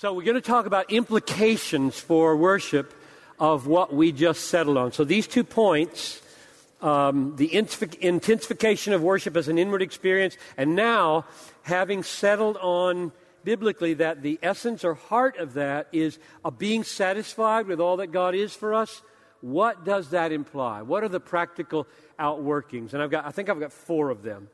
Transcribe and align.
So, 0.00 0.14
we're 0.14 0.24
going 0.24 0.34
to 0.36 0.40
talk 0.40 0.64
about 0.64 0.90
implications 0.90 1.98
for 2.00 2.34
worship 2.34 2.94
of 3.38 3.66
what 3.66 3.92
we 3.92 4.12
just 4.12 4.46
settled 4.46 4.78
on. 4.78 4.92
So, 4.92 5.04
these 5.04 5.26
two 5.26 5.44
points 5.44 6.22
um, 6.80 7.36
the 7.36 7.52
intensification 7.52 8.94
of 8.94 9.02
worship 9.02 9.36
as 9.36 9.48
an 9.48 9.58
inward 9.58 9.82
experience, 9.82 10.38
and 10.56 10.74
now 10.74 11.26
having 11.64 12.02
settled 12.02 12.56
on 12.62 13.12
biblically 13.44 13.92
that 13.92 14.22
the 14.22 14.38
essence 14.42 14.86
or 14.86 14.94
heart 14.94 15.36
of 15.36 15.52
that 15.52 15.88
is 15.92 16.18
a 16.46 16.50
being 16.50 16.82
satisfied 16.82 17.66
with 17.66 17.78
all 17.78 17.98
that 17.98 18.06
God 18.06 18.34
is 18.34 18.54
for 18.54 18.72
us. 18.72 19.02
What 19.42 19.84
does 19.84 20.08
that 20.12 20.32
imply? 20.32 20.80
What 20.80 21.04
are 21.04 21.10
the 21.10 21.20
practical 21.20 21.86
outworkings? 22.18 22.94
And 22.94 23.02
I've 23.02 23.10
got, 23.10 23.26
I 23.26 23.32
think 23.32 23.50
I've 23.50 23.60
got 23.60 23.70
four 23.70 24.08
of 24.08 24.22
them. 24.22 24.48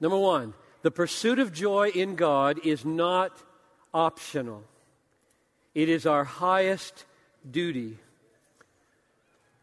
Number 0.00 0.18
one, 0.18 0.52
the 0.82 0.90
pursuit 0.90 1.38
of 1.38 1.52
joy 1.52 1.90
in 1.90 2.16
God 2.16 2.58
is 2.64 2.84
not 2.84 3.40
optional, 3.94 4.64
it 5.74 5.88
is 5.88 6.04
our 6.04 6.24
highest 6.24 7.06
duty. 7.48 7.96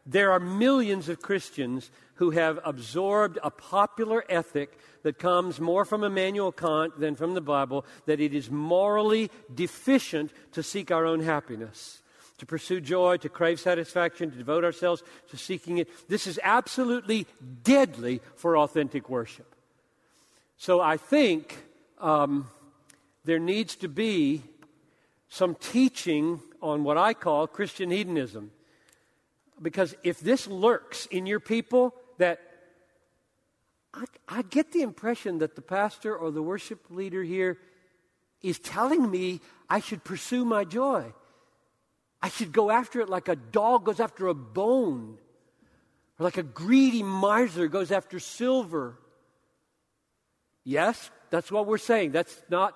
There 0.06 0.32
are 0.32 0.40
millions 0.40 1.10
of 1.10 1.22
Christians 1.22 1.92
who 2.16 2.32
have 2.32 2.60
absorbed 2.64 3.38
a 3.44 3.52
popular 3.52 4.24
ethic 4.30 4.78
that 5.04 5.20
comes 5.20 5.60
more 5.60 5.86
from 5.86 6.04
Immanuel 6.04 6.52
Kant 6.52 7.00
than 7.00 7.16
from 7.16 7.34
the 7.34 7.42
Bible 7.42 7.86
that 8.06 8.20
it 8.20 8.34
is 8.34 8.50
morally 8.50 9.30
deficient 9.54 10.32
to 10.54 10.64
seek 10.64 10.92
our 10.92 11.06
own 11.06 11.22
happiness, 11.22 12.02
to 12.38 12.46
pursue 12.46 12.82
joy, 12.82 13.18
to 13.18 13.30
crave 13.30 13.60
satisfaction, 13.60 14.32
to 14.32 14.38
devote 14.38 14.64
ourselves 14.64 15.04
to 15.30 15.38
seeking 15.38 15.78
it. 15.80 15.90
This 16.10 16.28
is 16.28 16.40
absolutely 16.44 17.26
deadly 17.64 18.22
for 18.36 18.58
authentic 18.58 19.10
worship. 19.10 19.56
So 20.58 20.80
I 20.80 20.98
think 20.98 21.58
um, 22.00 22.48
there 23.24 23.40
needs 23.40 23.76
to 23.78 23.88
be 23.88 24.44
some 25.30 25.56
teaching 25.56 26.42
on 26.62 26.84
what 26.84 26.98
I 26.98 27.14
call 27.14 27.48
Christian 27.48 27.90
hedonism. 27.90 28.52
Because 29.62 29.96
if 30.04 30.20
this 30.20 30.48
lurks 30.48 31.06
in 31.08 31.26
your 31.26 31.40
people, 31.40 31.96
that 32.18 32.40
I, 33.94 34.06
I, 34.28 34.42
get 34.42 34.72
the 34.72 34.82
impression 34.82 35.40
that 35.40 35.56
the 35.56 35.62
pastor 35.62 36.16
or 36.16 36.32
the 36.32 36.42
worship 36.42 36.86
leader 36.90 37.24
here 37.24 37.58
is 38.42 38.60
telling 38.60 39.10
me 39.10 39.40
I 39.70 39.80
should 39.80 40.04
pursue 40.04 40.46
my 40.46 40.64
joy. 40.64 41.14
I 42.22 42.30
should 42.30 42.52
go 42.52 42.70
after 42.70 43.02
it 43.02 43.10
like 43.10 43.28
a 43.28 43.36
dog 43.36 43.86
goes 43.86 44.00
after 44.00 44.28
a 44.28 44.34
bone, 44.34 45.18
or 46.20 46.24
like 46.24 46.38
a 46.38 46.44
greedy 46.44 47.04
miser 47.04 47.68
goes 47.68 47.92
after 47.92 48.20
silver. 48.20 48.98
Yes, 50.64 51.10
that's 51.30 51.52
what 51.52 51.66
we're 51.66 51.78
saying. 51.78 52.12
That's 52.12 52.36
not 52.50 52.76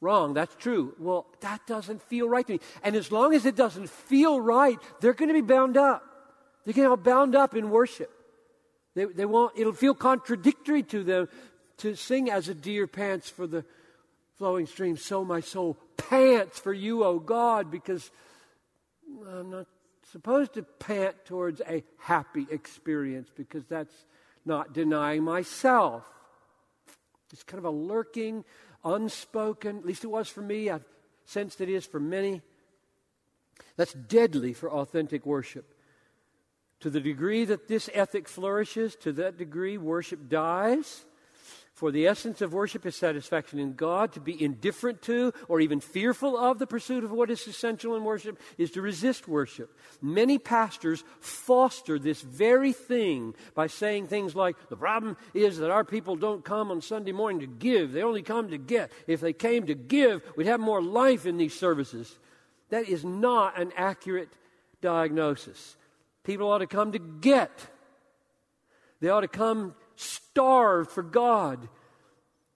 wrong. 0.00 0.34
That's 0.34 0.54
true. 0.56 0.94
Well, 0.98 1.26
that 1.40 1.66
doesn't 1.66 2.02
feel 2.02 2.28
right 2.28 2.46
to 2.46 2.54
me. 2.54 2.60
And 2.82 2.96
as 2.96 3.12
long 3.12 3.34
as 3.34 3.46
it 3.46 3.56
doesn't 3.56 3.88
feel 3.88 4.40
right, 4.40 4.78
they're 5.00 5.14
going 5.14 5.28
to 5.28 5.34
be 5.34 5.40
bound 5.40 5.76
up. 5.76 6.02
They're 6.64 6.74
going 6.74 6.90
to 6.90 6.96
be 6.96 7.02
bound 7.02 7.34
up 7.34 7.54
in 7.54 7.70
worship. 7.70 8.10
They, 8.94 9.04
they 9.04 9.24
won't, 9.24 9.58
it'll 9.58 9.72
feel 9.72 9.94
contradictory 9.94 10.82
to 10.84 11.04
them 11.04 11.28
to 11.78 11.94
sing 11.94 12.30
as 12.30 12.48
a 12.48 12.54
deer 12.54 12.86
pants 12.86 13.28
for 13.28 13.46
the 13.46 13.64
flowing 14.36 14.66
stream. 14.66 14.96
So 14.96 15.24
my 15.24 15.40
soul 15.40 15.76
pants 15.96 16.58
for 16.58 16.72
you, 16.72 17.04
O 17.04 17.18
God, 17.18 17.70
because 17.70 18.10
I'm 19.28 19.50
not 19.50 19.66
supposed 20.10 20.54
to 20.54 20.62
pant 20.62 21.24
towards 21.24 21.60
a 21.60 21.84
happy 21.98 22.46
experience 22.50 23.28
because 23.34 23.64
that's 23.66 23.94
not 24.44 24.72
denying 24.72 25.22
myself. 25.22 26.04
It's 27.32 27.44
kind 27.44 27.58
of 27.58 27.64
a 27.64 27.70
lurking, 27.70 28.44
unspoken, 28.84 29.78
at 29.78 29.86
least 29.86 30.04
it 30.04 30.08
was 30.08 30.28
for 30.28 30.42
me. 30.42 30.70
I've 30.70 30.84
sensed 31.24 31.60
it 31.60 31.68
is 31.68 31.86
for 31.86 32.00
many. 32.00 32.42
That's 33.76 33.92
deadly 33.92 34.52
for 34.52 34.70
authentic 34.70 35.26
worship. 35.26 35.74
To 36.80 36.90
the 36.90 37.00
degree 37.00 37.44
that 37.44 37.68
this 37.68 37.90
ethic 37.92 38.28
flourishes, 38.28 38.96
to 38.96 39.12
that 39.12 39.36
degree 39.36 39.76
worship 39.76 40.28
dies. 40.28 41.04
For 41.72 41.90
the 41.90 42.06
essence 42.06 42.42
of 42.42 42.52
worship 42.52 42.84
is 42.84 42.94
satisfaction 42.94 43.58
in 43.58 43.72
God. 43.72 44.12
To 44.12 44.20
be 44.20 44.42
indifferent 44.42 45.00
to 45.02 45.32
or 45.48 45.60
even 45.60 45.80
fearful 45.80 46.36
of 46.36 46.58
the 46.58 46.66
pursuit 46.66 47.04
of 47.04 47.10
what 47.10 47.30
is 47.30 47.46
essential 47.46 47.96
in 47.96 48.04
worship 48.04 48.38
is 48.58 48.70
to 48.72 48.82
resist 48.82 49.26
worship. 49.26 49.74
Many 50.02 50.36
pastors 50.38 51.04
foster 51.20 51.98
this 51.98 52.20
very 52.20 52.72
thing 52.72 53.34
by 53.54 53.68
saying 53.68 54.08
things 54.08 54.36
like, 54.36 54.56
the 54.68 54.76
problem 54.76 55.16
is 55.32 55.58
that 55.58 55.70
our 55.70 55.84
people 55.84 56.16
don't 56.16 56.44
come 56.44 56.70
on 56.70 56.82
Sunday 56.82 57.12
morning 57.12 57.40
to 57.40 57.46
give, 57.46 57.92
they 57.92 58.02
only 58.02 58.22
come 58.22 58.50
to 58.50 58.58
get. 58.58 58.92
If 59.06 59.20
they 59.20 59.32
came 59.32 59.66
to 59.66 59.74
give, 59.74 60.22
we'd 60.36 60.48
have 60.48 60.60
more 60.60 60.82
life 60.82 61.24
in 61.24 61.38
these 61.38 61.58
services. 61.58 62.18
That 62.68 62.88
is 62.88 63.04
not 63.04 63.58
an 63.58 63.72
accurate 63.74 64.28
diagnosis. 64.82 65.76
People 66.24 66.50
ought 66.50 66.58
to 66.58 66.66
come 66.66 66.92
to 66.92 66.98
get. 66.98 67.50
They 69.00 69.08
ought 69.08 69.22
to 69.22 69.28
come 69.28 69.74
starved 70.00 70.90
for 70.90 71.02
God. 71.02 71.68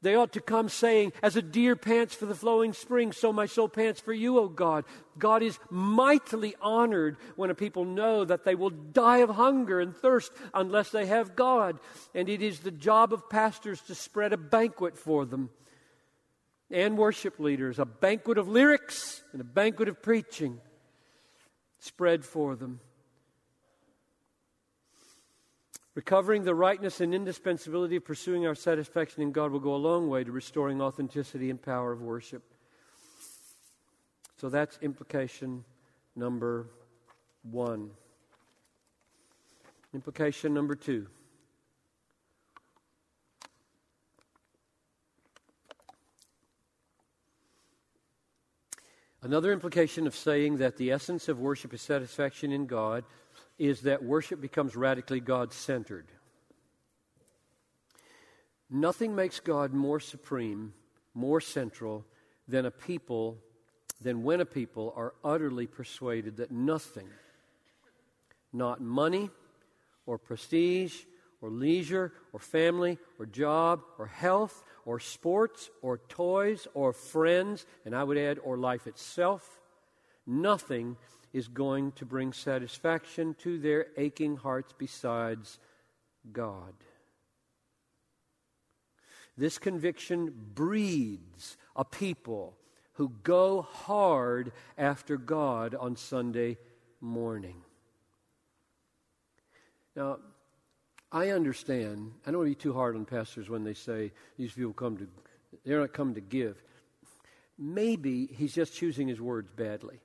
They 0.02 0.14
ought 0.14 0.34
to 0.34 0.40
come 0.40 0.68
saying, 0.68 1.14
As 1.22 1.34
a 1.34 1.42
deer 1.42 1.76
pants 1.76 2.14
for 2.14 2.26
the 2.26 2.34
flowing 2.34 2.74
spring, 2.74 3.12
so 3.12 3.32
my 3.32 3.46
soul 3.46 3.70
pants 3.70 4.00
for 4.00 4.12
you, 4.12 4.38
O 4.38 4.48
God. 4.48 4.84
God 5.18 5.42
is 5.42 5.58
mightily 5.70 6.54
honored 6.60 7.16
when 7.36 7.48
a 7.48 7.54
people 7.54 7.86
know 7.86 8.24
that 8.24 8.44
they 8.44 8.54
will 8.54 8.70
die 8.70 9.18
of 9.18 9.30
hunger 9.30 9.80
and 9.80 9.96
thirst 9.96 10.30
unless 10.52 10.90
they 10.90 11.06
have 11.06 11.34
God. 11.34 11.78
And 12.14 12.28
it 12.28 12.42
is 12.42 12.60
the 12.60 12.70
job 12.70 13.14
of 13.14 13.30
pastors 13.30 13.80
to 13.82 13.94
spread 13.94 14.34
a 14.34 14.36
banquet 14.36 14.98
for 14.98 15.24
them 15.24 15.48
and 16.70 16.98
worship 16.98 17.38
leaders 17.38 17.78
a 17.78 17.84
banquet 17.84 18.36
of 18.36 18.48
lyrics 18.48 19.22
and 19.32 19.40
a 19.40 19.44
banquet 19.44 19.88
of 19.88 20.02
preaching 20.02 20.60
spread 21.78 22.24
for 22.24 22.56
them. 22.56 22.80
Recovering 25.94 26.42
the 26.42 26.54
rightness 26.54 27.00
and 27.00 27.14
indispensability 27.14 27.96
of 27.96 28.04
pursuing 28.04 28.46
our 28.46 28.56
satisfaction 28.56 29.22
in 29.22 29.30
God 29.30 29.52
will 29.52 29.60
go 29.60 29.74
a 29.74 29.76
long 29.76 30.08
way 30.08 30.24
to 30.24 30.32
restoring 30.32 30.82
authenticity 30.82 31.50
and 31.50 31.62
power 31.62 31.92
of 31.92 32.02
worship. 32.02 32.42
So 34.36 34.48
that's 34.48 34.76
implication 34.82 35.64
number 36.16 36.66
one. 37.42 37.90
Implication 39.94 40.52
number 40.52 40.74
two. 40.74 41.06
Another 49.22 49.52
implication 49.52 50.06
of 50.06 50.14
saying 50.14 50.58
that 50.58 50.76
the 50.76 50.90
essence 50.90 51.28
of 51.28 51.38
worship 51.38 51.72
is 51.72 51.80
satisfaction 51.80 52.50
in 52.50 52.66
God 52.66 53.04
is 53.58 53.82
that 53.82 54.02
worship 54.02 54.40
becomes 54.40 54.74
radically 54.74 55.20
God 55.20 55.52
centered. 55.52 56.06
Nothing 58.70 59.14
makes 59.14 59.40
God 59.40 59.72
more 59.72 60.00
supreme, 60.00 60.72
more 61.14 61.40
central 61.40 62.04
than 62.48 62.66
a 62.66 62.70
people, 62.70 63.38
than 64.00 64.22
when 64.22 64.40
a 64.40 64.46
people 64.46 64.92
are 64.96 65.14
utterly 65.22 65.66
persuaded 65.66 66.38
that 66.38 66.50
nothing, 66.50 67.08
not 68.52 68.80
money 68.80 69.30
or 70.06 70.18
prestige 70.18 71.02
or 71.40 71.50
leisure 71.50 72.12
or 72.32 72.40
family 72.40 72.98
or 73.18 73.26
job 73.26 73.82
or 73.98 74.06
health 74.06 74.64
or 74.84 74.98
sports 74.98 75.70
or 75.82 75.98
toys 76.08 76.66
or 76.74 76.92
friends, 76.92 77.66
and 77.84 77.94
I 77.94 78.02
would 78.02 78.18
add, 78.18 78.38
or 78.42 78.56
life 78.56 78.86
itself, 78.86 79.60
nothing 80.26 80.96
is 81.34 81.48
going 81.48 81.90
to 81.92 82.06
bring 82.06 82.32
satisfaction 82.32 83.34
to 83.40 83.58
their 83.58 83.88
aching 83.96 84.36
hearts 84.36 84.72
besides 84.78 85.58
God. 86.32 86.72
This 89.36 89.58
conviction 89.58 90.32
breeds 90.54 91.56
a 91.74 91.84
people 91.84 92.56
who 92.92 93.12
go 93.24 93.62
hard 93.62 94.52
after 94.78 95.16
God 95.16 95.74
on 95.74 95.96
Sunday 95.96 96.56
morning. 97.00 97.56
Now, 99.96 100.20
I 101.10 101.30
understand. 101.30 102.12
I 102.24 102.30
don't 102.30 102.38
want 102.38 102.50
to 102.52 102.56
be 102.56 102.62
too 102.62 102.74
hard 102.74 102.94
on 102.94 103.04
pastors 103.06 103.50
when 103.50 103.64
they 103.64 103.74
say 103.74 104.12
these 104.38 104.52
people 104.52 104.72
come 104.72 104.98
to, 104.98 105.08
they're 105.64 105.80
not 105.80 105.92
coming 105.92 106.14
to 106.14 106.20
give. 106.20 106.62
Maybe 107.58 108.26
he's 108.26 108.54
just 108.54 108.72
choosing 108.72 109.08
his 109.08 109.20
words 109.20 109.50
badly. 109.50 110.00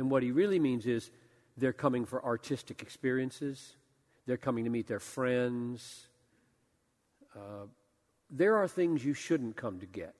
And 0.00 0.10
what 0.10 0.22
he 0.22 0.30
really 0.30 0.58
means 0.58 0.86
is 0.86 1.10
they're 1.58 1.74
coming 1.74 2.06
for 2.06 2.24
artistic 2.24 2.80
experiences, 2.80 3.74
they're 4.24 4.38
coming 4.38 4.64
to 4.64 4.70
meet 4.70 4.86
their 4.86 4.98
friends. 4.98 6.06
Uh, 7.36 7.66
there 8.30 8.56
are 8.56 8.66
things 8.66 9.04
you 9.04 9.12
shouldn't 9.12 9.56
come 9.56 9.78
to 9.80 9.86
get. 9.86 10.14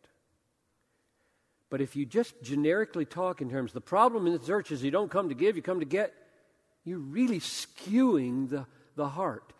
But 1.70 1.80
if 1.80 1.96
you 1.96 2.04
just 2.04 2.42
generically 2.42 3.06
talk 3.06 3.40
in 3.40 3.48
terms, 3.48 3.72
the 3.72 3.80
problem 3.80 4.26
in 4.26 4.34
the 4.34 4.38
church 4.38 4.70
is 4.70 4.84
you 4.84 4.90
don't 4.90 5.10
come 5.10 5.30
to 5.30 5.34
give, 5.34 5.56
you 5.56 5.62
come 5.62 5.80
to 5.80 5.86
get, 5.86 6.12
you're 6.84 6.98
really 6.98 7.40
skewing 7.40 8.50
the, 8.50 8.66
the 8.96 9.08
heart. 9.08 9.54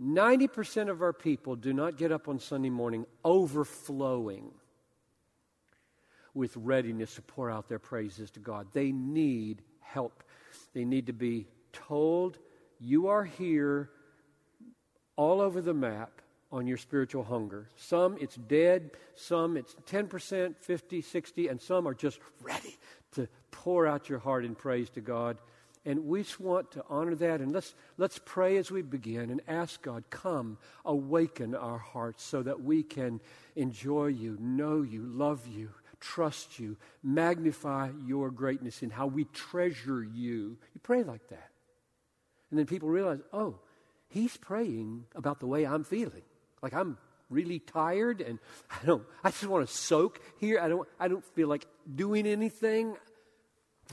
90% 0.00 0.88
of 0.88 1.02
our 1.02 1.12
people 1.12 1.56
do 1.56 1.74
not 1.74 1.98
get 1.98 2.10
up 2.10 2.26
on 2.26 2.38
Sunday 2.38 2.70
morning 2.70 3.04
overflowing 3.22 4.50
with 6.34 6.56
readiness 6.56 7.14
to 7.16 7.22
pour 7.22 7.50
out 7.50 7.68
their 7.68 7.78
praises 7.78 8.30
to 8.32 8.40
God. 8.40 8.68
They 8.72 8.92
need 8.92 9.62
help. 9.80 10.22
They 10.74 10.84
need 10.84 11.06
to 11.06 11.12
be 11.12 11.46
told, 11.72 12.38
You 12.78 13.08
are 13.08 13.24
here 13.24 13.90
all 15.16 15.40
over 15.40 15.60
the 15.60 15.74
map 15.74 16.22
on 16.50 16.66
your 16.66 16.76
spiritual 16.76 17.24
hunger. 17.24 17.68
Some 17.76 18.16
it's 18.20 18.36
dead, 18.36 18.90
some 19.14 19.56
it's 19.56 19.74
10%, 19.90 20.56
50, 20.58 21.00
60, 21.00 21.48
and 21.48 21.60
some 21.60 21.86
are 21.88 21.94
just 21.94 22.18
ready 22.42 22.76
to 23.12 23.28
pour 23.50 23.86
out 23.86 24.08
your 24.08 24.18
heart 24.18 24.44
in 24.44 24.54
praise 24.54 24.90
to 24.90 25.00
God. 25.00 25.38
And 25.84 26.06
we 26.06 26.22
just 26.22 26.38
want 26.38 26.70
to 26.72 26.84
honor 26.88 27.16
that. 27.16 27.40
And 27.40 27.52
let's, 27.52 27.74
let's 27.98 28.20
pray 28.24 28.56
as 28.56 28.70
we 28.70 28.82
begin 28.82 29.30
and 29.30 29.40
ask 29.48 29.82
God, 29.82 30.04
come, 30.10 30.58
awaken 30.84 31.56
our 31.56 31.78
hearts 31.78 32.22
so 32.22 32.42
that 32.42 32.62
we 32.62 32.84
can 32.84 33.20
enjoy 33.56 34.06
you, 34.06 34.36
know 34.40 34.82
you, 34.82 35.02
love 35.04 35.48
you, 35.48 35.70
trust 36.02 36.58
you, 36.58 36.76
magnify 37.02 37.90
your 38.04 38.30
greatness 38.30 38.82
in 38.82 38.90
how 38.90 39.06
we 39.06 39.24
treasure 39.24 40.02
you. 40.02 40.58
You 40.74 40.80
pray 40.82 41.02
like 41.02 41.26
that. 41.28 41.48
And 42.50 42.58
then 42.58 42.66
people 42.66 42.90
realize, 42.90 43.20
oh, 43.32 43.60
he's 44.08 44.36
praying 44.36 45.04
about 45.14 45.40
the 45.40 45.46
way 45.46 45.64
I'm 45.64 45.84
feeling. 45.84 46.22
Like 46.60 46.74
I'm 46.74 46.98
really 47.30 47.60
tired 47.60 48.20
and 48.20 48.38
I 48.70 48.84
don't 48.84 49.04
I 49.24 49.30
just 49.30 49.46
want 49.46 49.66
to 49.66 49.72
soak 49.72 50.20
here. 50.38 50.60
I 50.60 50.68
don't 50.68 50.86
I 51.00 51.08
don't 51.08 51.24
feel 51.34 51.48
like 51.48 51.66
doing 51.92 52.26
anything. 52.26 52.96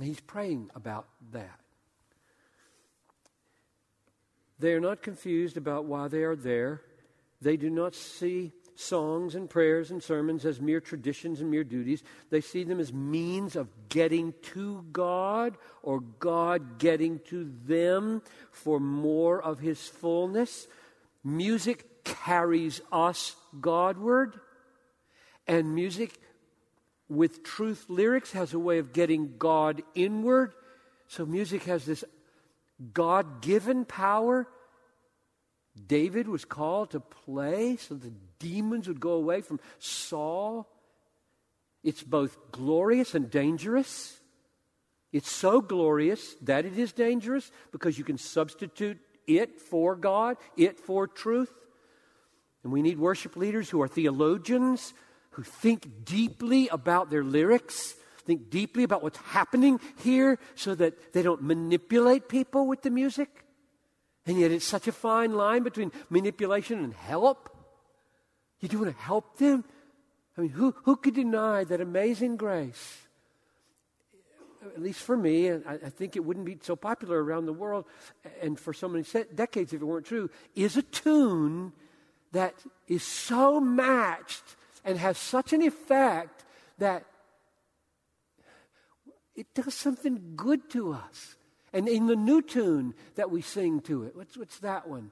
He's 0.02 0.20
praying 0.20 0.70
about 0.76 1.08
that. 1.32 1.60
They 4.60 4.74
are 4.74 4.82
not 4.82 5.02
confused 5.02 5.56
about 5.56 5.86
why 5.86 6.10
they 6.10 6.24
are 6.24 6.36
there. 6.36 6.82
They 7.42 7.56
do 7.56 7.70
not 7.70 7.96
see 7.96 8.52
songs 8.80 9.36
and 9.36 9.50
prayers 9.50 9.92
and 9.92 10.02
sermons 10.02 10.46
as 10.46 10.62
mere 10.62 10.80
traditions 10.80 11.42
and 11.42 11.52
mere 11.52 11.64
duties. 11.64 12.02
They 12.30 12.42
see 12.42 12.64
them 12.64 12.80
as 12.80 12.94
means 12.94 13.56
of 13.56 13.68
getting 13.90 14.34
to 14.54 14.86
God 14.92 15.58
or 15.84 16.00
God 16.00 16.80
getting 16.80 17.20
to 17.28 17.52
them 17.66 18.22
for 18.52 18.80
more 18.80 19.42
of 19.42 19.60
His 19.60 19.86
fullness. 19.88 20.68
Music 21.24 22.04
carries 22.06 22.82
us 22.92 23.36
Godward, 23.60 24.40
and 25.48 25.76
music 25.76 26.18
with 27.10 27.44
truth 27.44 27.86
lyrics 27.90 28.32
has 28.32 28.54
a 28.54 28.60
way 28.60 28.78
of 28.78 28.94
getting 28.94 29.36
God 29.38 29.82
inward. 29.96 30.54
So 31.08 31.26
music 31.26 31.64
has 31.64 31.86
this 31.86 32.06
God 32.94 33.42
given 33.42 33.84
power. 33.84 34.48
David 35.88 36.28
was 36.28 36.46
called 36.46 36.92
to 36.92 37.00
play 37.00 37.78
so 37.78 37.96
the 37.96 38.14
demons 38.40 38.88
would 38.88 39.00
go 39.00 39.14
away 39.14 39.42
from 39.42 39.60
Saul. 39.80 40.68
It's 41.84 42.04
both 42.04 42.38
glorious 42.52 43.16
and 43.16 43.30
dangerous. 43.30 44.20
It's 45.12 45.32
so 45.32 45.62
glorious 45.62 46.36
that 46.42 46.66
it 46.66 46.78
is 46.78 46.92
dangerous 46.92 47.52
because 47.72 47.98
you 47.98 48.04
can 48.04 48.18
substitute 48.18 49.00
it 49.28 49.60
for 49.60 49.96
God, 49.96 50.38
it 50.58 50.80
for 50.80 51.08
truth. 51.08 51.52
And 52.64 52.72
we 52.72 52.82
need 52.82 53.00
worship 53.00 53.36
leaders 53.36 53.70
who 53.70 53.82
are 53.82 53.88
theologians, 53.88 54.94
who 55.32 55.44
think 55.44 56.06
deeply 56.06 56.68
about 56.68 57.10
their 57.10 57.24
lyrics, 57.24 57.96
think 58.26 58.50
deeply 58.50 58.84
about 58.84 59.02
what's 59.02 59.18
happening 59.18 59.80
here 60.04 60.38
so 60.56 60.76
that 60.76 61.14
they 61.14 61.22
don't 61.22 61.42
manipulate 61.42 62.28
people 62.28 62.68
with 62.68 62.82
the 62.82 62.90
music. 62.90 63.46
And 64.26 64.40
yet 64.40 64.52
it's 64.52 64.66
such 64.66 64.88
a 64.88 64.92
fine 64.92 65.34
line 65.34 65.64
between 65.64 65.92
manipulation 66.10 66.84
and 66.84 66.94
help. 66.94 67.50
You 68.60 68.68
do 68.68 68.80
want 68.80 68.96
to 68.96 69.02
help 69.02 69.38
them? 69.38 69.64
I 70.38 70.42
mean, 70.42 70.52
who, 70.52 70.76
who 70.84 70.96
could 70.96 71.16
deny 71.16 71.64
that 71.64 71.82
amazing 71.82 72.38
grace, 72.38 73.00
at 74.64 74.82
least 74.82 75.02
for 75.02 75.18
me, 75.18 75.48
and 75.48 75.66
I, 75.66 75.74
I 75.74 75.90
think 75.90 76.16
it 76.16 76.24
wouldn't 76.24 76.46
be 76.46 76.58
so 76.62 76.76
popular 76.76 77.24
around 77.24 77.46
the 77.46 77.54
world, 77.54 77.86
and 78.42 78.60
for 78.60 78.74
so 78.74 78.88
many 78.88 79.06
decades 79.34 79.74
if 79.74 79.82
it 79.82 79.86
weren't 79.86 80.06
true, 80.06 80.30
is 80.56 80.78
a 80.78 80.82
tune 80.82 81.74
that 82.32 82.56
is 82.88 83.04
so 83.04 83.60
matched 83.60 84.44
and 84.86 84.98
has 84.98 85.18
such 85.18 85.54
an 85.54 85.62
effect 85.62 86.46
that 86.78 87.06
it 89.36 89.54
does 89.54 89.74
something 89.74 90.34
good 90.36 90.70
to 90.70 90.94
us. 90.94 91.36
And 91.74 91.88
in 91.88 92.08
the 92.08 92.16
new 92.16 92.42
tune 92.42 92.94
that 93.16 93.30
we 93.30 93.42
sing 93.42 93.82
to 93.82 94.04
it, 94.04 94.16
what's, 94.16 94.38
what's 94.38 94.60
that 94.60 94.88
one 94.88 95.12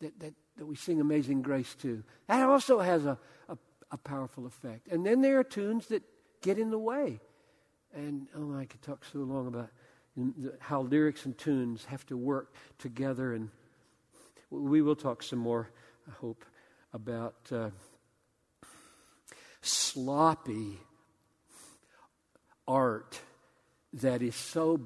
that, 0.00 0.18
that, 0.20 0.34
that 0.56 0.66
we 0.66 0.76
sing 0.76 1.00
Amazing 1.00 1.42
Grace 1.42 1.74
to? 1.76 2.02
That 2.26 2.48
also 2.48 2.80
has 2.80 3.04
a, 3.04 3.18
a, 3.48 3.56
a 3.90 3.96
powerful 3.98 4.46
effect. 4.46 4.88
And 4.88 5.06
then 5.06 5.20
there 5.20 5.38
are 5.38 5.44
tunes 5.44 5.86
that 5.88 6.02
get 6.42 6.58
in 6.58 6.70
the 6.70 6.78
way. 6.78 7.20
And 7.94 8.26
oh, 8.36 8.56
I 8.56 8.64
could 8.64 8.82
talk 8.82 9.04
so 9.04 9.20
long 9.20 9.46
about 9.46 9.70
how 10.60 10.82
lyrics 10.82 11.24
and 11.24 11.36
tunes 11.36 11.84
have 11.86 12.04
to 12.06 12.16
work 12.16 12.54
together. 12.78 13.32
And 13.32 13.50
we 14.50 14.82
will 14.82 14.96
talk 14.96 15.22
some 15.22 15.38
more, 15.38 15.70
I 16.08 16.12
hope, 16.20 16.44
about 16.92 17.36
uh, 17.52 17.70
sloppy 19.62 20.78
art 22.66 23.20
that 23.92 24.22
is 24.22 24.34
so 24.34 24.80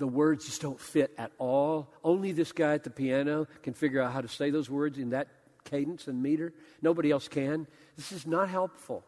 the 0.00 0.08
words 0.08 0.46
just 0.46 0.62
don't 0.62 0.80
fit 0.80 1.12
at 1.18 1.30
all. 1.38 1.92
Only 2.02 2.32
this 2.32 2.52
guy 2.52 2.72
at 2.72 2.84
the 2.84 2.90
piano 2.90 3.46
can 3.62 3.74
figure 3.74 4.02
out 4.02 4.12
how 4.12 4.22
to 4.22 4.28
say 4.28 4.50
those 4.50 4.68
words 4.68 4.98
in 4.98 5.10
that 5.10 5.28
cadence 5.64 6.08
and 6.08 6.22
meter. 6.22 6.54
Nobody 6.80 7.10
else 7.10 7.28
can. 7.28 7.66
This 7.96 8.10
is 8.10 8.26
not 8.26 8.48
helpful. 8.48 9.04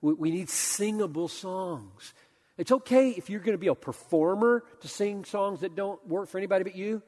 We, 0.00 0.14
we 0.14 0.30
need 0.30 0.48
singable 0.48 1.28
songs. 1.28 2.14
It's 2.56 2.72
okay 2.72 3.10
if 3.10 3.28
you're 3.28 3.40
going 3.40 3.52
to 3.52 3.58
be 3.58 3.66
a 3.66 3.74
performer 3.74 4.64
to 4.80 4.88
sing 4.88 5.26
songs 5.26 5.60
that 5.60 5.76
don't 5.76 6.04
work 6.08 6.30
for 6.30 6.38
anybody 6.38 6.64
but 6.64 6.74
you, 6.74 7.02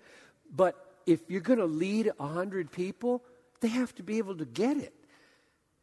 but 0.55 0.77
if 1.07 1.21
you're 1.29 1.41
going 1.41 1.61
to 1.61 1.65
lead 1.65 2.13
a 2.21 2.27
hundred 2.27 2.71
people, 2.71 3.25
they 3.61 3.69
have 3.69 3.95
to 3.95 4.03
be 4.03 4.19
able 4.19 4.37
to 4.37 4.45
get 4.45 4.77
it. 4.77 4.93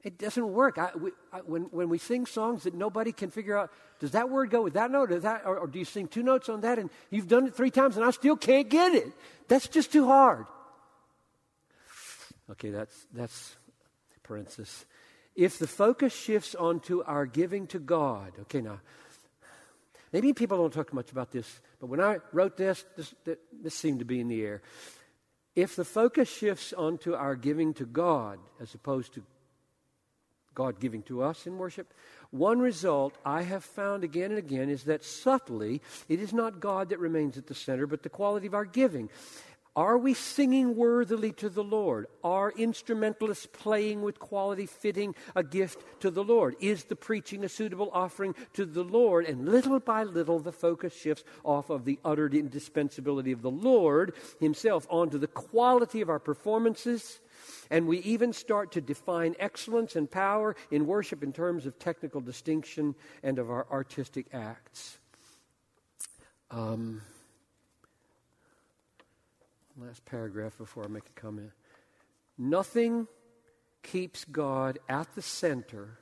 It 0.05 0.19
doesn't 0.19 0.53
work. 0.53 0.77
I, 0.77 0.91
we, 0.95 1.11
I, 1.33 1.39
when, 1.39 1.63
when 1.63 1.89
we 1.89 1.97
sing 1.97 2.27
songs 2.27 2.63
that 2.63 2.75
nobody 2.75 3.11
can 3.11 3.31
figure 3.31 3.57
out, 3.57 3.71
does 3.99 4.11
that 4.11 4.29
word 4.29 4.51
go 4.51 4.61
with 4.61 4.75
that 4.75 4.91
note? 4.91 5.11
Or, 5.11 5.19
that, 5.19 5.41
or, 5.45 5.57
or 5.57 5.67
do 5.67 5.79
you 5.79 5.83
sing 5.83 6.07
two 6.07 6.21
notes 6.21 6.47
on 6.47 6.61
that 6.61 6.77
and 6.77 6.91
you've 7.09 7.27
done 7.27 7.47
it 7.47 7.55
three 7.55 7.71
times 7.71 7.97
and 7.97 8.05
I 8.05 8.11
still 8.11 8.37
can't 8.37 8.69
get 8.69 8.93
it? 8.93 9.07
That's 9.47 9.67
just 9.67 9.91
too 9.91 10.05
hard. 10.05 10.45
Okay, 12.51 12.69
that's, 12.69 13.07
that's 13.13 13.55
parenthesis. 14.21 14.85
If 15.35 15.57
the 15.57 15.65
focus 15.65 16.13
shifts 16.13 16.53
onto 16.53 17.01
our 17.01 17.25
giving 17.25 17.65
to 17.67 17.79
God, 17.79 18.33
okay, 18.41 18.61
now, 18.61 18.81
maybe 20.13 20.33
people 20.33 20.57
don't 20.57 20.71
talk 20.71 20.93
much 20.93 21.11
about 21.11 21.31
this, 21.31 21.61
but 21.79 21.87
when 21.87 21.99
I 21.99 22.19
wrote 22.31 22.57
this, 22.57 22.85
this, 22.95 23.15
this 23.25 23.73
seemed 23.73 23.99
to 23.99 24.05
be 24.05 24.19
in 24.19 24.27
the 24.27 24.43
air. 24.43 24.61
If 25.55 25.75
the 25.75 25.83
focus 25.83 26.29
shifts 26.29 26.73
onto 26.73 27.15
our 27.15 27.35
giving 27.35 27.73
to 27.75 27.85
God 27.85 28.37
as 28.61 28.75
opposed 28.75 29.15
to 29.15 29.23
God 30.55 30.79
giving 30.79 31.03
to 31.03 31.21
us 31.21 31.45
in 31.45 31.57
worship. 31.57 31.93
One 32.31 32.59
result 32.59 33.15
I 33.23 33.43
have 33.43 33.63
found 33.63 34.03
again 34.03 34.31
and 34.31 34.39
again 34.39 34.69
is 34.69 34.85
that 34.85 35.03
subtly, 35.03 35.81
it 36.09 36.19
is 36.19 36.33
not 36.33 36.59
God 36.59 36.89
that 36.89 36.99
remains 36.99 37.37
at 37.37 37.47
the 37.47 37.53
center, 37.53 37.85
but 37.85 38.03
the 38.03 38.09
quality 38.09 38.47
of 38.47 38.53
our 38.53 38.65
giving. 38.65 39.09
Are 39.75 39.97
we 39.97 40.13
singing 40.13 40.77
worthily 40.77 41.33
to 41.33 41.49
the 41.49 41.63
Lord? 41.63 42.07
Are 42.23 42.53
instrumentalists 42.55 43.45
playing 43.45 44.03
with 44.03 44.19
quality 44.19 44.67
fitting 44.67 45.13
a 45.35 45.43
gift 45.43 45.83
to 45.99 46.09
the 46.09 46.23
Lord? 46.23 46.55
Is 46.61 46.85
the 46.85 46.95
preaching 46.95 47.43
a 47.43 47.49
suitable 47.49 47.89
offering 47.91 48.35
to 48.53 48.65
the 48.65 48.85
Lord? 48.85 49.25
And 49.25 49.49
little 49.49 49.81
by 49.81 50.03
little, 50.03 50.39
the 50.39 50.53
focus 50.53 50.95
shifts 50.95 51.25
off 51.43 51.69
of 51.69 51.83
the 51.83 51.99
uttered 52.05 52.33
indispensability 52.33 53.33
of 53.33 53.41
the 53.41 53.51
Lord 53.51 54.13
Himself 54.39 54.87
onto 54.89 55.17
the 55.17 55.27
quality 55.27 55.99
of 55.99 56.09
our 56.09 56.19
performances 56.19 57.19
and 57.69 57.87
we 57.87 57.99
even 57.99 58.33
start 58.33 58.71
to 58.73 58.81
define 58.81 59.35
excellence 59.39 59.95
and 59.95 60.09
power 60.09 60.55
in 60.71 60.85
worship 60.85 61.23
in 61.23 61.33
terms 61.33 61.65
of 61.65 61.77
technical 61.79 62.21
distinction 62.21 62.95
and 63.23 63.39
of 63.39 63.49
our 63.49 63.67
artistic 63.71 64.27
acts. 64.33 64.97
Um, 66.51 67.01
last 69.77 70.05
paragraph 70.05 70.57
before 70.57 70.85
I 70.85 70.87
make 70.87 71.07
a 71.07 71.19
comment. 71.19 71.51
Nothing 72.37 73.07
keeps 73.83 74.25
God 74.25 74.79
at 74.89 75.13
the 75.15 75.21
center 75.21 75.99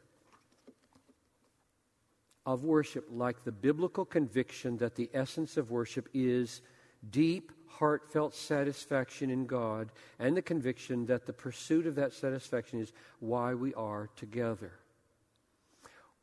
of 2.45 2.63
worship 2.63 3.07
like 3.09 3.43
the 3.43 3.51
biblical 3.51 4.05
conviction 4.05 4.77
that 4.77 4.95
the 4.95 5.09
essence 5.13 5.57
of 5.57 5.71
worship 5.71 6.09
is 6.13 6.61
deep, 7.09 7.51
heartfelt 7.79 8.33
satisfaction 8.33 9.29
in 9.29 9.45
God 9.45 9.89
and 10.19 10.35
the 10.35 10.41
conviction 10.41 11.05
that 11.07 11.25
the 11.25 11.33
pursuit 11.33 11.87
of 11.87 11.95
that 11.95 12.13
satisfaction 12.13 12.79
is 12.79 12.93
why 13.19 13.53
we 13.53 13.73
are 13.73 14.09
together. 14.15 14.73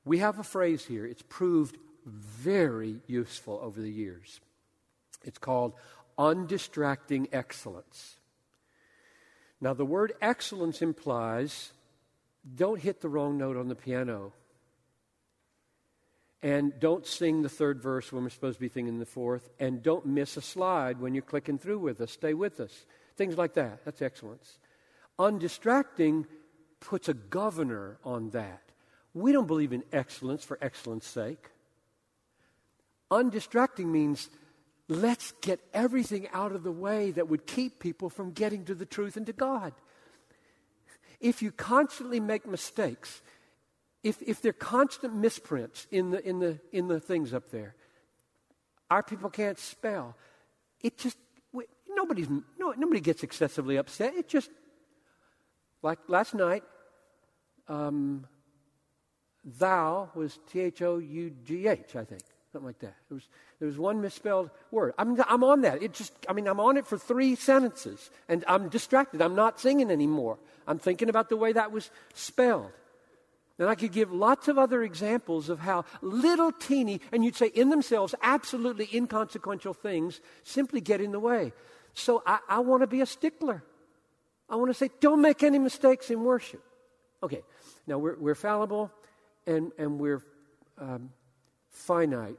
We 0.05 0.19
have 0.19 0.39
a 0.39 0.45
phrase 0.45 0.85
here, 0.85 1.07
it's 1.07 1.25
proved 1.29 1.77
very 2.07 2.97
useful 3.07 3.61
over 3.63 3.81
the 3.81 3.91
years. 3.91 4.41
It's 5.25 5.39
called 5.39 5.75
undistracting 6.19 7.29
excellence. 7.33 8.17
Now, 9.61 9.75
the 9.75 9.85
word 9.85 10.15
excellence 10.23 10.81
implies 10.81 11.73
don't 12.55 12.81
hit 12.81 13.01
the 13.01 13.09
wrong 13.09 13.37
note 13.37 13.57
on 13.57 13.69
the 13.69 13.75
piano. 13.75 14.33
And 16.43 16.79
don't 16.81 17.07
sing 17.07 17.43
the 17.43 17.51
third 17.51 17.83
verse 17.83 18.11
when 18.11 18.23
we're 18.23 18.31
supposed 18.31 18.57
to 18.57 18.61
be 18.61 18.71
singing 18.71 18.99
the 18.99 19.07
fourth. 19.07 19.51
And 19.59 19.83
don't 19.83 20.07
miss 20.07 20.37
a 20.37 20.43
slide 20.43 20.99
when 21.01 21.15
you're 21.15 21.23
clicking 21.23 21.59
through 21.59 21.81
with 21.81 22.01
us. 22.01 22.13
Stay 22.13 22.33
with 22.33 22.61
us. 22.61 22.87
Things 23.17 23.37
like 23.37 23.55
that. 23.55 23.85
That's 23.85 24.01
excellence. 24.01 24.59
Undistracting 25.19 26.27
puts 26.81 27.09
a 27.09 27.15
governor 27.15 27.99
on 28.05 28.31
that. 28.31 28.63
We 29.13 29.33
don't 29.33 29.47
believe 29.47 29.73
in 29.73 29.85
excellence 29.93 30.45
for 30.45 30.59
excellence 30.63 31.07
sake. 31.07 31.51
Undistracting 33.11 33.91
means 33.91 34.31
let's 34.89 35.33
get 35.43 35.61
everything 35.75 36.29
out 36.33 36.53
of 36.53 36.63
the 36.63 36.73
way 36.73 37.11
that 37.11 37.29
would 37.29 37.47
keep 37.47 37.81
people 37.81 38.09
from 38.09 38.33
getting 38.33 38.65
to 38.65 38.75
the 38.75 38.87
truth 38.87 39.17
and 39.17 39.27
to 39.27 39.33
God. 39.33 39.75
If 41.21 41.43
you 41.43 41.53
constantly 41.53 42.19
make 42.19 42.47
mistakes, 42.47 43.21
if, 44.03 44.23
if 44.23 44.41
there 44.41 44.51
are 44.51 44.53
constant 44.53 45.15
misprints 45.15 45.87
in 45.91 46.11
the, 46.11 46.27
in, 46.27 46.39
the, 46.39 46.59
in 46.73 46.89
the 46.89 47.01
things 47.01 47.35
up 47.35 47.51
there, 47.51 47.75
our 48.91 49.03
people 49.03 49.31
can't 49.31 49.59
spell. 49.59 50.17
It 50.83 50.99
just, 50.99 51.17
we, 51.53 51.65
nobody's, 51.89 52.29
no, 52.59 52.73
nobody 52.77 53.01
gets 53.01 53.23
excessively 53.23 53.77
upset. 53.77 54.15
It 54.15 54.29
just, 54.29 54.51
like 55.83 55.99
last 56.09 56.35
night, 56.35 56.65
um, 57.69 58.27
thou 59.45 60.11
was 60.15 60.39
T 60.51 60.61
H 60.61 60.83
O 60.83 60.99
U 60.99 61.31
G 61.45 61.67
H, 61.69 61.97
I 61.97 62.05
think. 62.05 62.23
Something 62.53 62.67
like 62.67 62.81
that. 62.81 62.97
There 63.09 63.15
was, 63.15 63.29
there 63.61 63.69
was 63.69 63.79
one 63.79 64.01
misspelled 64.01 64.51
word. 64.73 64.93
I'm, 64.99 65.17
I'm 65.29 65.45
on 65.45 65.61
that. 65.61 65.83
It 65.85 65.93
just, 65.93 66.13
I 66.29 66.33
mean, 66.33 66.49
I'm 66.49 66.59
on 66.59 66.77
it 66.77 66.85
for 66.85 66.99
three 66.99 67.37
sentences, 67.37 68.11
and 68.29 68.45
I'm 68.49 68.69
distracted. 68.69 69.23
I'm 69.23 69.37
not 69.37 69.61
singing 69.61 69.89
anymore. 69.89 70.37
I'm 70.67 70.81
thinking 70.81 71.09
about 71.09 71.29
the 71.29 71.37
way 71.37 71.53
that 71.53 71.71
was 71.71 71.91
spelled. 72.13 72.73
And 73.61 73.69
I 73.69 73.75
could 73.75 73.93
give 73.93 74.11
lots 74.11 74.49
of 74.49 74.59
other 74.59 74.83
examples 74.83 75.51
of 75.51 75.61
how 75.61 75.85
little 76.01 76.51
teeny, 76.51 77.03
and 77.13 77.23
you'd 77.23 77.37
say 77.37 77.49
in 77.49 77.69
themselves, 77.69 78.15
absolutely 78.23 78.89
inconsequential 78.93 79.75
things 79.75 80.23
simply 80.43 80.81
get 80.81 81.03
in 81.03 81.13
the 81.13 81.21
way. 81.21 81.53
So 81.93 82.23
I, 82.27 82.39
I 82.49 82.59
want 82.61 82.83
to 82.83 82.87
be 82.87 83.03
a 83.03 83.07
stickler. 83.07 83.63
I 84.49 84.57
want 84.57 84.71
to 84.71 84.75
say, 84.75 84.89
don't 85.01 85.21
make 85.21 85.43
any 85.43 85.59
mistakes 85.59 86.11
in 86.11 86.25
worship. 86.25 86.63
Okay, 87.23 87.43
now 87.87 87.99
we're, 87.99 88.17
we're 88.19 88.35
fallible 88.35 88.91
and, 89.47 89.73
and 89.77 90.01
we're 90.01 90.23
um, 90.79 91.11
finite. 91.69 92.39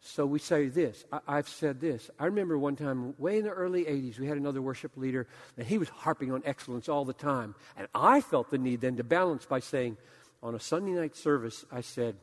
So 0.00 0.24
we 0.24 0.38
say 0.38 0.68
this. 0.68 1.04
I, 1.26 1.36
have 1.36 1.48
said 1.48 1.80
this. 1.80 2.10
I 2.18 2.26
remember 2.26 2.56
one 2.56 2.76
time, 2.76 3.14
way 3.18 3.38
in 3.38 3.44
the 3.44 3.50
early 3.50 3.84
80s, 3.86 4.20
we 4.20 4.28
had 4.28 4.36
another 4.36 4.62
worship 4.62 4.96
leader, 4.96 5.26
and 5.56 5.66
he 5.66 5.78
was 5.78 5.88
harping 5.88 6.30
on 6.30 6.42
excellence 6.46 6.88
all 6.88 7.04
the 7.04 7.12
time. 7.12 7.56
And 7.76 7.88
I 7.92 8.20
felt 8.20 8.50
the 8.50 8.58
need 8.58 8.80
then 8.80 8.96
to 8.96 9.04
balance 9.04 9.44
by 9.44 9.58
saying, 9.58 9.96
on 10.42 10.54
a 10.54 10.60
Sunday 10.60 10.92
night 10.92 11.16
service, 11.16 11.64
I 11.70 11.80
said, 11.80 12.16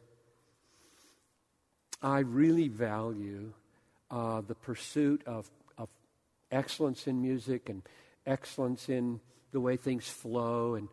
I 2.01 2.19
really 2.19 2.67
value 2.67 3.53
uh, 4.12 4.41
the 4.41 4.55
pursuit 4.55 5.22
of, 5.25 5.50
of 5.77 5.89
excellence 6.51 7.07
in 7.07 7.22
music 7.22 7.69
and 7.69 7.81
excellence 8.25 8.89
in 8.89 9.19
the 9.51 9.60
way 9.60 9.77
things 9.77 10.07
flow 10.07 10.75
and 10.75 10.88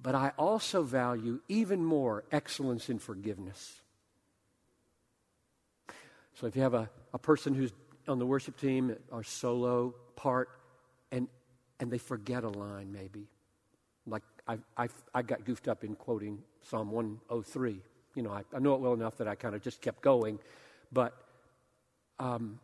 but 0.00 0.14
I 0.14 0.32
also 0.38 0.82
value 0.82 1.40
even 1.48 1.84
more 1.84 2.24
excellence 2.32 2.88
in 2.88 2.98
forgiveness. 2.98 3.82
So 6.34 6.46
if 6.46 6.56
you 6.56 6.62
have 6.62 6.72
a, 6.72 6.88
a 7.12 7.18
person 7.18 7.54
who's 7.54 7.72
on 8.08 8.18
the 8.18 8.26
worship 8.26 8.58
team 8.58 8.96
or 9.10 9.22
solo 9.22 9.94
part 10.16 10.48
and 11.10 11.28
and 11.78 11.90
they 11.90 11.98
forget 11.98 12.42
a 12.42 12.48
line 12.48 12.90
maybe 12.92 13.28
I, 14.46 14.58
I, 14.76 14.88
I 15.14 15.22
got 15.22 15.44
goofed 15.44 15.68
up 15.68 15.84
in 15.84 15.94
quoting 15.94 16.42
Psalm 16.62 16.90
103. 16.90 17.80
You 18.14 18.22
know, 18.22 18.32
I, 18.32 18.42
I 18.54 18.58
know 18.58 18.74
it 18.74 18.80
well 18.80 18.92
enough 18.92 19.18
that 19.18 19.28
I 19.28 19.34
kind 19.34 19.54
of 19.54 19.62
just 19.62 19.80
kept 19.80 20.02
going. 20.02 20.38
But 20.92 21.14
um, 22.18 22.58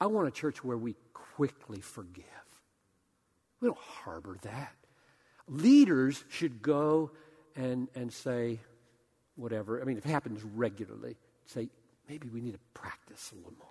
I 0.00 0.06
want 0.06 0.28
a 0.28 0.30
church 0.30 0.62
where 0.62 0.76
we 0.76 0.96
quickly 1.12 1.80
forgive. 1.80 2.24
We 3.60 3.68
don't 3.68 3.78
harbor 3.78 4.36
that. 4.42 4.74
Leaders 5.48 6.22
should 6.30 6.62
go 6.62 7.10
and, 7.56 7.88
and 7.94 8.12
say, 8.12 8.60
whatever. 9.36 9.80
I 9.80 9.84
mean, 9.84 9.96
if 9.98 10.06
it 10.06 10.10
happens 10.10 10.42
regularly, 10.42 11.16
say, 11.46 11.68
maybe 12.08 12.28
we 12.28 12.40
need 12.40 12.52
to 12.52 12.60
practice 12.74 13.30
a 13.32 13.36
little 13.36 13.54
more. 13.58 13.68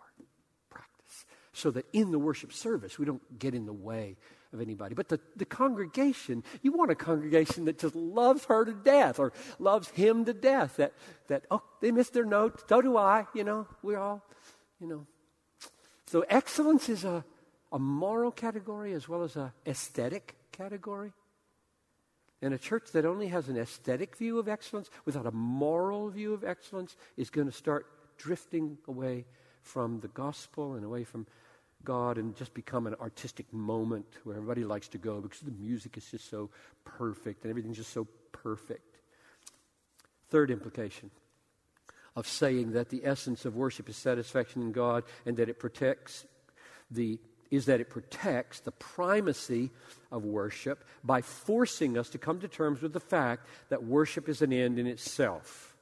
Practice. 0.69 1.25
So 1.53 1.71
that 1.71 1.85
in 1.93 2.11
the 2.11 2.19
worship 2.19 2.53
service, 2.53 2.97
we 2.97 3.05
don't 3.05 3.39
get 3.39 3.53
in 3.53 3.65
the 3.65 3.73
way 3.73 4.17
of 4.53 4.61
anybody. 4.61 4.95
But 4.95 5.09
the, 5.09 5.19
the 5.35 5.45
congregation, 5.45 6.43
you 6.61 6.71
want 6.71 6.91
a 6.91 6.95
congregation 6.95 7.65
that 7.65 7.79
just 7.79 7.95
loves 7.95 8.45
her 8.45 8.65
to 8.65 8.73
death 8.73 9.19
or 9.19 9.33
loves 9.59 9.89
him 9.89 10.25
to 10.25 10.33
death. 10.33 10.77
That, 10.77 10.93
that 11.27 11.45
oh, 11.49 11.63
they 11.81 11.91
missed 11.91 12.13
their 12.13 12.25
note. 12.25 12.67
So 12.67 12.81
do 12.81 12.97
I. 12.97 13.25
You 13.33 13.43
know, 13.43 13.67
we're 13.81 13.99
all, 13.99 14.23
you 14.79 14.87
know. 14.87 15.07
So 16.07 16.25
excellence 16.29 16.89
is 16.89 17.05
a, 17.05 17.23
a 17.71 17.79
moral 17.79 18.31
category 18.31 18.93
as 18.93 19.07
well 19.07 19.23
as 19.23 19.35
a 19.35 19.53
aesthetic 19.65 20.35
category. 20.51 21.13
And 22.41 22.53
a 22.53 22.57
church 22.57 22.91
that 22.93 23.05
only 23.05 23.27
has 23.27 23.49
an 23.49 23.57
aesthetic 23.57 24.17
view 24.17 24.39
of 24.39 24.49
excellence 24.49 24.89
without 25.05 25.27
a 25.27 25.31
moral 25.31 26.09
view 26.09 26.33
of 26.33 26.43
excellence 26.43 26.97
is 27.15 27.29
going 27.29 27.47
to 27.47 27.53
start 27.53 27.85
drifting 28.17 28.77
away 28.87 29.25
from 29.61 29.99
the 29.99 30.07
gospel 30.07 30.73
and 30.73 30.83
away 30.83 31.03
from 31.03 31.27
God 31.83 32.17
and 32.17 32.35
just 32.35 32.53
become 32.53 32.87
an 32.87 32.95
artistic 33.01 33.51
moment 33.53 34.05
where 34.23 34.35
everybody 34.35 34.63
likes 34.63 34.87
to 34.89 34.97
go 34.97 35.21
because 35.21 35.39
the 35.39 35.51
music 35.51 35.97
is 35.97 36.05
just 36.09 36.29
so 36.29 36.49
perfect 36.85 37.43
and 37.43 37.49
everything's 37.49 37.77
just 37.77 37.93
so 37.93 38.07
perfect. 38.31 38.99
Third 40.29 40.51
implication 40.51 41.11
of 42.15 42.27
saying 42.27 42.73
that 42.73 42.89
the 42.89 43.01
essence 43.05 43.45
of 43.45 43.55
worship 43.55 43.89
is 43.89 43.95
satisfaction 43.95 44.61
in 44.61 44.71
God 44.71 45.03
and 45.25 45.37
that 45.37 45.49
it 45.49 45.59
protects 45.59 46.25
the 46.89 47.19
is 47.49 47.65
that 47.65 47.81
it 47.81 47.89
protects 47.89 48.61
the 48.61 48.71
primacy 48.71 49.69
of 50.09 50.23
worship 50.23 50.85
by 51.03 51.21
forcing 51.21 51.97
us 51.97 52.09
to 52.09 52.17
come 52.17 52.39
to 52.39 52.47
terms 52.47 52.81
with 52.81 52.93
the 52.93 52.99
fact 52.99 53.45
that 53.67 53.83
worship 53.83 54.29
is 54.29 54.41
an 54.41 54.53
end 54.53 54.79
in 54.79 54.87
itself. 54.87 55.75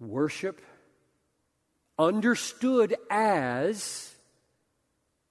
Worship 0.00 0.60
understood 1.98 2.96
as, 3.10 4.14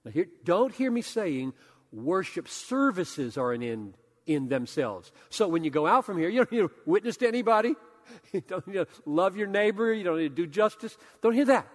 now 0.03 0.11
here, 0.11 0.27
don't 0.43 0.73
hear 0.73 0.91
me 0.91 1.01
saying 1.01 1.53
worship 1.91 2.47
services 2.47 3.37
are 3.37 3.53
an 3.53 3.63
end 3.63 3.97
in 4.25 4.49
themselves. 4.49 5.11
So 5.29 5.47
when 5.47 5.63
you 5.63 5.69
go 5.69 5.87
out 5.87 6.05
from 6.05 6.17
here, 6.17 6.29
you 6.29 6.39
don't 6.39 6.51
need 6.51 6.59
to 6.59 6.71
witness 6.85 7.17
to 7.17 7.27
anybody. 7.27 7.75
You 8.31 8.39
don't 8.39 8.65
need 8.65 8.75
to 8.75 8.87
love 9.05 9.35
your 9.35 9.47
neighbor. 9.47 9.91
You 9.91 10.05
don't 10.05 10.17
need 10.17 10.29
to 10.29 10.43
do 10.43 10.47
justice. 10.47 10.95
Don't 11.21 11.33
hear 11.33 11.43
that. 11.43 11.67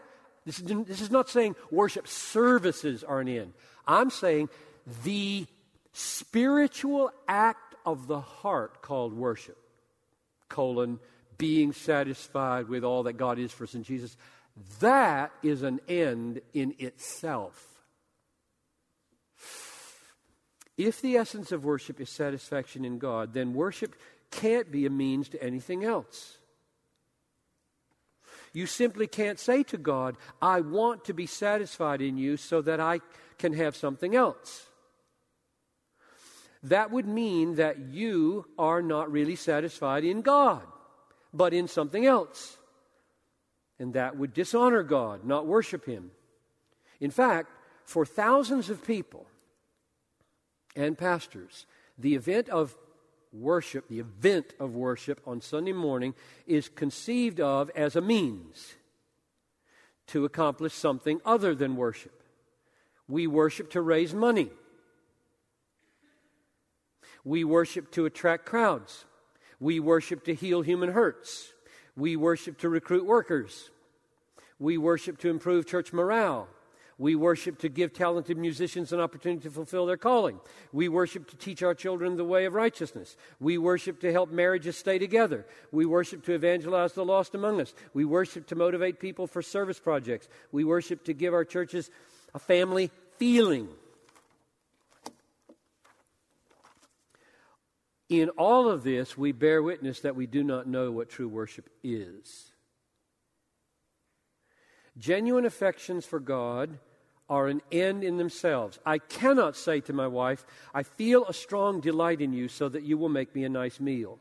This 0.46 0.60
is, 0.60 0.64
this 0.86 1.02
is 1.02 1.10
not 1.10 1.28
saying 1.28 1.56
worship 1.70 2.08
services 2.08 3.04
are 3.04 3.20
an 3.20 3.28
end. 3.28 3.52
I'm 3.86 4.08
saying 4.08 4.48
the 5.04 5.46
spiritual 5.92 7.12
act 7.28 7.74
of 7.84 8.06
the 8.06 8.20
heart 8.20 8.80
called 8.80 9.12
worship, 9.12 9.58
colon, 10.48 10.98
being 11.38 11.72
satisfied 11.72 12.68
with 12.68 12.84
all 12.84 13.04
that 13.04 13.14
God 13.14 13.38
is 13.38 13.52
for 13.52 13.64
us 13.64 13.74
in 13.74 13.82
Jesus, 13.82 14.16
that 14.80 15.32
is 15.42 15.62
an 15.62 15.80
end 15.88 16.40
in 16.52 16.74
itself. 16.78 17.68
If 20.76 21.00
the 21.00 21.16
essence 21.16 21.52
of 21.52 21.64
worship 21.64 22.00
is 22.00 22.10
satisfaction 22.10 22.84
in 22.84 22.98
God, 22.98 23.34
then 23.34 23.54
worship 23.54 23.94
can't 24.30 24.70
be 24.70 24.86
a 24.86 24.90
means 24.90 25.28
to 25.30 25.42
anything 25.42 25.84
else. 25.84 26.38
You 28.52 28.66
simply 28.66 29.06
can't 29.06 29.38
say 29.38 29.62
to 29.64 29.78
God, 29.78 30.16
I 30.40 30.60
want 30.60 31.04
to 31.06 31.14
be 31.14 31.26
satisfied 31.26 32.02
in 32.02 32.18
you 32.18 32.36
so 32.36 32.60
that 32.62 32.80
I 32.80 33.00
can 33.38 33.54
have 33.54 33.76
something 33.76 34.14
else. 34.14 34.66
That 36.64 36.90
would 36.90 37.06
mean 37.06 37.56
that 37.56 37.78
you 37.78 38.46
are 38.58 38.82
not 38.82 39.10
really 39.10 39.36
satisfied 39.36 40.04
in 40.04 40.20
God, 40.20 40.62
but 41.32 41.54
in 41.54 41.66
something 41.66 42.06
else 42.06 42.56
and 43.82 43.94
that 43.94 44.16
would 44.16 44.32
dishonor 44.32 44.84
God, 44.84 45.24
not 45.24 45.44
worship 45.44 45.86
Him. 45.86 46.12
In 47.00 47.10
fact, 47.10 47.50
for 47.84 48.06
thousands 48.06 48.70
of 48.70 48.86
people 48.86 49.26
and 50.76 50.96
pastors, 50.96 51.66
the 51.98 52.14
event 52.14 52.48
of 52.48 52.76
worship, 53.32 53.88
the 53.88 53.98
event 53.98 54.54
of 54.60 54.76
worship 54.76 55.20
on 55.26 55.40
Sunday 55.40 55.72
morning 55.72 56.14
is 56.46 56.68
conceived 56.68 57.40
of 57.40 57.72
as 57.74 57.96
a 57.96 58.00
means 58.00 58.74
to 60.06 60.24
accomplish 60.24 60.74
something 60.74 61.20
other 61.24 61.52
than 61.52 61.74
worship. 61.74 62.22
We 63.08 63.26
worship 63.26 63.68
to 63.72 63.80
raise 63.80 64.14
money. 64.14 64.50
We 67.24 67.42
worship 67.42 67.90
to 67.92 68.06
attract 68.06 68.46
crowds. 68.46 69.06
We 69.58 69.80
worship 69.80 70.22
to 70.26 70.34
heal 70.36 70.62
human 70.62 70.92
hurts. 70.92 71.52
We 71.96 72.14
worship 72.14 72.58
to 72.58 72.68
recruit 72.68 73.04
workers. 73.04 73.70
We 74.62 74.78
worship 74.78 75.18
to 75.18 75.28
improve 75.28 75.66
church 75.66 75.92
morale. 75.92 76.46
We 76.96 77.16
worship 77.16 77.58
to 77.58 77.68
give 77.68 77.92
talented 77.92 78.38
musicians 78.38 78.92
an 78.92 79.00
opportunity 79.00 79.42
to 79.42 79.50
fulfill 79.50 79.86
their 79.86 79.96
calling. 79.96 80.38
We 80.72 80.88
worship 80.88 81.28
to 81.30 81.36
teach 81.36 81.64
our 81.64 81.74
children 81.74 82.16
the 82.16 82.24
way 82.24 82.44
of 82.44 82.54
righteousness. 82.54 83.16
We 83.40 83.58
worship 83.58 83.98
to 84.02 84.12
help 84.12 84.30
marriages 84.30 84.76
stay 84.76 85.00
together. 85.00 85.46
We 85.72 85.84
worship 85.84 86.24
to 86.26 86.34
evangelize 86.34 86.92
the 86.92 87.04
lost 87.04 87.34
among 87.34 87.60
us. 87.60 87.74
We 87.92 88.04
worship 88.04 88.46
to 88.48 88.54
motivate 88.54 89.00
people 89.00 89.26
for 89.26 89.42
service 89.42 89.80
projects. 89.80 90.28
We 90.52 90.62
worship 90.62 91.02
to 91.06 91.12
give 91.12 91.34
our 91.34 91.44
churches 91.44 91.90
a 92.32 92.38
family 92.38 92.92
feeling. 93.18 93.68
In 98.08 98.28
all 98.28 98.68
of 98.68 98.84
this, 98.84 99.18
we 99.18 99.32
bear 99.32 99.60
witness 99.60 100.02
that 100.02 100.14
we 100.14 100.28
do 100.28 100.44
not 100.44 100.68
know 100.68 100.92
what 100.92 101.10
true 101.10 101.28
worship 101.28 101.68
is. 101.82 102.51
Genuine 104.98 105.46
affections 105.46 106.04
for 106.04 106.20
God 106.20 106.78
are 107.28 107.48
an 107.48 107.62
end 107.72 108.04
in 108.04 108.18
themselves. 108.18 108.78
I 108.84 108.98
cannot 108.98 109.56
say 109.56 109.80
to 109.80 109.92
my 109.92 110.06
wife, 110.06 110.44
I 110.74 110.82
feel 110.82 111.24
a 111.24 111.32
strong 111.32 111.80
delight 111.80 112.20
in 112.20 112.32
you 112.32 112.48
so 112.48 112.68
that 112.68 112.82
you 112.82 112.98
will 112.98 113.08
make 113.08 113.34
me 113.34 113.44
a 113.44 113.48
nice 113.48 113.80
meal. 113.80 114.18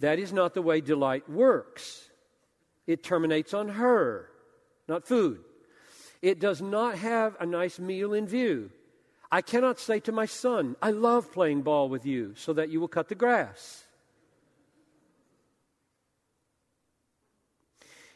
That 0.00 0.18
is 0.18 0.32
not 0.32 0.54
the 0.54 0.62
way 0.62 0.80
delight 0.80 1.28
works. 1.28 2.10
It 2.86 3.02
terminates 3.02 3.52
on 3.52 3.70
her, 3.70 4.30
not 4.88 5.06
food. 5.06 5.40
It 6.22 6.38
does 6.38 6.62
not 6.62 6.98
have 6.98 7.36
a 7.40 7.46
nice 7.46 7.78
meal 7.78 8.14
in 8.14 8.26
view. 8.26 8.70
I 9.30 9.42
cannot 9.42 9.78
say 9.78 10.00
to 10.00 10.12
my 10.12 10.26
son, 10.26 10.76
I 10.80 10.92
love 10.92 11.32
playing 11.32 11.62
ball 11.62 11.88
with 11.88 12.06
you 12.06 12.34
so 12.36 12.52
that 12.52 12.70
you 12.70 12.80
will 12.80 12.88
cut 12.88 13.08
the 13.08 13.14
grass. 13.14 13.85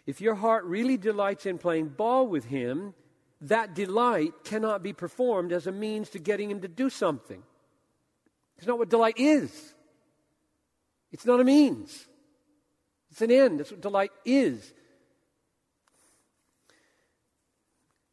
If 0.06 0.20
your 0.20 0.34
heart 0.34 0.64
really 0.64 0.96
delights 0.96 1.46
in 1.46 1.58
playing 1.58 1.88
ball 1.88 2.26
with 2.26 2.44
him, 2.46 2.94
that 3.42 3.74
delight 3.74 4.32
cannot 4.44 4.82
be 4.82 4.92
performed 4.92 5.52
as 5.52 5.66
a 5.66 5.72
means 5.72 6.10
to 6.10 6.18
getting 6.18 6.50
him 6.50 6.60
to 6.60 6.68
do 6.68 6.90
something. 6.90 7.42
It's 8.58 8.66
not 8.66 8.78
what 8.78 8.90
delight 8.90 9.18
is. 9.18 9.74
It's 11.12 11.24
not 11.24 11.40
a 11.40 11.44
means. 11.44 12.06
It's 13.10 13.22
an 13.22 13.30
end. 13.30 13.60
That's 13.60 13.70
what 13.70 13.80
delight 13.80 14.12
is. 14.24 14.72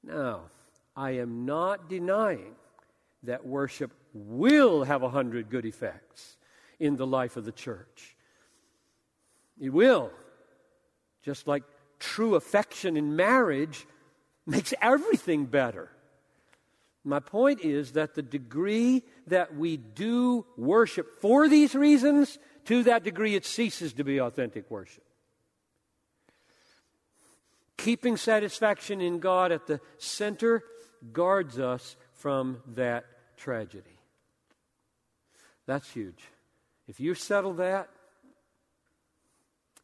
Now, 0.03 0.43
I 0.95 1.11
am 1.11 1.45
not 1.45 1.89
denying 1.89 2.55
that 3.23 3.45
worship 3.45 3.91
will 4.13 4.83
have 4.83 5.03
a 5.03 5.09
hundred 5.09 5.49
good 5.49 5.65
effects 5.65 6.37
in 6.79 6.95
the 6.95 7.05
life 7.05 7.37
of 7.37 7.45
the 7.45 7.51
church. 7.51 8.15
It 9.59 9.69
will. 9.69 10.11
Just 11.23 11.47
like 11.47 11.63
true 11.99 12.35
affection 12.35 12.97
in 12.97 13.15
marriage 13.15 13.85
makes 14.45 14.73
everything 14.81 15.45
better. 15.45 15.89
My 17.03 17.19
point 17.19 17.61
is 17.61 17.93
that 17.93 18.15
the 18.15 18.21
degree 18.21 19.03
that 19.27 19.55
we 19.55 19.77
do 19.77 20.45
worship 20.57 21.21
for 21.21 21.47
these 21.47 21.73
reasons, 21.73 22.37
to 22.65 22.83
that 22.83 23.03
degree 23.03 23.35
it 23.35 23.45
ceases 23.45 23.93
to 23.93 24.03
be 24.03 24.19
authentic 24.19 24.69
worship. 24.69 25.03
Keeping 27.77 28.17
satisfaction 28.17 28.99
in 28.99 29.19
God 29.19 29.51
at 29.51 29.67
the 29.67 29.79
center 29.97 30.63
guards 31.13 31.59
us 31.59 31.95
from 32.13 32.61
that 32.75 33.05
tragedy. 33.37 33.99
That's 35.65 35.89
huge. 35.91 36.23
If 36.87 36.99
you 36.99 37.13
settle 37.13 37.53
that, 37.53 37.89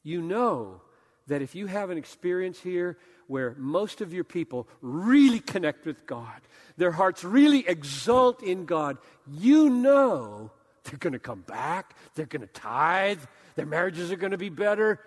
you 0.04 0.22
know 0.22 0.82
that 1.28 1.42
if 1.42 1.56
you 1.56 1.68
have 1.68 1.90
an 1.90 1.98
experience 1.98 2.60
here 2.60 2.98
where 3.28 3.56
most 3.58 4.02
of 4.02 4.14
your 4.14 4.24
people 4.24 4.68
really 4.82 5.40
connect 5.40 5.86
with 5.86 6.06
God, 6.06 6.42
their 6.78 6.92
hearts 6.92 7.24
really 7.24 7.68
exult 7.68 8.44
in 8.44 8.66
God, 8.66 8.98
you 9.28 9.70
know 9.70 10.52
they're 10.84 10.98
going 10.98 11.14
to 11.14 11.20
come 11.20 11.42
back, 11.42 11.96
they're 12.16 12.26
going 12.26 12.42
to 12.42 12.48
tithe, 12.48 13.22
their 13.56 13.66
marriages 13.66 14.12
are 14.12 14.18
going 14.18 14.32
to 14.32 14.38
be 14.38 14.50
better. 14.50 15.00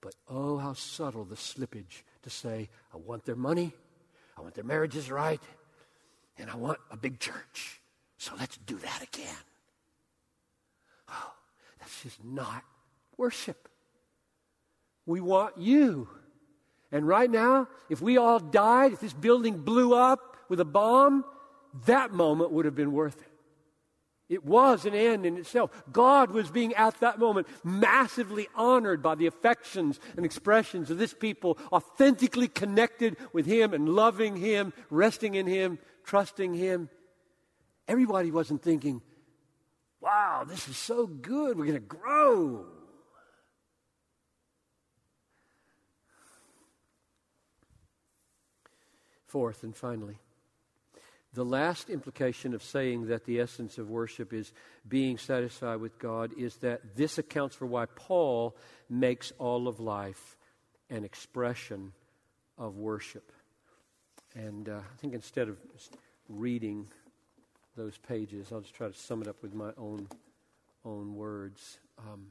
But 0.00 0.14
oh, 0.28 0.58
how 0.58 0.74
subtle 0.74 1.24
the 1.24 1.34
slippage 1.34 2.02
to 2.22 2.30
say, 2.30 2.68
I 2.94 2.98
want 2.98 3.24
their 3.24 3.36
money, 3.36 3.72
I 4.36 4.42
want 4.42 4.54
their 4.54 4.64
marriages 4.64 5.10
right, 5.10 5.42
and 6.36 6.48
I 6.48 6.56
want 6.56 6.78
a 6.90 6.96
big 6.96 7.18
church. 7.18 7.80
So 8.18 8.34
let's 8.38 8.56
do 8.58 8.76
that 8.76 9.02
again. 9.02 9.34
Oh, 11.08 11.32
that's 11.80 12.02
just 12.02 12.22
not 12.24 12.62
worship. 13.16 13.68
We 15.08 15.22
want 15.22 15.56
you. 15.56 16.06
And 16.92 17.08
right 17.08 17.30
now, 17.30 17.68
if 17.88 18.02
we 18.02 18.18
all 18.18 18.38
died, 18.38 18.92
if 18.92 19.00
this 19.00 19.14
building 19.14 19.56
blew 19.56 19.94
up 19.94 20.36
with 20.50 20.60
a 20.60 20.66
bomb, 20.66 21.24
that 21.86 22.12
moment 22.12 22.52
would 22.52 22.66
have 22.66 22.74
been 22.74 22.92
worth 22.92 23.18
it. 23.18 23.32
It 24.28 24.44
was 24.44 24.84
an 24.84 24.94
end 24.94 25.24
in 25.24 25.38
itself. 25.38 25.70
God 25.90 26.30
was 26.30 26.50
being 26.50 26.74
at 26.74 27.00
that 27.00 27.18
moment 27.18 27.46
massively 27.64 28.48
honored 28.54 29.02
by 29.02 29.14
the 29.14 29.26
affections 29.26 29.98
and 30.14 30.26
expressions 30.26 30.90
of 30.90 30.98
this 30.98 31.14
people, 31.14 31.56
authentically 31.72 32.48
connected 32.48 33.16
with 33.32 33.46
Him 33.46 33.72
and 33.72 33.88
loving 33.88 34.36
Him, 34.36 34.74
resting 34.90 35.36
in 35.36 35.46
Him, 35.46 35.78
trusting 36.04 36.52
Him. 36.52 36.90
Everybody 37.86 38.30
wasn't 38.30 38.62
thinking, 38.62 39.00
wow, 40.02 40.44
this 40.46 40.68
is 40.68 40.76
so 40.76 41.06
good, 41.06 41.56
we're 41.56 41.64
going 41.64 41.80
to 41.80 41.80
grow. 41.80 42.66
Fourth 49.28 49.62
and 49.62 49.76
finally, 49.76 50.18
the 51.34 51.44
last 51.44 51.90
implication 51.90 52.54
of 52.54 52.62
saying 52.62 53.08
that 53.08 53.26
the 53.26 53.40
essence 53.40 53.76
of 53.76 53.90
worship 53.90 54.32
is 54.32 54.52
being 54.88 55.18
satisfied 55.18 55.76
with 55.76 55.98
God 55.98 56.32
is 56.38 56.56
that 56.56 56.96
this 56.96 57.18
accounts 57.18 57.54
for 57.54 57.66
why 57.66 57.84
Paul 57.94 58.56
makes 58.88 59.32
all 59.38 59.68
of 59.68 59.80
life 59.80 60.38
an 60.88 61.04
expression 61.04 61.92
of 62.56 62.78
worship. 62.78 63.30
And 64.34 64.68
uh, 64.68 64.78
I 64.78 64.96
think 64.96 65.12
instead 65.12 65.48
of 65.48 65.58
reading 66.30 66.88
those 67.76 67.98
pages, 67.98 68.50
I'll 68.50 68.62
just 68.62 68.74
try 68.74 68.88
to 68.88 68.94
sum 68.94 69.20
it 69.20 69.28
up 69.28 69.42
with 69.42 69.52
my 69.52 69.72
own 69.76 70.08
own 70.84 71.14
words. 71.14 71.78
Um, 71.98 72.28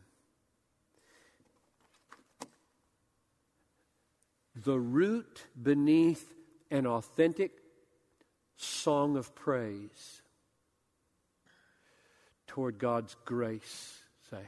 the 4.56 4.80
root 4.80 5.44
beneath 5.62 6.34
an 6.72 6.86
authentic 6.88 7.52
song 8.58 9.18
of 9.18 9.34
praise 9.36 10.22
toward 12.48 12.80
God's 12.80 13.16
grace, 13.26 13.98
say, 14.30 14.44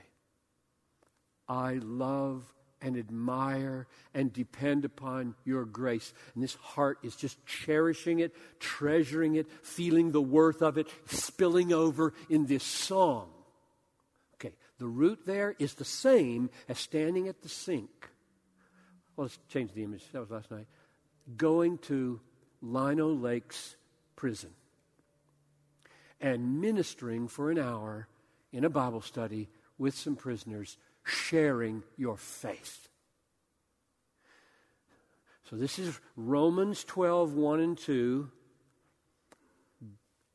I 1.47 1.73
love 1.75 2.43
and 2.81 2.97
admire 2.97 3.87
and 4.13 4.31
depend 4.31 4.85
upon 4.85 5.35
your 5.43 5.65
grace. 5.65 6.13
And 6.33 6.43
this 6.43 6.55
heart 6.55 6.99
is 7.03 7.15
just 7.15 7.37
cherishing 7.45 8.19
it, 8.19 8.33
treasuring 8.59 9.35
it, 9.35 9.47
feeling 9.63 10.11
the 10.11 10.21
worth 10.21 10.61
of 10.61 10.77
it, 10.77 10.87
spilling 11.07 11.73
over 11.73 12.13
in 12.29 12.45
this 12.45 12.63
song. 12.63 13.29
Okay, 14.35 14.55
the 14.77 14.87
root 14.87 15.19
there 15.25 15.55
is 15.59 15.73
the 15.73 15.85
same 15.85 16.49
as 16.69 16.79
standing 16.79 17.27
at 17.27 17.41
the 17.41 17.49
sink. 17.49 18.09
Well, 19.15 19.25
let's 19.25 19.37
change 19.49 19.73
the 19.73 19.83
image. 19.83 20.03
That 20.13 20.21
was 20.21 20.31
last 20.31 20.49
night. 20.49 20.67
Going 21.37 21.77
to 21.79 22.19
Lino 22.61 23.09
Lakes 23.09 23.75
prison 24.15 24.51
and 26.21 26.59
ministering 26.59 27.27
for 27.27 27.51
an 27.51 27.57
hour 27.57 28.07
in 28.51 28.65
a 28.65 28.69
Bible 28.69 29.01
study 29.01 29.49
with 29.77 29.95
some 29.95 30.15
prisoners 30.15 30.77
sharing 31.03 31.83
your 31.97 32.17
faith. 32.17 32.89
So 35.49 35.55
this 35.55 35.79
is 35.79 35.99
Romans 36.15 36.83
12, 36.83 37.33
1 37.33 37.59
and 37.59 37.77
2. 37.77 38.29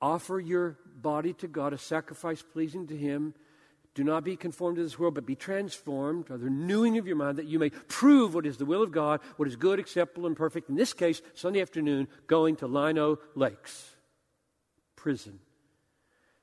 Offer 0.00 0.40
your 0.40 0.76
body 0.96 1.33
to 1.35 1.46
God, 1.46 1.72
a 1.72 1.78
sacrifice 1.78 2.42
pleasing 2.42 2.87
to 2.88 2.96
Him. 2.96 3.35
Do 3.94 4.02
not 4.02 4.24
be 4.24 4.37
conformed 4.37 4.76
to 4.76 4.83
this 4.83 4.98
world, 4.98 5.14
but 5.14 5.24
be 5.24 5.37
transformed 5.37 6.26
by 6.26 6.37
the 6.37 6.46
renewing 6.46 6.98
of 6.98 7.07
your 7.07 7.14
mind, 7.14 7.38
that 7.38 7.46
you 7.46 7.61
may 7.61 7.70
prove 7.70 8.35
what 8.35 8.44
is 8.44 8.57
the 8.57 8.64
will 8.64 8.83
of 8.83 8.90
God, 8.90 9.20
what 9.37 9.46
is 9.46 9.54
good, 9.54 9.78
acceptable, 9.78 10.26
and 10.26 10.37
perfect. 10.37 10.68
In 10.68 10.74
this 10.74 10.92
case, 10.92 11.22
Sunday 11.35 11.61
afternoon, 11.61 12.09
going 12.26 12.57
to 12.57 12.66
Lino 12.66 13.20
Lakes, 13.37 13.94
prison. 14.96 15.38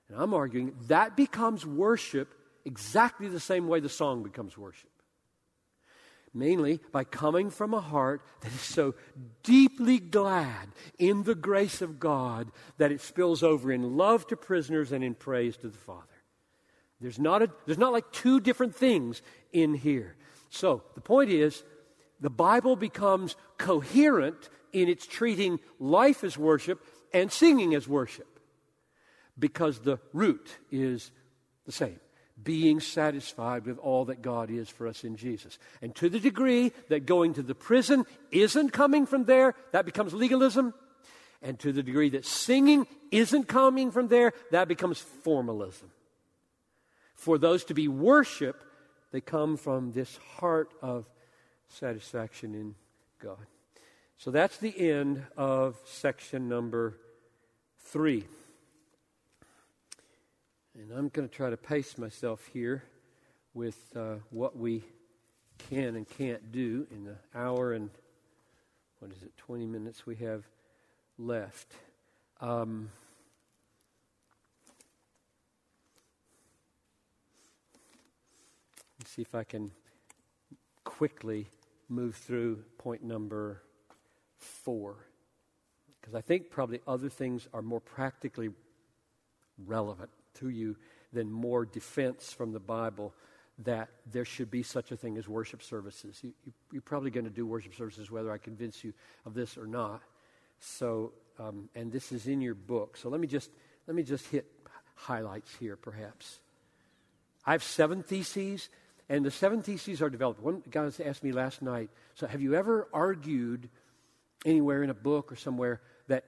And 0.07 0.21
I'm 0.21 0.33
arguing 0.33 0.73
that 0.87 1.17
becomes 1.17 1.65
worship 1.65 2.33
exactly 2.63 3.27
the 3.27 3.39
same 3.39 3.67
way 3.67 3.81
the 3.81 3.89
song 3.89 4.23
becomes 4.23 4.57
worship. 4.57 4.89
Mainly 6.33 6.79
by 6.93 7.03
coming 7.03 7.49
from 7.49 7.73
a 7.73 7.81
heart 7.81 8.21
that 8.39 8.53
is 8.53 8.61
so 8.61 8.95
deeply 9.43 9.99
glad 9.99 10.69
in 10.97 11.23
the 11.23 11.35
grace 11.35 11.81
of 11.81 11.99
God 11.99 12.49
that 12.77 12.93
it 12.93 13.01
spills 13.01 13.43
over 13.43 13.69
in 13.69 13.97
love 13.97 14.25
to 14.27 14.37
prisoners 14.37 14.93
and 14.93 15.03
in 15.03 15.15
praise 15.15 15.57
to 15.57 15.67
the 15.67 15.77
Father. 15.77 16.07
There's 17.01 17.19
not, 17.19 17.41
a, 17.41 17.49
there's 17.65 17.77
not 17.77 17.91
like 17.91 18.11
two 18.11 18.39
different 18.39 18.75
things 18.75 19.21
in 19.51 19.73
here. 19.73 20.15
So 20.49 20.83
the 20.95 21.01
point 21.01 21.31
is, 21.31 21.63
the 22.19 22.29
Bible 22.29 22.75
becomes 22.75 23.35
coherent 23.57 24.49
in 24.71 24.87
its 24.87 25.07
treating 25.07 25.59
life 25.79 26.23
as 26.23 26.37
worship 26.37 26.85
and 27.13 27.31
singing 27.31 27.73
as 27.73 27.87
worship 27.87 28.39
because 29.37 29.79
the 29.79 29.97
root 30.13 30.57
is 30.69 31.11
the 31.65 31.71
same 31.71 31.99
being 32.43 32.79
satisfied 32.79 33.65
with 33.65 33.77
all 33.77 34.05
that 34.05 34.21
God 34.21 34.49
is 34.49 34.69
for 34.69 34.87
us 34.87 35.03
in 35.03 35.15
Jesus. 35.15 35.59
And 35.81 35.93
to 35.95 36.09
the 36.09 36.19
degree 36.19 36.71
that 36.89 37.05
going 37.05 37.35
to 37.35 37.43
the 37.43 37.55
prison 37.55 38.05
isn't 38.31 38.71
coming 38.71 39.05
from 39.05 39.25
there, 39.25 39.53
that 39.73 39.85
becomes 39.85 40.13
legalism. 40.13 40.73
And 41.43 41.59
to 41.59 41.71
the 41.71 41.83
degree 41.83 42.09
that 42.09 42.25
singing 42.25 42.87
isn't 43.11 43.47
coming 43.47 43.91
from 43.91 44.07
there, 44.07 44.33
that 44.51 44.67
becomes 44.67 44.99
formalism. 44.99 45.91
For 47.21 47.37
those 47.37 47.63
to 47.65 47.75
be 47.75 47.87
worship, 47.87 48.63
they 49.11 49.21
come 49.21 49.55
from 49.55 49.91
this 49.91 50.17
heart 50.39 50.73
of 50.81 51.05
satisfaction 51.67 52.55
in 52.55 52.73
God. 53.19 53.45
So 54.17 54.31
that's 54.31 54.57
the 54.57 54.89
end 54.89 55.23
of 55.37 55.77
section 55.85 56.49
number 56.49 56.97
three. 57.77 58.23
And 60.73 60.91
I'm 60.91 61.09
going 61.09 61.29
to 61.29 61.35
try 61.35 61.51
to 61.51 61.57
pace 61.57 61.95
myself 61.95 62.49
here 62.53 62.85
with 63.53 63.77
uh, 63.95 64.15
what 64.31 64.57
we 64.57 64.83
can 65.69 65.95
and 65.95 66.09
can't 66.09 66.51
do 66.51 66.87
in 66.89 67.03
the 67.03 67.17
hour 67.35 67.73
and, 67.73 67.91
what 68.97 69.11
is 69.11 69.21
it, 69.21 69.37
20 69.37 69.67
minutes 69.67 70.07
we 70.07 70.15
have 70.15 70.43
left. 71.19 71.71
Um, 72.39 72.89
see 79.15 79.21
if 79.21 79.35
I 79.35 79.43
can 79.43 79.71
quickly 80.83 81.49
move 81.89 82.15
through 82.15 82.63
point 82.77 83.03
number 83.03 83.61
four. 84.37 84.95
Because 85.99 86.15
I 86.15 86.21
think 86.21 86.49
probably 86.49 86.79
other 86.87 87.09
things 87.09 87.47
are 87.53 87.61
more 87.61 87.81
practically 87.81 88.49
relevant 89.65 90.09
to 90.35 90.49
you 90.49 90.77
than 91.13 91.31
more 91.31 91.65
defense 91.65 92.31
from 92.31 92.53
the 92.53 92.59
Bible 92.59 93.13
that 93.59 93.89
there 94.11 94.25
should 94.25 94.49
be 94.49 94.63
such 94.63 94.91
a 94.91 94.97
thing 94.97 95.17
as 95.17 95.27
worship 95.27 95.61
services. 95.61 96.19
You, 96.23 96.33
you, 96.45 96.53
you're 96.71 96.81
probably 96.81 97.11
going 97.11 97.25
to 97.25 97.29
do 97.29 97.45
worship 97.45 97.75
services 97.75 98.09
whether 98.09 98.31
I 98.31 98.37
convince 98.37 98.83
you 98.83 98.93
of 99.25 99.33
this 99.33 99.57
or 99.57 99.67
not. 99.67 100.01
So, 100.59 101.11
um, 101.37 101.69
and 101.75 101.91
this 101.91 102.11
is 102.11 102.27
in 102.27 102.41
your 102.41 102.55
book. 102.55 102.97
So 102.97 103.09
let 103.09 103.19
me 103.19 103.27
just 103.27 103.51
let 103.87 103.95
me 103.95 104.03
just 104.03 104.25
hit 104.27 104.45
highlights 104.95 105.53
here, 105.59 105.75
perhaps. 105.75 106.39
I 107.45 107.51
have 107.53 107.63
seven 107.63 108.03
theses, 108.03 108.69
and 109.11 109.25
the 109.25 109.31
seven 109.31 109.61
theses 109.61 110.01
are 110.01 110.09
developed. 110.09 110.41
One 110.41 110.63
guy 110.71 110.89
asked 111.03 111.21
me 111.21 111.33
last 111.33 111.61
night. 111.61 111.89
So, 112.15 112.27
have 112.27 112.41
you 112.41 112.55
ever 112.55 112.87
argued 112.93 113.69
anywhere 114.45 114.83
in 114.83 114.89
a 114.89 114.93
book 114.93 115.33
or 115.33 115.35
somewhere 115.35 115.81
that 116.07 116.23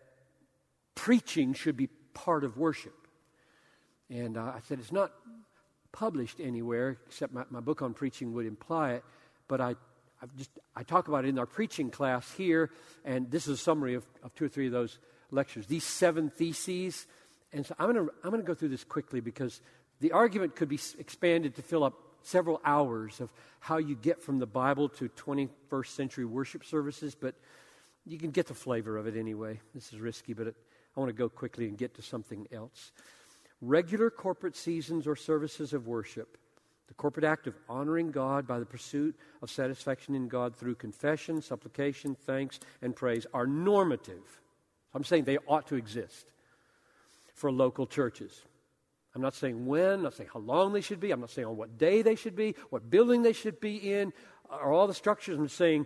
preaching 0.94 1.54
should 1.54 1.78
be 1.78 1.88
part 2.14 2.44
of 2.44 2.58
worship? 2.58 3.08
And 4.10 4.38
uh, 4.38 4.52
I 4.54 4.60
said, 4.68 4.80
it's 4.80 4.92
not 4.92 5.14
published 5.94 6.42
anywhere, 6.42 6.98
except 7.08 7.34
my, 7.34 7.46
my 7.50 7.62
book 7.62 7.82
on 7.82 7.94
preaching 7.94 8.34
would 8.34 8.46
imply 8.46 8.96
it, 8.96 9.06
but 9.48 9.62
I, 9.62 9.76
I 10.22 10.26
just 10.36 10.52
I 10.76 10.84
talk 10.84 11.08
about 11.08 11.24
it 11.24 11.30
in 11.30 11.40
our 11.40 11.46
preaching 11.46 11.90
class 11.90 12.30
here, 12.34 12.70
and 13.06 13.32
this 13.32 13.48
is 13.48 13.62
a 13.62 13.64
summary 13.64 13.94
of, 13.94 14.06
of 14.24 14.36
two 14.36 14.44
or 14.44 14.50
three 14.50 14.66
of 14.66 14.74
those 14.74 15.00
lectures. 15.32 15.68
These 15.68 15.86
seven 15.86 16.30
theses, 16.30 17.08
and 17.54 17.66
so 17.66 17.76
I'm 17.80 17.94
going 17.94 18.10
I'm 18.26 18.30
going 18.30 18.42
to 18.42 18.48
go 18.48 18.54
through 18.54 18.70
this 18.70 18.84
quickly 18.84 19.22
because 19.22 19.62
the 20.02 20.12
argument 20.12 20.58
could 20.58 20.68
be 20.68 20.80
expanded 21.00 21.56
to 21.56 21.62
fill 21.62 21.86
up 21.86 22.03
several 22.26 22.62
hours 22.66 23.20
of 23.20 23.32
how 23.60 23.78
you 23.78 23.96
get 23.96 24.22
from 24.22 24.40
the 24.40 24.46
Bible 24.46 24.90
to 24.90 25.10
21st 25.10 25.88
century 25.88 26.26
worship 26.26 26.66
services, 26.66 27.16
but 27.16 27.36
you 28.06 28.18
can 28.18 28.32
get 28.32 28.48
the 28.48 28.54
flavor 28.54 28.98
of 28.98 29.08
it 29.08 29.16
anyway. 29.16 29.60
This 29.74 29.94
is 29.94 30.00
risky, 30.00 30.34
but 30.34 30.48
it, 30.48 30.56
I 30.96 31.00
want 31.00 31.10
to 31.10 31.14
go 31.14 31.30
quickly 31.30 31.68
and 31.68 31.78
get 31.78 31.96
to 31.96 32.02
something 32.02 32.48
else 32.52 32.92
regular 33.64 34.10
corporate 34.10 34.56
seasons 34.56 35.08
or 35.08 35.16
services 35.16 35.74
of 35.74 35.88
worship, 35.88 36.38
the 36.88 36.94
corporate 36.94 37.24
act 37.24 37.48
of 37.48 37.56
honoring 37.70 38.12
God 38.12 38.46
by 38.46 38.60
the 38.60 38.66
pursuit 38.66 39.16
of 39.42 39.50
satisfaction 39.50 40.16
in 40.16 40.28
God 40.28 40.56
through 40.56 40.76
confession, 40.76 41.42
supplication, 41.42 42.14
thanks, 42.14 42.60
and 42.82 42.96
praise 42.96 43.26
are 43.34 43.48
normative. 43.48 44.42
I'm 44.94 45.06
saying 45.06 45.24
they 45.24 45.38
ought 45.48 45.68
to 45.68 45.76
exist 45.76 46.26
for 47.34 47.52
local 47.52 47.88
churches. 47.88 48.44
I'm 49.16 49.22
not 49.22 49.36
saying 49.36 49.66
when, 49.66 49.94
I'm 49.94 50.04
not 50.04 50.16
saying 50.16 50.30
how 50.34 50.40
long 50.40 50.74
they 50.74 50.82
should 50.82 51.00
be, 51.00 51.12
I'm 51.12 51.20
not 51.20 51.30
saying 51.30 51.48
on 51.48 51.56
what 51.56 51.78
day 51.78 52.02
they 52.02 52.16
should 52.16 52.36
be, 52.36 52.56
what 52.70 52.90
building 52.90 53.22
they 53.22 53.34
should 53.34 53.60
be 53.60 53.94
in, 53.94 54.12
or 54.50 54.72
all 54.72 54.88
the 54.88 54.94
structures. 54.94 55.38
I'm 55.38 55.48
saying 55.48 55.86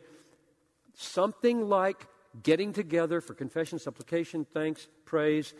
something 0.94 1.68
like 1.68 2.08
getting 2.42 2.72
together 2.72 3.20
for 3.20 3.34
confession, 3.34 3.80
supplication, 3.80 4.46
thanks, 4.46 4.88
praise, 5.06 5.54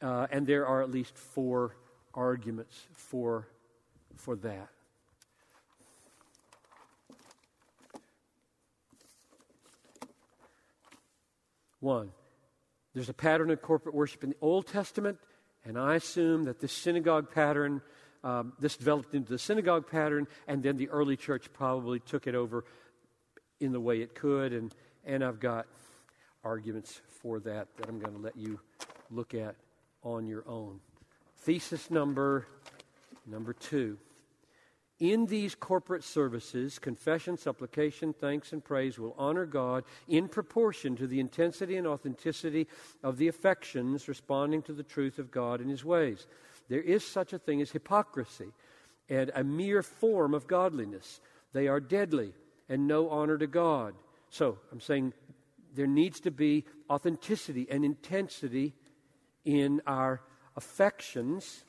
uh, 0.00 0.26
and 0.30 0.46
there 0.46 0.66
are 0.66 0.82
at 0.82 0.90
least 0.90 1.16
four 1.16 1.76
arguments 2.14 2.86
for, 2.92 3.48
for 4.16 4.36
that. 4.36 4.68
One, 11.80 12.10
there's 12.94 13.08
a 13.08 13.14
pattern 13.14 13.50
of 13.50 13.60
corporate 13.60 13.94
worship 13.94 14.24
in 14.24 14.30
the 14.30 14.36
Old 14.40 14.66
Testament, 14.66 15.18
and 15.66 15.78
I 15.78 15.96
assume 15.96 16.44
that 16.44 16.60
this 16.60 16.72
synagogue 16.72 17.30
pattern, 17.32 17.82
um, 18.22 18.52
this 18.58 18.76
developed 18.76 19.14
into 19.14 19.32
the 19.32 19.38
synagogue 19.38 19.90
pattern, 19.90 20.26
and 20.46 20.62
then 20.62 20.76
the 20.76 20.88
early 20.90 21.16
church 21.16 21.52
probably 21.52 21.98
took 21.98 22.26
it 22.26 22.34
over 22.34 22.64
in 23.60 23.72
the 23.72 23.80
way 23.80 24.00
it 24.00 24.14
could, 24.14 24.52
and, 24.52 24.74
and 25.04 25.24
I've 25.24 25.40
got 25.40 25.66
arguments 26.44 27.00
for 27.20 27.40
that 27.40 27.68
that 27.76 27.88
I'm 27.88 27.98
going 27.98 28.14
to 28.14 28.20
let 28.20 28.36
you 28.36 28.60
look 29.10 29.34
at 29.34 29.56
on 30.02 30.26
your 30.26 30.44
own. 30.46 30.78
Thesis 31.38 31.90
number 31.90 32.46
number 33.26 33.52
2. 33.52 33.98
In 34.98 35.26
these 35.26 35.54
corporate 35.54 36.04
services, 36.04 36.78
confession, 36.78 37.36
supplication, 37.36 38.14
thanks, 38.14 38.52
and 38.52 38.64
praise 38.64 38.98
will 38.98 39.14
honor 39.18 39.44
God 39.44 39.84
in 40.08 40.26
proportion 40.26 40.96
to 40.96 41.06
the 41.06 41.20
intensity 41.20 41.76
and 41.76 41.86
authenticity 41.86 42.66
of 43.02 43.18
the 43.18 43.28
affections 43.28 44.08
responding 44.08 44.62
to 44.62 44.72
the 44.72 44.82
truth 44.82 45.18
of 45.18 45.30
God 45.30 45.60
and 45.60 45.68
His 45.68 45.84
ways. 45.84 46.26
There 46.68 46.80
is 46.80 47.04
such 47.04 47.34
a 47.34 47.38
thing 47.38 47.60
as 47.60 47.70
hypocrisy 47.70 48.52
and 49.08 49.30
a 49.34 49.44
mere 49.44 49.82
form 49.82 50.32
of 50.32 50.46
godliness. 50.46 51.20
They 51.52 51.68
are 51.68 51.80
deadly 51.80 52.32
and 52.68 52.86
no 52.86 53.10
honor 53.10 53.36
to 53.36 53.46
God. 53.46 53.94
So, 54.30 54.58
I'm 54.72 54.80
saying 54.80 55.12
there 55.74 55.86
needs 55.86 56.20
to 56.20 56.30
be 56.30 56.64
authenticity 56.88 57.66
and 57.70 57.84
intensity 57.84 58.74
in 59.44 59.82
our 59.86 60.22
affections. 60.56 61.64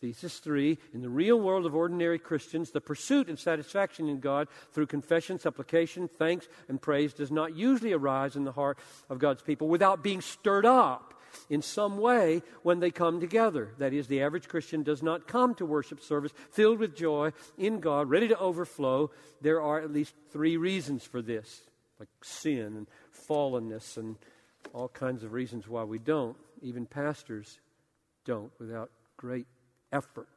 Thesis 0.00 0.38
three 0.38 0.78
In 0.92 1.00
the 1.00 1.08
real 1.08 1.40
world 1.40 1.66
of 1.66 1.74
ordinary 1.74 2.18
Christians, 2.18 2.70
the 2.70 2.80
pursuit 2.80 3.28
and 3.28 3.38
satisfaction 3.38 4.08
in 4.08 4.20
God 4.20 4.48
through 4.72 4.86
confession, 4.86 5.38
supplication, 5.38 6.08
thanks, 6.08 6.48
and 6.68 6.80
praise 6.80 7.14
does 7.14 7.30
not 7.30 7.56
usually 7.56 7.92
arise 7.92 8.36
in 8.36 8.44
the 8.44 8.52
heart 8.52 8.78
of 9.08 9.18
God's 9.18 9.42
people 9.42 9.68
without 9.68 10.02
being 10.02 10.20
stirred 10.20 10.66
up 10.66 11.14
in 11.50 11.62
some 11.62 11.98
way 11.98 12.42
when 12.62 12.80
they 12.80 12.90
come 12.90 13.20
together. 13.20 13.70
That 13.78 13.92
is, 13.92 14.06
the 14.06 14.22
average 14.22 14.48
Christian 14.48 14.82
does 14.82 15.02
not 15.02 15.28
come 15.28 15.54
to 15.56 15.66
worship 15.66 16.00
service 16.00 16.32
filled 16.50 16.78
with 16.78 16.96
joy 16.96 17.32
in 17.58 17.80
God, 17.80 18.08
ready 18.08 18.28
to 18.28 18.38
overflow. 18.38 19.10
There 19.40 19.60
are 19.60 19.80
at 19.80 19.92
least 19.92 20.14
three 20.30 20.56
reasons 20.56 21.04
for 21.04 21.22
this, 21.22 21.62
like 21.98 22.08
sin 22.22 22.76
and 22.76 22.86
fallenness 23.28 23.96
and 23.96 24.16
all 24.72 24.88
kinds 24.88 25.22
of 25.22 25.32
reasons 25.32 25.68
why 25.68 25.84
we 25.84 25.98
don't. 25.98 26.36
Even 26.62 26.86
pastors 26.86 27.60
don't 28.24 28.50
without 28.58 28.90
great 29.16 29.46
effort. 29.92 30.28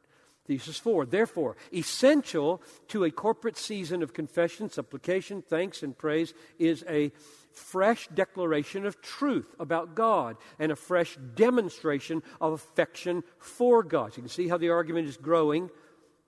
Thesis 0.46 0.78
four, 0.78 1.06
therefore, 1.06 1.56
essential 1.72 2.60
to 2.88 3.04
a 3.04 3.10
corporate 3.10 3.56
season 3.56 4.02
of 4.02 4.12
confession, 4.12 4.68
supplication, 4.68 5.42
thanks, 5.42 5.82
and 5.82 5.96
praise 5.96 6.34
is 6.58 6.84
a 6.88 7.12
fresh 7.52 8.08
declaration 8.08 8.86
of 8.86 9.00
truth 9.00 9.54
about 9.60 9.94
God 9.94 10.36
and 10.58 10.72
a 10.72 10.76
fresh 10.76 11.16
demonstration 11.34 12.22
of 12.40 12.52
affection 12.52 13.22
for 13.38 13.82
God. 13.82 14.16
You 14.16 14.22
can 14.22 14.30
see 14.30 14.48
how 14.48 14.56
the 14.56 14.70
argument 14.70 15.08
is 15.08 15.16
growing 15.16 15.70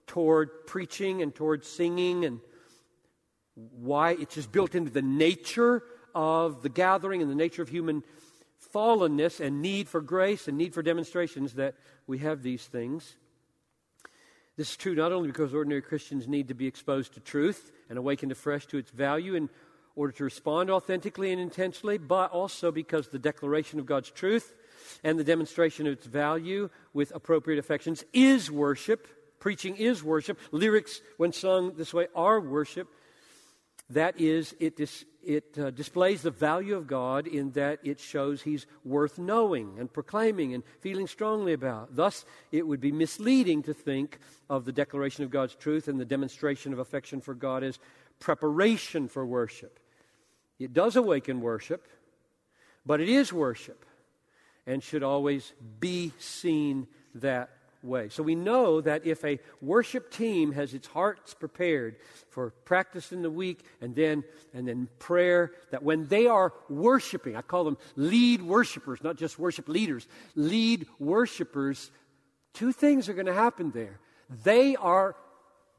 toward 0.07 0.67
preaching 0.67 1.23
and 1.23 1.35
toward 1.35 1.65
singing 1.65 2.25
and 2.25 2.41
why 3.55 4.13
it's 4.13 4.35
just 4.35 4.53
built 4.53 4.75
into 4.75 4.91
the 4.91 5.03
nature 5.03 5.83
of 6.15 6.63
the 6.63 6.69
gathering 6.69 7.23
and 7.23 7.31
the 7.31 7.35
nature 7.35 7.63
of 7.63 7.69
human 7.69 8.03
fallenness 8.75 9.41
and 9.41 9.63
need 9.63 9.89
for 9.89 10.01
grace 10.01 10.49
and 10.49 10.57
need 10.57 10.75
for 10.75 10.83
demonstrations 10.83 11.55
that 11.55 11.75
we 12.07 12.19
have 12.19 12.43
these 12.43 12.65
things. 12.65 13.17
This 14.57 14.71
is 14.71 14.77
true 14.77 14.95
not 14.95 15.13
only 15.13 15.29
because 15.29 15.55
ordinary 15.55 15.83
Christians 15.83 16.29
need 16.29 16.49
to 16.49 16.55
be 16.55 16.67
exposed 16.67 17.15
to 17.15 17.21
truth 17.21 17.73
and 17.89 17.99
awakened 17.99 18.33
afresh 18.33 18.67
to 18.67 18.79
its 18.79 18.91
value 18.91 19.35
in 19.35 19.49
order 19.97 20.13
to 20.13 20.25
respond 20.25 20.71
authentically 20.71 21.33
and 21.33 21.41
intentionally, 21.41 21.99
but 21.99 22.31
also 22.31 22.71
because 22.71 23.09
the 23.09 23.19
declaration 23.19 23.79
of 23.79 23.87
God's 23.87 24.11
truth 24.11 24.55
and 25.03 25.19
the 25.19 25.25
demonstration 25.25 25.87
of 25.87 25.95
its 25.95 26.07
value 26.07 26.69
with 26.93 27.15
appropriate 27.15 27.59
affections 27.59 28.05
is 28.13 28.51
worship. 28.51 29.09
Preaching 29.39 29.77
is 29.77 30.05
worship. 30.05 30.39
Lyrics, 30.51 31.01
when 31.17 31.33
sung 31.33 31.75
this 31.77 31.93
way, 31.93 32.09
are 32.15 32.41
worship. 32.41 32.89
That 33.93 34.19
is, 34.19 34.55
it, 34.59 34.77
dis, 34.77 35.05
it 35.23 35.59
uh, 35.59 35.71
displays 35.71 36.23
the 36.23 36.31
value 36.31 36.77
of 36.77 36.87
God 36.87 37.27
in 37.27 37.51
that 37.53 37.81
it 37.85 38.01
shows 38.01 38.41
He's 38.41 38.67
worth 38.85 39.19
knowing 39.19 39.79
and 39.79 39.93
proclaiming 39.93 40.55
and 40.55 40.65
feeling 40.81 41.07
strongly 41.07 41.53
about. 41.53 41.95
Thus, 41.95 42.25
it 42.51 42.67
would 42.67 42.81
be 42.81 42.91
misleading 42.91 43.63
to 43.65 43.75
think 43.75 44.19
of 44.49 44.65
the 44.65 44.73
declaration 44.73 45.25
of 45.25 45.31
God's 45.31 45.55
truth 45.55 45.89
and 45.89 46.01
the 46.01 46.07
demonstration 46.07 46.73
of 46.73 46.79
affection 46.79 47.21
for 47.21 47.35
God 47.35 47.63
as 47.63 47.79
preparation 48.19 49.09
for 49.09 49.27
worship. 49.27 49.79
It 50.59 50.73
does 50.73 50.97
awaken 50.97 51.43
worship, 51.43 51.87
but 52.87 53.01
it 53.01 53.11
is 53.11 53.31
worship 53.31 53.85
and 54.67 54.83
should 54.83 55.03
always 55.03 55.53
be 55.81 56.13
seen 56.19 56.87
that 57.17 57.51
way. 57.83 58.09
So 58.09 58.23
we 58.23 58.35
know 58.35 58.81
that 58.81 59.07
if 59.07 59.25
a 59.25 59.39
worship 59.61 60.11
team 60.11 60.53
has 60.53 60.75
its 60.75 60.87
hearts 60.87 61.35
prepared 61.35 61.97
for 62.31 62.51
practice 62.65 63.13
in 63.13 63.23
the 63.23 63.31
week 63.31 63.65
and 63.81 63.95
then 63.95 64.25
and 64.55 64.67
then 64.67 64.89
prayer, 64.99 65.53
that 65.71 65.83
when 65.83 66.07
they 66.07 66.27
are 66.27 66.53
worshiping, 66.69 67.37
I 67.37 67.43
call 67.43 67.65
them 67.65 67.79
lead 67.97 68.43
worshipers, 68.43 69.03
not 69.03 69.17
just 69.17 69.39
worship 69.39 69.69
leaders, 69.69 70.07
lead 70.35 70.87
worshipers, 70.99 71.91
two 72.55 72.73
things 72.73 73.09
are 73.09 73.15
going 73.15 73.27
to 73.27 73.35
happen 73.35 73.71
there. 73.73 73.99
They 74.45 74.77
are 74.77 75.17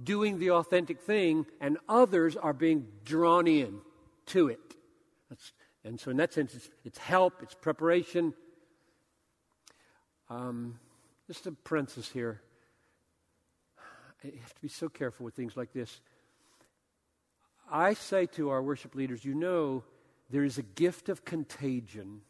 doing 0.02 0.40
the 0.40 0.52
authentic 0.52 1.00
thing, 1.00 1.46
and 1.62 1.78
others 1.88 2.36
are 2.36 2.54
being 2.54 2.88
drawn 3.06 3.48
in 3.48 3.80
to 4.28 4.48
it. 4.48 4.60
That's, 5.30 5.54
and 5.84 6.00
so, 6.00 6.12
in 6.12 6.18
that 6.18 6.34
sense, 6.34 6.54
it's, 6.54 6.70
it's 6.84 6.98
help, 6.98 7.42
it's 7.42 7.54
preparation. 7.54 8.34
Um, 10.30 10.80
just 11.28 11.48
a 11.48 11.52
parenthesis 11.52 12.10
here. 12.10 12.42
You 14.24 14.40
have 14.42 14.54
to 14.54 14.62
be 14.62 14.70
so 14.70 14.90
careful 14.90 15.26
with 15.26 15.36
things 15.36 15.58
like 15.58 15.74
this. 15.74 16.02
I 17.72 17.94
say 17.94 18.26
to 18.28 18.50
our 18.50 18.62
worship 18.62 18.96
leaders, 18.96 19.26
you 19.26 19.34
know, 19.34 19.84
there 20.30 20.44
is 20.44 20.58
a 20.58 20.64
gift 20.64 21.10
of 21.10 21.26
contagion 21.26 22.22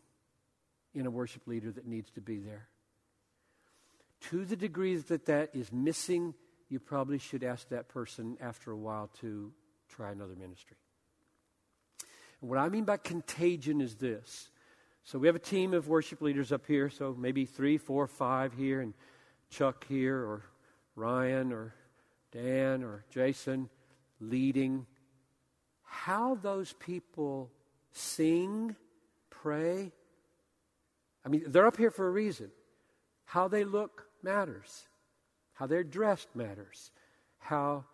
in 0.93 1.05
a 1.05 1.11
worship 1.11 1.47
leader 1.47 1.71
that 1.71 1.85
needs 1.85 2.11
to 2.11 2.21
be 2.21 2.39
there. 2.39 2.67
To 4.29 4.45
the 4.45 4.55
degree 4.55 4.95
that 4.95 5.25
that 5.25 5.55
is 5.55 5.71
missing, 5.71 6.33
you 6.69 6.79
probably 6.79 7.17
should 7.17 7.43
ask 7.43 7.69
that 7.69 7.89
person 7.89 8.37
after 8.39 8.71
a 8.71 8.77
while 8.77 9.09
to 9.21 9.51
try 9.89 10.11
another 10.11 10.35
ministry. 10.35 10.77
And 12.41 12.49
what 12.49 12.59
I 12.59 12.69
mean 12.69 12.83
by 12.83 12.97
contagion 12.97 13.81
is 13.81 13.95
this 13.95 14.49
so 15.03 15.19
we 15.19 15.27
have 15.27 15.35
a 15.35 15.39
team 15.39 15.73
of 15.73 15.87
worship 15.87 16.21
leaders 16.21 16.51
up 16.51 16.65
here, 16.65 16.89
so 16.89 17.15
maybe 17.17 17.45
three, 17.45 17.77
four, 17.77 18.07
five 18.07 18.53
here, 18.53 18.81
and 18.81 18.93
Chuck 19.49 19.85
here, 19.87 20.17
or 20.17 20.43
Ryan, 20.95 21.51
or 21.51 21.75
Dan, 22.31 22.83
or 22.83 23.03
Jason 23.09 23.69
leading. 24.19 24.85
How 25.83 26.35
those 26.35 26.73
people 26.73 27.51
sing, 27.91 28.75
pray, 29.29 29.91
I 31.25 31.29
mean, 31.29 31.43
they're 31.47 31.67
up 31.67 31.77
here 31.77 31.91
for 31.91 32.07
a 32.07 32.11
reason. 32.11 32.51
How 33.25 33.47
they 33.47 33.63
look 33.63 34.05
matters. 34.21 34.87
How 35.53 35.67
they're 35.67 35.83
dressed 35.83 36.35
matters. 36.35 36.91
How 37.39 37.85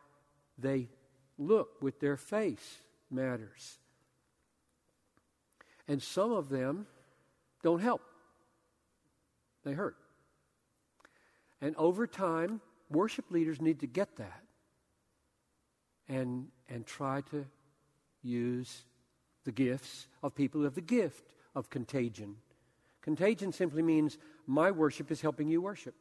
they 0.57 0.89
look 1.37 1.81
with 1.81 1.99
their 1.99 2.17
face 2.17 2.79
matters. 3.11 3.77
And 5.87 6.01
some 6.01 6.31
of 6.31 6.49
them 6.49 6.87
don't 7.61 7.79
help, 7.79 8.01
they 9.63 9.73
hurt. 9.73 9.97
And 11.61 11.75
over 11.75 12.07
time, 12.07 12.61
worship 12.89 13.31
leaders 13.31 13.61
need 13.61 13.81
to 13.81 13.87
get 13.87 14.15
that 14.17 14.43
and, 16.07 16.47
and 16.69 16.85
try 16.85 17.21
to 17.31 17.45
use 18.23 18.83
the 19.45 19.51
gifts 19.51 20.07
of 20.23 20.35
people 20.35 20.59
who 20.59 20.65
have 20.65 20.75
the 20.75 20.81
gift 20.81 21.33
of 21.55 21.69
contagion. 21.69 22.35
Contagion 23.01 23.51
simply 23.51 23.81
means 23.81 24.17
my 24.47 24.71
worship 24.71 25.11
is 25.11 25.21
helping 25.21 25.47
you 25.47 25.61
worship. 25.61 25.95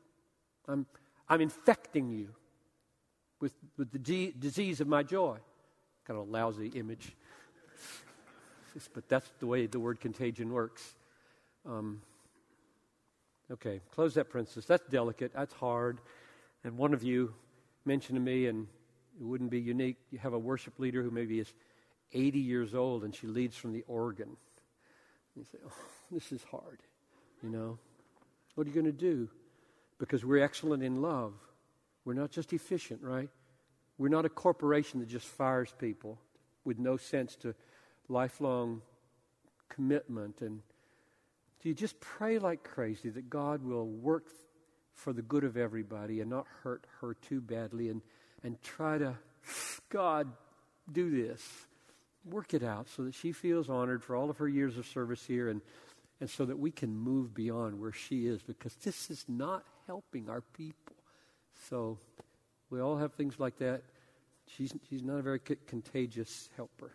I'm, 0.66 0.86
I'm 1.28 1.40
infecting 1.40 2.10
you 2.10 2.28
with, 3.40 3.54
with 3.76 3.90
the 3.92 4.32
disease 4.38 4.80
of 4.80 4.88
my 4.88 5.02
joy. 5.02 5.38
Kind 6.06 6.18
of 6.20 6.28
a 6.28 6.30
lousy 6.30 6.68
image. 6.68 7.14
but 8.94 9.08
that's 9.08 9.28
the 9.38 9.46
way 9.46 9.66
the 9.66 9.80
word 9.80 10.00
contagion 10.00 10.52
works. 10.52 10.94
Um, 11.68 12.00
okay, 13.52 13.80
close 13.90 14.14
that 14.14 14.30
princess. 14.30 14.64
That's 14.64 14.86
delicate. 14.88 15.32
That's 15.34 15.52
hard. 15.52 15.98
And 16.64 16.78
one 16.78 16.94
of 16.94 17.02
you 17.02 17.34
mentioned 17.84 18.16
to 18.16 18.22
me, 18.22 18.46
and 18.46 18.66
it 19.20 19.24
wouldn't 19.24 19.50
be 19.50 19.60
unique, 19.60 19.96
you 20.10 20.18
have 20.18 20.32
a 20.32 20.38
worship 20.38 20.78
leader 20.78 21.02
who 21.02 21.10
maybe 21.10 21.38
is 21.38 21.52
80 22.12 22.38
years 22.38 22.74
old 22.74 23.04
and 23.04 23.14
she 23.14 23.26
leads 23.26 23.56
from 23.56 23.72
the 23.72 23.84
organ. 23.86 24.36
You 25.36 25.44
say, 25.44 25.58
oh, 25.66 25.72
this 26.10 26.32
is 26.32 26.42
hard. 26.44 26.80
You 27.42 27.50
know, 27.50 27.78
what 28.54 28.66
are 28.66 28.70
you 28.70 28.74
going 28.74 28.86
to 28.86 28.92
do? 28.92 29.28
Because 29.98 30.24
we're 30.24 30.42
excellent 30.42 30.82
in 30.82 31.02
love. 31.02 31.34
We're 32.04 32.14
not 32.14 32.30
just 32.30 32.52
efficient, 32.52 33.02
right? 33.02 33.28
We're 33.98 34.08
not 34.08 34.24
a 34.24 34.28
corporation 34.30 35.00
that 35.00 35.08
just 35.08 35.26
fires 35.26 35.74
people 35.78 36.18
with 36.64 36.78
no 36.78 36.96
sense 36.96 37.36
to 37.36 37.54
lifelong 38.08 38.80
commitment 39.68 40.40
and 40.40 40.62
do 41.62 41.68
you 41.68 41.74
just 41.74 41.98
pray 42.00 42.38
like 42.38 42.62
crazy 42.62 43.10
that 43.10 43.28
God 43.28 43.62
will 43.62 43.86
work 43.86 44.26
for 44.94 45.12
the 45.12 45.22
good 45.22 45.44
of 45.44 45.56
everybody 45.56 46.20
and 46.20 46.30
not 46.30 46.46
hurt 46.62 46.84
her 47.00 47.14
too 47.14 47.40
badly 47.40 47.88
and, 47.88 48.02
and 48.44 48.60
try 48.62 48.98
to, 48.98 49.14
God, 49.88 50.30
do 50.90 51.10
this? 51.10 51.42
Work 52.24 52.54
it 52.54 52.62
out 52.62 52.88
so 52.88 53.04
that 53.04 53.14
she 53.14 53.32
feels 53.32 53.68
honored 53.68 54.04
for 54.04 54.14
all 54.14 54.30
of 54.30 54.38
her 54.38 54.48
years 54.48 54.76
of 54.78 54.86
service 54.86 55.24
here 55.24 55.48
and, 55.48 55.60
and 56.20 56.30
so 56.30 56.44
that 56.44 56.58
we 56.58 56.70
can 56.70 56.96
move 56.96 57.34
beyond 57.34 57.80
where 57.80 57.92
she 57.92 58.26
is 58.26 58.42
because 58.42 58.74
this 58.76 59.10
is 59.10 59.24
not 59.26 59.64
helping 59.86 60.28
our 60.28 60.40
people. 60.40 60.94
So 61.68 61.98
we 62.70 62.80
all 62.80 62.98
have 62.98 63.14
things 63.14 63.40
like 63.40 63.58
that. 63.58 63.82
She's, 64.56 64.72
she's 64.88 65.02
not 65.02 65.18
a 65.18 65.22
very 65.22 65.40
contagious 65.40 66.48
helper. 66.56 66.92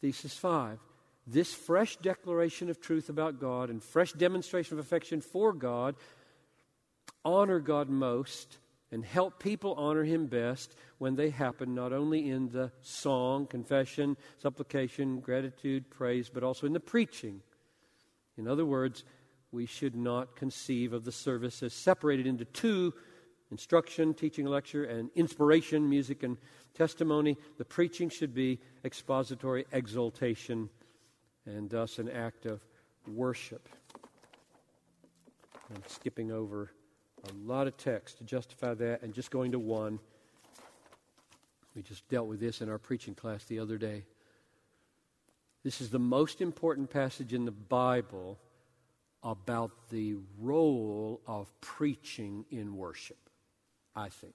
Thesis 0.00 0.36
five 0.36 0.78
this 1.26 1.54
fresh 1.54 1.96
declaration 1.96 2.68
of 2.68 2.80
truth 2.80 3.08
about 3.08 3.40
God 3.40 3.70
and 3.70 3.82
fresh 3.82 4.12
demonstration 4.12 4.78
of 4.78 4.84
affection 4.84 5.20
for 5.20 5.52
God 5.52 5.96
honor 7.24 7.60
God 7.60 7.88
most 7.88 8.58
and 8.92 9.04
help 9.04 9.40
people 9.40 9.74
honor 9.74 10.04
Him 10.04 10.26
best 10.26 10.76
when 10.98 11.16
they 11.16 11.30
happen 11.30 11.74
not 11.74 11.92
only 11.92 12.30
in 12.30 12.50
the 12.50 12.70
song, 12.82 13.46
confession, 13.46 14.16
supplication, 14.38 15.20
gratitude, 15.20 15.90
praise, 15.90 16.28
but 16.28 16.42
also 16.42 16.66
in 16.66 16.72
the 16.72 16.80
preaching. 16.80 17.40
In 18.36 18.46
other 18.46 18.66
words, 18.66 19.04
we 19.50 19.66
should 19.66 19.96
not 19.96 20.36
conceive 20.36 20.92
of 20.92 21.04
the 21.04 21.12
service 21.12 21.62
as 21.62 21.72
separated 21.72 22.26
into 22.26 22.44
two 22.44 22.92
instruction, 23.50 24.14
teaching, 24.14 24.46
lecture, 24.46 24.84
and 24.84 25.10
inspiration, 25.14 25.88
music, 25.88 26.22
and 26.22 26.36
testimony. 26.74 27.36
The 27.56 27.64
preaching 27.64 28.10
should 28.10 28.34
be 28.34 28.60
expository 28.84 29.64
exaltation 29.72 30.68
and 31.46 31.68
thus 31.68 31.98
an 31.98 32.08
act 32.08 32.46
of 32.46 32.60
worship. 33.06 33.68
I'm 35.74 35.82
skipping 35.86 36.30
over 36.30 36.70
a 37.28 37.32
lot 37.46 37.66
of 37.66 37.76
text 37.76 38.18
to 38.18 38.24
justify 38.24 38.74
that 38.74 39.02
and 39.02 39.12
just 39.12 39.30
going 39.30 39.52
to 39.52 39.58
one. 39.58 39.98
We 41.74 41.82
just 41.82 42.08
dealt 42.08 42.28
with 42.28 42.40
this 42.40 42.60
in 42.60 42.68
our 42.68 42.78
preaching 42.78 43.14
class 43.14 43.44
the 43.44 43.58
other 43.58 43.78
day. 43.78 44.04
This 45.64 45.80
is 45.80 45.90
the 45.90 45.98
most 45.98 46.40
important 46.40 46.90
passage 46.90 47.32
in 47.32 47.46
the 47.46 47.50
Bible 47.50 48.38
about 49.22 49.88
the 49.88 50.16
role 50.38 51.22
of 51.26 51.50
preaching 51.62 52.44
in 52.50 52.76
worship, 52.76 53.30
I 53.96 54.10
think. 54.10 54.34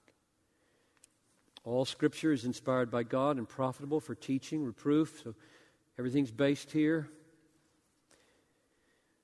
All 1.64 1.86
scripture 1.86 2.32
is 2.32 2.46
inspired 2.46 2.90
by 2.90 3.04
God 3.04 3.38
and 3.38 3.48
profitable 3.48 4.00
for 4.00 4.16
teaching, 4.16 4.64
reproof, 4.64 5.22
so 5.24 5.36
Everything's 6.00 6.32
based 6.32 6.72
here 6.72 7.10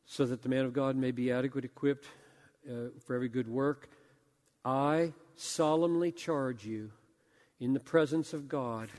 so 0.04 0.26
that 0.26 0.42
the 0.42 0.50
man 0.50 0.66
of 0.66 0.74
God 0.74 0.98
may 0.98 1.12
be 1.12 1.32
adequate 1.32 1.64
equipped 1.64 2.06
uh, 2.70 2.90
for 3.06 3.16
every 3.16 3.30
good 3.30 3.48
work. 3.48 3.88
I 4.66 5.14
solemnly 5.36 6.12
charge 6.12 6.66
you 6.66 6.92
in 7.62 7.74
the 7.74 7.80
presence 7.80 8.34
of 8.34 8.50
God, 8.50 8.90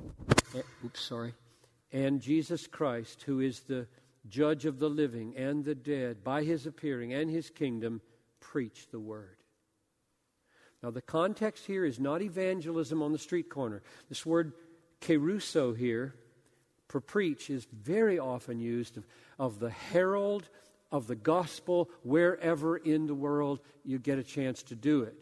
uh, 0.55 0.62
oops, 0.87 1.03
sorry, 1.03 1.35
and 1.93 2.23
Jesus 2.23 2.67
Christ, 2.67 3.25
who 3.25 3.41
is 3.41 3.61
the 3.61 3.87
judge 4.27 4.65
of 4.65 4.79
the 4.79 4.89
living 4.89 5.37
and 5.37 5.62
the 5.62 5.75
dead, 5.75 6.25
by 6.25 6.45
his 6.45 6.65
appearing 6.65 7.12
and 7.12 7.29
his 7.29 7.51
kingdom, 7.51 8.01
preach 8.41 8.89
the 8.91 9.01
word. 9.01 9.37
Now, 10.83 10.93
the 10.93 11.03
context 11.03 11.67
here 11.67 11.85
is 11.85 12.01
not 12.01 12.23
evangelism 12.23 13.03
on 13.03 13.12
the 13.12 13.19
street 13.19 13.51
corner. 13.51 13.83
This 14.09 14.25
word 14.25 14.55
kerusso 15.03 15.77
here 15.77 16.15
for 16.88 17.01
preach 17.01 17.51
is 17.51 17.66
very 17.72 18.18
often 18.18 18.61
used 18.61 18.96
of, 18.96 19.07
of 19.38 19.59
the 19.59 19.70
herald 19.70 20.49
of 20.92 21.07
the 21.07 21.16
gospel 21.16 21.90
wherever 22.03 22.77
in 22.77 23.07
the 23.07 23.14
world 23.14 23.61
you 23.85 23.99
get 23.99 24.18
a 24.18 24.22
chance 24.22 24.62
to 24.62 24.75
do 24.75 25.03
it. 25.03 25.14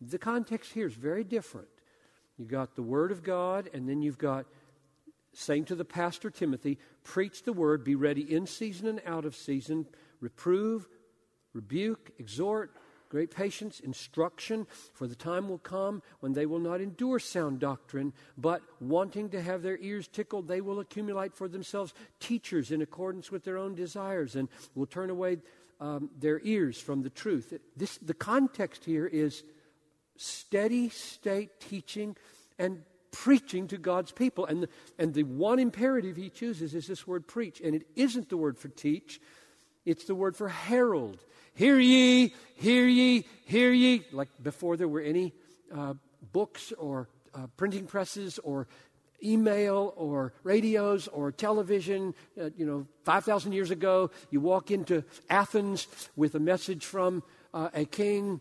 The 0.00 0.18
context 0.18 0.72
here 0.72 0.86
is 0.86 0.94
very 0.94 1.24
different. 1.24 1.68
You 2.38 2.44
got 2.44 2.76
the 2.76 2.82
Word 2.82 3.10
of 3.10 3.24
God, 3.24 3.68
and 3.74 3.88
then 3.88 4.00
you've 4.00 4.18
got 4.18 4.46
saying 5.32 5.64
to 5.66 5.74
the 5.74 5.84
pastor 5.84 6.30
Timothy, 6.30 6.78
preach 7.04 7.42
the 7.42 7.52
word, 7.52 7.84
be 7.84 7.94
ready 7.94 8.34
in 8.34 8.46
season 8.46 8.88
and 8.88 9.00
out 9.06 9.24
of 9.24 9.36
season, 9.36 9.86
reprove, 10.20 10.88
rebuke, 11.52 12.10
exhort, 12.18 12.76
great 13.08 13.30
patience, 13.30 13.80
instruction, 13.80 14.66
for 14.92 15.06
the 15.06 15.14
time 15.14 15.48
will 15.48 15.58
come 15.58 16.02
when 16.20 16.32
they 16.32 16.46
will 16.46 16.58
not 16.58 16.80
endure 16.80 17.18
sound 17.18 17.58
doctrine, 17.58 18.12
but 18.36 18.62
wanting 18.80 19.30
to 19.30 19.40
have 19.40 19.62
their 19.62 19.78
ears 19.78 20.08
tickled, 20.08 20.48
they 20.48 20.60
will 20.60 20.80
accumulate 20.80 21.34
for 21.34 21.48
themselves 21.48 21.94
teachers 22.20 22.70
in 22.70 22.82
accordance 22.82 23.30
with 23.30 23.44
their 23.44 23.58
own 23.58 23.74
desires 23.74 24.36
and 24.36 24.48
will 24.74 24.86
turn 24.86 25.10
away 25.10 25.38
um, 25.80 26.10
their 26.18 26.40
ears 26.42 26.80
from 26.80 27.02
the 27.02 27.10
truth. 27.10 27.54
This, 27.76 27.98
the 27.98 28.14
context 28.14 28.84
here 28.84 29.06
is 29.06 29.42
steady 30.16 30.88
state 30.88 31.60
teaching 31.60 32.16
and 32.58 32.82
preaching 33.12 33.68
to 33.68 33.78
God's 33.78 34.12
people. 34.12 34.46
And 34.46 34.64
the, 34.64 34.68
and 34.98 35.14
the 35.14 35.22
one 35.22 35.58
imperative 35.58 36.16
he 36.16 36.30
chooses 36.30 36.74
is 36.74 36.86
this 36.86 37.06
word 37.06 37.26
preach. 37.26 37.60
And 37.60 37.74
it 37.74 37.86
isn't 37.96 38.28
the 38.28 38.36
word 38.36 38.58
for 38.58 38.68
teach, 38.68 39.20
it's 39.86 40.04
the 40.04 40.14
word 40.14 40.36
for 40.36 40.48
herald. 40.48 41.24
Hear 41.58 41.80
ye, 41.80 42.32
hear 42.54 42.86
ye, 42.86 43.24
hear 43.44 43.72
ye. 43.72 44.04
Like 44.12 44.28
before 44.40 44.76
there 44.76 44.86
were 44.86 45.00
any 45.00 45.32
uh, 45.74 45.94
books 46.32 46.72
or 46.78 47.08
uh, 47.34 47.48
printing 47.56 47.86
presses 47.86 48.38
or 48.44 48.68
email 49.24 49.92
or 49.96 50.34
radios 50.44 51.08
or 51.08 51.32
television. 51.32 52.14
Uh, 52.40 52.50
you 52.56 52.64
know, 52.64 52.86
5,000 53.02 53.50
years 53.50 53.72
ago, 53.72 54.12
you 54.30 54.40
walk 54.40 54.70
into 54.70 55.02
Athens 55.28 55.88
with 56.14 56.36
a 56.36 56.38
message 56.38 56.84
from 56.84 57.24
uh, 57.52 57.70
a 57.74 57.84
king 57.84 58.40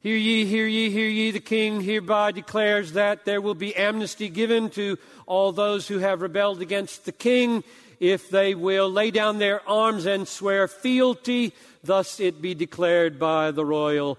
Hear 0.00 0.16
ye, 0.16 0.44
hear 0.44 0.68
ye, 0.68 0.90
hear 0.90 1.08
ye, 1.08 1.32
the 1.32 1.40
king 1.40 1.80
hereby 1.80 2.30
declares 2.30 2.92
that 2.92 3.24
there 3.24 3.40
will 3.40 3.56
be 3.56 3.74
amnesty 3.74 4.28
given 4.28 4.70
to 4.70 4.96
all 5.26 5.50
those 5.50 5.88
who 5.88 5.98
have 5.98 6.22
rebelled 6.22 6.62
against 6.62 7.04
the 7.04 7.10
king 7.10 7.64
if 8.00 8.30
they 8.30 8.54
will 8.54 8.90
lay 8.90 9.10
down 9.10 9.38
their 9.38 9.66
arms 9.68 10.06
and 10.06 10.26
swear 10.26 10.68
fealty. 10.68 11.54
Thus 11.82 12.20
it 12.20 12.42
be 12.42 12.54
declared 12.54 13.18
by 13.18 13.50
the 13.50 13.64
royal 13.64 14.18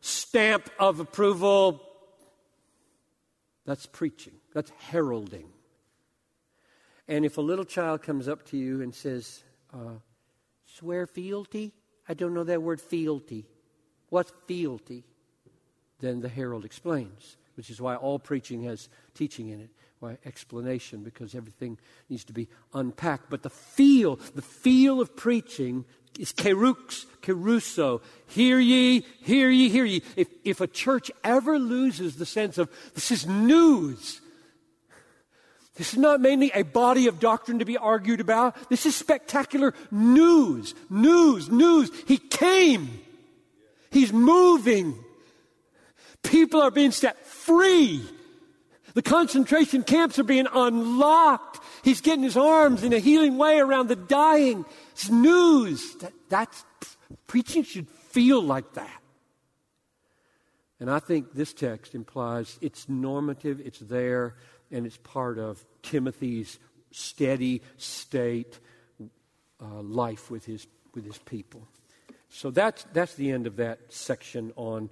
stamp 0.00 0.70
of 0.78 1.00
approval. 1.00 1.82
That's 3.64 3.86
preaching, 3.86 4.34
that's 4.52 4.70
heralding. 4.90 5.48
And 7.06 7.24
if 7.24 7.36
a 7.36 7.42
little 7.42 7.64
child 7.64 8.02
comes 8.02 8.28
up 8.28 8.46
to 8.46 8.56
you 8.56 8.80
and 8.80 8.94
says, 8.94 9.42
uh, 9.72 9.98
swear 10.66 11.06
fealty? 11.06 11.72
I 12.08 12.14
don't 12.14 12.34
know 12.34 12.44
that 12.44 12.62
word 12.62 12.80
fealty. 12.80 13.46
What's 14.08 14.32
fealty? 14.46 15.04
then 16.04 16.20
the 16.20 16.28
herald 16.28 16.64
explains, 16.64 17.36
which 17.56 17.70
is 17.70 17.80
why 17.80 17.96
all 17.96 18.18
preaching 18.18 18.62
has 18.64 18.88
teaching 19.14 19.48
in 19.48 19.60
it, 19.60 19.70
explanation, 20.24 21.02
because 21.02 21.34
everything 21.34 21.78
needs 22.08 22.24
to 22.24 22.32
be 22.32 22.48
unpacked. 22.72 23.30
But 23.30 23.42
the 23.42 23.50
feel, 23.50 24.16
the 24.34 24.42
feel 24.42 25.00
of 25.00 25.16
preaching 25.16 25.84
is 26.18 26.32
kerux, 26.32 27.06
kerusso. 27.22 28.00
Hear 28.26 28.58
ye, 28.58 29.04
hear 29.22 29.50
ye, 29.50 29.68
hear 29.68 29.84
ye. 29.84 30.02
If, 30.16 30.28
if 30.44 30.60
a 30.60 30.66
church 30.66 31.10
ever 31.22 31.58
loses 31.58 32.16
the 32.16 32.26
sense 32.26 32.58
of 32.58 32.70
this 32.94 33.10
is 33.10 33.26
news, 33.26 34.20
this 35.76 35.92
is 35.92 35.98
not 35.98 36.20
mainly 36.20 36.52
a 36.54 36.62
body 36.62 37.08
of 37.08 37.18
doctrine 37.18 37.58
to 37.58 37.64
be 37.64 37.76
argued 37.76 38.20
about. 38.20 38.70
This 38.70 38.86
is 38.86 38.94
spectacular 38.94 39.74
news, 39.90 40.74
news, 40.88 41.50
news. 41.50 41.90
He 42.06 42.16
came. 42.16 43.00
He's 43.90 44.12
moving. 44.12 44.94
People 46.22 46.62
are 46.62 46.70
being 46.70 46.92
set 46.92 47.26
free. 47.26 48.02
The 48.94 49.02
concentration 49.02 49.82
camps 49.82 50.18
are 50.18 50.24
being 50.24 50.46
unlocked. 50.52 51.60
He's 51.82 52.00
getting 52.00 52.22
his 52.22 52.36
arms 52.36 52.84
in 52.84 52.92
a 52.92 53.00
healing 53.00 53.36
way 53.36 53.58
around 53.58 53.88
the 53.88 53.96
dying. 53.96 54.64
It's 54.92 55.10
news. 55.10 55.96
That, 55.96 56.12
that's 56.28 56.64
preaching 57.26 57.64
should 57.64 57.88
feel 57.88 58.40
like 58.40 58.74
that. 58.74 59.02
And 60.78 60.90
I 60.90 61.00
think 61.00 61.34
this 61.34 61.52
text 61.52 61.94
implies 61.94 62.58
it's 62.60 62.88
normative, 62.88 63.60
it's 63.60 63.80
there, 63.80 64.36
and 64.70 64.86
it's 64.86 64.96
part 64.98 65.38
of 65.38 65.64
Timothy's 65.82 66.58
steady 66.90 67.62
state 67.76 68.60
uh, 69.60 69.80
life 69.82 70.30
with 70.30 70.44
his, 70.44 70.66
with 70.94 71.04
his 71.04 71.18
people. 71.18 71.66
So 72.28 72.50
that's, 72.50 72.84
that's 72.92 73.14
the 73.14 73.30
end 73.30 73.46
of 73.46 73.56
that 73.56 73.80
section 73.88 74.52
on 74.56 74.90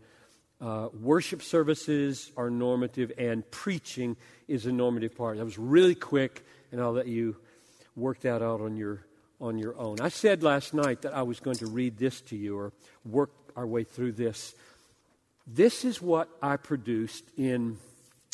uh, 0.63 0.89
worship 1.01 1.43
services 1.43 2.31
are 2.37 2.49
normative, 2.49 3.11
and 3.19 3.49
preaching 3.51 4.17
is 4.47 4.65
a 4.65 4.73
normative 4.73 5.17
part. 5.17 5.39
That 5.39 5.45
was 5.45 5.59
really 5.59 5.97
quick, 5.97 6.47
and 6.71 6.81
I'll 6.81 6.93
let 6.93 7.09
you 7.09 7.37
work 7.97 8.21
that 8.21 8.43
out 8.43 8.61
on 8.61 8.77
your 8.77 9.05
on 9.41 9.59
your 9.59 9.77
own. 9.77 10.01
I 10.01 10.09
said 10.09 10.45
last 10.45 10.73
night 10.73 11.03
that 11.03 11.15
I 11.15 11.23
was 11.23 11.41
going 11.41 11.57
to 11.57 11.67
read 11.67 11.99
this 11.99 12.21
to 12.23 12.37
you 12.37 12.57
or 12.57 12.73
work 13.05 13.31
our 13.57 13.67
way 13.67 13.83
through 13.83 14.13
this. 14.13 14.55
This 15.49 15.85
is 15.85 16.01
what 16.01 16.29
I 16.41 16.57
produced 16.57 17.25
in. 17.37 17.77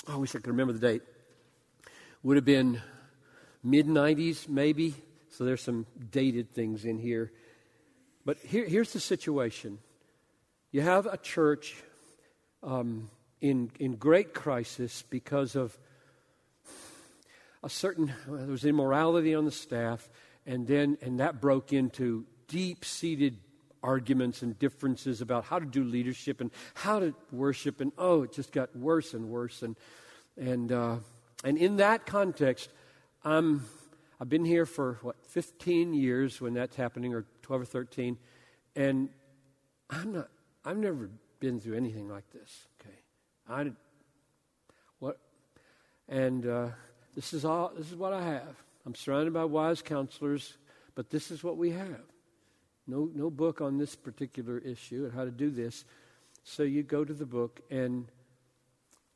Oh, 0.06 0.12
I 0.12 0.16
wish 0.16 0.34
I 0.34 0.38
could 0.38 0.48
remember 0.48 0.74
the 0.74 0.78
date. 0.78 1.02
Would 2.22 2.36
have 2.36 2.44
been 2.44 2.82
mid 3.64 3.86
90s, 3.86 4.50
maybe. 4.50 4.94
So 5.30 5.44
there's 5.44 5.62
some 5.62 5.86
dated 6.10 6.52
things 6.52 6.84
in 6.84 6.98
here. 6.98 7.32
But 8.26 8.36
here, 8.38 8.66
here's 8.66 8.92
the 8.92 9.00
situation 9.00 9.78
you 10.70 10.82
have 10.82 11.06
a 11.06 11.16
church 11.16 11.76
um, 12.62 13.10
in, 13.40 13.70
in 13.78 13.96
great 13.96 14.34
crisis 14.34 15.04
because 15.08 15.56
of 15.56 15.76
a 17.62 17.68
certain, 17.68 18.12
well, 18.26 18.38
there 18.38 18.48
was 18.48 18.64
immorality 18.64 19.34
on 19.34 19.44
the 19.44 19.50
staff, 19.50 20.08
and 20.46 20.66
then, 20.66 20.96
and 21.02 21.20
that 21.20 21.40
broke 21.40 21.72
into 21.72 22.24
deep 22.46 22.84
seated 22.84 23.38
arguments 23.82 24.42
and 24.42 24.58
differences 24.58 25.20
about 25.20 25.44
how 25.44 25.58
to 25.58 25.66
do 25.66 25.84
leadership 25.84 26.40
and 26.40 26.50
how 26.74 26.98
to 27.00 27.14
worship, 27.30 27.80
and 27.80 27.92
oh, 27.98 28.22
it 28.22 28.32
just 28.32 28.52
got 28.52 28.74
worse 28.76 29.14
and 29.14 29.28
worse. 29.28 29.62
And, 29.62 29.76
and, 30.36 30.72
uh, 30.72 30.96
and 31.44 31.58
in 31.58 31.76
that 31.76 32.06
context, 32.06 32.70
I'm, 33.24 33.64
I've 34.20 34.28
been 34.28 34.44
here 34.44 34.66
for, 34.66 34.98
what, 35.02 35.16
15 35.26 35.94
years 35.94 36.40
when 36.40 36.54
that's 36.54 36.76
happening, 36.76 37.14
or 37.14 37.24
12 37.42 37.62
or 37.62 37.64
13, 37.64 38.18
and 38.76 39.08
I'm 39.90 40.12
not, 40.12 40.28
I've 40.64 40.76
never 40.76 41.10
been 41.40 41.60
through 41.60 41.76
anything 41.76 42.08
like 42.08 42.30
this. 42.32 42.66
Okay, 42.80 42.96
I 43.48 43.70
what, 44.98 45.18
and 46.08 46.46
uh, 46.46 46.68
this 47.14 47.32
is 47.32 47.44
all. 47.44 47.72
This 47.76 47.90
is 47.90 47.96
what 47.96 48.12
I 48.12 48.22
have. 48.22 48.56
I'm 48.86 48.94
surrounded 48.94 49.32
by 49.34 49.44
wise 49.44 49.82
counselors, 49.82 50.56
but 50.94 51.10
this 51.10 51.30
is 51.30 51.44
what 51.44 51.56
we 51.56 51.70
have. 51.70 52.00
No, 52.86 53.10
no 53.14 53.30
book 53.30 53.60
on 53.60 53.76
this 53.76 53.94
particular 53.94 54.58
issue 54.58 55.04
and 55.04 55.12
how 55.12 55.24
to 55.24 55.30
do 55.30 55.50
this. 55.50 55.84
So 56.42 56.62
you 56.62 56.82
go 56.82 57.04
to 57.04 57.12
the 57.12 57.26
book 57.26 57.60
and 57.70 58.10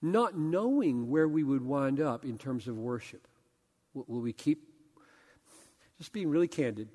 not 0.03 0.37
knowing 0.37 1.09
where 1.09 1.27
we 1.27 1.43
would 1.43 1.65
wind 1.65 2.01
up 2.01 2.25
in 2.25 2.37
terms 2.37 2.69
of 2.69 2.77
worship. 2.77 3.27
Will, 3.95 4.05
will 4.07 4.21
we 4.21 4.35
keep, 4.35 4.69
just 5.97 6.13
being 6.13 6.29
really 6.29 6.49
candid, 6.49 6.89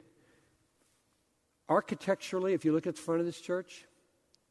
architecturally, 1.68 2.54
if 2.54 2.64
you 2.64 2.74
look 2.74 2.86
at 2.86 2.96
the 2.96 3.02
front 3.02 3.20
of 3.20 3.26
this 3.26 3.42
church, 3.42 3.86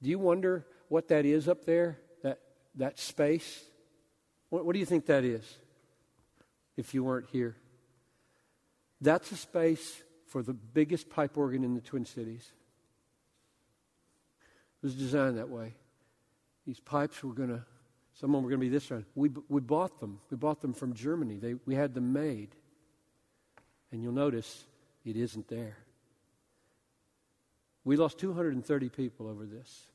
do 0.03 0.11
you 0.11 0.19
wonder 0.19 0.67
what 0.89 1.09
that 1.09 1.25
is 1.25 1.49
up 1.49 1.65
there, 1.65 1.99
that, 2.23 2.41
that 2.77 2.99
space? 2.99 3.65
What, 4.51 4.65
what 4.65 4.73
do 4.73 4.79
you 4.79 4.87
think 4.87 5.07
that 5.07 5.25
is 5.25 5.45
if 6.77 6.95
you 6.95 7.03
weren't 7.05 7.29
here? 7.31 7.57
That's 9.01 9.31
a 9.33 9.37
space 9.37 10.03
for 10.27 10.43
the 10.43 10.53
biggest 10.53 11.09
pipe 11.09 11.37
organ 11.37 11.65
in 11.65 11.75
the 11.75 11.81
Twin 11.81 12.05
Cities. 12.05 12.51
It 14.83 14.87
was 14.87 14.95
designed 14.95 15.39
that 15.39 15.49
way. 15.49 15.75
These 16.67 16.81
pipes 16.81 17.23
were 17.23 17.33
going 17.33 17.49
to, 17.49 17.65
some 18.15 18.31
of 18.31 18.39
them 18.39 18.45
were 18.45 18.51
going 18.51 18.61
to 18.61 18.67
be 18.67 18.71
this 18.71 18.91
round. 18.91 19.05
We, 19.15 19.31
we 19.49 19.61
bought 19.61 20.01
them. 20.01 20.19
We 20.31 20.37
bought 20.37 20.61
them 20.61 20.73
from 20.73 20.95
Germany. 20.95 21.39
They, 21.39 21.55
we 21.65 21.75
had 21.75 21.95
them 21.95 22.13
made. 22.13 22.55
And 23.93 24.03
you'll 24.03 24.13
notice 24.13 24.65
it 25.05 25.17
isn't 25.17 25.49
there. 25.49 25.77
We 27.87 27.97
lost 27.97 28.19
230 28.19 28.89
people 28.89 29.29
over 29.29 29.47
this. 29.47 29.87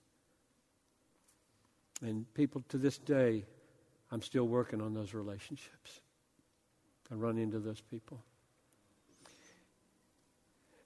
And 2.02 2.26
people 2.34 2.64
to 2.70 2.78
this 2.78 2.98
day, 2.98 3.44
I'm 4.10 4.22
still 4.22 4.48
working 4.48 4.82
on 4.82 4.94
those 4.94 5.14
relationships. 5.14 6.00
I 7.12 7.16
run 7.16 7.38
into 7.38 7.60
those 7.60 7.82
people. 7.82 8.24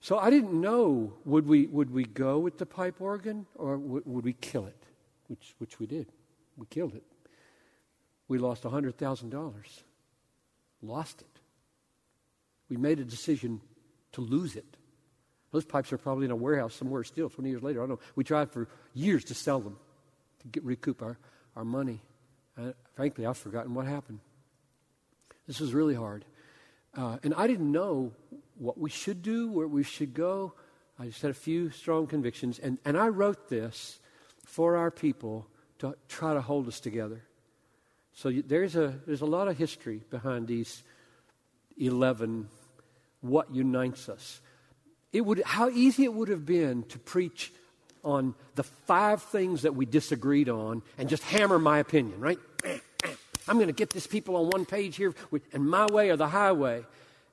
So 0.01 0.17
I 0.17 0.31
didn't 0.31 0.59
know 0.59 1.13
would 1.25 1.47
we 1.47 1.67
would 1.67 1.91
we 1.91 2.05
go 2.05 2.39
with 2.39 2.57
the 2.57 2.65
pipe 2.65 2.99
organ 2.99 3.45
or 3.53 3.77
would, 3.77 4.03
would 4.07 4.25
we 4.25 4.33
kill 4.33 4.65
it, 4.65 4.83
which 5.27 5.53
which 5.59 5.79
we 5.79 5.85
did. 5.85 6.07
We 6.57 6.65
killed 6.65 6.95
it. 6.95 7.03
We 8.27 8.39
lost 8.39 8.63
hundred 8.63 8.97
thousand 8.97 9.29
dollars. 9.29 9.83
Lost 10.81 11.21
it. 11.21 11.39
We 12.67 12.77
made 12.77 12.99
a 12.99 13.05
decision 13.05 13.61
to 14.13 14.21
lose 14.21 14.55
it. 14.55 14.77
Those 15.55 15.63
pipes 15.63 15.93
are 15.93 15.97
probably 15.97 16.25
in 16.25 16.31
a 16.31 16.35
warehouse 16.35 16.75
somewhere 16.75 17.01
still 17.05 17.29
20 17.29 17.49
years 17.49 17.63
later. 17.63 17.79
I 17.79 17.83
don't 17.83 17.91
know. 17.91 18.05
We 18.15 18.25
tried 18.25 18.51
for 18.51 18.67
years 18.93 19.23
to 19.25 19.33
sell 19.33 19.61
them, 19.61 19.77
to 20.41 20.47
get, 20.49 20.65
recoup 20.65 21.01
our, 21.01 21.17
our 21.55 21.63
money. 21.63 22.01
Uh, 22.57 22.73
frankly, 22.93 23.25
I've 23.25 23.37
forgotten 23.37 23.73
what 23.73 23.85
happened. 23.85 24.19
This 25.47 25.61
was 25.61 25.73
really 25.73 25.95
hard. 25.95 26.25
Uh, 26.93 27.19
and 27.23 27.33
I 27.33 27.47
didn't 27.47 27.71
know 27.71 28.11
what 28.57 28.77
we 28.77 28.89
should 28.89 29.21
do, 29.21 29.49
where 29.49 29.65
we 29.65 29.83
should 29.83 30.13
go. 30.13 30.55
I 30.99 31.05
just 31.05 31.21
had 31.21 31.31
a 31.31 31.33
few 31.33 31.69
strong 31.69 32.05
convictions. 32.05 32.59
And, 32.59 32.77
and 32.83 32.97
I 32.97 33.07
wrote 33.07 33.47
this 33.47 34.01
for 34.43 34.75
our 34.75 34.91
people 34.91 35.47
to 35.79 35.95
try 36.09 36.33
to 36.33 36.41
hold 36.41 36.67
us 36.67 36.81
together. 36.81 37.23
So 38.11 38.27
you, 38.27 38.41
there's, 38.41 38.75
a, 38.75 38.93
there's 39.07 39.21
a 39.21 39.25
lot 39.25 39.47
of 39.47 39.57
history 39.57 40.01
behind 40.09 40.49
these 40.49 40.83
11 41.77 42.49
what 43.21 43.55
unites 43.55 44.09
us. 44.09 44.41
It 45.15 45.25
would, 45.25 45.41
how 45.45 45.69
easy 45.69 46.03
it 46.03 46.13
would 46.13 46.27
have 46.27 46.45
been 46.45 46.83
to 46.89 46.99
preach 46.99 47.53
on 48.03 48.35
the 48.55 48.63
five 48.63 49.21
things 49.21 49.61
that 49.61 49.73
we 49.73 49.85
disagreed 49.85 50.49
on 50.49 50.81
and 50.97 51.07
just 51.07 51.23
hammer 51.23 51.57
my 51.57 51.79
opinion, 51.79 52.19
right? 52.19 52.37
I'm 53.47 53.55
going 53.55 53.67
to 53.67 53.73
get 53.73 53.91
these 53.91 54.07
people 54.07 54.35
on 54.35 54.49
one 54.49 54.65
page 54.65 54.97
here, 54.97 55.13
and 55.53 55.69
my 55.69 55.85
way 55.85 56.09
or 56.09 56.17
the 56.17 56.27
highway. 56.27 56.83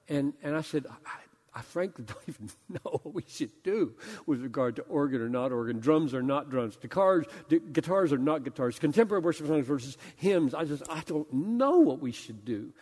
And, 0.08 0.32
and 0.44 0.54
I 0.54 0.60
said, 0.60 0.86
I, 1.04 1.58
I 1.58 1.62
frankly 1.62 2.04
don't 2.06 2.28
even 2.28 2.50
know 2.68 3.00
what 3.02 3.14
we 3.14 3.24
should 3.26 3.64
do 3.64 3.94
with 4.26 4.42
regard 4.42 4.76
to 4.76 4.82
organ 4.82 5.20
or 5.20 5.28
not 5.28 5.50
organ, 5.50 5.80
drums 5.80 6.14
or 6.14 6.22
not 6.22 6.50
drums, 6.50 6.76
guitars, 6.76 7.26
guitars 7.72 8.12
or 8.12 8.18
not 8.18 8.44
guitars, 8.44 8.78
contemporary 8.78 9.24
worship 9.24 9.48
songs 9.48 9.66
versus 9.66 9.98
hymns. 10.14 10.54
I 10.54 10.66
just, 10.66 10.84
I 10.88 11.02
don't 11.06 11.32
know 11.32 11.78
what 11.78 11.98
we 11.98 12.12
should 12.12 12.44
do. 12.44 12.72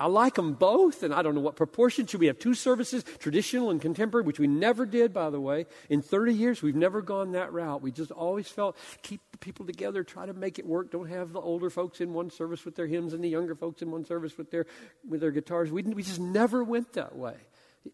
I 0.00 0.06
like 0.06 0.34
them 0.34 0.54
both, 0.54 1.02
and 1.02 1.12
I 1.12 1.20
don't 1.20 1.34
know 1.34 1.42
what 1.42 1.56
proportion. 1.56 2.06
Should 2.06 2.20
we 2.20 2.28
have 2.28 2.38
two 2.38 2.54
services, 2.54 3.04
traditional 3.18 3.68
and 3.68 3.82
contemporary, 3.82 4.24
which 4.24 4.40
we 4.40 4.46
never 4.46 4.86
did, 4.86 5.12
by 5.12 5.28
the 5.28 5.38
way? 5.38 5.66
In 5.90 6.00
30 6.00 6.32
years, 6.32 6.62
we've 6.62 6.74
never 6.74 7.02
gone 7.02 7.32
that 7.32 7.52
route. 7.52 7.82
We 7.82 7.92
just 7.92 8.10
always 8.10 8.48
felt 8.48 8.78
keep 9.02 9.20
the 9.30 9.36
people 9.36 9.66
together, 9.66 10.02
try 10.02 10.24
to 10.24 10.32
make 10.32 10.58
it 10.58 10.66
work. 10.66 10.90
Don't 10.90 11.10
have 11.10 11.34
the 11.34 11.40
older 11.40 11.68
folks 11.68 12.00
in 12.00 12.14
one 12.14 12.30
service 12.30 12.64
with 12.64 12.76
their 12.76 12.86
hymns 12.86 13.12
and 13.12 13.22
the 13.22 13.28
younger 13.28 13.54
folks 13.54 13.82
in 13.82 13.90
one 13.90 14.06
service 14.06 14.38
with 14.38 14.50
their, 14.50 14.64
with 15.06 15.20
their 15.20 15.32
guitars. 15.32 15.70
We, 15.70 15.82
we 15.82 16.02
just 16.02 16.18
never 16.18 16.64
went 16.64 16.94
that 16.94 17.14
way. 17.14 17.36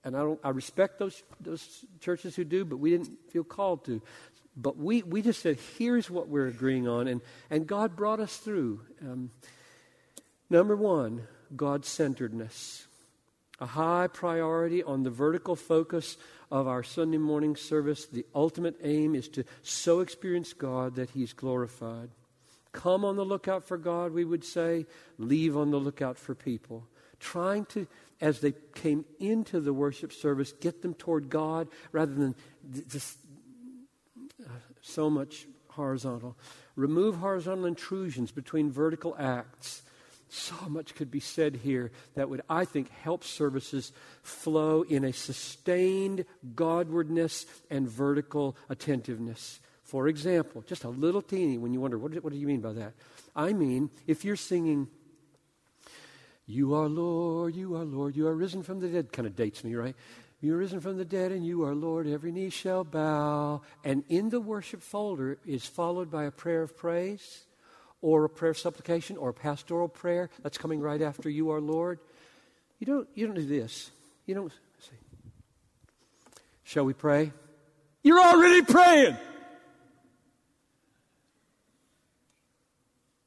And 0.04 0.16
I, 0.16 0.20
don't, 0.20 0.38
I 0.44 0.50
respect 0.50 1.00
those, 1.00 1.24
those 1.40 1.84
churches 2.00 2.36
who 2.36 2.44
do, 2.44 2.64
but 2.64 2.76
we 2.76 2.90
didn't 2.90 3.10
feel 3.32 3.42
called 3.42 3.84
to. 3.86 4.00
But 4.56 4.76
we, 4.76 5.02
we 5.02 5.22
just 5.22 5.42
said, 5.42 5.58
here's 5.76 6.08
what 6.08 6.28
we're 6.28 6.46
agreeing 6.46 6.86
on. 6.86 7.08
And, 7.08 7.20
and 7.50 7.66
God 7.66 7.96
brought 7.96 8.20
us 8.20 8.36
through. 8.36 8.82
Um, 9.02 9.32
number 10.48 10.76
one, 10.76 11.26
God 11.54 11.84
centeredness, 11.84 12.86
a 13.60 13.66
high 13.66 14.08
priority 14.08 14.82
on 14.82 15.02
the 15.02 15.10
vertical 15.10 15.56
focus 15.56 16.16
of 16.50 16.66
our 16.66 16.82
Sunday 16.82 17.18
morning 17.18 17.56
service. 17.56 18.06
The 18.06 18.26
ultimate 18.34 18.76
aim 18.82 19.14
is 19.14 19.28
to 19.30 19.44
so 19.62 20.00
experience 20.00 20.52
God 20.52 20.96
that 20.96 21.10
He's 21.10 21.32
glorified. 21.32 22.10
Come 22.72 23.04
on 23.04 23.16
the 23.16 23.24
lookout 23.24 23.64
for 23.64 23.78
God, 23.78 24.12
we 24.12 24.24
would 24.24 24.44
say, 24.44 24.86
leave 25.18 25.56
on 25.56 25.70
the 25.70 25.78
lookout 25.78 26.18
for 26.18 26.34
people. 26.34 26.86
Trying 27.18 27.64
to, 27.66 27.86
as 28.20 28.40
they 28.40 28.52
came 28.74 29.06
into 29.18 29.60
the 29.60 29.72
worship 29.72 30.12
service, 30.12 30.52
get 30.52 30.82
them 30.82 30.92
toward 30.92 31.30
God 31.30 31.68
rather 31.92 32.12
than 32.12 32.34
just 32.88 33.16
uh, 34.44 34.50
so 34.82 35.08
much 35.08 35.46
horizontal. 35.68 36.36
Remove 36.74 37.16
horizontal 37.16 37.64
intrusions 37.64 38.30
between 38.30 38.70
vertical 38.70 39.16
acts 39.18 39.82
so 40.28 40.54
much 40.68 40.94
could 40.94 41.10
be 41.10 41.20
said 41.20 41.56
here 41.56 41.90
that 42.14 42.28
would, 42.28 42.42
I 42.48 42.64
think, 42.64 42.90
help 42.90 43.24
services 43.24 43.92
flow 44.22 44.82
in 44.82 45.04
a 45.04 45.12
sustained 45.12 46.24
Godwardness 46.54 47.46
and 47.70 47.88
vertical 47.88 48.56
attentiveness. 48.68 49.60
For 49.84 50.08
example, 50.08 50.64
just 50.66 50.84
a 50.84 50.88
little 50.88 51.22
teeny 51.22 51.58
when 51.58 51.72
you 51.72 51.80
wonder, 51.80 51.98
what 51.98 52.12
do, 52.12 52.20
what 52.20 52.32
do 52.32 52.38
you 52.38 52.46
mean 52.46 52.60
by 52.60 52.72
that? 52.72 52.94
I 53.36 53.52
mean, 53.52 53.90
if 54.06 54.24
you're 54.24 54.36
singing, 54.36 54.88
You 56.46 56.74
are 56.74 56.88
Lord, 56.88 57.54
you 57.54 57.76
are 57.76 57.84
Lord, 57.84 58.16
you 58.16 58.26
are 58.26 58.34
risen 58.34 58.62
from 58.62 58.80
the 58.80 58.88
dead, 58.88 59.12
kind 59.12 59.26
of 59.26 59.36
dates 59.36 59.62
me, 59.62 59.74
right? 59.74 59.96
You 60.40 60.54
are 60.54 60.58
risen 60.58 60.80
from 60.80 60.96
the 60.96 61.04
dead, 61.04 61.32
and 61.32 61.46
you 61.46 61.64
are 61.64 61.74
Lord, 61.74 62.06
every 62.06 62.30
knee 62.30 62.50
shall 62.50 62.84
bow. 62.84 63.62
And 63.84 64.04
in 64.08 64.30
the 64.30 64.40
worship 64.40 64.82
folder 64.82 65.38
is 65.46 65.66
followed 65.66 66.10
by 66.10 66.24
a 66.24 66.30
prayer 66.30 66.62
of 66.62 66.76
praise 66.76 67.45
or 68.02 68.24
a 68.24 68.28
prayer 68.28 68.54
supplication 68.54 69.16
or 69.16 69.30
a 69.30 69.34
pastoral 69.34 69.88
prayer 69.88 70.30
that's 70.42 70.58
coming 70.58 70.80
right 70.80 71.02
after 71.02 71.28
you 71.28 71.50
are 71.50 71.60
Lord. 71.60 71.98
You 72.78 72.86
don't, 72.86 73.08
you 73.14 73.26
don't 73.26 73.36
do 73.36 73.46
this. 73.46 73.90
You 74.26 74.34
don't 74.34 74.52
say, 74.80 74.96
Shall 76.64 76.84
we 76.84 76.92
pray? 76.92 77.32
You're 78.02 78.20
already 78.20 78.62
praying. 78.62 79.16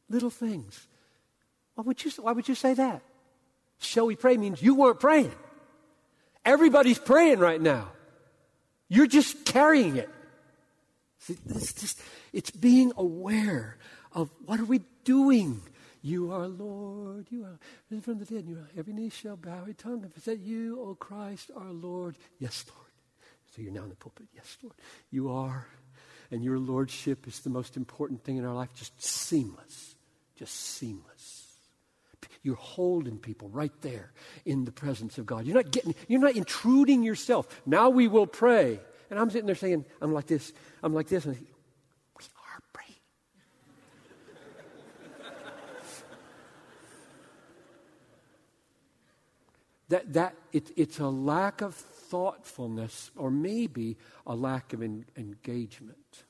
Little 0.10 0.30
things. 0.30 0.88
Why 1.76 1.84
would 1.84 2.04
you, 2.04 2.12
why 2.20 2.32
would 2.32 2.48
you 2.48 2.56
say 2.56 2.74
that? 2.74 3.02
Shall 3.80 4.06
we 4.06 4.16
pray 4.16 4.38
means 4.38 4.62
you 4.62 4.76
weren't 4.76 5.00
praying. 5.00 5.32
Everybody's 6.46 7.00
praying 7.00 7.40
right 7.40 7.62
now. 7.62 7.90
You're 8.90 9.08
just 9.08 9.46
carrying 9.46 9.98
it. 9.98 10.10
It's 11.28 11.74
just, 11.74 12.02
it's 12.34 12.52
being 12.52 12.92
aware 12.98 13.78
of 14.20 14.30
what 14.46 14.60
are 14.60 14.66
we 14.66 14.82
doing? 15.04 15.62
You 16.02 16.32
are 16.32 16.48
Lord, 16.48 17.28
you 17.30 17.44
are 17.44 17.60
risen 17.90 18.02
from 18.02 18.20
the 18.20 18.26
dead, 18.26 18.46
you 18.48 18.58
are, 18.58 18.70
every 18.78 18.94
knee 18.94 19.10
shall 19.10 19.36
bow, 19.36 19.60
every 19.62 19.74
tongue 19.74 20.02
confess 20.02 20.26
that 20.26 20.40
you, 20.40 20.80
O 20.82 20.96
Christ, 20.96 21.52
are 21.56 21.72
Lord. 21.72 22.16
Yes, 22.40 22.66
Lord. 22.74 22.88
So 23.56 23.62
you're 23.62 23.74
now 23.74 23.84
in 23.84 23.90
the 23.90 23.96
pulpit. 23.96 24.28
Yes, 24.34 24.58
Lord. 24.62 24.76
You 25.12 25.32
are. 25.32 25.68
And 26.32 26.44
your 26.44 26.60
lordship 26.60 27.28
is 27.28 27.40
the 27.40 27.50
most 27.50 27.76
important 27.76 28.24
thing 28.24 28.38
in 28.38 28.46
our 28.46 28.54
life. 28.54 28.70
Just 28.76 29.02
seamless. 29.02 29.96
Just 30.38 30.56
seamless. 30.56 31.46
You're 32.44 32.56
holding 32.56 33.18
people 33.18 33.50
right 33.50 33.74
there 33.82 34.12
in 34.46 34.66
the 34.66 34.72
presence 34.72 35.18
of 35.18 35.26
God. 35.26 35.46
You're 35.46 35.56
not 35.56 35.72
getting, 35.72 35.96
you're 36.08 36.22
not 36.22 36.36
intruding 36.36 37.04
yourself. 37.04 37.62
Now 37.66 37.90
we 37.90 38.08
will 38.08 38.28
pray. 38.28 38.80
And 39.10 39.20
I'm 39.20 39.30
sitting 39.30 39.48
there 39.48 39.56
saying, 39.56 39.86
I'm 40.02 40.14
like 40.14 40.28
this, 40.28 40.54
I'm 40.84 40.94
like 40.94 41.08
this. 41.08 41.26
And 41.26 41.36
that, 49.90 50.14
that 50.14 50.36
it, 50.54 50.72
it's 50.76 51.00
a 51.00 51.08
lack 51.08 51.62
of 51.62 51.76
thoughtfulness 51.76 53.12
or 53.16 53.30
maybe 53.30 53.98
a 54.26 54.36
lack 54.36 54.74
of 54.74 54.82
engagement. 54.82 56.24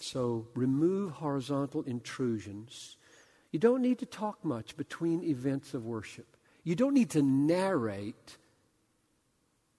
So 0.00 0.46
remove 0.54 1.12
horizontal 1.12 1.82
intrusions. 1.82 2.96
You 3.50 3.58
don't 3.58 3.82
need 3.82 3.98
to 3.98 4.06
talk 4.06 4.44
much 4.44 4.76
between 4.76 5.22
events 5.24 5.74
of 5.74 5.84
worship. 5.84 6.36
You 6.64 6.74
don't 6.74 6.94
need 6.94 7.10
to 7.10 7.22
narrate 7.22 8.36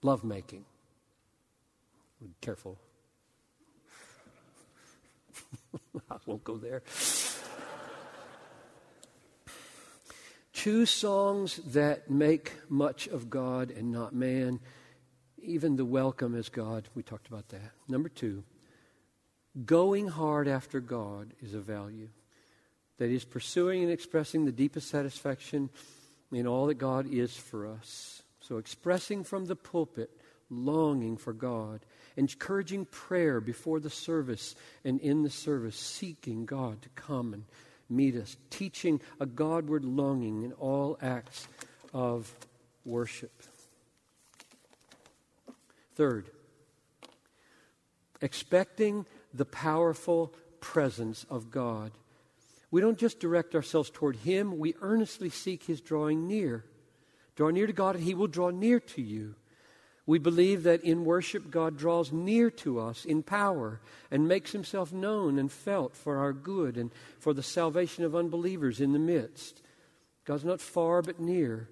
lovemaking. 0.02 0.64
Careful. 2.40 2.78
I 6.10 6.16
won't 6.26 6.44
go 6.44 6.56
there. 6.56 6.82
Choose 10.62 10.90
songs 10.90 11.56
that 11.68 12.10
make 12.10 12.52
much 12.68 13.06
of 13.06 13.30
God 13.30 13.70
and 13.70 13.90
not 13.90 14.14
man. 14.14 14.60
Even 15.38 15.76
the 15.76 15.86
welcome 15.86 16.34
is 16.34 16.50
God. 16.50 16.86
We 16.94 17.02
talked 17.02 17.28
about 17.28 17.48
that. 17.48 17.72
Number 17.88 18.10
two, 18.10 18.44
going 19.64 20.08
hard 20.08 20.48
after 20.48 20.80
God 20.80 21.32
is 21.40 21.54
a 21.54 21.60
value. 21.60 22.10
That 22.98 23.08
is, 23.08 23.24
pursuing 23.24 23.84
and 23.84 23.90
expressing 23.90 24.44
the 24.44 24.52
deepest 24.52 24.90
satisfaction 24.90 25.70
in 26.30 26.46
all 26.46 26.66
that 26.66 26.74
God 26.74 27.10
is 27.10 27.34
for 27.34 27.66
us. 27.66 28.22
So, 28.40 28.58
expressing 28.58 29.24
from 29.24 29.46
the 29.46 29.56
pulpit 29.56 30.10
longing 30.50 31.16
for 31.16 31.32
God, 31.32 31.86
encouraging 32.18 32.84
prayer 32.84 33.40
before 33.40 33.80
the 33.80 33.88
service 33.88 34.54
and 34.84 35.00
in 35.00 35.22
the 35.22 35.30
service, 35.30 35.76
seeking 35.76 36.44
God 36.44 36.82
to 36.82 36.90
come 36.90 37.32
and 37.32 37.44
meet 37.90 38.16
us, 38.16 38.36
teaching 38.50 39.00
a 39.18 39.26
Godward 39.26 39.84
longing 39.84 40.42
in 40.42 40.52
all 40.52 40.98
acts 41.02 41.48
of 41.92 42.34
worship. 42.84 43.32
Third, 45.94 46.30
expecting 48.20 49.06
the 49.34 49.44
powerful 49.44 50.32
presence 50.60 51.26
of 51.28 51.50
God. 51.50 51.92
We 52.70 52.80
don't 52.80 52.98
just 52.98 53.18
direct 53.18 53.54
ourselves 53.54 53.90
toward 53.90 54.16
Him, 54.16 54.58
we 54.58 54.74
earnestly 54.80 55.30
seek 55.30 55.64
His 55.64 55.80
drawing 55.80 56.26
near. 56.26 56.64
Draw 57.36 57.50
near 57.50 57.66
to 57.66 57.72
God, 57.72 57.96
and 57.96 58.04
He 58.04 58.14
will 58.14 58.26
draw 58.26 58.50
near 58.50 58.80
to 58.80 59.02
you. 59.02 59.34
We 60.10 60.18
believe 60.18 60.64
that 60.64 60.82
in 60.82 61.04
worship, 61.04 61.52
God 61.52 61.78
draws 61.78 62.10
near 62.10 62.50
to 62.50 62.80
us 62.80 63.04
in 63.04 63.22
power 63.22 63.78
and 64.10 64.26
makes 64.26 64.50
himself 64.50 64.92
known 64.92 65.38
and 65.38 65.52
felt 65.52 65.94
for 65.94 66.16
our 66.16 66.32
good 66.32 66.76
and 66.76 66.90
for 67.20 67.32
the 67.32 67.44
salvation 67.44 68.02
of 68.02 68.16
unbelievers 68.16 68.80
in 68.80 68.92
the 68.92 68.98
midst. 68.98 69.62
God's 70.24 70.44
not 70.44 70.60
far 70.60 71.00
but 71.00 71.20
near, 71.20 71.68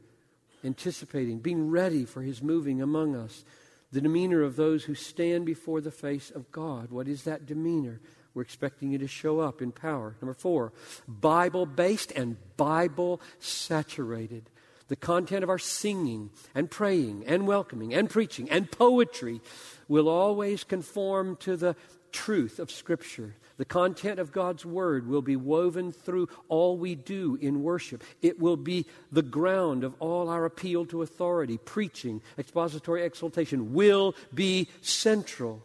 anticipating, 0.62 1.40
being 1.40 1.68
ready 1.68 2.04
for 2.04 2.22
his 2.22 2.40
moving 2.40 2.80
among 2.80 3.16
us. 3.16 3.44
The 3.90 4.02
demeanor 4.02 4.44
of 4.44 4.54
those 4.54 4.84
who 4.84 4.94
stand 4.94 5.44
before 5.44 5.80
the 5.80 5.90
face 5.90 6.30
of 6.30 6.52
God. 6.52 6.92
What 6.92 7.08
is 7.08 7.24
that 7.24 7.44
demeanor? 7.44 8.00
We're 8.34 8.42
expecting 8.42 8.92
you 8.92 8.98
to 8.98 9.08
show 9.08 9.40
up 9.40 9.60
in 9.60 9.72
power. 9.72 10.14
Number 10.22 10.32
four, 10.32 10.72
Bible 11.08 11.66
based 11.66 12.12
and 12.12 12.36
Bible 12.56 13.20
saturated. 13.40 14.48
The 14.88 14.96
content 14.96 15.44
of 15.44 15.50
our 15.50 15.58
singing 15.58 16.30
and 16.54 16.70
praying 16.70 17.24
and 17.26 17.46
welcoming 17.46 17.92
and 17.92 18.08
preaching 18.08 18.50
and 18.50 18.70
poetry 18.70 19.40
will 19.86 20.08
always 20.08 20.64
conform 20.64 21.36
to 21.36 21.56
the 21.56 21.76
truth 22.10 22.58
of 22.58 22.70
Scripture. 22.70 23.34
The 23.58 23.66
content 23.66 24.18
of 24.18 24.32
God's 24.32 24.64
Word 24.64 25.06
will 25.06 25.20
be 25.20 25.36
woven 25.36 25.92
through 25.92 26.28
all 26.48 26.78
we 26.78 26.94
do 26.94 27.36
in 27.40 27.62
worship. 27.62 28.02
It 28.22 28.40
will 28.40 28.56
be 28.56 28.86
the 29.12 29.22
ground 29.22 29.84
of 29.84 29.94
all 29.98 30.30
our 30.30 30.46
appeal 30.46 30.86
to 30.86 31.02
authority. 31.02 31.58
Preaching, 31.58 32.22
expository 32.38 33.02
exaltation 33.04 33.74
will 33.74 34.14
be 34.32 34.68
central. 34.80 35.62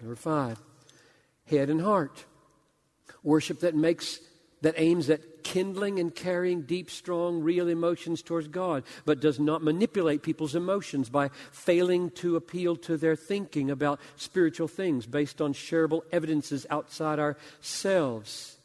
Number 0.00 0.16
five, 0.16 0.58
head 1.44 1.68
and 1.68 1.82
heart. 1.82 2.24
Worship 3.22 3.60
that 3.60 3.74
makes 3.74 4.20
that 4.62 4.74
aims 4.76 5.08
at 5.08 5.42
kindling 5.42 5.98
and 5.98 6.14
carrying 6.14 6.62
deep, 6.62 6.90
strong, 6.90 7.40
real 7.42 7.68
emotions 7.68 8.22
towards 8.22 8.48
God, 8.48 8.84
but 9.04 9.20
does 9.20 9.40
not 9.40 9.62
manipulate 9.62 10.22
people's 10.22 10.54
emotions 10.54 11.08
by 11.08 11.30
failing 11.50 12.10
to 12.10 12.36
appeal 12.36 12.76
to 12.76 12.96
their 12.96 13.16
thinking 13.16 13.70
about 13.70 14.00
spiritual 14.16 14.68
things 14.68 15.06
based 15.06 15.40
on 15.40 15.54
shareable 15.54 16.02
evidences 16.12 16.66
outside 16.70 17.18
ourselves. 17.18 18.56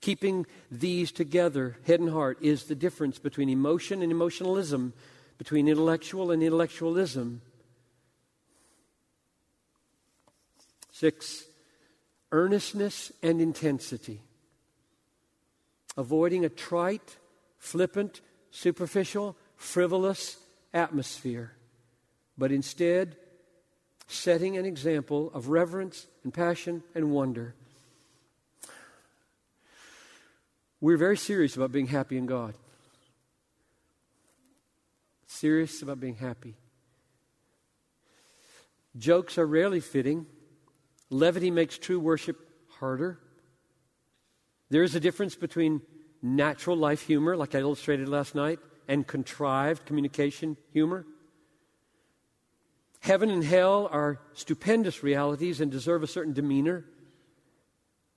Keeping 0.00 0.46
these 0.70 1.12
together, 1.12 1.76
head 1.86 2.00
and 2.00 2.10
heart, 2.10 2.38
is 2.40 2.64
the 2.64 2.74
difference 2.74 3.18
between 3.18 3.48
emotion 3.48 4.00
and 4.00 4.10
emotionalism, 4.10 4.94
between 5.38 5.68
intellectual 5.68 6.30
and 6.30 6.42
intellectualism. 6.42 7.42
Six, 10.92 11.44
earnestness 12.32 13.12
and 13.22 13.40
intensity. 13.40 14.22
Avoiding 15.96 16.44
a 16.44 16.48
trite, 16.48 17.16
flippant, 17.58 18.20
superficial, 18.50 19.36
frivolous 19.56 20.36
atmosphere, 20.72 21.52
but 22.38 22.52
instead 22.52 23.16
setting 24.06 24.56
an 24.56 24.64
example 24.64 25.30
of 25.34 25.48
reverence 25.48 26.06
and 26.24 26.34
passion 26.34 26.82
and 26.94 27.10
wonder. 27.10 27.54
We're 30.80 30.96
very 30.96 31.16
serious 31.16 31.56
about 31.56 31.72
being 31.72 31.88
happy 31.88 32.16
in 32.16 32.26
God. 32.26 32.54
Serious 35.26 35.82
about 35.82 36.00
being 36.00 36.16
happy. 36.16 36.54
Jokes 38.96 39.38
are 39.38 39.46
rarely 39.46 39.80
fitting 39.80 40.26
Levity 41.10 41.50
makes 41.50 41.76
true 41.76 41.98
worship 41.98 42.38
harder. 42.78 43.18
There 44.70 44.84
is 44.84 44.94
a 44.94 45.00
difference 45.00 45.34
between 45.34 45.82
natural 46.22 46.76
life 46.76 47.02
humor, 47.02 47.36
like 47.36 47.54
I 47.54 47.58
illustrated 47.58 48.08
last 48.08 48.34
night, 48.34 48.60
and 48.86 49.06
contrived 49.06 49.84
communication 49.84 50.56
humor. 50.72 51.04
Heaven 53.00 53.30
and 53.30 53.42
hell 53.42 53.88
are 53.90 54.20
stupendous 54.34 55.02
realities 55.02 55.60
and 55.60 55.70
deserve 55.70 56.02
a 56.02 56.06
certain 56.06 56.32
demeanor. 56.32 56.84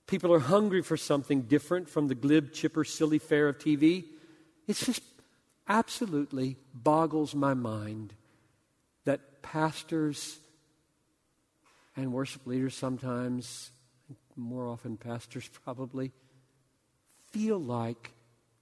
People 0.05 0.33
are 0.33 0.39
hungry 0.39 0.81
for 0.81 0.97
something 0.97 1.43
different 1.43 1.89
from 1.89 2.07
the 2.07 2.15
glib, 2.15 2.51
chipper, 2.51 2.83
silly 2.83 3.17
fare 3.17 3.47
of 3.47 3.57
TV. 3.57 4.05
It 4.67 4.75
just 4.75 5.01
absolutely 5.67 6.57
boggles 6.73 7.33
my 7.33 7.53
mind 7.53 8.13
that 9.05 9.41
pastors 9.41 10.39
and 11.95 12.11
worship 12.11 12.45
leaders 12.47 12.75
sometimes, 12.75 13.71
more 14.35 14.67
often 14.67 14.97
pastors 14.97 15.49
probably, 15.63 16.11
feel 17.31 17.59
like 17.59 18.11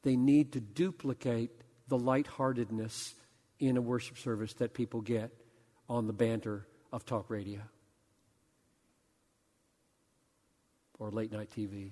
they 0.03 0.15
need 0.15 0.53
to 0.53 0.59
duplicate 0.59 1.51
the 1.88 1.97
lightheartedness 1.97 3.13
in 3.59 3.77
a 3.77 3.82
worship 3.82 4.17
service 4.17 4.53
that 4.53 4.73
people 4.73 5.01
get 5.01 5.32
on 5.88 6.07
the 6.07 6.13
banter 6.13 6.65
of 6.91 7.05
talk 7.05 7.29
radio 7.29 7.59
or 10.99 11.11
late 11.11 11.32
night 11.32 11.49
TV. 11.55 11.91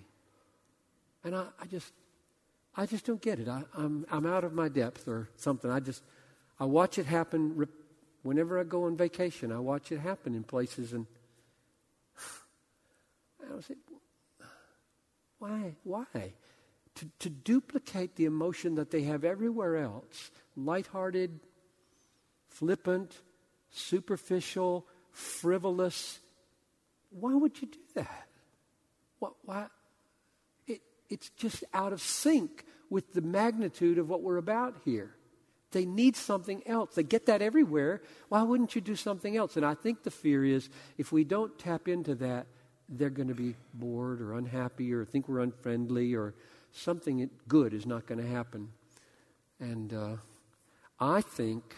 And 1.23 1.35
I, 1.35 1.45
I 1.61 1.65
just, 1.65 1.91
I 2.75 2.85
just 2.85 3.05
don't 3.05 3.21
get 3.21 3.39
it. 3.39 3.47
I, 3.47 3.57
am 3.77 4.05
I'm, 4.11 4.25
I'm 4.25 4.25
out 4.25 4.43
of 4.43 4.53
my 4.53 4.69
depth 4.69 5.07
or 5.07 5.29
something. 5.35 5.69
I 5.69 5.79
just, 5.79 6.03
I 6.59 6.65
watch 6.65 6.97
it 6.97 7.05
happen 7.05 7.67
whenever 8.23 8.59
I 8.59 8.63
go 8.63 8.85
on 8.85 8.95
vacation. 8.95 9.51
I 9.51 9.59
watch 9.59 9.91
it 9.91 9.99
happen 9.99 10.33
in 10.33 10.43
places 10.43 10.93
and 10.93 11.05
I 13.59 13.63
like, 13.69 13.77
why? 15.39 15.75
Why? 15.83 16.33
To, 16.95 17.09
to 17.19 17.29
duplicate 17.29 18.15
the 18.15 18.25
emotion 18.25 18.75
that 18.75 18.91
they 18.91 19.03
have 19.03 19.23
everywhere 19.23 19.77
else 19.77 20.31
lighthearted, 20.55 21.39
flippant, 22.47 23.21
superficial, 23.71 24.85
frivolous. 25.11 26.19
Why 27.09 27.33
would 27.35 27.61
you 27.61 27.67
do 27.67 27.79
that? 27.95 28.27
What, 29.19 29.33
why? 29.43 29.67
It, 30.67 30.81
it's 31.09 31.29
just 31.29 31.63
out 31.73 31.93
of 31.93 32.01
sync 32.01 32.65
with 32.89 33.13
the 33.13 33.21
magnitude 33.21 33.97
of 33.97 34.09
what 34.09 34.21
we're 34.21 34.37
about 34.37 34.77
here. 34.83 35.15
They 35.71 35.85
need 35.85 36.15
something 36.15 36.63
else. 36.65 36.95
They 36.95 37.03
get 37.03 37.27
that 37.27 37.41
everywhere. 37.41 38.01
Why 38.29 38.41
wouldn't 38.41 38.73
you 38.75 38.81
do 38.81 38.95
something 38.95 39.37
else? 39.37 39.55
And 39.55 39.65
I 39.65 39.75
think 39.75 40.03
the 40.03 40.11
fear 40.11 40.43
is 40.43 40.69
if 40.97 41.11
we 41.11 41.23
don't 41.23 41.57
tap 41.59 41.87
into 41.87 42.15
that, 42.15 42.47
they're 42.89 43.09
going 43.09 43.27
to 43.27 43.35
be 43.35 43.55
bored 43.73 44.21
or 44.21 44.33
unhappy 44.33 44.93
or 44.93 45.05
think 45.05 45.27
we're 45.27 45.39
unfriendly 45.39 46.15
or 46.15 46.33
something 46.71 47.29
good 47.47 47.73
is 47.73 47.85
not 47.85 48.05
going 48.05 48.21
to 48.21 48.27
happen. 48.27 48.69
And 49.59 49.93
uh, 49.93 50.15
I 50.99 51.21
think 51.21 51.75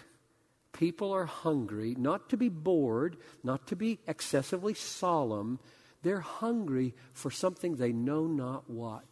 people 0.71 1.11
are 1.11 1.25
hungry 1.25 1.95
not 1.97 2.29
to 2.29 2.37
be 2.37 2.49
bored, 2.49 3.17
not 3.43 3.67
to 3.67 3.75
be 3.75 3.99
excessively 4.07 4.73
solemn. 4.73 5.59
They're 6.03 6.21
hungry 6.21 6.93
for 7.13 7.29
something 7.29 7.75
they 7.75 7.91
know 7.91 8.25
not 8.27 8.69
what. 8.69 9.05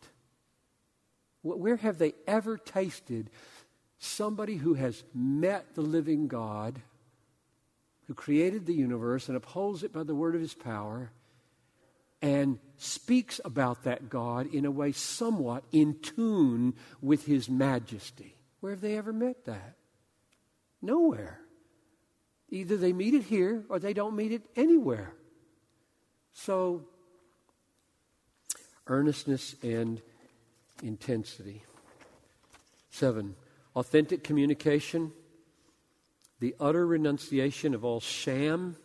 Where 1.42 1.78
have 1.78 1.98
they 1.98 2.14
ever 2.28 2.58
tasted 2.58 3.30
somebody 3.98 4.58
who 4.58 4.74
has 4.74 5.04
met 5.14 5.76
the 5.76 5.82
living 5.82 6.28
God, 6.28 6.82
who 8.08 8.14
created 8.14 8.66
the 8.66 8.74
universe 8.74 9.28
and 9.28 9.38
upholds 9.38 9.84
it 9.84 9.94
by 9.94 10.04
the 10.04 10.16
word 10.16 10.36
of 10.36 10.42
his 10.42 10.54
power? 10.54 11.12
And 12.22 12.60
speaks 12.78 13.40
about 13.44 13.84
that 13.84 14.10
God 14.10 14.54
in 14.54 14.66
a 14.66 14.72
way 14.72 14.92
somewhat 14.92 15.64
in 15.72 16.00
tune 16.00 16.74
with 17.02 17.26
his 17.26 17.50
majesty. 17.50 18.36
Where 18.60 18.72
have 18.72 18.82
they 18.82 18.98
ever 18.98 19.14
met 19.14 19.46
that? 19.46 19.76
Nowhere. 20.82 21.40
Either 22.50 22.78
they 22.78 22.94
meet 22.94 23.14
it 23.14 23.24
here 23.24 23.64
or 23.70 23.80
they 23.80 23.94
don't 23.94 24.16
meet 24.16 24.32
it 24.32 24.44
anywhere. 24.56 25.14
So, 26.34 26.88
earnestness 28.88 29.56
and 29.62 30.02
intensity. 30.82 31.64
Seven, 32.90 33.36
authentic 33.76 34.24
communication, 34.24 35.12
the 36.40 36.56
utter 36.60 36.86
renunciation 36.86 37.76
of 37.76 37.86
all 37.86 38.00
sham 38.00 38.78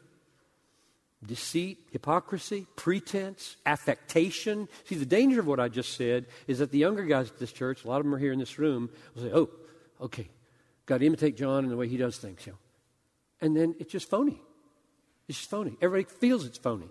deceit, 1.27 1.79
hypocrisy, 1.91 2.67
pretense, 2.77 3.57
affectation. 3.67 4.69
See, 4.85 4.95
the 4.95 5.07
danger 5.07 5.41
of 5.41 5.47
what 5.47 5.61
I 5.61 5.69
just 5.69 5.97
said 5.97 6.27
is 6.47 6.59
that 6.59 6.71
the 6.71 6.79
younger 6.79 7.05
guys 7.05 7.31
at 7.31 7.39
this 7.39 7.53
church, 7.53 7.85
a 7.85 7.89
lot 7.89 7.99
of 7.99 8.05
them 8.05 8.15
are 8.15 8.19
here 8.19 8.33
in 8.33 8.39
this 8.39 8.59
room, 8.59 8.91
will 9.15 9.23
say, 9.23 9.31
oh, 9.33 9.51
okay, 10.01 10.29
got 10.87 10.99
to 10.99 11.07
imitate 11.07 11.37
John 11.37 11.65
and 11.65 11.73
the 11.73 11.77
way 11.77 11.89
he 11.89 11.97
does 11.97 12.19
things. 12.19 12.45
You 12.47 12.53
know. 12.53 12.59
And 13.41 13.57
then 13.57 13.75
it's 13.79 13.93
just 13.93 14.09
phony. 14.09 14.41
It's 15.29 15.39
just 15.39 15.51
phony. 15.51 15.77
Everybody 15.81 16.13
feels 16.19 16.45
it's 16.45 16.59
phony. 16.59 16.89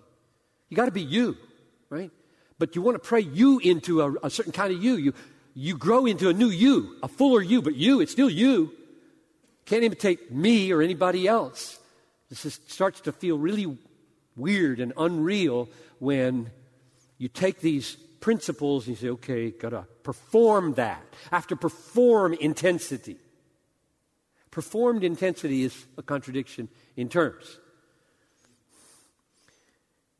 You 0.68 0.76
got 0.76 0.86
to 0.86 0.90
be 0.90 1.02
you, 1.02 1.36
right? 1.90 2.10
But 2.58 2.74
you 2.74 2.82
want 2.82 2.96
to 2.96 3.06
pray 3.06 3.20
you 3.20 3.58
into 3.58 4.00
a, 4.02 4.14
a 4.24 4.30
certain 4.30 4.52
kind 4.52 4.72
of 4.72 4.82
you. 4.82 4.96
You, 4.96 5.14
you 5.54 5.76
grow 5.76 6.06
into 6.06 6.28
a 6.28 6.32
new 6.32 6.48
you, 6.48 6.96
a 7.02 7.08
fuller 7.08 7.42
you, 7.42 7.62
but 7.62 7.76
you, 7.76 8.00
it's 8.00 8.12
still 8.12 8.30
you. 8.30 8.72
Can't 9.66 9.84
imitate 9.84 10.32
me 10.32 10.72
or 10.72 10.82
anybody 10.82 11.26
else. 11.26 11.78
This 12.28 12.60
starts 12.66 13.00
to 13.02 13.12
feel 13.12 13.38
really 13.38 13.76
weird 14.36 14.80
and 14.80 14.92
unreal 14.96 15.68
when 15.98 16.50
you 17.18 17.28
take 17.28 17.60
these 17.60 17.96
principles 18.20 18.86
and 18.86 18.96
you 18.96 19.00
say, 19.00 19.10
okay, 19.10 19.50
gotta 19.50 19.86
perform 20.02 20.74
that. 20.74 21.02
I 21.30 21.36
have 21.36 21.46
to 21.48 21.56
perform 21.56 22.34
intensity. 22.34 23.18
Performed 24.50 25.04
intensity 25.04 25.64
is 25.64 25.86
a 25.98 26.02
contradiction 26.02 26.68
in 26.96 27.08
terms. 27.08 27.58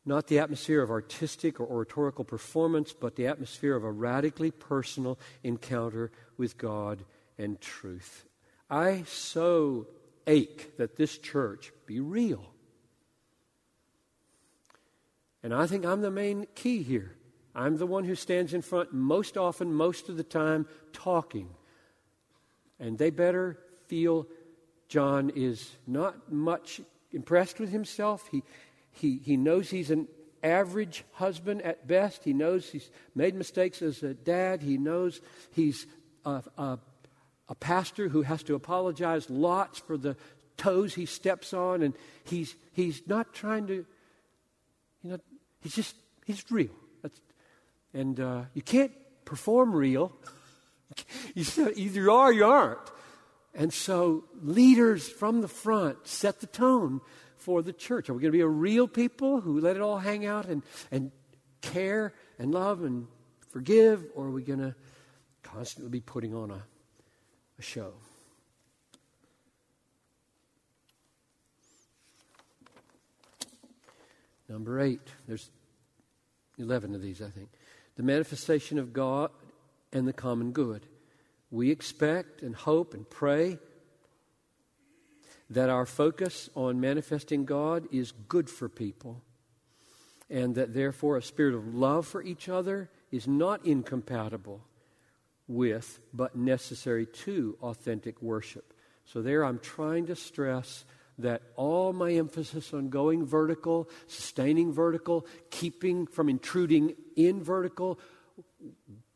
Not 0.05 0.27
the 0.27 0.39
atmosphere 0.39 0.83
of 0.83 0.91
artistic 0.91 1.59
or 1.59 1.65
oratorical 1.65 2.25
performance, 2.25 2.93
but 2.93 3.15
the 3.15 3.25
atmosphere 3.25 3.75
of 3.75 3.83
a 3.83 3.91
radically 3.91 4.51
personal 4.51 5.17
encounter 5.43 6.11
with 6.37 6.57
God 6.57 7.03
and 7.39 7.59
truth. 7.59 8.25
I 8.69 9.03
so 9.07 9.87
ache 10.27 10.77
that 10.77 10.95
this 10.95 11.17
church 11.17 11.71
be 11.87 11.99
real. 11.99 12.54
And 15.45 15.53
I 15.53 15.67
think 15.67 15.85
I'm 15.85 16.01
the 16.01 16.09
main 16.09 16.47
key 16.55 16.81
here. 16.81 17.11
I'm 17.53 17.77
the 17.77 17.85
one 17.85 18.03
who 18.03 18.15
stands 18.15 18.55
in 18.55 18.63
front 18.63 18.93
most 18.93 19.37
often, 19.37 19.71
most 19.71 20.09
of 20.09 20.17
the 20.17 20.23
time, 20.23 20.65
talking. 20.91 21.49
And 22.79 22.97
they 22.97 23.11
better 23.11 23.59
feel 23.85 24.25
John 24.87 25.31
is 25.35 25.69
not 25.85 26.31
much 26.31 26.81
impressed 27.11 27.59
with 27.59 27.69
himself. 27.69 28.27
He, 28.31 28.41
he, 28.89 29.19
he 29.23 29.37
knows 29.37 29.69
he's 29.69 29.91
an 29.91 30.07
average 30.41 31.03
husband 31.11 31.61
at 31.61 31.85
best. 31.85 32.23
He 32.23 32.33
knows 32.33 32.67
he's 32.67 32.89
made 33.13 33.35
mistakes 33.35 33.83
as 33.83 34.01
a 34.01 34.15
dad. 34.15 34.63
He 34.63 34.79
knows 34.79 35.21
he's 35.51 35.85
a, 36.25 36.41
a, 36.57 36.79
a 37.49 37.55
pastor 37.55 38.09
who 38.09 38.23
has 38.23 38.41
to 38.45 38.55
apologize 38.55 39.29
lots 39.29 39.77
for 39.77 39.95
the 39.95 40.17
toes 40.57 40.95
he 40.95 41.05
steps 41.05 41.53
on. 41.53 41.83
And 41.83 41.93
he's, 42.23 42.55
he's 42.73 43.03
not 43.05 43.31
trying 43.31 43.67
to, 43.67 43.85
he's 45.65 45.75
just, 45.75 45.95
he's 46.25 46.45
real. 46.51 46.69
That's, 47.01 47.19
and 47.91 48.19
uh, 48.19 48.41
you 48.53 48.61
can't 48.61 48.91
perform 49.25 49.73
real. 49.73 50.13
you 51.33 51.43
either 51.75 52.01
you 52.01 52.11
are 52.11 52.29
or 52.29 52.33
you 52.33 52.45
aren't. 52.45 52.91
And 53.55 53.73
so 53.73 54.25
leaders 54.43 55.09
from 55.09 55.41
the 55.41 55.47
front 55.47 56.07
set 56.07 56.39
the 56.39 56.45
tone 56.45 57.01
for 57.35 57.63
the 57.63 57.73
church. 57.73 58.09
Are 58.09 58.13
we 58.13 58.21
going 58.21 58.31
to 58.31 58.37
be 58.37 58.41
a 58.41 58.47
real 58.47 58.87
people 58.87 59.41
who 59.41 59.59
let 59.59 59.75
it 59.75 59.81
all 59.81 59.97
hang 59.97 60.25
out 60.25 60.45
and, 60.45 60.61
and 60.91 61.11
care 61.61 62.13
and 62.37 62.53
love 62.53 62.83
and 62.83 63.07
forgive? 63.49 64.05
Or 64.13 64.27
are 64.27 64.31
we 64.31 64.43
going 64.43 64.59
to 64.59 64.75
constantly 65.41 65.89
be 65.89 66.01
putting 66.01 66.35
on 66.35 66.51
a, 66.51 66.61
a 67.57 67.61
show? 67.61 67.93
Number 74.47 74.79
eight, 74.79 75.01
there's 75.27 75.49
11 76.57 76.95
of 76.95 77.01
these, 77.01 77.21
I 77.21 77.29
think. 77.29 77.49
The 77.95 78.03
manifestation 78.03 78.77
of 78.77 78.93
God 78.93 79.31
and 79.91 80.07
the 80.07 80.13
common 80.13 80.51
good. 80.51 80.85
We 81.51 81.71
expect 81.71 82.41
and 82.41 82.55
hope 82.55 82.93
and 82.93 83.09
pray 83.09 83.59
that 85.49 85.69
our 85.69 85.85
focus 85.85 86.49
on 86.55 86.79
manifesting 86.79 87.45
God 87.45 87.87
is 87.91 88.11
good 88.11 88.49
for 88.49 88.67
people, 88.67 89.21
and 90.29 90.55
that 90.55 90.73
therefore 90.73 91.17
a 91.17 91.21
spirit 91.21 91.55
of 91.55 91.75
love 91.75 92.07
for 92.07 92.21
each 92.23 92.49
other 92.49 92.89
is 93.11 93.27
not 93.27 93.65
incompatible 93.65 94.61
with, 95.47 95.99
but 96.13 96.35
necessary 96.35 97.05
to, 97.05 97.57
authentic 97.61 98.21
worship. 98.21 98.73
So, 99.05 99.21
there 99.21 99.45
I'm 99.45 99.59
trying 99.59 100.07
to 100.07 100.15
stress 100.15 100.83
that 101.17 101.41
all 101.55 101.93
my 101.93 102.11
emphasis 102.13 102.73
on 102.73 102.89
going 102.89 103.25
vertical, 103.25 103.89
sustaining 104.07 104.73
vertical, 104.73 105.25
keeping 105.49 106.07
from 106.07 106.29
intruding 106.29 106.95
in 107.15 107.43
vertical, 107.43 107.99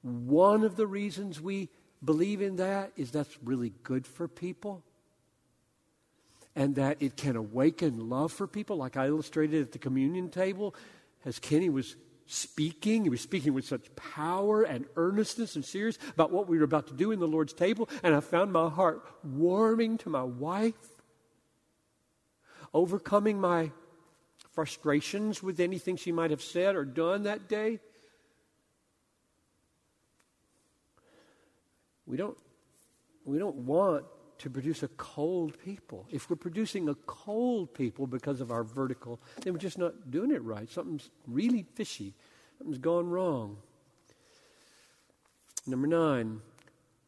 one 0.02 0.64
of 0.64 0.76
the 0.76 0.88
reasons 0.88 1.42
we 1.42 1.70
believe 2.04 2.42
in 2.42 2.56
that 2.56 2.92
is 2.96 3.12
that's 3.12 3.38
really 3.44 3.74
good 3.84 4.08
for 4.08 4.28
people 4.28 4.84
and 6.56 6.76
that 6.76 7.02
it 7.02 7.16
can 7.16 7.36
awaken 7.36 8.10
love 8.10 8.32
for 8.32 8.48
people, 8.48 8.78
like 8.78 8.98
I 8.98 9.08
illustrated 9.08 9.62
at 9.62 9.72
the 9.72 9.80
communion 9.80 10.30
table 10.30 10.76
as 11.26 11.40
Kenny 11.40 11.70
was 11.70 11.96
speaking. 12.26 13.04
He 13.04 13.10
was 13.10 13.22
speaking 13.22 13.54
with 13.54 13.66
such 13.66 13.94
power 13.96 14.64
and 14.64 14.86
earnestness 14.96 15.56
and 15.56 15.66
serious 15.66 15.98
about 16.14 16.32
what 16.32 16.48
we 16.48 16.58
were 16.58 16.64
about 16.64 16.88
to 16.88 16.94
do 16.94 17.12
in 17.12 17.20
the 17.20 17.28
Lord's 17.28 17.54
table, 17.54 17.90
and 18.04 18.16
I 18.16 18.20
found 18.20 18.54
my 18.54 18.70
heart 18.70 19.06
warming 19.24 19.98
to 20.00 20.10
my 20.10 20.24
wife, 20.24 20.76
overcoming 22.74 23.40
my 23.40 23.72
frustrations 24.52 25.42
with 25.42 25.60
anything 25.60 25.96
she 25.96 26.12
might 26.12 26.32
have 26.32 26.42
said 26.42 26.76
or 26.76 26.86
done 26.86 27.24
that 27.24 27.48
day. 27.48 27.80
We 32.06 32.18
don't, 32.18 32.38
we 33.26 33.38
don't 33.38 33.56
want 33.56 34.06
to 34.40 34.50
produce 34.50 34.84
a 34.84 34.88
cold 34.90 35.58
people. 35.64 36.08
If 36.10 36.30
we're 36.30 36.38
producing 36.38 36.90
a 36.90 36.96
cold 36.96 37.74
people 37.74 38.08
because 38.08 38.42
of 38.42 38.52
our 38.52 38.64
vertical, 38.64 39.20
then 39.42 39.54
we're 39.54 39.60
just 39.60 39.78
not 39.78 40.10
doing 40.10 40.32
it 40.32 40.42
right. 40.44 40.70
Something's 40.70 41.10
really 41.28 41.66
fishy. 41.76 42.16
Something's 42.58 42.80
gone 42.80 43.08
wrong. 43.08 43.58
Number 45.68 45.88
nine, 45.88 46.42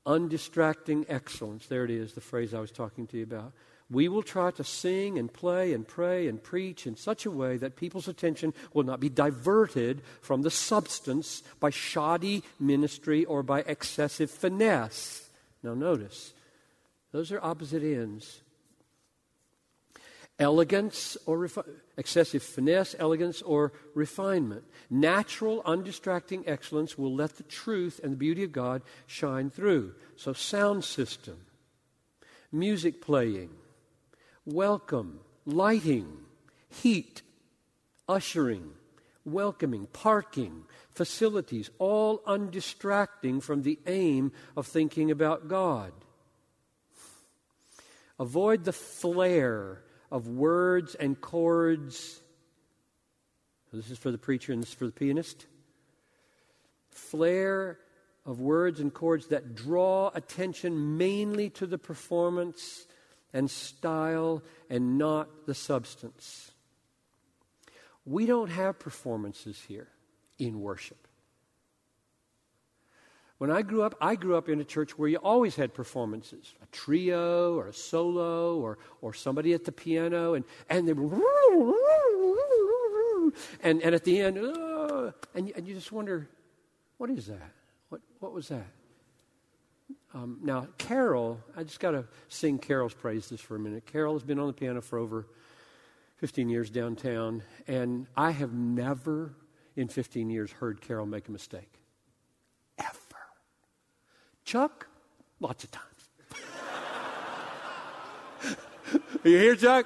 undistracting 0.06 1.06
excellence. 1.10 1.68
There 1.68 1.84
it 1.84 1.92
is, 1.92 2.14
the 2.14 2.22
phrase 2.22 2.54
I 2.54 2.60
was 2.60 2.72
talking 2.72 3.08
to 3.08 3.18
you 3.18 3.24
about. 3.24 3.54
We 3.92 4.08
will 4.08 4.24
try 4.24 4.52
to 4.52 4.64
sing 4.64 5.20
and 5.20 5.32
play 5.32 5.74
and 5.74 5.86
pray 5.86 6.30
and 6.30 6.42
preach 6.42 6.88
in 6.88 6.96
such 6.96 7.26
a 7.26 7.32
way 7.32 7.58
that 7.58 7.76
people's 7.76 8.08
attention 8.08 8.54
will 8.74 8.84
not 8.84 9.02
be 9.02 9.10
diverted 9.10 10.02
from 10.22 10.44
the 10.44 10.50
substance 10.50 11.44
by 11.60 11.72
shoddy 11.72 12.42
ministry 12.58 13.26
or 13.26 13.44
by 13.44 13.60
excessive 13.60 14.32
finesse. 14.32 15.30
Now, 15.62 15.74
notice, 15.74 16.34
those 17.12 17.34
are 17.34 17.44
opposite 17.44 17.84
ends. 17.84 18.40
Elegance 20.40 21.18
or 21.26 21.38
refi- 21.38 21.68
excessive 21.98 22.42
finesse, 22.42 22.96
elegance 22.98 23.42
or 23.42 23.74
refinement. 23.94 24.64
Natural, 24.90 25.62
undistracting 25.66 26.48
excellence 26.48 26.98
will 26.98 27.14
let 27.14 27.36
the 27.36 27.44
truth 27.44 28.00
and 28.02 28.14
the 28.14 28.18
beauty 28.18 28.46
of 28.46 28.54
God 28.54 28.84
shine 29.06 29.50
through. 29.50 29.94
So, 30.16 30.32
sound 30.32 30.86
system, 30.86 31.42
music 32.54 33.02
playing, 33.02 33.50
welcome, 34.46 35.20
lighting, 35.46 36.08
heat, 36.70 37.22
ushering, 38.08 38.72
welcoming, 39.26 39.88
parking, 39.88 40.64
facilities, 40.94 41.70
all 41.78 42.22
undistracting 42.26 43.42
from 43.42 43.62
the 43.64 43.80
aim 43.88 44.32
of 44.56 44.68
thinking 44.68 45.12
about 45.12 45.48
God. 45.48 45.94
Avoid 48.20 48.66
the 48.66 48.74
flair 48.74 49.82
of 50.12 50.28
words 50.28 50.96
and 50.96 51.20
chords. 51.20 52.22
This 53.74 53.90
is 53.90 53.98
for 53.98 54.12
the 54.12 54.18
preacher 54.18 54.52
and 54.52 54.62
this 54.62 54.70
is 54.70 54.76
for 54.76 54.86
the 54.86 54.92
pianist. 54.92 55.46
Flair 56.90 57.80
of 58.26 58.40
words 58.40 58.80
and 58.80 58.94
chords 58.94 59.28
that 59.28 59.56
draw 59.56 60.12
attention 60.14 60.98
mainly 60.98 61.50
to 61.52 61.66
the 61.66 61.78
performance 61.78 62.86
and 63.34 63.50
style 63.50 64.44
and 64.70 64.98
not 64.98 65.46
the 65.46 65.54
substance. 65.54 66.52
We 68.06 68.26
don't 68.26 68.50
have 68.50 68.80
performances 68.80 69.62
here 69.68 69.88
in 70.40 70.60
worship. 70.60 71.08
When 73.38 73.50
I 73.50 73.64
grew 73.64 73.82
up, 73.82 73.96
I 74.00 74.16
grew 74.16 74.36
up 74.36 74.50
in 74.50 74.62
a 74.62 74.64
church 74.64 75.00
where 75.00 75.10
you 75.10 75.18
always 75.18 75.56
had 75.56 75.74
performances 75.74 76.54
a 76.62 76.66
trio 76.68 77.56
or 77.56 77.68
a 77.68 77.74
solo 77.74 78.60
or, 78.60 78.78
or 79.02 79.14
somebody 79.14 79.54
at 79.54 79.66
the 79.66 79.72
piano, 79.72 80.36
and, 80.36 80.46
and 80.70 80.88
they 80.88 80.94
were, 80.94 81.20
and, 83.64 83.82
and 83.82 83.96
at 83.96 84.04
the 84.04 84.20
end, 84.20 84.38
and, 84.38 85.52
and 85.56 85.68
you 85.68 85.74
just 85.74 85.92
wonder, 85.92 86.30
what 86.98 87.10
is 87.10 87.26
that? 87.28 87.52
What, 87.90 88.02
what 88.20 88.32
was 88.32 88.48
that? 88.50 88.68
Um, 90.14 90.40
now, 90.42 90.68
Carol, 90.78 91.40
I 91.56 91.64
just 91.64 91.80
got 91.80 91.92
to 91.92 92.06
sing 92.28 92.60
Carol's 92.60 92.94
praises 92.94 93.40
for 93.40 93.56
a 93.56 93.60
minute. 93.60 93.86
Carol 93.86 94.14
has 94.14 94.24
been 94.24 94.40
on 94.40 94.48
the 94.48 94.54
piano 94.54 94.82
for 94.82 95.00
over 95.00 95.26
15 96.18 96.50
years 96.50 96.70
downtown, 96.70 97.44
and 97.68 98.08
I 98.16 98.32
have 98.32 98.52
never 98.52 99.34
in 99.76 99.88
15 99.88 100.30
years 100.30 100.52
heard 100.52 100.82
Carol 100.82 101.06
make 101.06 101.30
a 101.30 101.32
mistake. 101.32 101.80
Ever. 102.78 102.92
Chuck? 104.44 104.88
Lots 105.40 105.64
of 105.64 105.72
times. 105.72 105.86
Are 109.24 109.30
you 109.30 109.38
here, 109.38 109.56
Chuck? 109.56 109.86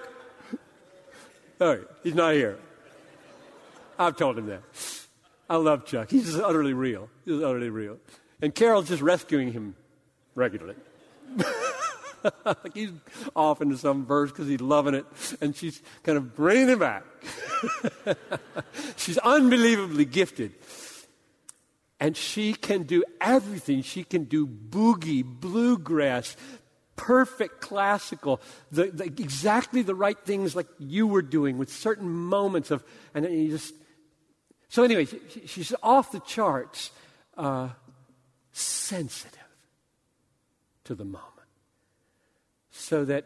All 1.61 1.67
right, 1.67 1.87
he's 2.03 2.15
not 2.15 2.33
here. 2.33 2.57
I've 3.97 4.17
told 4.17 4.37
him 4.37 4.47
that. 4.47 4.63
I 5.49 5.57
love 5.57 5.85
Chuck. 5.85 6.09
He's 6.09 6.25
just 6.25 6.39
utterly 6.39 6.73
real. 6.73 7.09
He's 7.23 7.41
utterly 7.41 7.69
real. 7.69 7.97
And 8.41 8.53
Carol's 8.53 8.89
just 8.89 9.01
rescuing 9.01 9.53
him 9.53 9.75
regularly. 10.35 10.75
like 12.45 12.73
he's 12.73 12.91
off 13.35 13.61
into 13.61 13.77
some 13.77 14.05
verse 14.05 14.31
because 14.31 14.47
he's 14.47 14.61
loving 14.61 14.93
it, 14.93 15.05
and 15.41 15.55
she's 15.55 15.81
kind 16.03 16.17
of 16.17 16.35
bringing 16.35 16.69
him 16.69 16.79
back. 16.79 17.03
she's 18.97 19.17
unbelievably 19.19 20.05
gifted. 20.05 20.53
And 21.99 22.15
she 22.17 22.53
can 22.53 22.83
do 22.83 23.03
everything. 23.21 23.81
She 23.81 24.03
can 24.03 24.25
do 24.25 24.45
boogie, 24.45 25.23
bluegrass, 25.23 26.35
perfect 26.97 27.61
classical, 27.61 28.41
the, 28.69 28.87
the, 28.87 29.05
exactly 29.05 29.81
the 29.81 29.95
right 29.95 30.17
things 30.25 30.55
like 30.55 30.67
you 30.77 31.07
were 31.07 31.21
doing 31.21 31.57
with 31.57 31.71
certain 31.71 32.09
moments 32.09 32.69
of, 32.69 32.83
and 33.13 33.25
you 33.25 33.49
just, 33.49 33.73
So, 34.67 34.83
anyway, 34.83 35.05
she, 35.05 35.47
she's 35.47 35.73
off 35.81 36.11
the 36.11 36.19
charts, 36.19 36.91
uh, 37.37 37.69
sensitive 38.51 39.44
to 40.85 40.95
the 40.95 41.05
moment. 41.05 41.31
So 42.71 43.05
that 43.05 43.25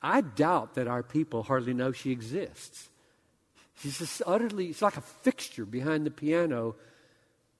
I 0.00 0.20
doubt 0.20 0.74
that 0.74 0.86
our 0.86 1.02
people 1.02 1.42
hardly 1.42 1.74
know 1.74 1.92
she 1.92 2.10
exists. 2.10 2.88
She's 3.80 3.98
just 3.98 4.22
utterly, 4.26 4.66
it's 4.66 4.82
like 4.82 4.96
a 4.96 5.02
fixture 5.02 5.64
behind 5.64 6.06
the 6.06 6.10
piano, 6.10 6.76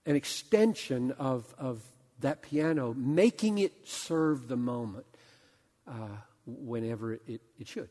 an 0.06 0.16
extension 0.16 1.12
of, 1.12 1.54
of 1.58 1.82
that 2.20 2.42
piano, 2.42 2.94
making 2.96 3.58
it 3.58 3.72
serve 3.84 4.48
the 4.48 4.56
moment 4.56 5.06
uh, 5.86 6.08
whenever 6.46 7.14
it, 7.14 7.40
it 7.58 7.68
should. 7.68 7.88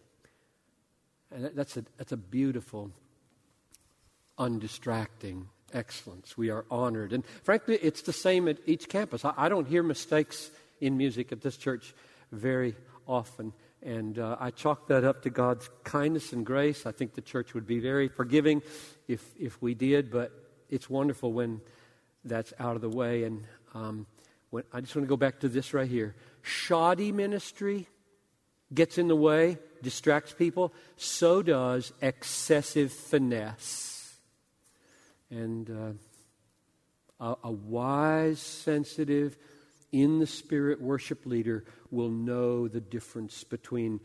And 1.32 1.46
that, 1.46 1.56
that's, 1.56 1.78
a, 1.78 1.86
that's 1.98 2.12
a 2.12 2.18
beautiful, 2.18 2.92
undistracting 4.38 5.48
excellence. 5.74 6.38
We 6.38 6.50
are 6.50 6.66
honored. 6.72 7.14
And 7.14 7.26
frankly, 7.44 7.78
it's 7.82 8.02
the 8.02 8.14
same 8.14 8.48
at 8.48 8.58
each 8.66 8.90
campus. 8.90 9.24
I, 9.26 9.34
I 9.38 9.50
don't 9.50 9.68
hear 9.68 9.84
mistakes 9.84 10.50
in 10.82 10.98
music 10.98 11.32
at 11.32 11.42
this 11.42 11.58
church 11.58 11.94
very 12.32 12.76
often. 13.08 13.54
And 13.84 14.18
uh, 14.18 14.38
I 14.40 14.52
chalk 14.52 14.88
that 14.88 15.04
up 15.04 15.22
to 15.24 15.30
God's 15.30 15.70
kindness 15.84 16.34
and 16.34 16.46
grace. 16.46 16.86
I 16.86 16.92
think 16.92 17.14
the 17.14 17.22
church 17.22 17.54
would 17.54 17.68
be 17.68 17.80
very 17.80 18.08
forgiving 18.08 18.62
if, 19.08 19.24
if 19.40 19.62
we 19.62 19.76
did, 19.76 20.12
but 20.12 20.32
it's 20.70 20.90
wonderful 20.90 21.32
when 21.32 21.62
that's 22.26 22.54
out 22.60 22.76
of 22.76 22.82
the 22.82 22.90
way. 22.90 23.24
And 23.24 23.44
um, 23.74 24.08
when, 24.50 24.64
I 24.74 24.82
just 24.82 24.96
want 24.96 25.06
to 25.06 25.10
go 25.10 25.18
back 25.18 25.40
to 25.42 25.50
this 25.50 25.74
right 25.74 25.90
here. 25.90 26.16
Shoddy 26.42 27.12
ministry 27.12 27.88
gets 28.74 28.98
in 28.98 29.08
the 29.08 29.16
way, 29.16 29.58
distracts 29.82 30.34
people, 30.34 30.74
so 30.98 31.42
does 31.42 31.94
excessive 32.02 32.92
finesse. 32.92 34.18
And 35.30 35.70
uh, 35.70 37.24
a, 37.24 37.36
a 37.46 37.52
wise, 37.52 38.40
sensitive, 38.40 39.38
in 39.92 40.20
the 40.20 40.28
Spirit 40.28 40.82
worship 40.82 41.26
leader 41.26 41.64
will 41.92 42.10
know 42.10 42.68
the 42.68 42.82
difference 42.82 43.44
between 43.44 44.00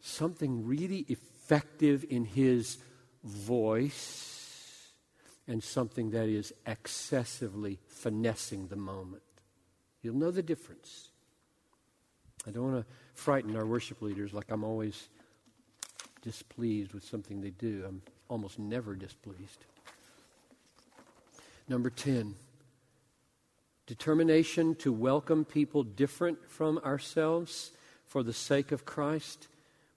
something 0.00 0.66
really 0.66 1.06
effective 1.08 2.04
in 2.08 2.24
his 2.24 2.78
voice 3.24 4.92
and 5.48 5.62
something 5.62 6.10
that 6.10 6.28
is 6.28 6.52
excessively 6.66 7.78
finessing 7.88 8.68
the 8.68 8.76
moment. 8.76 9.22
You'll 10.02 10.16
know 10.16 10.30
the 10.30 10.42
difference. 10.42 11.08
I 12.46 12.50
don't 12.50 12.72
want 12.72 12.86
to 12.86 12.92
frighten 13.14 13.56
our 13.56 13.66
worship 13.66 14.02
leaders 14.02 14.32
like 14.32 14.50
I'm 14.50 14.64
always 14.64 15.08
displeased 16.22 16.92
with 16.92 17.04
something 17.04 17.40
they 17.40 17.50
do. 17.50 17.84
I'm 17.86 18.02
almost 18.28 18.58
never 18.58 18.94
displeased. 18.94 19.64
Number 21.68 21.90
10 21.90 22.34
determination 23.92 24.74
to 24.74 24.90
welcome 24.90 25.44
people 25.44 25.82
different 25.82 26.38
from 26.48 26.78
ourselves 26.78 27.72
for 28.06 28.22
the 28.22 28.32
sake 28.32 28.72
of 28.72 28.86
Christ. 28.86 29.48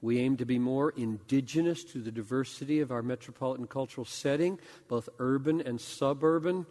We 0.01 0.19
aim 0.19 0.35
to 0.35 0.45
be 0.45 0.59
more 0.59 0.89
indigenous 0.97 1.85
to 1.85 1.99
the 1.99 2.11
diversity 2.11 2.81
of 2.81 2.91
our 2.91 3.01
metropolitan 3.01 3.67
cultural 3.67 4.03
setting, 4.03 4.59
both 4.89 5.07
urban 5.17 5.61
and 5.61 5.79
suburban. 5.79 6.65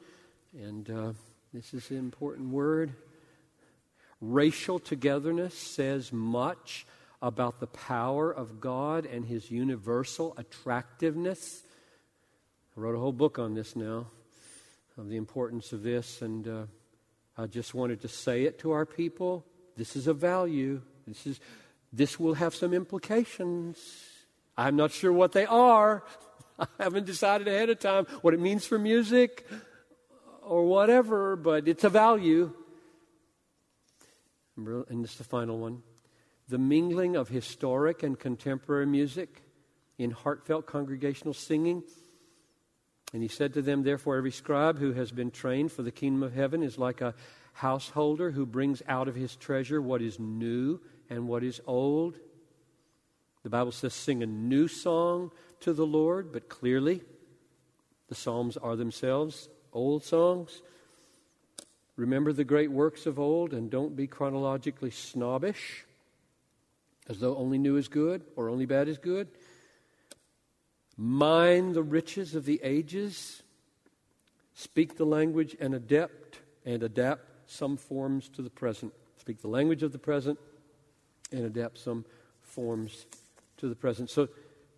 And 0.54 0.90
uh, 0.90 1.12
this 1.54 1.72
is 1.72 1.90
an 1.90 1.96
important 1.96 2.50
word. 2.50 2.92
Racial 4.20 4.78
togetherness 4.78 5.54
says 5.54 6.12
much 6.12 6.84
about 7.22 7.58
the 7.58 7.68
power 7.68 8.30
of 8.30 8.60
God 8.60 9.06
and 9.06 9.24
his 9.24 9.50
universal 9.50 10.34
attractiveness. 10.36 11.62
I 12.76 12.80
wrote 12.80 12.96
a 12.96 13.00
whole 13.00 13.12
book 13.12 13.38
on 13.38 13.54
this 13.54 13.74
now, 13.74 14.08
of 14.98 15.08
the 15.08 15.16
importance 15.16 15.72
of 15.72 15.82
this, 15.82 16.20
and 16.20 16.46
uh, 16.46 16.62
I 17.36 17.46
just 17.46 17.74
wanted 17.74 18.00
to 18.02 18.08
say 18.08 18.44
it 18.44 18.58
to 18.60 18.72
our 18.72 18.86
people. 18.86 19.44
This 19.76 19.96
is 19.96 20.06
a 20.06 20.14
value. 20.14 20.82
This, 21.06 21.26
is, 21.26 21.40
this 21.92 22.18
will 22.18 22.34
have 22.34 22.54
some 22.54 22.72
implications. 22.72 23.78
I'm 24.56 24.76
not 24.76 24.92
sure 24.92 25.12
what 25.12 25.32
they 25.32 25.46
are. 25.46 26.04
I 26.58 26.66
haven't 26.78 27.06
decided 27.06 27.48
ahead 27.48 27.70
of 27.70 27.80
time 27.80 28.06
what 28.22 28.34
it 28.34 28.40
means 28.40 28.64
for 28.64 28.78
music 28.78 29.46
or 30.42 30.64
whatever, 30.66 31.34
but 31.34 31.66
it's 31.66 31.82
a 31.82 31.88
value. 31.88 32.52
And 34.56 35.02
this 35.02 35.12
is 35.12 35.18
the 35.18 35.24
final 35.24 35.58
one 35.58 35.82
the 36.46 36.58
mingling 36.58 37.16
of 37.16 37.28
historic 37.28 38.02
and 38.02 38.18
contemporary 38.18 38.86
music 38.86 39.42
in 39.98 40.10
heartfelt 40.10 40.66
congregational 40.66 41.32
singing 41.32 41.82
and 43.14 43.22
he 43.22 43.28
said 43.28 43.54
to 43.54 43.62
them, 43.62 43.84
Therefore, 43.84 44.16
every 44.16 44.32
scribe 44.32 44.80
who 44.80 44.92
has 44.94 45.12
been 45.12 45.30
trained 45.30 45.70
for 45.70 45.84
the 45.84 45.92
kingdom 45.92 46.24
of 46.24 46.34
heaven 46.34 46.64
is 46.64 46.78
like 46.78 47.00
a 47.00 47.14
householder 47.52 48.32
who 48.32 48.44
brings 48.44 48.82
out 48.88 49.06
of 49.06 49.14
his 49.14 49.36
treasure 49.36 49.80
what 49.80 50.02
is 50.02 50.18
new 50.18 50.80
and 51.08 51.28
what 51.28 51.44
is 51.44 51.60
old. 51.64 52.18
The 53.44 53.50
Bible 53.50 53.70
says, 53.70 53.94
Sing 53.94 54.24
a 54.24 54.26
new 54.26 54.66
song 54.66 55.30
to 55.60 55.72
the 55.72 55.86
Lord, 55.86 56.32
but 56.32 56.48
clearly 56.48 57.02
the 58.08 58.16
Psalms 58.16 58.56
are 58.56 58.74
themselves 58.74 59.48
old 59.72 60.02
songs. 60.02 60.60
Remember 61.94 62.32
the 62.32 62.42
great 62.42 62.72
works 62.72 63.06
of 63.06 63.20
old 63.20 63.54
and 63.54 63.70
don't 63.70 63.94
be 63.94 64.08
chronologically 64.08 64.90
snobbish, 64.90 65.84
as 67.08 67.20
though 67.20 67.36
only 67.36 67.58
new 67.58 67.76
is 67.76 67.86
good 67.86 68.22
or 68.34 68.50
only 68.50 68.66
bad 68.66 68.88
is 68.88 68.98
good. 68.98 69.28
Mine 70.96 71.72
the 71.72 71.82
riches 71.82 72.34
of 72.34 72.44
the 72.44 72.60
ages, 72.62 73.42
speak 74.54 74.96
the 74.96 75.06
language 75.06 75.56
and 75.60 75.74
adapt 75.74 76.38
and 76.64 76.82
adapt 76.82 77.26
some 77.46 77.76
forms 77.76 78.28
to 78.30 78.42
the 78.42 78.50
present. 78.50 78.92
Speak 79.18 79.40
the 79.42 79.48
language 79.48 79.82
of 79.82 79.92
the 79.92 79.98
present 79.98 80.38
and 81.32 81.44
adapt 81.44 81.78
some 81.78 82.04
forms 82.42 83.06
to 83.56 83.68
the 83.68 83.74
present. 83.74 84.10
So 84.10 84.28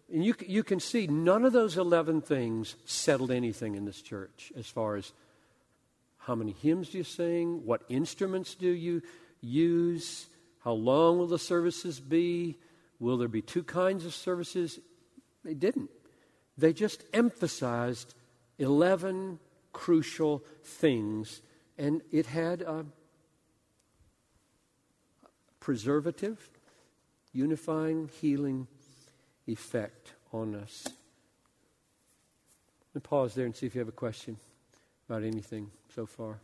you, 0.09 0.35
you 0.47 0.63
can 0.63 0.81
see 0.81 1.07
none 1.07 1.45
of 1.45 1.53
those 1.53 1.77
11 1.77 2.23
things 2.23 2.77
settled 2.85 3.31
anything 3.31 3.75
in 3.75 3.85
this 3.85 4.01
church 4.01 4.53
as 4.57 4.67
far 4.67 4.97
as 4.97 5.13
how 6.19 6.35
many 6.35 6.53
hymns 6.53 6.91
do 6.91 6.99
you 6.99 7.05
sing, 7.05 7.65
what 7.65 7.83
instruments 7.89 8.55
do 8.55 8.69
you 8.69 9.03
use, 9.41 10.27
how 10.61 10.73
long 10.73 11.19
will 11.19 11.29
the 11.29 11.39
services 11.39 12.01
be, 12.01 12.59
will 12.99 13.17
there 13.17 13.29
be 13.29 13.43
two 13.43 13.63
kinds 13.63 14.05
of 14.05 14.15
services? 14.15 14.81
They 15.45 15.55
didn't. 15.55 15.91
They 16.59 16.73
just 16.73 17.05
emphasized 17.13 18.15
11 18.59 19.39
crucial 19.73 20.43
things, 20.65 21.43
and 21.77 22.01
it 22.11 22.27
had 22.27 22.63
a 22.63 22.87
preservative, 25.61 26.49
unifying, 27.33 28.09
healing 28.21 28.67
effect 29.47 30.13
on 30.33 30.55
us. 30.55 30.87
Me 32.95 33.01
pause 33.01 33.35
there 33.35 33.45
and 33.45 33.55
see 33.55 33.67
if 33.67 33.75
you 33.75 33.81
have 33.81 33.89
a 33.89 33.93
question 33.93 34.39
about 35.09 35.23
anything 35.23 35.71
so 35.95 36.07
far. 36.07 36.39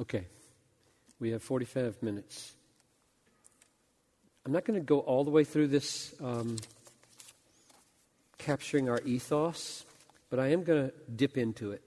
Okay. 0.00 0.26
We 1.20 1.30
have 1.30 1.42
45 1.42 2.02
minutes. 2.02 2.52
I'm 4.46 4.52
not 4.52 4.64
going 4.64 4.78
to 4.78 4.84
go 4.84 5.00
all 5.00 5.24
the 5.24 5.30
way 5.30 5.44
through 5.44 5.68
this 5.68 6.14
um, 6.22 6.56
capturing 8.38 8.88
our 8.88 9.00
ethos, 9.04 9.84
but 10.30 10.38
I 10.38 10.48
am 10.48 10.62
going 10.62 10.88
to 10.88 10.94
dip 11.14 11.36
into 11.36 11.72
it. 11.72 11.82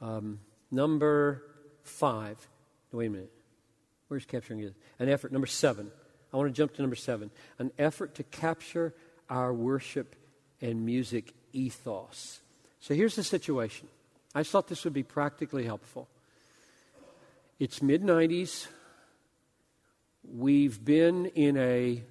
Um, 0.00 0.40
number 0.70 1.42
five. 1.82 2.36
wait 2.92 3.06
a 3.06 3.10
minute. 3.10 3.32
Where's 4.08 4.24
capturing 4.24 4.60
it? 4.60 4.74
An 4.98 5.08
effort. 5.08 5.32
Number 5.32 5.46
seven. 5.46 5.90
I 6.32 6.36
want 6.36 6.48
to 6.48 6.56
jump 6.56 6.74
to 6.74 6.82
number 6.82 6.96
seven. 6.96 7.30
An 7.58 7.72
effort 7.78 8.14
to 8.16 8.22
capture 8.24 8.94
our 9.28 9.52
worship 9.52 10.14
and 10.60 10.84
music 10.84 11.32
ethos. 11.52 12.40
So 12.80 12.94
here's 12.94 13.16
the 13.16 13.24
situation. 13.24 13.88
I 14.34 14.42
thought 14.42 14.68
this 14.68 14.84
would 14.84 14.92
be 14.92 15.02
practically 15.02 15.64
helpful. 15.64 16.08
It's 17.60 17.82
mid 17.82 18.02
90s. 18.02 18.68
We've 20.24 20.82
been 20.82 21.26
in 21.26 21.58
a 21.58 22.02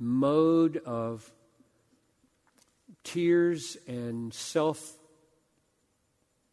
mode 0.00 0.78
of 0.78 1.30
tears 3.04 3.76
and 3.86 4.34
self 4.34 4.98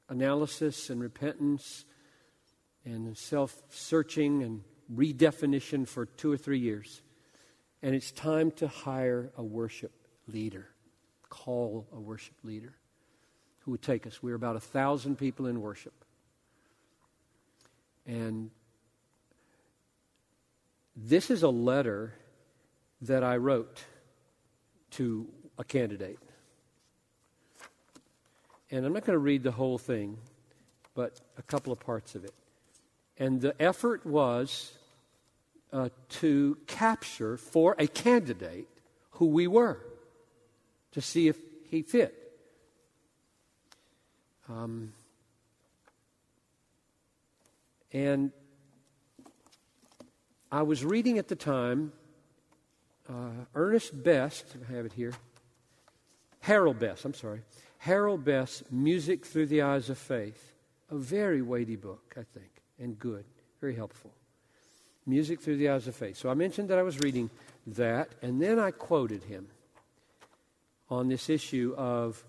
analysis 0.08 0.92
and 0.92 1.02
repentance 1.02 1.86
and 2.86 3.18
self 3.18 3.64
searching 3.70 4.44
and 4.44 4.62
redefinition 4.94 5.88
for 5.88 6.06
two 6.06 6.32
or 6.32 6.38
three 6.38 6.60
years. 6.60 7.02
And 7.82 7.96
it's 7.96 8.12
time 8.12 8.52
to 8.52 8.68
hire 8.68 9.32
a 9.36 9.44
worship 9.44 9.94
leader, 10.28 10.68
call 11.28 11.88
a 11.92 12.00
worship 12.00 12.36
leader 12.44 12.76
who 13.62 13.72
would 13.72 13.82
take 13.82 14.06
us. 14.06 14.22
We're 14.22 14.36
about 14.36 14.58
a 14.58 14.60
thousand 14.60 15.16
people 15.18 15.48
in 15.48 15.60
worship. 15.60 16.06
And 18.10 18.50
This 21.02 21.32
is 21.32 21.44
a 21.44 21.50
letter 21.50 22.14
that 23.02 23.24
I 23.24 23.38
wrote 23.38 23.86
to 24.92 25.28
a 25.58 25.64
candidate. 25.64 26.20
And 28.70 28.86
I'm 28.86 28.92
not 28.92 29.06
going 29.06 29.16
to 29.16 29.20
read 29.20 29.44
the 29.44 29.52
whole 29.52 29.78
thing, 29.78 30.18
but 30.96 31.22
a 31.38 31.42
couple 31.42 31.72
of 31.72 31.80
parts 31.80 32.16
of 32.16 32.26
it. 32.26 32.34
And 33.18 33.40
the 33.40 33.60
effort 33.62 34.06
was 34.06 34.74
uh, 35.72 35.90
to 36.10 36.58
capture 36.68 37.38
for 37.38 37.76
a 37.80 37.88
candidate 37.88 38.68
who 39.12 39.28
we 39.28 39.48
were, 39.48 39.80
to 40.92 41.02
see 41.02 41.30
if 41.30 41.38
he 41.70 41.82
fit. 41.82 42.14
Um, 44.50 44.92
and 47.92 48.32
I 50.52 50.64
was 50.64 50.84
reading 50.84 51.18
at 51.18 51.28
the 51.28 51.36
time 51.36 51.92
uh, 53.10 53.46
Ernest 53.56 54.04
Best, 54.04 54.46
I 54.68 54.74
have 54.74 54.86
it 54.86 54.94
here, 54.94 55.14
Harold 56.42 56.80
Best, 56.80 57.06
I'm 57.06 57.14
sorry, 57.14 57.42
Harold 57.80 58.24
Best's 58.24 58.64
Music 58.72 59.26
Through 59.26 59.48
the 59.48 59.62
Eyes 59.62 59.90
of 59.90 59.98
Faith. 59.98 60.54
A 60.92 60.96
very 60.96 61.42
weighty 61.42 61.76
book, 61.76 62.16
I 62.18 62.24
think, 62.34 62.50
and 62.80 62.98
good, 62.98 63.26
very 63.62 63.76
helpful. 63.76 64.12
Music 65.06 65.40
Through 65.40 65.58
the 65.58 65.70
Eyes 65.70 65.88
of 65.88 65.96
Faith. 65.96 66.18
So 66.18 66.30
I 66.30 66.34
mentioned 66.34 66.70
that 66.70 66.78
I 66.78 66.84
was 66.84 67.00
reading 67.00 67.30
that, 67.68 68.10
and 68.22 68.42
then 68.42 68.60
I 68.60 68.72
quoted 68.72 69.24
him 69.24 69.48
on 70.90 71.08
this 71.08 71.30
issue 71.30 71.74
of 71.78 72.24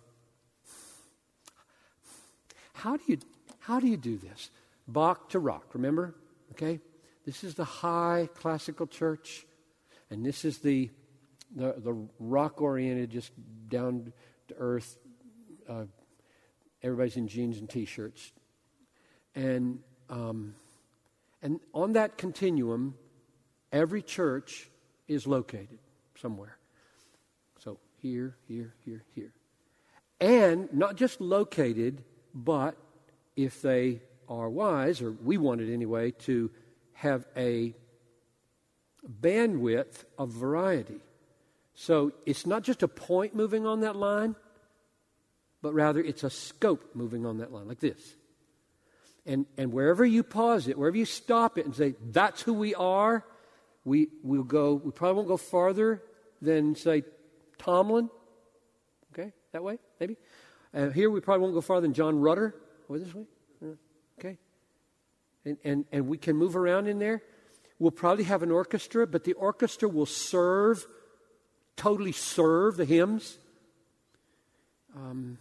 how 2.74 2.96
do 2.96 3.02
you, 3.06 3.18
how 3.60 3.80
do, 3.80 3.86
you 3.86 3.96
do 3.96 4.16
this? 4.16 4.50
Bach 4.92 5.28
to 5.30 5.38
rock, 5.38 5.74
remember? 5.74 6.14
Okay? 6.52 6.80
This 7.24 7.44
is 7.44 7.54
the 7.54 7.64
high 7.64 8.28
classical 8.34 8.86
church, 8.86 9.46
and 10.10 10.24
this 10.24 10.44
is 10.44 10.58
the, 10.58 10.90
the, 11.54 11.74
the 11.78 12.08
rock 12.18 12.60
oriented, 12.60 13.10
just 13.10 13.32
down 13.68 14.12
to 14.48 14.54
earth. 14.58 14.98
Uh, 15.68 15.84
everybody's 16.82 17.16
in 17.16 17.28
jeans 17.28 17.58
and 17.58 17.68
t 17.68 17.84
shirts. 17.84 18.32
And, 19.34 19.80
um, 20.08 20.54
and 21.42 21.60
on 21.72 21.92
that 21.92 22.18
continuum, 22.18 22.94
every 23.72 24.02
church 24.02 24.68
is 25.06 25.26
located 25.26 25.78
somewhere. 26.20 26.56
So 27.58 27.78
here, 27.98 28.36
here, 28.48 28.74
here, 28.84 29.04
here. 29.14 29.32
And 30.20 30.72
not 30.72 30.96
just 30.96 31.20
located, 31.20 32.02
but 32.34 32.76
if 33.36 33.62
they 33.62 34.02
are 34.30 34.48
wise, 34.48 35.02
or 35.02 35.10
we 35.10 35.36
want 35.36 35.60
it 35.60 35.70
anyway, 35.70 36.12
to 36.12 36.50
have 36.94 37.26
a 37.36 37.74
bandwidth 39.20 40.04
of 40.16 40.30
variety. 40.30 41.00
So 41.74 42.12
it's 42.26 42.46
not 42.46 42.62
just 42.62 42.82
a 42.82 42.88
point 42.88 43.34
moving 43.34 43.66
on 43.66 43.80
that 43.80 43.96
line, 43.96 44.36
but 45.62 45.74
rather 45.74 46.00
it's 46.00 46.24
a 46.24 46.30
scope 46.30 46.94
moving 46.94 47.26
on 47.26 47.38
that 47.38 47.52
line, 47.52 47.66
like 47.66 47.80
this. 47.80 48.16
And, 49.26 49.46
and 49.58 49.72
wherever 49.72 50.04
you 50.04 50.22
pause 50.22 50.68
it, 50.68 50.78
wherever 50.78 50.96
you 50.96 51.04
stop 51.04 51.58
it 51.58 51.66
and 51.66 51.74
say, 51.74 51.94
that's 52.10 52.40
who 52.40 52.54
we 52.54 52.74
are, 52.74 53.24
we, 53.84 54.08
we'll 54.22 54.42
go, 54.42 54.74
we 54.74 54.90
probably 54.90 55.16
won't 55.16 55.28
go 55.28 55.36
farther 55.36 56.02
than, 56.40 56.74
say, 56.74 57.02
Tomlin. 57.58 58.08
Okay, 59.12 59.32
that 59.52 59.62
way, 59.64 59.78
maybe. 59.98 60.16
Uh, 60.72 60.90
here 60.90 61.10
we 61.10 61.20
probably 61.20 61.42
won't 61.42 61.54
go 61.54 61.60
farther 61.60 61.82
than 61.82 61.94
John 61.94 62.20
Rutter. 62.20 62.54
Or 62.88 62.98
this 62.98 63.14
way. 63.14 63.24
Okay. 64.20 64.36
And, 65.44 65.56
and, 65.64 65.84
and 65.90 66.06
we 66.06 66.18
can 66.18 66.36
move 66.36 66.54
around 66.54 66.86
in 66.86 66.98
there. 66.98 67.22
We'll 67.78 67.90
probably 67.90 68.24
have 68.24 68.42
an 68.42 68.50
orchestra, 68.50 69.06
but 69.06 69.24
the 69.24 69.32
orchestra 69.32 69.88
will 69.88 70.06
serve, 70.06 70.86
totally 71.76 72.12
serve 72.12 72.76
the 72.76 72.84
hymns. 72.84 73.38
Um, 74.94 75.38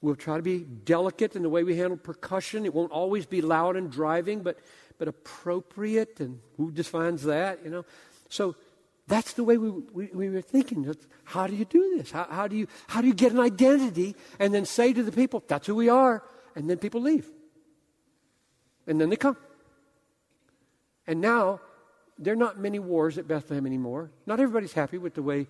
we'll 0.00 0.14
try 0.14 0.36
to 0.36 0.42
be 0.42 0.60
delicate 0.60 1.34
in 1.34 1.42
the 1.42 1.48
way 1.48 1.64
we 1.64 1.76
handle 1.76 1.96
percussion. 1.96 2.64
It 2.64 2.72
won't 2.72 2.92
always 2.92 3.26
be 3.26 3.42
loud 3.42 3.74
and 3.74 3.90
driving, 3.90 4.42
but, 4.42 4.58
but 4.98 5.08
appropriate. 5.08 6.20
And 6.20 6.38
who 6.56 6.70
defines 6.70 7.24
that, 7.24 7.64
you 7.64 7.70
know? 7.70 7.84
So 8.28 8.54
that's 9.08 9.32
the 9.32 9.42
way 9.42 9.58
we, 9.58 9.70
we, 9.70 10.06
we 10.14 10.28
were 10.28 10.42
thinking. 10.42 10.94
How 11.24 11.48
do 11.48 11.56
you 11.56 11.64
do 11.64 11.96
this? 11.96 12.12
How, 12.12 12.28
how, 12.30 12.46
do 12.46 12.54
you, 12.54 12.68
how 12.86 13.00
do 13.00 13.08
you 13.08 13.14
get 13.14 13.32
an 13.32 13.40
identity 13.40 14.14
and 14.38 14.54
then 14.54 14.64
say 14.64 14.92
to 14.92 15.02
the 15.02 15.10
people, 15.10 15.42
that's 15.48 15.66
who 15.66 15.74
we 15.74 15.88
are, 15.88 16.22
and 16.54 16.68
then 16.68 16.78
people 16.78 17.00
leave? 17.00 17.26
And 18.86 19.00
then 19.00 19.10
they 19.10 19.16
come. 19.16 19.36
And 21.06 21.20
now, 21.20 21.60
there 22.18 22.32
are 22.32 22.36
not 22.36 22.58
many 22.58 22.78
wars 22.78 23.16
at 23.18 23.28
Bethlehem 23.28 23.66
anymore. 23.66 24.10
Not 24.26 24.40
everybody's 24.40 24.72
happy 24.72 24.98
with 24.98 25.14
the 25.14 25.22
way 25.22 25.46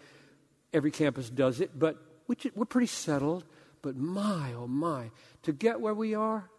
every 0.72 0.90
campus 0.90 1.30
does 1.30 1.60
it, 1.60 1.78
but 1.78 1.96
we're 2.26 2.64
pretty 2.64 2.86
settled. 2.86 3.44
But 3.80 3.96
my, 3.96 4.52
oh 4.54 4.66
my, 4.66 5.10
to 5.44 5.52
get 5.52 5.80
where 5.80 5.94
we 5.94 6.14
are 6.14 6.50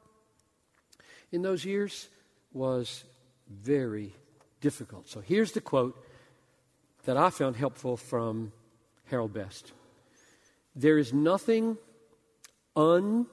in 1.32 1.42
those 1.42 1.66
years 1.66 2.08
was 2.54 3.04
very 3.50 4.14
difficult. 4.62 5.08
So 5.08 5.20
here's 5.20 5.52
the 5.52 5.62
quote 5.62 6.02
that 7.06 7.18
I 7.18 7.30
found 7.30 7.56
helpful 7.56 7.98
from 7.98 8.52
Harold 9.06 9.34
Best. 9.34 9.74
There 10.76 10.98
is 10.98 11.14
nothing 11.14 11.78
un 12.76 13.28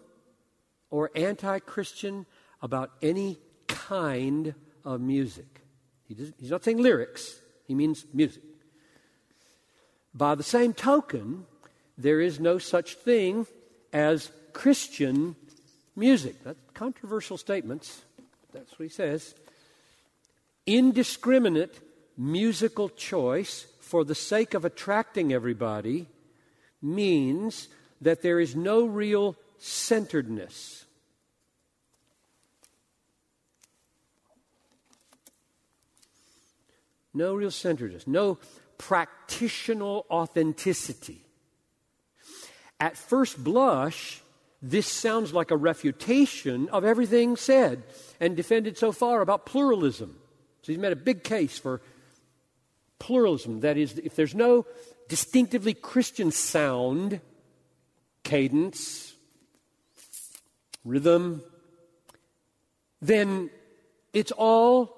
or 0.90 1.10
anti 1.14 1.58
Christian 1.60 2.26
about 2.62 2.92
any 3.02 3.38
kind 3.66 4.54
of 4.84 5.00
music. 5.00 5.62
He 6.08 6.14
does, 6.14 6.32
he's 6.38 6.50
not 6.50 6.64
saying 6.64 6.78
lyrics, 6.78 7.38
he 7.66 7.74
means 7.74 8.06
music. 8.12 8.42
By 10.14 10.34
the 10.34 10.42
same 10.42 10.72
token, 10.72 11.44
there 11.98 12.20
is 12.20 12.40
no 12.40 12.58
such 12.58 12.94
thing 12.94 13.46
as 13.92 14.30
Christian 14.52 15.36
music. 15.94 16.42
That's 16.44 16.58
controversial 16.74 17.36
statements. 17.36 18.02
That's 18.52 18.78
what 18.78 18.84
he 18.84 18.88
says. 18.88 19.34
Indiscriminate 20.66 21.78
musical 22.16 22.88
choice 22.88 23.66
for 23.80 24.04
the 24.04 24.14
sake 24.14 24.54
of 24.54 24.64
attracting 24.64 25.32
everybody 25.32 26.06
means 26.80 27.68
that 28.00 28.22
there 28.22 28.40
is 28.40 28.56
no 28.56 28.86
real 28.86 29.36
centeredness. 29.58 30.84
No 37.14 37.34
real 37.34 37.50
centeredness, 37.50 38.06
no 38.06 38.38
practitioner 38.76 40.00
authenticity. 40.10 41.24
At 42.78 42.98
first 42.98 43.42
blush, 43.42 44.22
this 44.60 44.86
sounds 44.86 45.32
like 45.32 45.50
a 45.50 45.56
refutation 45.56 46.68
of 46.70 46.84
everything 46.84 47.36
said 47.36 47.84
and 48.20 48.36
defended 48.36 48.76
so 48.76 48.92
far 48.92 49.22
about 49.22 49.46
pluralism. 49.46 50.18
So 50.62 50.72
he's 50.72 50.78
made 50.78 50.92
a 50.92 50.96
big 50.96 51.22
case 51.22 51.58
for 51.58 51.80
pluralism. 52.98 53.60
That 53.60 53.76
is, 53.76 53.98
if 53.98 54.16
there's 54.16 54.34
no 54.34 54.66
distinctively 55.08 55.74
Christian 55.74 56.30
sound, 56.32 57.20
cadence, 58.24 59.05
rhythm, 60.86 61.42
then 63.02 63.50
it's 64.12 64.32
all 64.32 64.96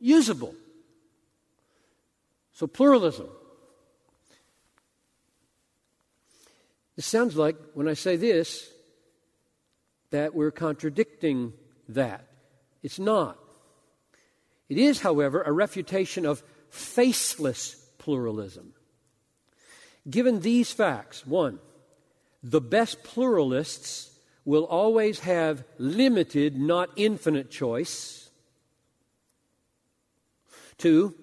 usable. 0.00 0.54
So, 2.52 2.66
pluralism. 2.66 3.28
It 6.96 7.04
sounds 7.04 7.36
like, 7.36 7.56
when 7.74 7.88
I 7.88 7.92
say 7.92 8.16
this, 8.16 8.70
that 10.10 10.34
we're 10.34 10.50
contradicting 10.50 11.52
that. 11.90 12.26
It's 12.82 12.98
not. 12.98 13.38
It 14.68 14.78
is, 14.78 15.00
however, 15.00 15.42
a 15.42 15.52
refutation 15.52 16.24
of 16.24 16.42
faceless 16.70 17.74
pluralism. 17.98 18.72
Given 20.08 20.40
these 20.40 20.72
facts, 20.72 21.26
one, 21.26 21.58
the 22.42 22.60
best 22.60 23.02
pluralists 23.02 24.15
will 24.46 24.64
always 24.64 25.18
have 25.20 25.64
limited, 25.76 26.58
not 26.58 26.88
infinite 26.96 27.50
choice. 27.50 28.30
Two, 30.78 31.14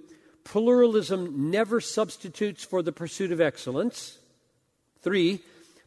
pluralism 0.44 1.50
never 1.50 1.82
substitutes 1.82 2.64
for 2.64 2.84
the 2.84 2.92
pursuit 2.92 3.32
of 3.32 3.42
excellence. 3.42 4.20
Three, 5.02 5.42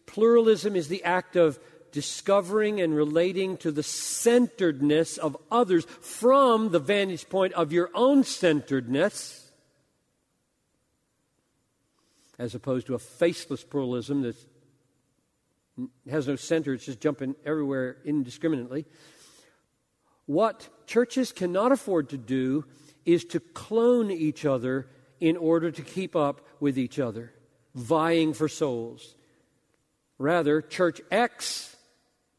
pluralism 0.06 0.74
is 0.74 0.88
the 0.88 1.04
act 1.04 1.36
of 1.36 1.60
discovering 1.92 2.80
and 2.80 2.96
relating 2.96 3.56
to 3.58 3.70
the 3.70 3.82
centeredness 3.82 5.18
of 5.18 5.36
others 5.50 5.84
from 5.84 6.70
the 6.70 6.78
vantage 6.78 7.28
point 7.28 7.52
of 7.52 7.72
your 7.72 7.90
own 7.94 8.24
centeredness 8.24 9.46
as 12.38 12.54
opposed 12.54 12.86
to 12.86 12.94
a 12.94 12.98
faceless 12.98 13.64
pluralism 13.64 14.22
that 15.76 16.10
has 16.10 16.26
no 16.26 16.36
center, 16.36 16.74
it's 16.74 16.86
just 16.86 17.00
jumping 17.00 17.34
everywhere 17.44 17.98
indiscriminately. 18.04 18.86
What 20.26 20.68
churches 20.86 21.32
cannot 21.32 21.72
afford 21.72 22.08
to 22.10 22.18
do 22.18 22.64
is 23.04 23.24
to 23.26 23.40
clone 23.40 24.10
each 24.10 24.44
other 24.44 24.88
in 25.20 25.36
order 25.36 25.70
to 25.70 25.82
keep 25.82 26.16
up 26.16 26.40
with 26.60 26.78
each 26.78 26.98
other, 26.98 27.32
vying 27.74 28.34
for 28.34 28.48
souls. 28.48 29.14
Rather, 30.18 30.60
Church 30.60 31.00
X, 31.10 31.76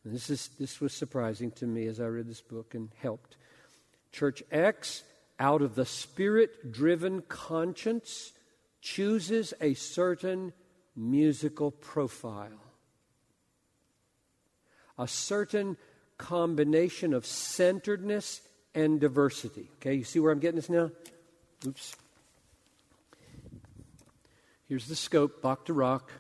this, 0.04 0.30
is, 0.30 0.50
this 0.60 0.82
was 0.82 0.94
surprising 0.94 1.52
to 1.52 1.66
me 1.66 1.86
as 1.88 2.00
I 2.00 2.06
read 2.06 2.28
this 2.28 2.42
book 2.42 2.76
and 2.76 2.90
helped. 3.02 3.38
Church 4.12 4.44
X, 4.52 5.04
out 5.40 5.62
of 5.62 5.76
the 5.76 5.86
spirit 5.86 6.72
driven 6.72 7.22
conscience, 7.22 8.34
chooses 8.82 9.54
a 9.62 9.74
certain 9.76 10.54
musical 10.96 11.72
profile, 11.72 12.67
a 14.98 15.08
certain 15.08 15.78
combination 16.18 17.14
of 17.14 17.26
centeredness 17.26 18.42
and 18.74 19.00
diversity. 19.00 19.70
Okay, 19.76 19.96
you 19.96 20.04
see 20.04 20.20
where 20.20 20.32
I'm 20.32 20.40
getting 20.40 20.56
this 20.56 20.70
now? 20.70 20.92
Oops. 21.66 21.96
Here's 24.68 24.88
the 24.88 24.96
scope, 24.96 25.42
Bach 25.42 25.66
to 25.66 25.74
rock. 25.74 26.12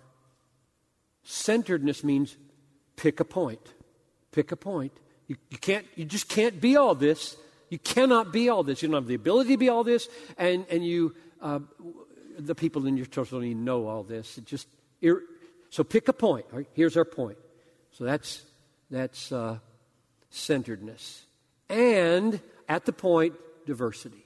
Centeredness 1.23 2.03
means 2.03 2.38
pick 2.95 3.19
a 3.19 3.25
point. 3.25 3.73
Pick 4.32 4.51
a 4.51 4.55
point. 4.55 4.93
You, 5.28 5.36
you, 5.49 5.57
can't, 5.57 5.86
you 5.95 6.05
just 6.05 6.30
can't 6.30 6.61
be 6.61 6.78
all 6.78 6.95
this. 6.95 7.36
You 7.69 7.80
cannot 7.80 8.32
be 8.32 8.47
all 8.47 8.63
this. 8.63 8.82
You 8.82 8.88
don't 8.88 8.95
have 8.95 9.07
the 9.07 9.15
ability 9.15 9.51
to 9.51 9.57
be 9.57 9.67
all 9.67 9.84
this, 9.84 10.07
and, 10.38 10.65
and 10.69 10.86
you, 10.86 11.13
uh, 11.41 11.59
the 12.39 12.55
people 12.55 12.88
in 12.88 12.95
your 12.95 13.05
church 13.07 13.32
don't 13.32 13.43
even 13.43 13.65
know 13.65 13.88
all 13.88 14.03
this. 14.03 14.38
It 14.38 14.45
just, 14.45 14.67
so 15.69 15.84
pick 15.84 16.07
a 16.07 16.13
point. 16.13 16.45
Right? 16.51 16.67
Here's 16.73 16.95
our 16.95 17.05
point. 17.05 17.38
So 17.91 18.05
that's, 18.05 18.43
that's 18.89 19.31
uh, 19.31 19.59
centeredness. 20.29 21.25
And 21.69 22.39
at 22.67 22.85
the 22.85 22.93
point, 22.93 23.35
diversity. 23.65 24.25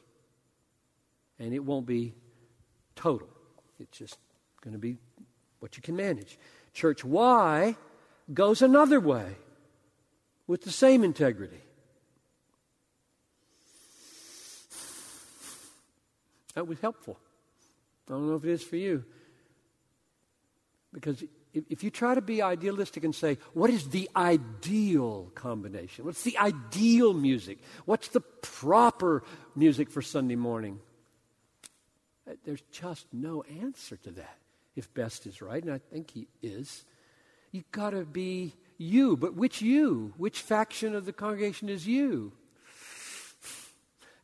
And 1.40 1.54
it 1.54 1.64
won't 1.64 1.86
be 1.86 2.14
total, 2.96 3.30
it's 3.80 3.98
just 3.98 4.18
going 4.62 4.74
to 4.74 4.80
be 4.80 4.98
what 5.60 5.76
you 5.76 5.82
can 5.82 5.96
manage. 5.96 6.38
Church 6.74 7.04
Y 7.04 7.76
goes 8.34 8.62
another 8.62 9.00
way 9.00 9.36
with 10.48 10.62
the 10.64 10.72
same 10.72 11.04
integrity. 11.04 11.62
That 16.54 16.68
was 16.68 16.80
helpful. 16.80 17.18
I 18.08 18.14
don't 18.14 18.28
know 18.28 18.36
if 18.36 18.44
it 18.44 18.52
is 18.52 18.64
for 18.64 18.76
you. 18.76 19.06
Because 20.94 21.24
if, 21.54 21.84
you 21.84 21.90
try 21.90 22.16
to 22.16 22.22
be 22.22 22.42
idealistic 22.42 23.04
and 23.04 23.14
say, 23.14 23.38
what 23.54 23.70
is 23.70 23.90
the 23.90 24.10
ideal 24.16 25.32
combination? 25.36 26.06
What's 26.06 26.24
the 26.24 26.38
ideal 26.38 27.14
music? 27.14 27.60
What's 27.86 28.08
the 28.10 28.22
proper 28.22 29.24
music 29.56 29.90
for 29.90 30.02
Sunday 30.02 30.36
morning? 30.36 30.80
Uh, 32.30 32.34
there's 32.46 32.62
just 32.72 33.08
no 33.12 33.44
answer 33.62 33.98
to 33.98 34.12
that 34.12 34.38
if 34.76 34.94
Best 34.94 35.28
is 35.28 35.42
right, 35.42 35.62
and 35.62 35.74
I 35.74 35.80
think 35.80 36.12
he 36.12 36.28
is. 36.42 36.86
You've 37.52 37.72
got 37.72 37.90
to 37.90 38.06
be 38.06 38.54
you. 38.78 39.18
But 39.18 39.36
which 39.36 39.62
you? 39.62 40.14
Which 40.18 40.40
faction 40.40 40.96
of 40.96 41.06
the 41.06 41.14
congregation 41.14 41.70
is 41.70 41.86
you? 41.86 42.32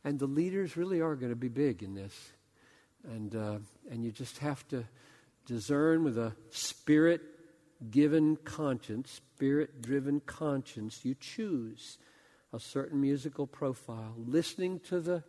And 0.04 0.18
the 0.18 0.26
leaders 0.26 0.76
really 0.76 1.00
are 1.00 1.16
going 1.16 1.32
to 1.32 1.36
be 1.36 1.48
big 1.48 1.82
in 1.82 1.94
this. 1.94 2.14
And, 3.04 3.34
uh, 3.34 3.58
and 3.90 4.04
you 4.04 4.10
just 4.10 4.38
have 4.38 4.66
to 4.68 4.84
discern 5.48 6.04
with 6.04 6.18
a 6.18 6.34
spirit 6.50 7.22
given 7.90 8.36
conscience, 8.36 9.20
spirit 9.36 9.82
driven 9.82 10.20
conscience. 10.20 11.04
You 11.04 11.14
choose 11.18 11.98
a 12.52 12.60
certain 12.60 13.00
musical 13.00 13.46
profile, 13.46 14.14
listening 14.16 14.80
to 14.88 15.00
the. 15.00 15.24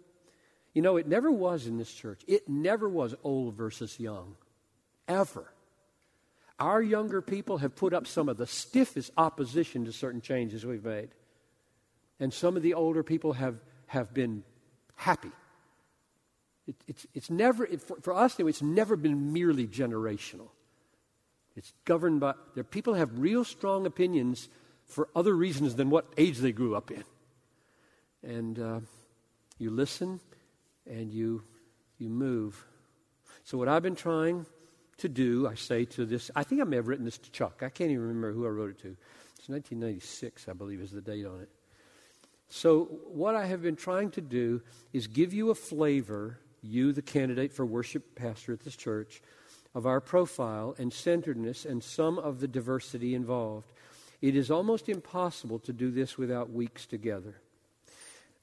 You 0.74 0.84
know, 0.84 0.98
it 0.98 1.08
never 1.08 1.32
was 1.32 1.66
in 1.66 1.78
this 1.78 1.92
church. 1.92 2.22
It 2.28 2.48
never 2.48 2.88
was 2.88 3.16
old 3.24 3.56
versus 3.56 4.00
young 4.00 4.36
ever. 5.08 5.52
Our 6.60 6.82
younger 6.82 7.22
people 7.22 7.58
have 7.58 7.76
put 7.76 7.94
up 7.94 8.06
some 8.06 8.30
of 8.30 8.38
the 8.38 8.46
stiffest 8.46 9.12
opposition 9.18 9.86
to 9.86 9.92
certain 9.92 10.22
changes 10.22 10.66
we've 10.66 10.84
made. 10.86 11.10
And 12.20 12.34
some 12.34 12.56
of 12.58 12.64
the 12.64 12.74
older 12.74 13.02
people 13.02 13.34
have, 13.34 13.56
have 13.88 14.14
been 14.14 14.44
happy. 14.96 15.32
It, 16.70 16.76
it's, 16.88 17.08
it's 17.16 17.30
never, 17.32 17.66
it, 17.66 17.82
for, 17.82 18.00
for 18.00 18.14
us, 18.14 18.40
it's 18.40 18.62
never 18.62 18.96
been 18.96 19.34
merely 19.34 19.66
generational. 19.66 20.50
It's 21.56 21.74
governed 21.84 22.20
by, 22.20 22.36
there 22.54 22.64
people 22.64 22.94
have 22.94 23.18
real 23.18 23.44
strong 23.44 23.88
opinions 23.88 24.50
for 24.86 25.10
other 25.16 25.36
reasons 25.36 25.76
than 25.76 25.90
what 25.90 26.06
age 26.16 26.38
they 26.38 26.52
grew 26.52 26.76
up 26.76 26.92
in. 26.92 27.04
And 28.22 28.60
uh, 28.60 28.80
you 29.58 29.72
listen 29.72 30.20
and 30.86 31.12
you, 31.12 31.42
you 31.98 32.10
move. 32.10 32.64
So, 33.46 33.58
what 33.58 33.68
I've 33.68 33.82
been 33.82 33.96
trying 33.96 34.46
to 34.98 35.10
do, 35.10 35.48
I 35.48 35.56
say 35.56 35.86
to 35.86 36.06
this, 36.06 36.30
I 36.36 36.44
think 36.44 36.62
I 36.62 36.66
may 36.66 36.76
have 36.76 36.88
written 36.88 37.06
this 37.06 37.18
to 37.18 37.32
Chuck. 37.32 37.64
I 37.64 37.70
can't 37.70 37.90
even 37.90 38.04
remember 38.04 38.32
who 38.32 38.46
I 38.46 38.50
wrote 38.50 38.70
it 38.70 38.80
to. 38.82 38.96
It's 39.38 39.50
1996, 39.50 40.48
I 40.48 40.54
believe, 40.54 40.82
is 40.82 40.92
the 40.92 41.02
date 41.02 41.26
on 41.26 41.42
it. 41.42 41.50
So, 42.48 42.86
what 43.08 43.34
I 43.34 43.48
have 43.48 43.64
been 43.64 43.76
trying 43.76 44.12
to 44.12 44.22
do 44.22 44.62
is 44.94 45.08
give 45.08 45.34
you 45.34 45.50
a 45.50 45.56
flavor, 45.56 46.40
you, 46.62 46.92
the 46.92 47.02
candidate 47.02 47.54
for 47.54 47.66
worship 47.66 48.16
pastor 48.16 48.54
at 48.54 48.62
this 48.62 48.76
church, 48.76 49.22
of 49.76 49.86
our 49.86 50.02
profile 50.02 50.76
and 50.78 50.92
centeredness 50.92 51.66
and 51.66 51.84
some 51.84 52.18
of 52.18 52.40
the 52.40 52.48
diversity 52.48 53.14
involved. 53.14 53.72
It 54.22 54.36
is 54.36 54.52
almost 54.52 54.90
impossible 54.90 55.60
to 55.60 55.74
do 55.74 55.92
this 55.92 56.18
without 56.18 56.52
weeks 56.52 56.86
together. 56.86 57.36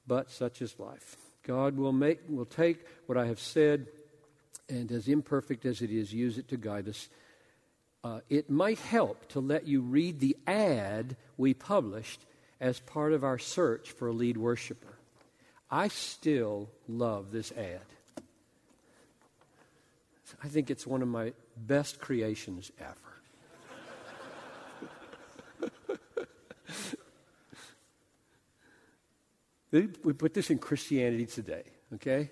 But 0.06 0.30
such 0.30 0.62
is 0.62 0.78
life. 0.78 1.16
God 1.42 1.76
will, 1.76 1.92
make, 1.92 2.20
will 2.28 2.44
take 2.44 2.84
what 3.06 3.18
I 3.18 3.26
have 3.26 3.40
said 3.40 3.86
and 4.68 4.90
as 4.90 5.08
imperfect 5.08 5.64
as 5.64 5.82
it 5.82 5.90
is, 5.90 6.12
use 6.12 6.38
it 6.38 6.48
to 6.48 6.56
guide 6.56 6.88
us. 6.88 7.08
Uh, 8.02 8.20
it 8.28 8.50
might 8.50 8.78
help 8.78 9.28
to 9.28 9.40
let 9.40 9.66
you 9.66 9.80
read 9.80 10.20
the 10.20 10.36
ad 10.46 11.16
we 11.36 11.54
published 11.54 12.20
as 12.60 12.80
part 12.80 13.12
of 13.12 13.24
our 13.24 13.38
search 13.38 13.90
for 13.90 14.08
a 14.08 14.12
lead 14.12 14.36
worshiper. 14.36 14.96
I 15.70 15.88
still 15.88 16.68
love 16.88 17.32
this 17.32 17.52
ad. 17.52 17.82
I 20.42 20.48
think 20.48 20.70
it's 20.70 20.86
one 20.86 21.02
of 21.02 21.08
my 21.08 21.32
best 21.56 22.00
creations 22.00 22.70
ever. 22.80 22.96
we 29.72 30.12
put 30.12 30.32
this 30.34 30.50
in 30.50 30.58
Christianity 30.58 31.26
Today, 31.26 31.64
okay? 31.94 32.30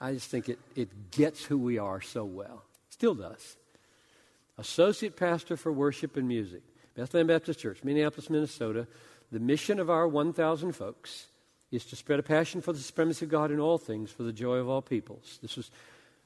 I 0.00 0.14
just 0.14 0.30
think 0.30 0.48
it, 0.48 0.58
it 0.74 1.10
gets 1.10 1.44
who 1.44 1.58
we 1.58 1.78
are 1.78 2.00
so 2.00 2.24
well. 2.24 2.64
Still 2.88 3.14
does. 3.14 3.56
Associate 4.58 5.14
pastor 5.14 5.56
for 5.56 5.72
worship 5.72 6.16
and 6.16 6.26
music, 6.26 6.62
Bethlehem 6.94 7.26
Baptist 7.26 7.60
Church, 7.60 7.84
Minneapolis, 7.84 8.30
Minnesota. 8.30 8.86
The 9.30 9.40
mission 9.40 9.78
of 9.78 9.90
our 9.90 10.08
1,000 10.08 10.72
folks 10.72 11.26
is 11.70 11.84
to 11.86 11.96
spread 11.96 12.18
a 12.18 12.22
passion 12.22 12.60
for 12.60 12.72
the 12.72 12.78
supremacy 12.78 13.24
of 13.24 13.30
God 13.30 13.50
in 13.50 13.60
all 13.60 13.78
things 13.78 14.10
for 14.10 14.22
the 14.22 14.32
joy 14.32 14.56
of 14.56 14.68
all 14.68 14.82
peoples. 14.82 15.38
This 15.40 15.56
was, 15.56 15.70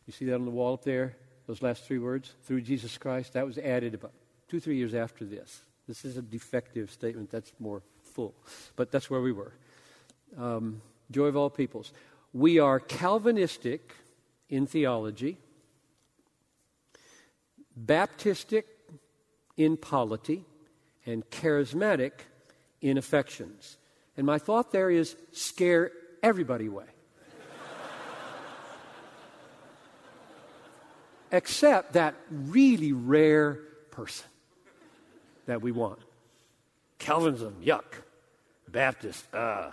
you 0.07 0.12
see 0.12 0.26
that 0.26 0.34
on 0.34 0.44
the 0.44 0.50
wall 0.50 0.74
up 0.74 0.84
there? 0.84 1.16
Those 1.46 1.62
last 1.62 1.84
three 1.84 1.98
words? 1.98 2.32
Through 2.44 2.62
Jesus 2.62 2.96
Christ. 2.98 3.34
That 3.34 3.46
was 3.46 3.59
added 3.59 3.94
about 3.94 4.12
two, 4.48 4.61
three 4.61 4.76
years 4.76 4.94
after 4.94 5.24
this. 5.24 5.62
This 5.86 6.05
is 6.05 6.16
a 6.16 6.22
defective 6.22 6.90
statement. 6.90 7.30
That's 7.30 7.52
more 7.59 7.82
full. 8.02 8.34
But 8.76 8.90
that's 8.90 9.11
where 9.11 9.20
we 9.20 9.32
were. 9.32 9.52
Um, 10.38 10.80
joy 11.11 11.26
of 11.26 11.36
all 11.36 11.50
peoples. 11.50 11.92
We 12.32 12.59
are 12.59 12.80
Calvinistic 12.80 13.92
in 14.48 14.66
theology, 14.66 15.38
Baptistic 17.78 18.64
in 19.57 19.76
polity, 19.76 20.44
and 21.07 21.28
charismatic 21.30 22.12
in 22.80 22.98
affections. 22.98 23.78
And 24.16 24.26
my 24.26 24.38
thought 24.38 24.72
there 24.72 24.90
is 24.90 25.16
scare 25.32 25.90
everybody 26.22 26.66
away. 26.66 26.86
Except 31.35 31.95
that 31.95 32.14
really 32.30 32.93
rare 32.93 33.59
person 33.91 34.28
that 35.47 35.61
we 35.61 35.72
want. 35.72 35.99
Calvinism, 37.01 37.57
yuck. 37.61 37.82
Baptist, 38.68 39.26
uh 39.35 39.72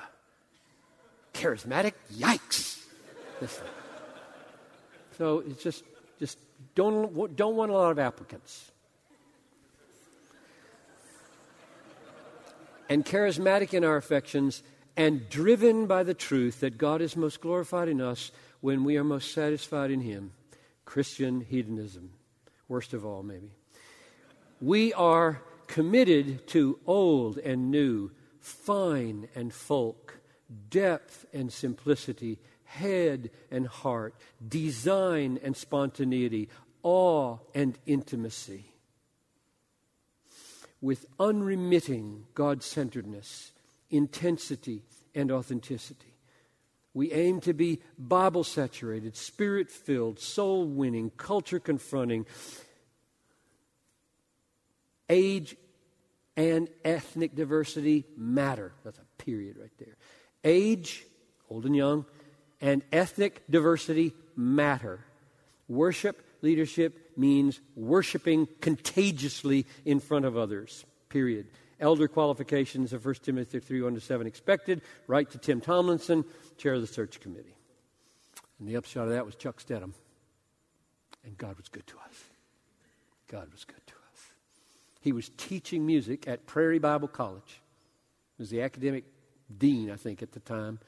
charismatic? 1.35 1.93
Yikes. 2.13 2.83
so 5.19 5.43
it's 5.47 5.61
just, 5.61 5.83
just 6.19 6.39
don't, 6.73 7.35
don't 7.35 7.55
want 7.55 7.69
a 7.69 7.75
lot 7.75 7.91
of 7.91 7.99
applicants. 7.99 8.71
And 12.89 13.05
charismatic 13.05 13.75
in 13.75 13.83
our 13.83 13.97
affections 13.97 14.63
and 14.97 15.29
driven 15.29 15.85
by 15.85 16.01
the 16.01 16.15
truth 16.15 16.61
that 16.61 16.79
God 16.79 17.01
is 17.01 17.15
most 17.15 17.39
glorified 17.39 17.87
in 17.87 18.01
us 18.01 18.31
when 18.61 18.83
we 18.83 18.97
are 18.97 19.03
most 19.03 19.31
satisfied 19.31 19.91
in 19.91 20.01
Him. 20.01 20.31
Christian 20.91 21.39
hedonism, 21.39 22.09
worst 22.67 22.91
of 22.91 23.05
all, 23.05 23.23
maybe. 23.23 23.55
We 24.59 24.91
are 24.91 25.41
committed 25.67 26.45
to 26.47 26.79
old 26.85 27.37
and 27.37 27.71
new, 27.71 28.11
fine 28.41 29.29
and 29.33 29.53
folk, 29.53 30.19
depth 30.69 31.25
and 31.31 31.49
simplicity, 31.53 32.39
head 32.65 33.29
and 33.49 33.67
heart, 33.67 34.15
design 34.45 35.39
and 35.41 35.55
spontaneity, 35.55 36.49
awe 36.83 37.37
and 37.55 37.77
intimacy. 37.85 38.65
With 40.81 41.05
unremitting 41.17 42.25
God 42.33 42.63
centeredness, 42.63 43.53
intensity, 43.89 44.83
and 45.15 45.31
authenticity. 45.31 46.10
We 46.93 47.11
aim 47.11 47.39
to 47.41 47.53
be 47.53 47.81
Bible 47.97 48.43
saturated, 48.43 49.15
spirit 49.15 49.69
filled, 49.69 50.19
soul 50.19 50.65
winning, 50.67 51.11
culture 51.15 51.59
confronting, 51.59 52.25
age 55.09 55.55
and 56.35 56.69
ethnic 56.83 57.35
diversity 57.35 58.05
matter. 58.17 58.73
That's 58.83 58.97
a 58.97 59.23
period 59.23 59.57
right 59.57 59.71
there. 59.77 59.95
Age, 60.43 61.05
old 61.49 61.65
and 61.65 61.75
young, 61.75 62.05
and 62.59 62.83
ethnic 62.91 63.43
diversity 63.49 64.13
matter. 64.35 64.99
Worship 65.67 66.25
leadership 66.41 67.11
means 67.17 67.59
worshiping 67.75 68.47
contagiously 68.61 69.65
in 69.85 69.99
front 69.99 70.25
of 70.25 70.37
others, 70.37 70.85
period. 71.09 71.47
Elder 71.81 72.07
qualifications 72.07 72.93
of 72.93 73.03
1 73.03 73.15
Timothy 73.15 73.59
3 73.59 73.81
1 73.81 73.95
to 73.95 73.99
7 73.99 74.27
expected. 74.27 74.81
Right 75.07 75.29
to 75.31 75.37
Tim 75.37 75.59
Tomlinson, 75.59 76.23
chair 76.57 76.75
of 76.75 76.81
the 76.81 76.87
search 76.87 77.19
committee. 77.19 77.55
And 78.59 78.69
the 78.69 78.77
upshot 78.77 79.05
of 79.05 79.13
that 79.13 79.25
was 79.25 79.35
Chuck 79.35 79.61
Steddom. 79.61 79.93
And 81.25 81.37
God 81.37 81.57
was 81.57 81.67
good 81.67 81.85
to 81.87 81.95
us. 81.97 82.23
God 83.27 83.51
was 83.51 83.65
good 83.65 83.85
to 83.87 83.93
us. 84.13 84.21
He 85.01 85.11
was 85.11 85.29
teaching 85.37 85.85
music 85.85 86.27
at 86.27 86.45
Prairie 86.45 86.79
Bible 86.79 87.07
College. 87.07 87.61
He 88.37 88.43
was 88.43 88.49
the 88.49 88.61
academic 88.61 89.05
dean, 89.57 89.89
I 89.89 89.95
think, 89.95 90.21
at 90.21 90.31
the 90.31 90.39
time. 90.39 90.79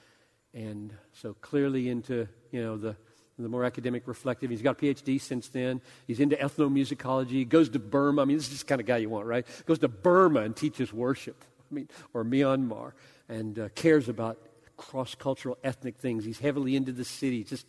And 0.54 0.94
so 1.14 1.34
clearly 1.34 1.90
into, 1.90 2.28
you 2.52 2.62
know, 2.62 2.78
the 2.78 2.96
the 3.40 3.50
more 3.50 3.64
academic, 3.64 4.08
reflective. 4.08 4.50
He's 4.52 4.62
got 4.62 4.82
a 4.82 4.86
PhD 4.86 5.20
since 5.20 5.48
then. 5.50 5.82
He's 6.06 6.20
into 6.20 6.36
ethnomusicology. 6.36 7.30
He 7.30 7.46
goes 7.46 7.70
to 7.70 7.80
Burma. 7.80 8.22
I 8.22 8.26
mean, 8.26 8.38
this 8.38 8.52
is 8.52 8.60
the 8.60 8.66
kind 8.66 8.80
of 8.80 8.88
guy 8.88 8.98
you 8.98 9.10
want, 9.10 9.26
right? 9.26 9.46
Goes 9.66 9.80
to 9.80 9.88
Burma 9.88 10.42
and 10.42 10.56
teaches 10.56 10.94
worship. 10.94 11.44
I 11.72 11.74
mean, 11.74 11.90
or 12.14 12.24
Myanmar, 12.24 12.92
and 13.28 13.58
uh, 13.58 13.70
cares 13.70 14.08
about 14.08 14.38
cross-cultural 14.78 15.58
ethnic 15.64 15.98
things. 15.98 16.24
He's 16.24 16.40
heavily 16.40 16.76
into 16.76 16.92
the 16.92 17.06
city. 17.06 17.44
Just 17.44 17.66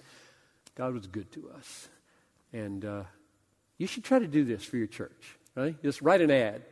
God 0.75 0.93
was 0.93 1.07
good 1.07 1.33
to 1.33 1.51
us, 1.57 1.89
and 2.53 2.85
uh, 2.85 3.03
you 3.79 3.87
should 3.87 4.05
try 4.05 4.19
to 4.19 4.27
do 4.27 4.45
this 4.45 4.65
for 4.65 4.77
your 4.77 4.87
church, 4.87 5.39
right? 5.55 5.81
Just 5.83 6.03
write 6.03 6.21
an 6.21 6.31
ad 6.31 6.62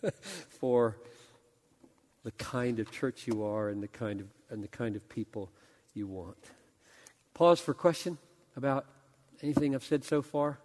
for 0.60 0.96
the 2.22 2.30
kind 2.32 2.80
of 2.80 2.90
church 2.90 3.26
you 3.26 3.44
are 3.44 3.68
and 3.68 3.82
the 3.82 3.88
kind 3.88 4.20
of 4.20 4.28
and 4.48 4.62
the 4.62 4.68
kind 4.68 4.96
of 4.96 5.06
people 5.08 5.50
you 5.94 6.06
want. 6.06 6.38
Pause 7.36 7.60
for 7.60 7.74
question 7.74 8.16
about 8.56 8.86
anything 9.42 9.74
I've 9.74 9.84
said 9.84 10.04
so 10.04 10.22
far. 10.22 10.58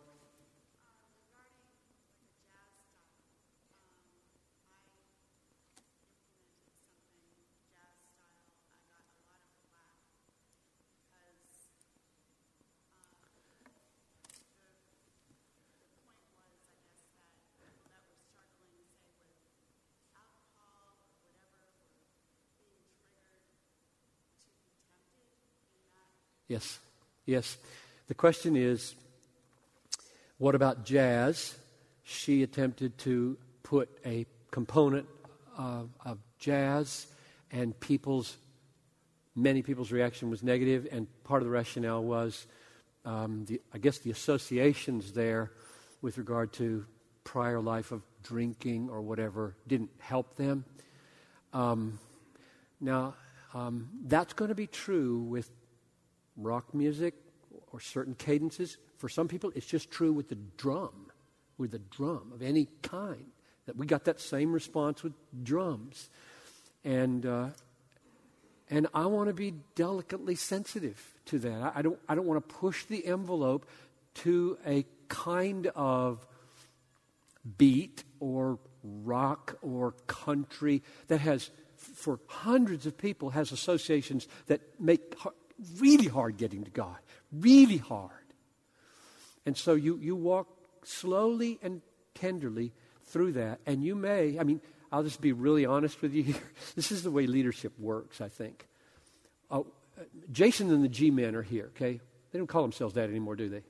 Yes, 26.61 26.79
yes. 27.25 27.57
The 28.07 28.13
question 28.13 28.55
is 28.55 28.93
what 30.37 30.53
about 30.53 30.85
jazz? 30.85 31.55
She 32.03 32.43
attempted 32.43 32.99
to 32.99 33.37
put 33.63 33.89
a 34.05 34.27
component 34.51 35.07
of, 35.57 35.89
of 36.05 36.19
jazz, 36.37 37.07
and 37.51 37.79
people's, 37.79 38.37
many 39.35 39.63
people's 39.63 39.91
reaction 39.91 40.29
was 40.29 40.43
negative, 40.43 40.87
and 40.91 41.07
part 41.23 41.41
of 41.41 41.47
the 41.47 41.51
rationale 41.51 42.03
was, 42.03 42.45
um, 43.05 43.45
the, 43.45 43.59
I 43.73 43.79
guess, 43.79 43.97
the 43.99 44.11
associations 44.11 45.13
there 45.13 45.51
with 46.03 46.19
regard 46.19 46.53
to 46.53 46.85
prior 47.23 47.59
life 47.59 47.91
of 47.91 48.03
drinking 48.21 48.89
or 48.91 49.01
whatever 49.01 49.55
didn't 49.67 49.89
help 49.99 50.35
them. 50.35 50.65
Um, 51.53 51.97
now, 52.79 53.15
um, 53.55 53.89
that's 54.05 54.33
going 54.33 54.49
to 54.49 54.55
be 54.55 54.67
true 54.67 55.19
with 55.23 55.49
rock 56.37 56.73
music 56.73 57.13
or 57.71 57.79
certain 57.79 58.15
cadences. 58.15 58.77
For 58.97 59.09
some 59.09 59.27
people, 59.27 59.51
it's 59.55 59.65
just 59.65 59.91
true 59.91 60.13
with 60.13 60.29
the 60.29 60.37
drum, 60.57 61.07
with 61.57 61.71
the 61.71 61.79
drum 61.79 62.31
of 62.33 62.41
any 62.41 62.67
kind. 62.81 63.25
That 63.67 63.77
we 63.77 63.85
got 63.85 64.05
that 64.05 64.19
same 64.19 64.51
response 64.53 65.03
with 65.03 65.13
drums, 65.43 66.09
and 66.83 67.25
uh, 67.25 67.49
and 68.69 68.87
I 68.93 69.05
want 69.05 69.27
to 69.27 69.33
be 69.33 69.53
delicately 69.75 70.35
sensitive 70.35 70.99
to 71.25 71.39
that. 71.39 71.73
I, 71.75 71.81
don't 71.83 71.99
I 72.09 72.15
don't 72.15 72.25
want 72.25 72.47
to 72.47 72.55
push 72.55 72.85
the 72.85 73.05
envelope 73.05 73.67
to 74.15 74.57
a 74.65 74.85
kind 75.09 75.67
of 75.75 76.25
beat 77.57 78.03
or 78.19 78.57
rock 78.83 79.57
or 79.61 79.93
country 80.07 80.81
that 81.07 81.19
has 81.19 81.51
for 81.75 82.19
hundreds 82.27 82.85
of 82.85 82.97
people 82.97 83.31
has 83.31 83.51
associations 83.51 84.27
that 84.47 84.61
make 84.79 85.15
really 85.77 86.07
hard 86.07 86.37
getting 86.37 86.63
to 86.63 86.71
God, 86.71 86.97
really 87.31 87.77
hard. 87.77 88.11
And 89.45 89.57
so 89.57 89.73
you, 89.73 89.97
you 89.97 90.15
walk 90.15 90.47
slowly 90.83 91.59
and 91.61 91.81
tenderly 92.15 92.73
through 93.05 93.33
that, 93.33 93.59
and 93.65 93.83
you 93.83 93.95
may, 93.95 94.39
I 94.39 94.43
mean, 94.43 94.61
I'll 94.91 95.03
just 95.03 95.21
be 95.21 95.31
really 95.31 95.65
honest 95.65 96.01
with 96.01 96.13
you 96.13 96.23
here. 96.23 96.35
This 96.75 96.91
is 96.91 97.03
the 97.03 97.11
way 97.11 97.27
leadership 97.27 97.73
works, 97.79 98.21
I 98.21 98.27
think. 98.27 98.67
Uh, 99.49 99.63
Jason 100.31 100.71
and 100.71 100.83
the 100.83 100.89
G 100.89 101.11
Men 101.11 101.35
are 101.35 101.41
here, 101.41 101.71
okay? 101.75 101.99
They 102.31 102.39
don't 102.39 102.47
call 102.47 102.61
themselves 102.61 102.95
that 102.95 103.09
anymore, 103.09 103.35
do 103.35 103.49
they? 103.49 103.63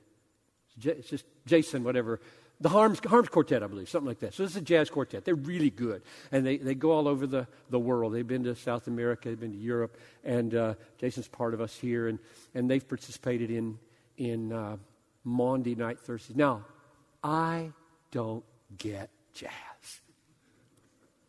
It's 0.84 1.08
just 1.08 1.24
Jason, 1.46 1.84
whatever. 1.84 2.20
The 2.62 2.68
Harms, 2.68 3.00
Harms 3.04 3.28
Quartet, 3.28 3.60
I 3.64 3.66
believe, 3.66 3.88
something 3.88 4.06
like 4.06 4.20
that. 4.20 4.34
So 4.34 4.44
this 4.44 4.52
is 4.52 4.56
a 4.56 4.60
jazz 4.60 4.88
quartet. 4.88 5.24
They're 5.24 5.34
really 5.34 5.70
good. 5.70 6.02
And 6.30 6.46
they, 6.46 6.58
they 6.58 6.76
go 6.76 6.92
all 6.92 7.08
over 7.08 7.26
the, 7.26 7.48
the 7.70 7.78
world. 7.78 8.14
They've 8.14 8.26
been 8.26 8.44
to 8.44 8.54
South 8.54 8.86
America, 8.86 9.28
they've 9.28 9.40
been 9.40 9.50
to 9.50 9.58
Europe, 9.58 9.98
and 10.22 10.54
uh, 10.54 10.74
Jason's 10.96 11.26
part 11.26 11.54
of 11.54 11.60
us 11.60 11.76
here. 11.76 12.06
And, 12.06 12.20
and 12.54 12.70
they've 12.70 12.86
participated 12.86 13.50
in, 13.50 13.78
in 14.16 14.52
uh, 14.52 14.76
Maundy 15.24 15.74
Night 15.74 15.98
Thursdays. 15.98 16.36
Now, 16.36 16.64
I 17.24 17.72
don't 18.12 18.44
get 18.78 19.10
jazz. 19.34 19.50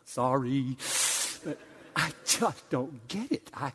Sorry. 0.05 0.77
But 1.43 1.57
I 1.95 2.11
just 2.25 2.69
don't 2.69 3.07
get 3.07 3.31
it. 3.31 3.49
I, 3.55 3.73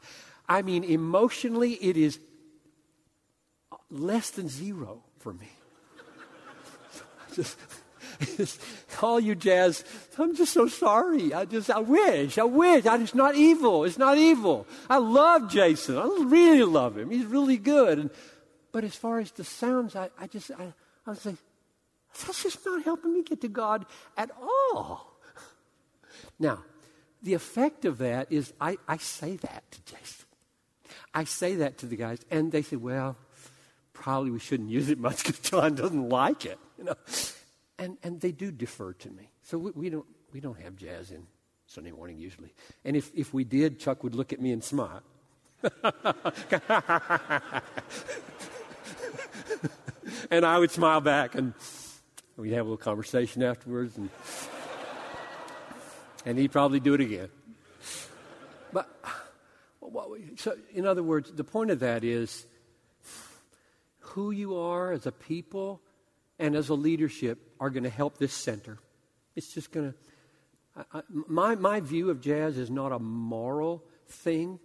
I 0.48 0.62
mean, 0.62 0.84
emotionally, 0.84 1.72
it 1.72 1.96
is 1.96 2.20
less 3.90 4.30
than 4.30 4.48
zero 4.48 5.02
for 5.18 5.32
me 5.32 5.48
just, 7.38 8.60
all 9.02 9.20
you 9.20 9.34
jazz, 9.34 9.84
I'm 10.18 10.34
just 10.34 10.52
so 10.52 10.66
sorry. 10.66 11.32
I 11.32 11.44
just, 11.44 11.70
I 11.70 11.80
wish, 11.80 12.38
I 12.38 12.44
wish. 12.44 12.86
I, 12.86 12.98
it's 12.98 13.14
not 13.14 13.36
evil. 13.36 13.84
It's 13.84 13.98
not 13.98 14.18
evil. 14.18 14.66
I 14.90 14.98
love 14.98 15.50
Jason. 15.50 15.96
I 15.96 16.04
really 16.24 16.64
love 16.64 16.98
him. 16.98 17.10
He's 17.10 17.24
really 17.24 17.56
good. 17.56 17.98
And, 17.98 18.10
but 18.72 18.84
as 18.84 18.94
far 18.94 19.18
as 19.20 19.30
the 19.32 19.44
sounds, 19.44 19.94
I, 19.94 20.10
I 20.18 20.26
just, 20.26 20.50
I, 20.50 20.72
I 21.06 21.10
was 21.10 21.24
like, 21.24 21.36
that's 22.26 22.42
just 22.42 22.64
not 22.66 22.82
helping 22.84 23.12
me 23.14 23.22
get 23.22 23.40
to 23.42 23.48
God 23.48 23.86
at 24.16 24.30
all. 24.40 25.18
Now, 26.38 26.64
the 27.22 27.34
effect 27.34 27.84
of 27.84 27.98
that 27.98 28.32
is 28.32 28.52
I, 28.60 28.78
I 28.86 28.96
say 28.96 29.36
that 29.36 29.70
to 29.70 29.84
Jason. 29.84 30.26
I 31.14 31.24
say 31.24 31.56
that 31.56 31.78
to 31.78 31.86
the 31.86 31.96
guys, 31.96 32.18
and 32.30 32.52
they 32.52 32.62
say, 32.62 32.76
well, 32.76 33.16
probably 33.92 34.30
we 34.30 34.38
shouldn't 34.38 34.70
use 34.70 34.88
it 34.88 34.98
much 34.98 35.24
because 35.24 35.38
John 35.40 35.74
doesn't 35.74 36.08
like 36.08 36.44
it 36.44 36.58
you 36.78 36.84
know. 36.84 36.94
And, 37.78 37.98
and 38.02 38.20
they 38.20 38.32
do 38.32 38.50
defer 38.50 38.92
to 38.92 39.10
me. 39.10 39.30
So 39.42 39.58
we, 39.58 39.70
we, 39.72 39.90
don't, 39.90 40.06
we 40.32 40.40
don't 40.40 40.58
have 40.60 40.74
jazz 40.76 41.10
in 41.10 41.26
Sunday 41.66 41.92
morning 41.92 42.18
usually. 42.18 42.52
And 42.84 42.96
if, 42.96 43.10
if 43.14 43.34
we 43.34 43.44
did, 43.44 43.78
Chuck 43.78 44.02
would 44.02 44.14
look 44.14 44.32
at 44.32 44.40
me 44.40 44.52
and 44.52 44.64
smile. 44.64 45.02
and 50.30 50.44
I 50.46 50.58
would 50.58 50.70
smile 50.70 51.00
back, 51.00 51.34
and 51.34 51.52
we'd 52.36 52.52
have 52.52 52.66
a 52.66 52.70
little 52.70 52.76
conversation 52.76 53.42
afterwards, 53.42 53.96
and, 53.96 54.08
and 56.24 56.38
he'd 56.38 56.52
probably 56.52 56.78
do 56.80 56.94
it 56.94 57.00
again. 57.00 57.28
But, 58.72 58.88
so, 60.36 60.56
in 60.72 60.86
other 60.86 61.02
words, 61.02 61.32
the 61.32 61.44
point 61.44 61.70
of 61.70 61.80
that 61.80 62.04
is 62.04 62.46
who 63.98 64.30
you 64.30 64.56
are 64.56 64.92
as 64.92 65.06
a 65.06 65.12
people 65.12 65.80
and 66.38 66.54
as 66.54 66.68
a 66.68 66.74
leadership 66.74 67.38
are 67.60 67.70
going 67.70 67.84
to 67.84 67.90
help 67.90 68.18
this 68.18 68.32
center. 68.32 68.78
It's 69.34 69.52
just 69.52 69.72
going 69.72 69.92
to. 69.92 71.04
my, 71.26 71.54
my 71.54 71.80
view 71.80 72.10
of 72.10 72.20
jazz 72.20 72.56
is 72.58 72.70
not 72.70 72.92
a 72.92 72.98
moral 72.98 73.84
thing. 74.06 74.58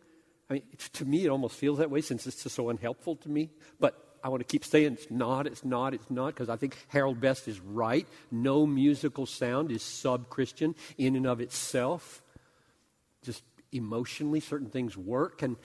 I 0.50 0.54
mean, 0.56 0.64
to 0.94 1.06
me, 1.06 1.26
it 1.26 1.30
almost 1.30 1.56
feels 1.56 1.80
that 1.80 1.90
way 1.90 2.02
since 2.02 2.28
it's 2.28 2.52
so 2.52 2.70
unhelpful 2.70 3.16
to 3.18 3.30
me. 3.30 3.50
But 3.80 4.00
I 4.24 4.30
want 4.30 4.42
to 4.42 4.46
keep 4.46 4.64
saying 4.64 4.94
it's 4.94 5.12
not, 5.12 5.48
it's 5.48 5.66
not, 5.66 5.94
it's 5.94 6.10
not, 6.10 6.28
because 6.28 6.50
I 6.50 6.56
think 6.56 6.78
Harold 6.88 7.20
Best 7.20 7.48
is 7.48 7.60
right. 7.60 8.08
No 8.32 8.66
musical 8.66 9.26
sound 9.26 9.72
is 9.72 9.84
sub 9.84 10.30
Christian 10.30 10.76
in 10.98 11.16
and 11.16 11.28
of 11.28 11.42
itself. 11.42 12.22
Just 13.24 13.44
emotionally, 13.72 14.40
certain 14.40 14.70
things 14.70 14.96
work. 14.96 15.42
And, 15.42 15.58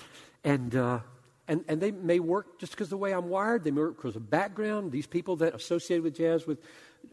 and, 0.42 0.74
uh, 0.74 1.00
and, 1.48 1.64
and 1.66 1.80
they 1.80 1.90
may 1.90 2.20
work 2.20 2.60
just 2.60 2.72
because 2.72 2.90
the 2.90 2.96
way 2.96 3.12
I'm 3.12 3.28
wired. 3.30 3.64
They 3.64 3.70
may 3.70 3.80
work 3.80 3.96
because 3.96 4.16
of 4.16 4.28
background. 4.30 4.92
These 4.92 5.06
people 5.06 5.36
that 5.36 5.54
associated 5.54 6.04
with 6.04 6.14
jazz 6.14 6.46
with 6.46 6.58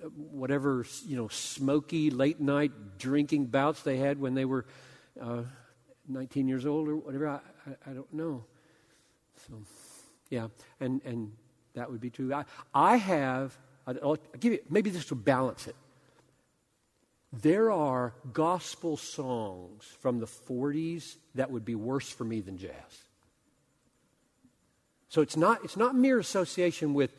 uh, 0.03 0.09
whatever, 0.09 0.85
you 1.05 1.15
know, 1.15 1.29
smoky 1.29 2.09
late 2.09 2.41
night 2.41 2.97
drinking 2.99 3.45
bouts 3.45 3.81
they 3.81 3.97
had 3.97 4.19
when 4.19 4.35
they 4.35 4.43
were 4.43 4.65
uh, 5.19 5.43
19 6.09 6.49
years 6.49 6.65
old 6.65 6.89
or 6.89 6.97
whatever, 6.97 7.29
I, 7.29 7.39
I, 7.65 7.91
I 7.91 7.93
don't 7.93 8.13
know. 8.13 8.43
So, 9.47 9.53
yeah, 10.29 10.47
and, 10.81 11.01
and 11.05 11.31
that 11.73 11.89
would 11.89 12.01
be 12.01 12.09
true. 12.09 12.33
I, 12.33 12.43
I 12.73 12.97
have, 12.97 13.57
I'll, 13.87 14.17
give 14.39 14.53
you, 14.53 14.59
maybe 14.69 14.89
this 14.89 15.09
will 15.09 15.17
balance 15.17 15.67
it. 15.67 15.75
There 17.31 17.71
are 17.71 18.13
gospel 18.33 18.97
songs 18.97 19.85
from 19.99 20.19
the 20.19 20.25
40s 20.25 21.15
that 21.35 21.51
would 21.51 21.65
be 21.65 21.75
worse 21.75 22.09
for 22.09 22.23
me 22.23 22.41
than 22.41 22.57
jazz. 22.57 23.05
So 25.15 25.21
it's 25.21 25.37
not, 25.37 25.63
it's 25.63 25.77
not 25.77 25.95
mere 25.95 26.19
association 26.19 26.93
with 26.93 27.13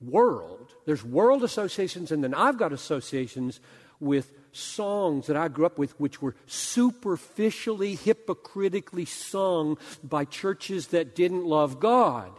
world. 0.00 0.72
There's 0.84 1.04
world 1.04 1.42
associations, 1.42 2.12
and 2.12 2.22
then 2.22 2.32
I've 2.32 2.56
got 2.56 2.72
associations 2.72 3.58
with 3.98 4.30
songs 4.52 5.26
that 5.26 5.36
I 5.36 5.48
grew 5.48 5.66
up 5.66 5.76
with, 5.76 5.98
which 5.98 6.22
were 6.22 6.36
superficially, 6.46 7.96
hypocritically 7.96 9.06
sung 9.06 9.76
by 10.04 10.24
churches 10.24 10.86
that 10.88 11.16
didn't 11.16 11.44
love 11.44 11.80
God. 11.80 12.30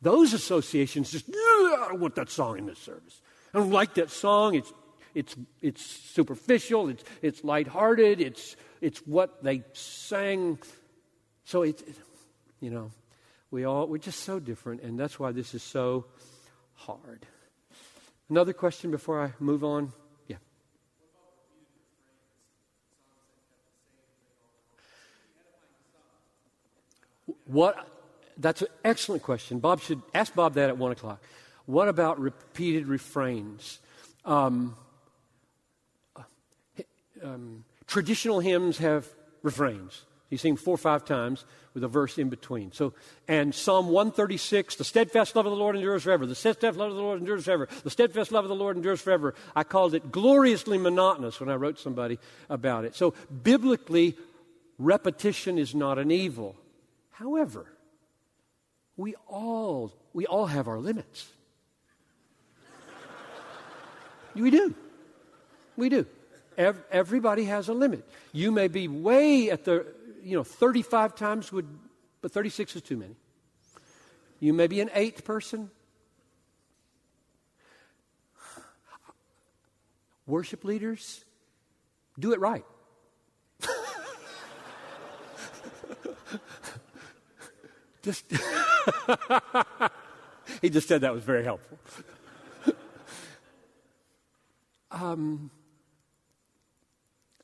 Those 0.00 0.32
associations 0.32 1.10
just, 1.10 1.28
I 1.28 1.88
don't 1.90 2.00
want 2.00 2.14
that 2.14 2.30
song 2.30 2.56
in 2.56 2.64
this 2.64 2.78
service. 2.78 3.20
I 3.52 3.58
don't 3.58 3.70
like 3.70 3.92
that 3.96 4.08
song. 4.08 4.54
It's, 4.54 4.72
it's, 5.14 5.36
it's 5.60 5.84
superficial, 5.84 6.88
it's, 6.88 7.04
it's 7.20 7.44
lighthearted, 7.44 8.22
it's, 8.22 8.56
it's 8.80 9.00
what 9.00 9.44
they 9.44 9.62
sang. 9.74 10.58
So 11.44 11.64
it's, 11.64 11.82
you 12.60 12.70
know, 12.70 12.90
we 13.54 13.64
all, 13.64 13.86
we're 13.86 13.98
just 13.98 14.24
so 14.24 14.40
different, 14.40 14.82
and 14.82 14.98
that's 14.98 15.20
why 15.20 15.30
this 15.30 15.54
is 15.54 15.62
so 15.62 16.06
hard. 16.74 17.24
Another 18.28 18.52
question 18.52 18.90
before 18.90 19.22
I 19.22 19.32
move 19.38 19.62
on? 19.62 19.92
Yeah. 20.26 20.38
What? 27.44 27.88
That's 28.36 28.62
an 28.62 28.68
excellent 28.84 29.22
question. 29.22 29.60
Bob 29.60 29.80
should 29.80 30.02
ask 30.12 30.34
Bob 30.34 30.54
that 30.54 30.68
at 30.68 30.76
one 30.76 30.90
o'clock. 30.90 31.22
What 31.66 31.86
about 31.86 32.18
repeated 32.18 32.88
refrains? 32.88 33.78
Um, 34.24 34.74
um, 37.22 37.64
traditional 37.86 38.40
hymns 38.40 38.78
have 38.78 39.06
refrains. 39.42 40.02
You 40.30 40.38
sing 40.38 40.56
four 40.56 40.74
or 40.74 40.78
five 40.78 41.04
times 41.04 41.44
with 41.74 41.84
a 41.84 41.88
verse 41.88 42.18
in 42.18 42.28
between. 42.28 42.72
So, 42.72 42.94
and 43.28 43.54
Psalm 43.54 43.88
136, 43.88 44.76
the 44.76 44.84
steadfast 44.84 45.36
love 45.36 45.44
of 45.46 45.52
the 45.52 45.58
Lord 45.58 45.76
endures 45.76 46.04
forever. 46.04 46.24
The 46.24 46.34
steadfast 46.34 46.76
love 46.76 46.90
of 46.90 46.96
the 46.96 47.02
Lord 47.02 47.20
endures 47.20 47.44
forever. 47.44 47.68
The 47.82 47.90
steadfast 47.90 48.32
love 48.32 48.44
of 48.44 48.48
the 48.48 48.54
Lord 48.54 48.76
endures 48.76 49.00
forever. 49.00 49.34
I 49.54 49.64
called 49.64 49.94
it 49.94 50.10
gloriously 50.10 50.78
monotonous 50.78 51.40
when 51.40 51.48
I 51.48 51.56
wrote 51.56 51.78
somebody 51.78 52.18
about 52.48 52.84
it. 52.84 52.94
So, 52.94 53.14
biblically, 53.42 54.16
repetition 54.78 55.58
is 55.58 55.74
not 55.74 55.98
an 55.98 56.10
evil. 56.10 56.56
However, 57.10 57.66
we 58.96 59.14
all, 59.28 59.92
we 60.12 60.26
all 60.26 60.46
have 60.46 60.68
our 60.68 60.78
limits. 60.78 61.28
we 64.34 64.50
do. 64.50 64.74
We 65.76 65.88
do. 65.88 66.06
everybody 66.56 67.44
has 67.44 67.68
a 67.68 67.74
limit. 67.74 68.08
You 68.32 68.52
may 68.52 68.68
be 68.68 68.86
way 68.86 69.50
at 69.50 69.64
the, 69.64 69.86
you 70.24 70.36
know, 70.36 70.44
35 70.44 71.14
times 71.14 71.52
would, 71.52 71.66
but 72.20 72.32
36 72.32 72.76
is 72.76 72.82
too 72.82 72.96
many. 72.96 73.14
You 74.40 74.52
may 74.52 74.66
be 74.66 74.80
an 74.80 74.90
eighth 74.94 75.24
person. 75.24 75.70
Worship 80.26 80.64
leaders, 80.64 81.24
do 82.18 82.32
it 82.32 82.40
right. 82.40 82.64
Just 88.02 88.24
he 90.62 90.70
just 90.70 90.88
said 90.88 91.02
that 91.02 91.12
was 91.12 91.22
very 91.22 91.44
helpful. 91.44 91.78
um, 94.90 95.50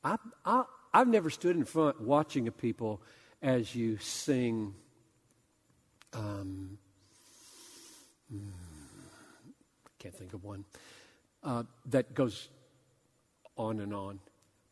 I, 0.05 0.17
I, 0.45 0.65
I've 0.93 1.09
never 1.09 1.31
stood 1.31 1.57
in 1.57 1.65
front 1.65 2.01
watching 2.01 2.49
a 2.49 2.53
people 2.53 3.01
as 3.43 3.75
you 3.75 3.99
sing. 3.99 4.75
Um, 6.13 6.79
hmm, 8.31 8.51
can't 9.99 10.15
think 10.15 10.35
of 10.35 10.45
one 10.45 10.65
uh, 11.45 11.63
that 11.87 12.15
goes 12.15 12.49
on 13.57 13.81
and 13.81 13.95
on. 13.95 14.19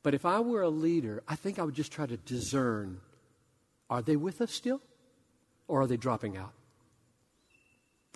But 0.03 0.15
if 0.15 0.25
I 0.25 0.41
were 0.41 0.63
a 0.63 0.69
leader, 0.69 1.23
I 1.29 1.37
think 1.37 1.59
I 1.59 1.63
would 1.63 1.75
just 1.75 1.93
try 1.93 2.07
to 2.07 2.17
discern 2.17 3.01
are 3.91 4.03
they 4.03 4.17
with 4.17 4.43
us 4.43 4.53
still? 4.53 4.83
or 5.69 5.83
are 5.83 5.87
they 5.87 5.97
dropping 5.97 6.37
out? 6.37 6.53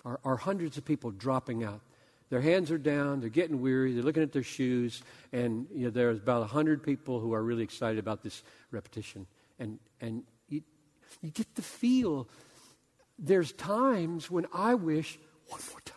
Are, 0.03 0.19
are 0.25 0.37
hundreds 0.37 0.77
of 0.77 0.83
people 0.83 1.11
dropping 1.11 1.63
out? 1.63 1.81
Their 2.29 2.41
hands 2.41 2.71
are 2.71 2.77
down, 2.77 3.19
they're 3.19 3.29
getting 3.29 3.61
weary, 3.61 3.93
they're 3.93 4.03
looking 4.03 4.23
at 4.23 4.31
their 4.31 4.43
shoes, 4.43 5.03
and 5.31 5.67
you 5.73 5.85
know, 5.85 5.91
there's 5.91 6.17
about 6.17 6.39
100 6.41 6.81
people 6.83 7.19
who 7.19 7.33
are 7.33 7.43
really 7.43 7.63
excited 7.63 7.99
about 7.99 8.23
this 8.23 8.43
repetition. 8.71 9.27
And, 9.59 9.79
and 10.01 10.23
you, 10.49 10.61
you 11.21 11.29
get 11.29 11.53
the 11.55 11.61
feel 11.61 12.27
there's 13.19 13.51
times 13.53 14.29
when 14.29 14.47
I 14.53 14.73
wish 14.73 15.19
one 15.47 15.61
more 15.71 15.81
time 15.85 15.92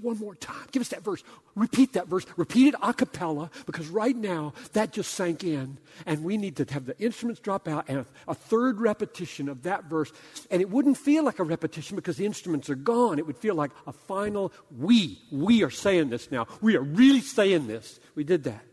one 0.00 0.18
more 0.18 0.34
time. 0.34 0.66
Give 0.72 0.80
us 0.80 0.88
that 0.88 1.02
verse. 1.02 1.22
Repeat 1.54 1.94
that 1.94 2.08
verse. 2.08 2.26
Repeat 2.36 2.68
it 2.68 2.74
a 2.82 2.94
cappella 2.94 3.50
because 3.66 3.88
right 3.88 4.16
now 4.16 4.52
that 4.72 4.92
just 4.92 5.12
sank 5.12 5.44
in 5.44 5.78
and 6.06 6.24
we 6.24 6.36
need 6.36 6.56
to 6.56 6.66
have 6.72 6.86
the 6.86 6.98
instruments 6.98 7.40
drop 7.40 7.68
out 7.68 7.86
and 7.88 7.98
a, 7.98 8.06
a, 8.28 8.34
third 8.34 8.80
repetition 8.80 9.48
of 9.48 9.62
that 9.62 9.84
verse. 9.84 10.12
And 10.50 10.62
it 10.62 10.70
wouldn't 10.70 10.96
feel 10.96 11.24
like 11.24 11.38
a 11.38 11.44
repetition 11.44 11.96
because 11.96 12.16
the 12.16 12.26
instruments 12.26 12.70
are 12.70 12.74
gone. 12.74 13.18
It 13.18 13.26
would 13.26 13.38
feel 13.38 13.54
like 13.54 13.70
a 13.86 13.92
final 13.92 14.52
we. 14.76 15.18
We 15.30 15.62
are 15.62 15.70
saying 15.70 16.10
this 16.10 16.30
now. 16.30 16.46
We 16.60 16.76
are 16.76 16.82
really 16.82 17.20
saying 17.20 17.66
this. 17.66 18.00
We 18.14 18.24
did 18.24 18.44
that. 18.44 18.64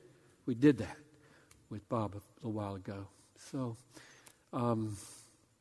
We 0.45 0.55
did 0.55 0.77
that 0.79 0.97
with 1.69 1.87
Bob 1.89 2.15
a 2.15 2.21
little 2.41 2.53
while 2.53 2.75
ago. 2.75 3.07
So, 3.51 3.77
um, 4.53 4.97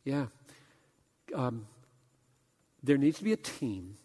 yeah. 0.05 0.27
Um, 1.35 1.66
there 2.82 2.97
needs 2.97 3.18
to 3.18 3.24
be 3.24 3.32
a 3.32 3.36
team 3.36 3.97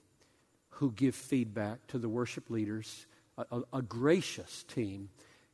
who 0.82 0.92
give 0.94 1.14
feedback 1.14 1.86
to 1.86 2.00
the 2.00 2.10
worship 2.10 2.50
leaders, 2.50 3.06
a, 3.38 3.62
a, 3.72 3.84
gracious 3.84 4.64
team, 4.64 5.10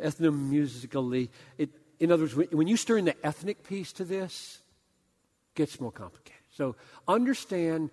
Ethnomusically. 0.00 1.28
It, 1.58 1.70
in 2.00 2.12
other 2.12 2.24
words, 2.24 2.34
when 2.52 2.66
you 2.66 2.76
stir 2.76 2.98
in 2.98 3.04
the 3.04 3.26
ethnic 3.26 3.62
piece 3.62 3.92
to 3.94 4.04
this, 4.04 4.58
gets 5.54 5.80
more 5.80 5.92
complicated. 5.92 6.42
So 6.56 6.76
understand 7.06 7.90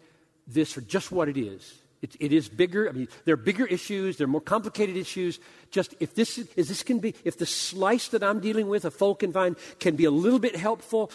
this 0.47 0.73
for 0.73 0.81
just 0.81 1.11
what 1.11 1.29
it 1.29 1.37
is. 1.37 1.81
It, 2.01 2.15
it 2.19 2.33
is 2.33 2.49
bigger. 2.49 2.89
I 2.89 2.93
mean, 2.93 3.07
there 3.25 3.33
are 3.33 3.37
bigger 3.37 3.67
issues. 3.67 4.17
There 4.17 4.25
are 4.25 4.29
more 4.29 4.41
complicated 4.41 4.97
issues. 4.97 5.39
Just 5.69 5.93
if 5.99 6.15
this 6.15 6.39
is 6.39 6.67
this 6.67 6.81
can 6.81 6.99
be, 6.99 7.13
if 7.23 7.37
the 7.37 7.45
slice 7.45 8.07
that 8.09 8.23
I'm 8.23 8.39
dealing 8.39 8.67
with, 8.67 8.85
a 8.85 8.91
folk 8.91 9.21
and 9.21 9.31
vine, 9.31 9.55
can 9.79 9.95
be 9.95 10.05
a 10.05 10.11
little 10.11 10.39
bit 10.39 10.55
helpful, 10.55 11.11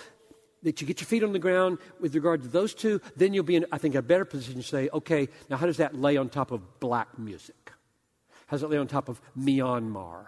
that 0.66 0.80
you 0.80 0.86
get 0.86 1.00
your 1.00 1.06
feet 1.06 1.22
on 1.22 1.32
the 1.32 1.38
ground 1.38 1.78
with 2.00 2.12
regard 2.16 2.42
to 2.42 2.48
those 2.48 2.74
two, 2.74 3.00
then 3.14 3.32
you'll 3.32 3.44
be 3.44 3.54
in, 3.54 3.64
I 3.70 3.78
think, 3.78 3.94
a 3.94 4.02
better 4.02 4.24
position 4.24 4.56
to 4.56 4.66
say, 4.66 4.88
okay, 4.92 5.28
now 5.48 5.56
how 5.56 5.66
does 5.66 5.76
that 5.76 5.94
lay 5.94 6.16
on 6.16 6.28
top 6.28 6.50
of 6.50 6.80
black 6.80 7.16
music? 7.16 7.70
How 8.46 8.56
does 8.56 8.64
it 8.64 8.70
lay 8.70 8.76
on 8.76 8.88
top 8.88 9.08
of 9.08 9.20
Myanmar, 9.38 10.26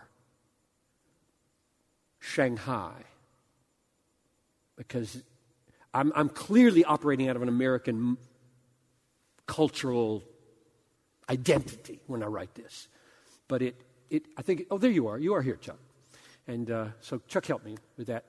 Shanghai? 2.20 3.02
Because 4.77 5.20
I'm, 5.93 6.12
I'm 6.15 6.28
clearly 6.28 6.85
operating 6.85 7.28
out 7.28 7.35
of 7.35 7.43
an 7.43 7.48
American 7.48 8.16
cultural 9.47 10.23
identity 11.28 11.98
when 12.06 12.23
I 12.23 12.27
write 12.27 12.55
this. 12.55 12.86
But 13.48 13.62
it, 13.62 13.74
it 14.09 14.27
I 14.36 14.43
think, 14.43 14.66
oh, 14.70 14.78
there 14.78 14.93
you 14.93 15.09
are. 15.09 15.19
You 15.19 15.35
are 15.35 15.43
here, 15.43 15.56
Chuck. 15.56 15.81
And 16.47 16.70
uh, 16.70 16.86
so 17.01 17.20
Chuck 17.27 17.44
helped 17.44 17.65
me 17.65 17.77
with 17.97 18.06
that 18.06 18.24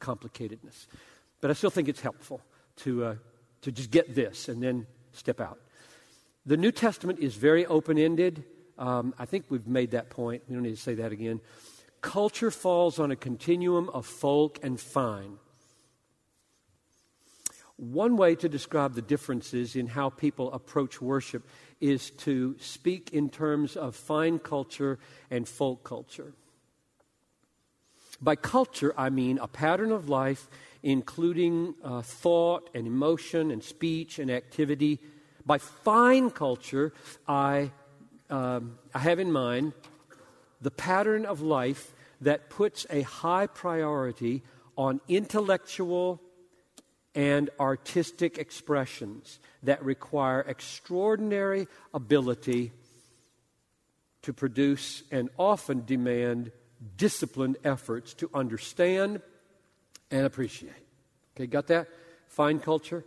complicatedness. 0.00 0.88
But 1.44 1.50
I 1.50 1.52
still 1.52 1.68
think 1.68 1.90
it's 1.90 2.00
helpful 2.00 2.40
to, 2.76 3.04
uh, 3.04 3.14
to 3.60 3.70
just 3.70 3.90
get 3.90 4.14
this 4.14 4.48
and 4.48 4.62
then 4.62 4.86
step 5.12 5.42
out. 5.42 5.60
The 6.46 6.56
New 6.56 6.72
Testament 6.72 7.18
is 7.18 7.34
very 7.34 7.66
open 7.66 7.98
ended. 7.98 8.44
Um, 8.78 9.12
I 9.18 9.26
think 9.26 9.44
we've 9.50 9.66
made 9.66 9.90
that 9.90 10.08
point. 10.08 10.44
We 10.48 10.54
don't 10.54 10.62
need 10.62 10.70
to 10.74 10.80
say 10.80 10.94
that 10.94 11.12
again. 11.12 11.42
Culture 12.00 12.50
falls 12.50 12.98
on 12.98 13.10
a 13.10 13.16
continuum 13.16 13.90
of 13.90 14.06
folk 14.06 14.58
and 14.62 14.80
fine. 14.80 15.36
One 17.76 18.16
way 18.16 18.36
to 18.36 18.48
describe 18.48 18.94
the 18.94 19.02
differences 19.02 19.76
in 19.76 19.88
how 19.88 20.08
people 20.08 20.50
approach 20.50 21.02
worship 21.02 21.46
is 21.78 22.08
to 22.20 22.56
speak 22.58 23.10
in 23.12 23.28
terms 23.28 23.76
of 23.76 23.94
fine 23.94 24.38
culture 24.38 24.98
and 25.30 25.46
folk 25.46 25.84
culture. 25.84 26.32
By 28.18 28.36
culture, 28.36 28.94
I 28.96 29.10
mean 29.10 29.38
a 29.38 29.46
pattern 29.46 29.92
of 29.92 30.08
life 30.08 30.48
including 30.84 31.74
uh, 31.82 32.02
thought 32.02 32.68
and 32.74 32.86
emotion 32.86 33.50
and 33.50 33.64
speech 33.64 34.18
and 34.18 34.30
activity. 34.30 35.00
By 35.46 35.56
fine 35.56 36.30
culture, 36.30 36.92
I, 37.26 37.72
um, 38.28 38.78
I 38.94 38.98
have 38.98 39.18
in 39.18 39.32
mind 39.32 39.72
the 40.60 40.70
pattern 40.70 41.24
of 41.24 41.40
life 41.40 41.94
that 42.20 42.50
puts 42.50 42.86
a 42.90 43.00
high 43.00 43.46
priority 43.46 44.42
on 44.76 45.00
intellectual 45.08 46.20
and 47.14 47.48
artistic 47.58 48.36
expressions 48.36 49.38
that 49.62 49.82
require 49.82 50.40
extraordinary 50.40 51.66
ability 51.94 52.72
to 54.20 54.34
produce 54.34 55.02
and 55.10 55.30
often 55.38 55.84
demand 55.86 56.52
disciplined 56.98 57.56
efforts 57.64 58.12
to 58.14 58.28
understand 58.34 59.22
and 60.14 60.26
appreciate. 60.26 60.72
Okay, 61.36 61.46
got 61.48 61.66
that? 61.66 61.88
Fine 62.28 62.60
culture. 62.60 63.04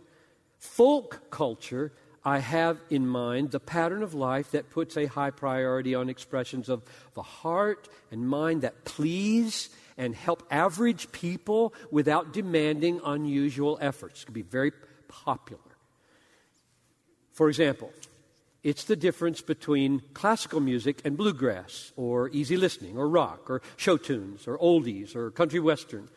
Folk 0.58 1.30
culture, 1.30 1.90
I 2.22 2.38
have 2.40 2.78
in 2.90 3.06
mind 3.06 3.50
the 3.50 3.60
pattern 3.60 4.02
of 4.02 4.12
life 4.12 4.50
that 4.50 4.68
puts 4.68 4.96
a 4.98 5.06
high 5.06 5.30
priority 5.30 5.94
on 5.94 6.10
expressions 6.10 6.68
of 6.68 6.82
the 7.14 7.22
heart 7.22 7.88
and 8.10 8.28
mind 8.28 8.60
that 8.60 8.84
please 8.84 9.70
and 9.96 10.14
help 10.14 10.42
average 10.50 11.10
people 11.10 11.72
without 11.90 12.34
demanding 12.34 13.00
unusual 13.02 13.78
efforts. 13.80 14.22
It 14.22 14.26
can 14.26 14.34
be 14.34 14.42
very 14.42 14.72
popular. 15.08 15.62
For 17.32 17.48
example, 17.48 17.90
it's 18.62 18.84
the 18.84 18.96
difference 18.96 19.40
between 19.40 20.02
classical 20.12 20.60
music 20.60 21.00
and 21.06 21.16
bluegrass, 21.16 21.92
or 21.96 22.28
easy 22.30 22.58
listening, 22.58 22.98
or 22.98 23.08
rock, 23.08 23.48
or 23.48 23.62
show 23.76 23.96
tunes, 23.96 24.46
or 24.46 24.58
oldies, 24.58 25.16
or 25.16 25.30
country 25.30 25.60
western, 25.60 26.08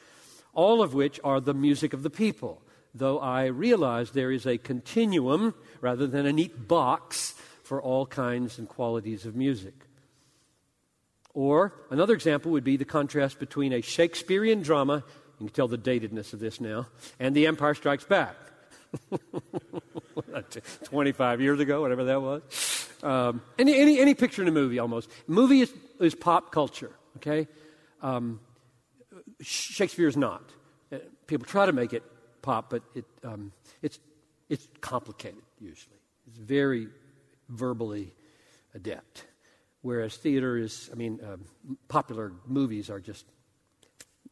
all 0.54 0.82
of 0.82 0.94
which 0.94 1.20
are 1.24 1.40
the 1.40 1.54
music 1.54 1.94
of 1.94 2.04
the 2.04 2.10
people. 2.10 2.62
Though 2.94 3.20
I 3.20 3.46
realize 3.46 4.12
there 4.12 4.32
is 4.32 4.46
a 4.46 4.58
continuum 4.58 5.54
rather 5.80 6.08
than 6.08 6.26
a 6.26 6.34
neat 6.34 6.68
box 6.68 7.34
for 7.64 7.82
all 7.82 8.06
kinds 8.06 8.60
and 8.60 8.68
qualities 8.68 9.26
of 9.26 9.36
music. 9.36 9.74
Or 11.34 11.74
another 11.90 12.14
example 12.14 12.52
would 12.52 12.66
be 12.66 12.76
the 12.76 12.86
contrast 12.86 13.40
between 13.40 13.72
a 13.72 13.82
Shakespearean 13.82 14.62
drama, 14.62 15.04
you 15.40 15.48
can 15.48 15.50
tell 15.50 15.70
the 15.70 15.78
datedness 15.78 16.34
of 16.34 16.40
this 16.40 16.60
now, 16.60 16.88
and 17.20 17.34
The 17.34 17.48
Empire 17.48 17.74
Strikes 17.74 18.04
Back. 18.04 18.36
25 20.84 21.42
years 21.42 21.60
ago, 21.60 21.82
whatever 21.82 22.04
that 22.06 22.22
was. 22.22 22.90
Um, 23.02 23.42
any, 23.58 23.80
any, 23.80 24.00
any 24.00 24.14
picture 24.14 24.42
in 24.42 24.48
a 24.48 24.52
movie 24.52 24.80
almost. 24.80 25.10
Movie 25.28 25.62
is, 25.62 25.74
is 26.00 26.14
pop 26.14 26.52
culture, 26.52 26.92
okay? 27.18 27.48
Um, 28.02 28.40
Shakespeare 29.42 30.08
is 30.08 30.18
not. 30.18 30.44
Uh, 30.92 30.98
people 31.28 31.46
try 31.46 31.66
to 31.66 31.74
make 31.74 31.94
it 31.94 32.04
pop, 32.42 32.70
but 32.70 32.84
it, 32.96 33.06
um, 33.24 33.52
it's, 33.82 34.00
it's 34.50 34.68
complicated 34.82 35.42
usually. 35.60 35.98
It's 36.28 36.38
very 36.38 36.88
verbally 37.50 38.14
adept. 38.74 39.26
Whereas 39.82 40.16
theater 40.16 40.58
is, 40.58 40.90
I 40.92 40.96
mean, 40.96 41.20
uh, 41.22 41.38
popular 41.88 42.34
movies 42.46 42.90
are 42.90 43.00
just, 43.00 43.26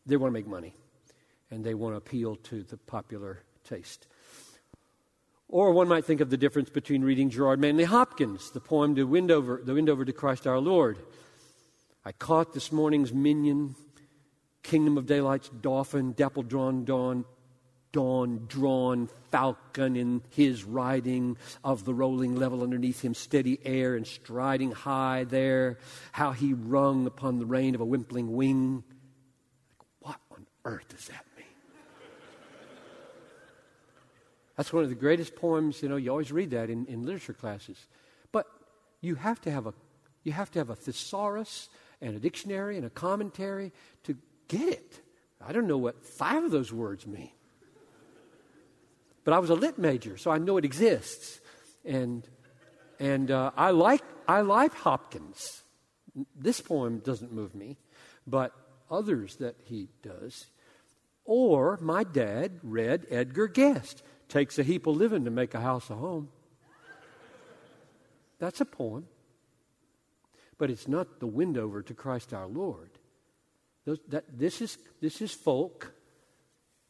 they 0.05 0.15
want 0.17 0.31
to 0.31 0.33
make 0.33 0.47
money 0.47 0.73
and 1.51 1.63
they 1.63 1.73
want 1.73 1.93
to 1.93 1.97
appeal 1.97 2.35
to 2.35 2.63
the 2.63 2.77
popular 2.77 3.43
taste. 3.63 4.07
Or 5.47 5.71
one 5.71 5.87
might 5.87 6.05
think 6.05 6.21
of 6.21 6.29
the 6.29 6.37
difference 6.37 6.69
between 6.69 7.03
reading 7.03 7.31
Gerard 7.31 7.59
Manley 7.59 7.85
Hopkins, 7.85 8.51
the 8.51 8.59
poem 8.59 8.93
The 8.93 9.01
Windhover, 9.01 9.65
the 9.65 9.71
Windhover 9.71 10.05
to 10.05 10.13
Christ 10.13 10.45
our 10.45 10.59
Lord. 10.59 10.99
I 12.05 12.11
caught 12.11 12.53
this 12.53 12.71
morning's 12.71 13.11
minion, 13.11 13.75
Kingdom 14.63 14.97
of 14.97 15.05
Daylight's 15.05 15.49
dauphin, 15.49 16.13
dapple 16.13 16.43
drawn 16.43 16.85
dawn, 16.85 17.25
dawn 17.91 18.45
drawn 18.47 19.09
falcon 19.31 19.95
in 19.95 20.21
his 20.29 20.63
riding 20.63 21.37
of 21.63 21.85
the 21.85 21.93
rolling 21.93 22.35
level 22.35 22.61
underneath 22.61 23.01
him, 23.01 23.13
steady 23.13 23.59
air 23.65 23.95
and 23.95 24.05
striding 24.05 24.71
high 24.71 25.23
there, 25.23 25.77
how 26.11 26.31
he 26.31 26.53
rung 26.53 27.07
upon 27.07 27.39
the 27.39 27.45
rein 27.45 27.75
of 27.75 27.81
a 27.81 27.85
wimpling 27.85 28.29
wing. 28.29 28.83
Like, 30.01 30.19
What 30.29 30.37
on 30.37 30.45
earth 30.65 30.89
does 30.89 31.07
that 31.07 31.25
mean? 31.37 31.45
That's 34.57 34.73
one 34.73 34.83
of 34.83 34.89
the 34.89 34.95
greatest 34.95 35.35
poems, 35.35 35.81
you 35.81 35.87
know, 35.87 35.95
you 35.95 36.11
always 36.11 36.33
read 36.33 36.51
that 36.51 36.69
in, 36.69 36.85
in 36.87 37.05
literature 37.05 37.33
classes. 37.33 37.87
But 38.31 38.45
you 38.99 39.15
have 39.15 39.39
to 39.41 39.51
have 39.51 39.67
a 39.67 39.73
you 40.23 40.33
have 40.33 40.51
to 40.51 40.59
have 40.59 40.69
a 40.69 40.75
thesaurus 40.75 41.69
and 42.01 42.15
a 42.15 42.19
dictionary 42.19 42.75
and 42.75 42.85
a 42.85 42.89
commentary 42.89 43.71
to 44.03 44.17
get 44.49 44.67
it. 44.67 45.01
I 45.39 45.53
don't 45.53 45.67
know 45.67 45.77
what 45.77 46.05
five 46.05 46.43
of 46.43 46.51
those 46.51 46.73
words 46.73 47.07
mean. 47.07 47.31
But 49.23 49.33
I 49.33 49.39
was 49.39 49.49
a 49.49 49.55
lit 49.55 49.77
major, 49.77 50.17
so 50.17 50.31
I 50.31 50.37
know 50.37 50.57
it 50.57 50.65
exists. 50.65 51.39
And, 51.85 52.27
and 52.99 53.31
uh, 53.31 53.51
I, 53.55 53.71
like, 53.71 54.03
I 54.27 54.41
like 54.41 54.73
Hopkins. 54.73 55.63
This 56.35 56.59
poem 56.59 56.99
doesn't 56.99 57.31
move 57.31 57.55
me, 57.55 57.77
but 58.27 58.53
others 58.91 59.37
that 59.37 59.55
he 59.63 59.89
does. 60.01 60.47
Or 61.25 61.77
my 61.81 62.03
dad 62.03 62.59
read 62.63 63.05
Edgar 63.09 63.47
Guest. 63.47 64.03
Takes 64.27 64.59
a 64.59 64.63
heap 64.63 64.87
of 64.87 64.97
living 64.97 65.25
to 65.25 65.31
make 65.31 65.53
a 65.53 65.59
house 65.59 65.89
a 65.89 65.95
home. 65.95 66.29
That's 68.39 68.61
a 68.61 68.65
poem. 68.65 69.07
But 70.57 70.69
it's 70.69 70.87
not 70.87 71.19
the 71.19 71.27
Windhover 71.27 71.85
to 71.85 71.93
Christ 71.93 72.33
our 72.33 72.47
Lord. 72.47 72.98
Those, 73.89 73.99
that, 74.09 74.25
this, 74.37 74.61
is, 74.61 74.77
this 75.01 75.19
is 75.19 75.31
folk 75.33 75.91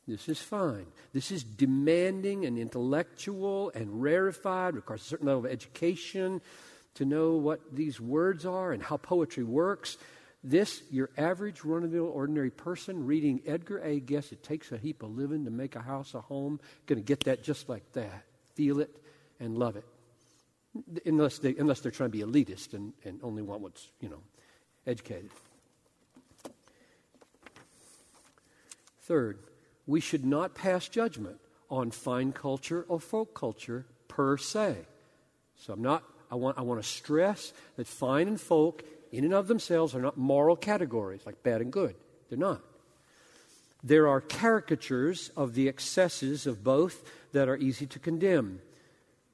this 0.10 0.28
is 0.28 0.40
fine. 0.40 0.88
This 1.14 1.32
is 1.32 1.44
demanding 1.44 2.44
and 2.46 2.58
intellectual 2.58 3.72
and 3.76 4.02
rarefied, 4.02 4.76
requires 4.76 5.02
a 5.02 5.06
certain 5.06 5.28
level 5.28 5.46
of 5.46 5.52
education 5.52 6.42
to 6.96 7.06
know 7.06 7.34
what 7.34 7.60
these 7.76 8.02
words 8.02 8.44
are 8.44 8.72
and 8.72 8.82
how 8.82 8.98
poetry 8.98 9.44
works. 9.44 10.00
This, 10.44 10.82
your 10.90 11.12
average 11.16 11.64
run 11.64 11.84
of 11.84 11.92
the 11.92 11.98
mill 11.98 12.08
ordinary 12.08 12.50
person 12.50 13.06
reading 13.06 13.42
Edgar 13.46 13.84
A. 13.84 14.00
Guest, 14.00 14.32
it 14.32 14.42
takes 14.42 14.72
a 14.72 14.80
heap 14.80 15.04
of 15.04 15.16
living 15.16 15.46
to 15.46 15.52
make 15.52 15.76
a 15.76 15.82
house 15.82 16.16
a 16.16 16.22
home, 16.22 16.60
going 16.88 17.00
to 17.00 17.06
get 17.06 17.26
that 17.26 17.44
just 17.44 17.70
like 17.70 17.94
that. 17.94 18.24
Feel 18.56 18.80
it 18.80 18.90
and 19.40 19.60
love 19.60 19.76
it. 19.76 19.86
Unless, 21.06 21.38
they, 21.38 21.56
unless 21.56 21.82
they're 21.82 21.92
trying 21.92 22.12
to 22.12 22.18
be 22.18 22.24
elitist 22.24 22.74
and, 22.74 22.94
and 23.06 23.20
only 23.22 23.44
want 23.44 23.62
what's, 23.62 23.88
you 24.02 24.10
know, 24.10 24.22
educated. 24.88 25.30
Third, 29.10 29.40
we 29.88 30.02
should 30.02 30.24
not 30.24 30.54
pass 30.54 30.88
judgment 30.88 31.38
on 31.68 31.90
fine 31.90 32.32
culture 32.32 32.86
or 32.88 33.00
folk 33.00 33.34
culture 33.34 33.88
per 34.08 34.38
se. 34.38 34.78
So 35.56 35.74
I'm 35.74 35.82
not, 35.82 36.04
I 36.30 36.36
want, 36.36 36.60
I 36.60 36.62
want 36.62 36.80
to 36.80 36.88
stress 36.88 37.52
that 37.76 37.88
fine 37.88 38.28
and 38.28 38.40
folk, 38.40 38.84
in 39.12 39.24
and 39.24 39.34
of 39.34 39.48
themselves, 39.48 39.96
are 39.96 40.02
not 40.02 40.16
moral 40.16 40.56
categories 40.56 41.22
like 41.26 41.42
bad 41.42 41.60
and 41.60 41.72
good. 41.74 41.96
They're 42.30 42.38
not. 42.38 42.62
There 43.84 44.08
are 44.08 44.22
caricatures 44.22 45.32
of 45.36 45.56
the 45.56 45.68
excesses 45.68 46.46
of 46.46 46.64
both 46.64 47.04
that 47.32 47.50
are 47.50 47.58
easy 47.58 47.88
to 47.88 47.98
condemn. 47.98 48.62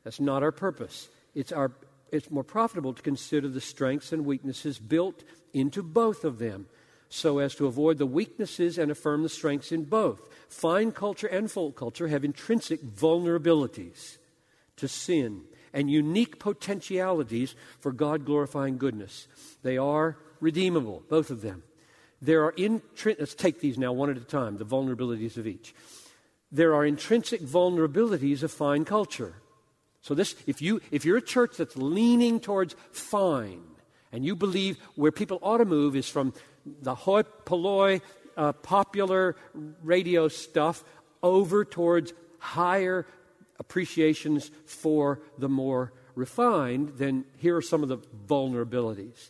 That's 0.06 0.22
not 0.22 0.41
our 0.41 0.53
purpose. 0.53 1.10
It's, 1.34 1.52
our, 1.52 1.73
it's 2.14 2.31
more 2.31 2.45
profitable 2.45 2.93
to 2.93 3.02
consider 3.02 3.49
the 3.49 3.60
strengths 3.60 4.14
and 4.14 4.26
weaknesses 4.26 4.80
built 4.80 5.26
into 5.53 5.84
both 5.84 6.23
of 6.23 6.39
them 6.39 6.68
so 7.16 7.40
as 7.40 7.56
to 7.56 7.66
avoid 7.66 7.98
the 7.98 8.06
weaknesses 8.06 8.78
and 8.78 8.92
affirm 8.92 9.24
the 9.24 9.30
strengths 9.30 9.72
in 9.72 9.86
both. 9.86 10.30
Fine 10.50 10.92
culture 10.92 11.28
and 11.28 11.50
folk 11.50 11.76
culture 11.76 12.08
have 12.08 12.26
intrinsic 12.26 12.84
vulnerabilities 12.84 14.18
to 14.78 14.88
sin 14.88 15.44
and 15.74 15.90
unique 15.90 16.40
potentialities 16.40 17.56
for 17.80 17.92
God 17.92 18.26
glorifying 18.26 18.78
goodness. 18.78 19.28
They 19.64 19.78
are 19.78 20.18
redeemable, 20.40 21.04
both 21.10 21.30
of 21.30 21.42
them. 21.42 21.64
There 22.22 22.44
are 22.44 22.54
intri- 22.54 23.20
let's 23.20 23.36
take 23.36 23.60
these 23.60 23.78
now 23.78 23.94
one 23.94 24.10
at 24.10 24.18
a 24.18 24.22
time, 24.22 24.58
the 24.58 24.66
vulnerabilities 24.66 25.38
of 25.38 25.48
each. 25.48 25.74
There 26.52 26.76
are 26.76 26.86
intrinsic 26.86 27.42
vulnerabilities 27.42 28.44
of 28.44 28.52
fine 28.52 28.86
culture. 28.86 29.36
So 30.02 30.14
this, 30.14 30.36
if 30.48 30.62
you 30.62 30.82
if 30.92 31.04
you're 31.04 31.18
a 31.18 31.22
church 31.22 31.58
that's 31.58 31.76
leaning 31.76 32.40
towards 32.40 32.76
fine, 32.92 33.64
and 34.12 34.24
you 34.24 34.36
believe 34.36 34.78
where 34.96 35.12
people 35.12 35.40
ought 35.42 35.58
to 35.58 35.66
move 35.66 35.96
is 35.96 36.08
from 36.08 36.34
the 36.66 36.96
hoi 36.96 37.24
polloi 37.24 38.02
uh, 38.38 38.54
popular 38.54 39.36
radio 39.84 40.28
stuff 40.28 40.84
over 41.24 41.64
towards 41.66 42.14
higher 42.40 43.06
appreciations 43.60 44.52
for 44.66 45.20
the 45.38 45.50
more 45.50 45.94
refined, 46.16 46.94
then 46.98 47.26
here 47.38 47.56
are 47.56 47.62
some 47.62 47.84
of 47.84 47.90
the 47.90 47.98
vulnerabilities. 48.28 49.30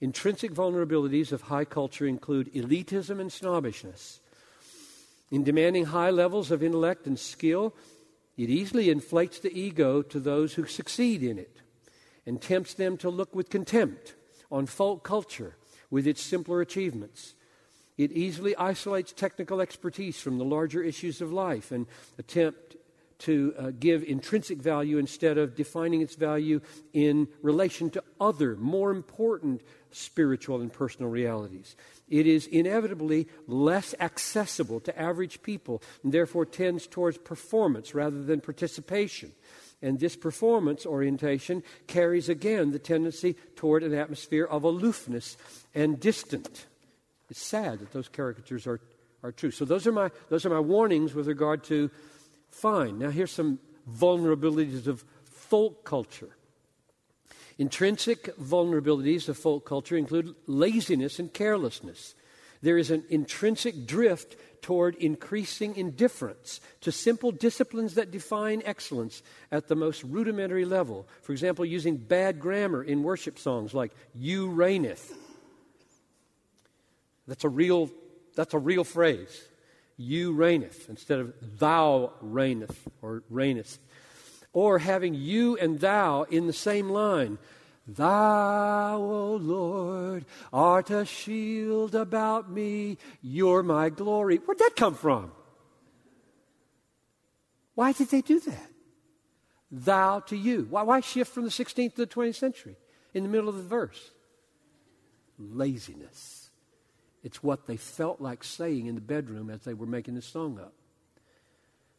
Intrinsic 0.00 0.52
vulnerabilities 0.52 1.32
of 1.32 1.42
high 1.42 1.64
culture 1.64 2.06
include 2.06 2.52
elitism 2.54 3.20
and 3.20 3.32
snobbishness. 3.32 4.20
In 5.30 5.44
demanding 5.44 5.86
high 5.86 6.10
levels 6.10 6.50
of 6.50 6.62
intellect 6.62 7.06
and 7.06 7.18
skill, 7.18 7.74
it 8.36 8.48
easily 8.48 8.90
inflates 8.90 9.38
the 9.38 9.52
ego 9.52 10.02
to 10.02 10.18
those 10.18 10.54
who 10.54 10.66
succeed 10.66 11.22
in 11.22 11.38
it 11.38 11.58
and 12.26 12.40
tempts 12.40 12.74
them 12.74 12.96
to 12.98 13.10
look 13.10 13.34
with 13.34 13.50
contempt 13.50 14.14
on 14.50 14.66
folk 14.66 15.04
culture 15.04 15.56
with 15.90 16.06
its 16.06 16.22
simpler 16.22 16.60
achievements. 16.60 17.34
It 17.98 18.12
easily 18.12 18.56
isolates 18.56 19.12
technical 19.12 19.60
expertise 19.60 20.20
from 20.20 20.38
the 20.38 20.44
larger 20.44 20.82
issues 20.82 21.20
of 21.20 21.32
life 21.32 21.70
and 21.70 21.86
attempt 22.18 22.76
to 23.20 23.54
uh, 23.58 23.70
give 23.78 24.02
intrinsic 24.02 24.58
value 24.58 24.96
instead 24.96 25.36
of 25.36 25.54
defining 25.54 26.00
its 26.00 26.14
value 26.14 26.60
in 26.92 27.28
relation 27.42 27.90
to 27.90 28.02
other, 28.18 28.56
more 28.56 28.90
important 28.90 29.60
spiritual 29.90 30.60
and 30.60 30.72
personal 30.72 31.10
realities. 31.10 31.76
It 32.08 32.26
is 32.26 32.46
inevitably 32.46 33.28
less 33.46 33.94
accessible 34.00 34.80
to 34.80 34.98
average 34.98 35.42
people 35.42 35.82
and 36.02 36.12
therefore 36.12 36.46
tends 36.46 36.86
towards 36.86 37.18
performance 37.18 37.94
rather 37.94 38.22
than 38.22 38.40
participation. 38.40 39.32
And 39.82 39.98
this 39.98 40.14
performance 40.14 40.84
orientation 40.84 41.62
carries 41.86 42.28
again 42.28 42.70
the 42.70 42.78
tendency 42.78 43.34
toward 43.56 43.82
an 43.82 43.94
atmosphere 43.94 44.44
of 44.44 44.64
aloofness 44.64 45.36
and 45.74 45.98
distant. 45.98 46.66
It's 47.30 47.40
sad 47.40 47.78
that 47.78 47.92
those 47.92 48.08
caricatures 48.08 48.66
are, 48.66 48.80
are 49.22 49.32
true. 49.32 49.50
So 49.50 49.64
those 49.64 49.86
are 49.86 49.92
my 49.92 50.10
those 50.28 50.44
are 50.44 50.50
my 50.50 50.60
warnings 50.60 51.14
with 51.14 51.28
regard 51.28 51.64
to 51.64 51.90
fine. 52.50 52.98
Now 52.98 53.10
here's 53.10 53.30
some 53.30 53.58
vulnerabilities 53.90 54.86
of 54.86 55.04
folk 55.24 55.84
culture. 55.84 56.36
Intrinsic 57.56 58.36
vulnerabilities 58.38 59.28
of 59.28 59.38
folk 59.38 59.66
culture 59.66 59.96
include 59.96 60.34
laziness 60.46 61.18
and 61.18 61.32
carelessness. 61.32 62.14
There 62.62 62.78
is 62.78 62.90
an 62.90 63.04
intrinsic 63.08 63.86
drift 63.86 64.36
toward 64.60 64.94
increasing 64.96 65.76
indifference 65.76 66.60
to 66.82 66.92
simple 66.92 67.32
disciplines 67.32 67.94
that 67.94 68.10
define 68.10 68.62
excellence 68.64 69.22
at 69.50 69.68
the 69.68 69.74
most 69.74 70.04
rudimentary 70.04 70.66
level. 70.66 71.08
For 71.22 71.32
example, 71.32 71.64
using 71.64 71.96
bad 71.96 72.38
grammar 72.38 72.82
in 72.82 73.02
worship 73.02 73.38
songs 73.38 73.72
like 73.72 73.92
"You 74.14 74.50
reigneth." 74.50 75.16
That's 77.26 77.44
a 77.44 77.48
real, 77.48 77.90
that's 78.34 78.54
a 78.54 78.58
real 78.58 78.84
phrase. 78.84 79.48
You 79.96 80.32
reigneth 80.32 80.88
instead 80.88 81.20
of 81.20 81.32
thou 81.58 82.12
reigneth 82.20 82.88
or 83.00 83.22
reignest. 83.32 83.78
Or 84.52 84.80
having 84.80 85.14
you 85.14 85.56
and 85.56 85.78
thou 85.78 86.24
in 86.24 86.46
the 86.46 86.52
same 86.52 86.90
line. 86.90 87.38
Thou, 87.96 88.98
O 88.98 89.36
Lord, 89.36 90.24
art 90.52 90.90
a 90.90 91.04
shield 91.04 91.94
about 91.94 92.50
me. 92.50 92.98
You're 93.20 93.62
my 93.62 93.88
glory. 93.88 94.36
Where'd 94.36 94.58
that 94.58 94.76
come 94.76 94.94
from? 94.94 95.32
Why 97.74 97.92
did 97.92 98.08
they 98.08 98.20
do 98.20 98.38
that? 98.40 98.70
Thou 99.72 100.20
to 100.20 100.36
you. 100.36 100.66
Why, 100.70 100.82
why 100.82 101.00
shift 101.00 101.32
from 101.32 101.44
the 101.44 101.50
16th 101.50 101.94
to 101.94 102.04
the 102.04 102.06
20th 102.06 102.36
century 102.36 102.76
in 103.14 103.22
the 103.22 103.28
middle 103.28 103.48
of 103.48 103.56
the 103.56 103.62
verse? 103.62 104.10
Laziness. 105.38 106.50
It's 107.22 107.42
what 107.42 107.66
they 107.66 107.76
felt 107.76 108.20
like 108.20 108.44
saying 108.44 108.86
in 108.86 108.94
the 108.94 109.00
bedroom 109.00 109.50
as 109.50 109.62
they 109.62 109.74
were 109.74 109.86
making 109.86 110.14
the 110.14 110.22
song 110.22 110.58
up. 110.58 110.74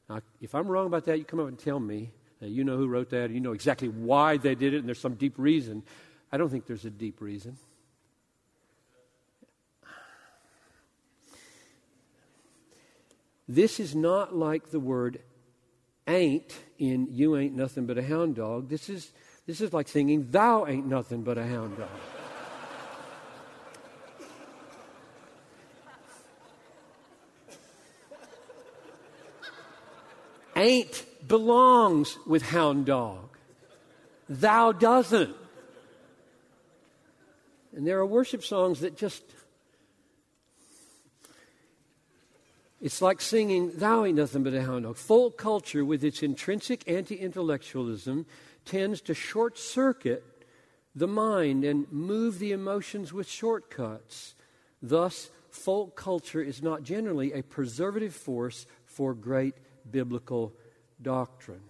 Now, 0.09 0.21
if 0.39 0.55
I'm 0.55 0.67
wrong 0.67 0.87
about 0.87 1.05
that, 1.05 1.17
you 1.17 1.25
come 1.25 1.39
up 1.39 1.47
and 1.47 1.59
tell 1.59 1.79
me. 1.79 2.11
Uh, 2.41 2.47
you 2.47 2.63
know 2.63 2.75
who 2.77 2.87
wrote 2.87 3.09
that, 3.11 3.29
you 3.29 3.39
know 3.39 3.51
exactly 3.51 3.87
why 3.87 4.37
they 4.37 4.55
did 4.55 4.73
it, 4.73 4.77
and 4.79 4.87
there's 4.87 4.99
some 4.99 5.13
deep 5.13 5.35
reason. 5.37 5.83
I 6.31 6.37
don't 6.37 6.49
think 6.49 6.65
there's 6.65 6.85
a 6.85 6.89
deep 6.89 7.21
reason. 7.21 7.57
This 13.47 13.79
is 13.79 13.93
not 13.93 14.35
like 14.35 14.71
the 14.71 14.79
word 14.79 15.19
ain't 16.07 16.57
in 16.79 17.09
you 17.11 17.35
ain't 17.37 17.53
nothing 17.53 17.85
but 17.85 17.97
a 17.97 18.01
hound 18.01 18.35
dog. 18.35 18.69
This 18.69 18.89
is, 18.89 19.11
this 19.45 19.59
is 19.59 19.73
like 19.73 19.87
singing 19.89 20.27
thou 20.31 20.65
ain't 20.65 20.87
nothing 20.87 21.21
but 21.21 21.37
a 21.37 21.45
hound 21.45 21.77
dog. 21.77 21.89
ain't 30.55 31.05
belongs 31.31 32.19
with 32.27 32.41
hound 32.41 32.85
dog. 32.85 33.37
Thou 34.27 34.73
doesn't. 34.73 35.33
And 37.73 37.87
there 37.87 37.99
are 37.99 38.05
worship 38.05 38.43
songs 38.43 38.81
that 38.81 38.97
just, 38.97 39.23
it's 42.81 43.01
like 43.01 43.21
singing, 43.21 43.71
Thou 43.77 44.03
ain't 44.03 44.17
nothing 44.17 44.43
but 44.43 44.53
a 44.53 44.61
hound 44.61 44.83
dog. 44.83 44.97
Folk 44.97 45.37
culture, 45.37 45.85
with 45.85 46.03
its 46.03 46.21
intrinsic 46.21 46.83
anti 46.85 47.15
intellectualism, 47.15 48.25
tends 48.65 48.99
to 48.99 49.13
short 49.13 49.57
circuit 49.57 50.25
the 50.93 51.07
mind 51.07 51.63
and 51.63 51.89
move 51.93 52.39
the 52.39 52.51
emotions 52.51 53.13
with 53.13 53.29
shortcuts. 53.29 54.35
Thus, 54.81 55.31
folk 55.49 55.95
culture 55.95 56.41
is 56.41 56.61
not 56.61 56.83
generally 56.83 57.31
a 57.31 57.41
preservative 57.41 58.13
force 58.13 58.65
for 58.85 59.13
great 59.13 59.55
biblical 59.89 60.53
doctrine. 61.01 61.61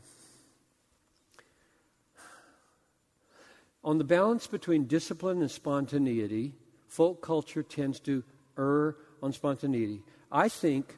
On 3.84 3.98
the 3.98 4.04
balance 4.04 4.46
between 4.46 4.86
discipline 4.86 5.42
and 5.42 5.50
spontaneity, 5.50 6.54
folk 6.88 7.22
culture 7.22 7.64
tends 7.64 8.00
to 8.02 8.24
err 8.58 8.96
on 9.24 9.34
spontaneity. 9.34 10.02
I 10.32 10.50
think 10.50 10.98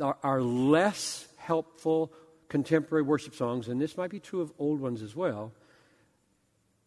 our 0.00 0.42
less 0.42 1.28
helpful 1.36 2.12
contemporary 2.48 3.02
worship 3.02 3.34
songs, 3.34 3.68
and 3.68 3.80
this 3.80 3.96
might 3.96 4.10
be 4.10 4.20
true 4.20 4.40
of 4.40 4.52
old 4.58 4.80
ones 4.80 5.02
as 5.02 5.14
well, 5.14 5.52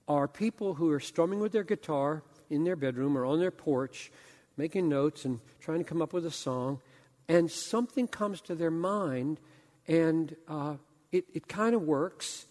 are 0.07 0.27
people 0.27 0.73
who 0.73 0.91
are 0.91 0.99
strumming 0.99 1.39
with 1.39 1.51
their 1.51 1.63
guitar 1.63 2.23
in 2.49 2.63
their 2.63 2.75
bedroom 2.75 3.17
or 3.17 3.25
on 3.25 3.39
their 3.39 3.51
porch, 3.51 4.11
making 4.57 4.89
notes 4.89 5.23
and 5.23 5.39
trying 5.61 5.77
to 5.77 5.83
come 5.83 6.01
up 6.01 6.11
with 6.11 6.25
a 6.25 6.31
song, 6.31 6.81
and 7.29 7.49
something 7.49 8.07
comes 8.07 8.41
to 8.41 8.55
their 8.55 8.71
mind 8.71 9.39
and 9.87 10.35
uh, 10.47 10.75
it, 11.11 11.25
it 11.33 11.47
kind 11.47 11.75
of 11.75 11.81
works, 11.81 12.45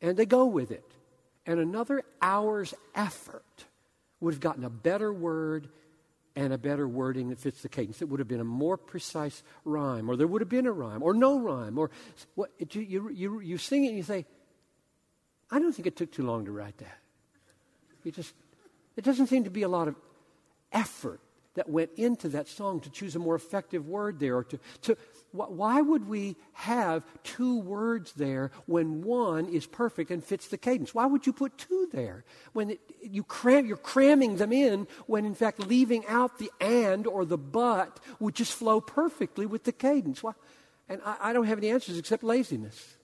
and 0.00 0.16
they 0.16 0.26
go 0.26 0.46
with 0.46 0.70
it. 0.70 0.84
And 1.44 1.60
another 1.60 2.02
hour's 2.20 2.74
effort 2.94 3.44
would 4.20 4.34
have 4.34 4.40
gotten 4.40 4.64
a 4.64 4.70
better 4.70 5.12
word 5.12 5.68
and 6.34 6.52
a 6.52 6.58
better 6.58 6.86
wording 6.86 7.30
that 7.30 7.38
fits 7.38 7.62
the 7.62 7.68
cadence. 7.68 8.02
It 8.02 8.08
would 8.08 8.20
have 8.20 8.28
been 8.28 8.40
a 8.40 8.44
more 8.44 8.76
precise 8.76 9.42
rhyme, 9.64 10.10
or 10.10 10.16
there 10.16 10.26
would 10.26 10.42
have 10.42 10.48
been 10.48 10.66
a 10.66 10.72
rhyme, 10.72 11.02
or 11.02 11.14
no 11.14 11.38
rhyme, 11.38 11.78
or 11.78 11.90
what, 12.34 12.50
it, 12.58 12.74
you, 12.74 13.08
you, 13.10 13.40
you 13.40 13.58
sing 13.58 13.84
it 13.84 13.88
and 13.88 13.96
you 13.96 14.02
say, 14.02 14.26
I 15.50 15.58
don't 15.58 15.72
think 15.72 15.86
it 15.86 15.96
took 15.96 16.12
too 16.12 16.24
long 16.24 16.44
to 16.44 16.52
write 16.52 16.76
that. 16.78 16.98
You 18.04 18.12
just, 18.12 18.34
it 18.96 19.04
doesn't 19.04 19.28
seem 19.28 19.44
to 19.44 19.50
be 19.50 19.62
a 19.62 19.68
lot 19.68 19.88
of 19.88 19.96
effort 20.72 21.20
that 21.56 21.68
went 21.68 21.90
into 21.96 22.28
that 22.30 22.48
song 22.48 22.80
to 22.80 22.90
choose 22.90 23.16
a 23.16 23.18
more 23.18 23.34
effective 23.34 23.86
word 23.88 24.18
there 24.20 24.36
or 24.36 24.44
to, 24.44 24.58
to 24.82 24.96
why 25.32 25.80
would 25.80 26.08
we 26.08 26.36
have 26.52 27.04
two 27.22 27.58
words 27.58 28.12
there 28.12 28.50
when 28.66 29.02
one 29.02 29.46
is 29.48 29.66
perfect 29.66 30.10
and 30.10 30.24
fits 30.24 30.48
the 30.48 30.56
cadence? 30.56 30.94
Why 30.94 31.06
would 31.06 31.26
you 31.26 31.32
put 31.32 31.58
two 31.58 31.88
there 31.92 32.24
when 32.52 32.70
it, 32.70 32.80
you 33.02 33.22
cram, 33.22 33.66
you're 33.66 33.76
cramming 33.76 34.36
them 34.36 34.52
in 34.52 34.86
when 35.06 35.24
in 35.24 35.34
fact 35.34 35.60
leaving 35.60 36.06
out 36.06 36.38
the 36.38 36.50
and 36.60 37.06
or 37.06 37.24
the 37.24 37.38
but 37.38 38.00
would 38.18 38.34
just 38.34 38.52
flow 38.52 38.80
perfectly 38.80 39.44
with 39.44 39.64
the 39.64 39.72
cadence? 39.72 40.22
Why? 40.22 40.32
And 40.88 41.00
I, 41.04 41.16
I 41.20 41.32
don't 41.32 41.46
have 41.46 41.58
any 41.58 41.70
answers 41.70 41.98
except 41.98 42.22
laziness 42.22 42.95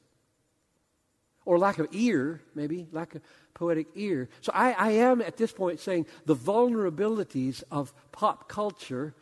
or 1.45 1.59
lack 1.59 1.79
of 1.79 1.89
ear, 1.93 2.41
maybe 2.55 2.87
lack 2.93 3.15
of 3.15 3.23
poetic 3.55 3.87
ear. 3.95 4.29
So 4.41 4.53
I, 4.55 4.73
I 4.73 4.91
am 4.93 5.21
at 5.21 5.37
this 5.37 5.53
point 5.53 5.81
saying 5.81 6.07
the 6.27 6.37
vulnerabilities 6.37 7.63
of 7.71 7.93
pop 8.13 8.49
culture 8.49 9.15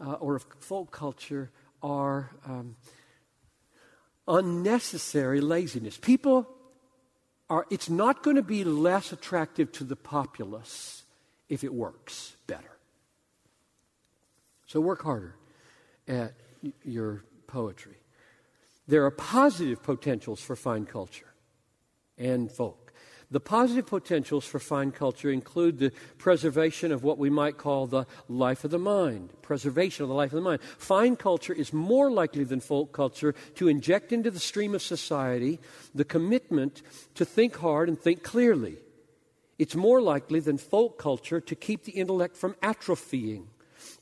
uh, 0.00 0.12
or 0.14 0.36
of 0.36 0.46
folk 0.58 0.90
culture 0.90 1.50
are 1.82 2.30
um, 2.46 2.76
unnecessary 4.26 5.40
laziness. 5.40 5.98
People 5.98 6.48
are, 7.48 7.66
it's 7.70 7.90
not 7.90 8.22
going 8.22 8.36
to 8.36 8.42
be 8.42 8.64
less 8.64 9.12
attractive 9.12 9.72
to 9.72 9.84
the 9.84 9.96
populace 9.96 11.02
if 11.48 11.64
it 11.64 11.72
works 11.74 12.36
better. 12.46 12.76
So 14.66 14.80
work 14.80 15.02
harder 15.02 15.34
at 16.06 16.34
your 16.84 17.24
poetry. 17.46 17.96
There 18.86 19.04
are 19.04 19.10
positive 19.10 19.82
potentials 19.82 20.40
for 20.40 20.54
fine 20.54 20.86
culture 20.86 21.29
and 22.20 22.52
folk. 22.52 22.92
The 23.32 23.40
positive 23.40 23.86
potentials 23.86 24.44
for 24.44 24.58
fine 24.58 24.90
culture 24.90 25.30
include 25.30 25.78
the 25.78 25.92
preservation 26.18 26.90
of 26.90 27.04
what 27.04 27.16
we 27.16 27.30
might 27.30 27.58
call 27.58 27.86
the 27.86 28.06
life 28.28 28.64
of 28.64 28.72
the 28.72 28.78
mind. 28.78 29.30
Preservation 29.40 30.02
of 30.02 30.08
the 30.08 30.16
life 30.16 30.32
of 30.32 30.36
the 30.36 30.42
mind. 30.42 30.60
Fine 30.62 31.14
culture 31.14 31.52
is 31.52 31.72
more 31.72 32.10
likely 32.10 32.42
than 32.42 32.58
folk 32.58 32.92
culture 32.92 33.32
to 33.54 33.68
inject 33.68 34.12
into 34.12 34.32
the 34.32 34.40
stream 34.40 34.74
of 34.74 34.82
society 34.82 35.60
the 35.94 36.04
commitment 36.04 36.82
to 37.14 37.24
think 37.24 37.56
hard 37.56 37.88
and 37.88 37.98
think 37.98 38.24
clearly. 38.24 38.78
It's 39.60 39.76
more 39.76 40.02
likely 40.02 40.40
than 40.40 40.58
folk 40.58 40.98
culture 40.98 41.40
to 41.40 41.54
keep 41.54 41.84
the 41.84 41.92
intellect 41.92 42.36
from 42.36 42.54
atrophying. 42.54 43.44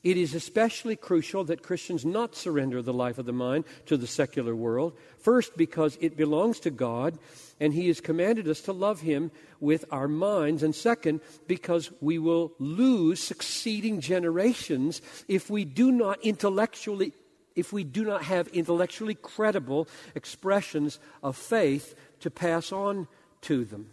It 0.04 0.16
is 0.16 0.34
especially 0.34 0.94
crucial 0.94 1.44
that 1.44 1.62
Christians 1.62 2.04
not 2.04 2.36
surrender 2.36 2.82
the 2.82 2.92
life 2.92 3.18
of 3.18 3.26
the 3.26 3.32
mind 3.32 3.64
to 3.86 3.96
the 3.96 4.06
secular 4.06 4.54
world. 4.54 4.96
First, 5.18 5.56
because 5.56 5.98
it 6.00 6.16
belongs 6.16 6.60
to 6.60 6.70
God 6.70 7.18
and 7.58 7.74
He 7.74 7.88
has 7.88 8.00
commanded 8.00 8.46
us 8.46 8.60
to 8.62 8.72
love 8.72 9.00
Him 9.00 9.32
with 9.58 9.84
our 9.90 10.06
minds. 10.06 10.62
And 10.62 10.72
second, 10.72 11.20
because 11.48 11.90
we 12.00 12.18
will 12.18 12.52
lose 12.60 13.20
succeeding 13.20 14.00
generations 14.00 15.02
if 15.26 15.50
we 15.50 15.64
do 15.64 15.90
not 15.90 16.24
intellectually. 16.24 17.12
If 17.56 17.72
we 17.72 17.82
do 17.82 18.04
not 18.04 18.22
have 18.22 18.46
intellectually 18.48 19.16
credible 19.16 19.88
expressions 20.14 21.00
of 21.24 21.36
faith 21.36 21.96
to 22.20 22.30
pass 22.30 22.70
on 22.70 23.08
to 23.42 23.64
them. 23.64 23.90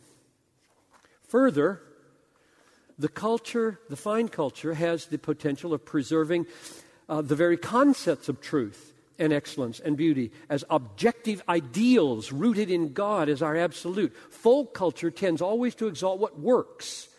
Further, 1.30 1.82
the 2.98 3.10
culture, 3.10 3.80
the 3.90 3.96
fine 3.96 4.30
culture, 4.30 4.74
has 4.74 5.08
the 5.08 5.18
potential 5.18 5.74
of 5.74 5.86
preserving 5.86 6.46
uh, 7.10 7.22
the 7.22 7.36
very 7.36 7.58
concepts 7.58 8.30
of 8.30 8.42
truth 8.42 8.94
and 9.20 9.32
excellence 9.32 9.80
and 9.80 9.96
beauty 9.96 10.32
as 10.50 10.64
objective 10.70 11.42
ideals 11.48 12.32
rooted 12.32 12.70
in 12.70 12.94
God 12.94 13.30
as 13.30 13.42
our 13.42 13.56
absolute. 13.56 14.14
Folk 14.30 14.74
culture 14.74 15.12
tends 15.12 15.42
always 15.42 15.76
to 15.76 15.88
exalt 15.88 16.20
what 16.20 16.40
works. 16.40 17.10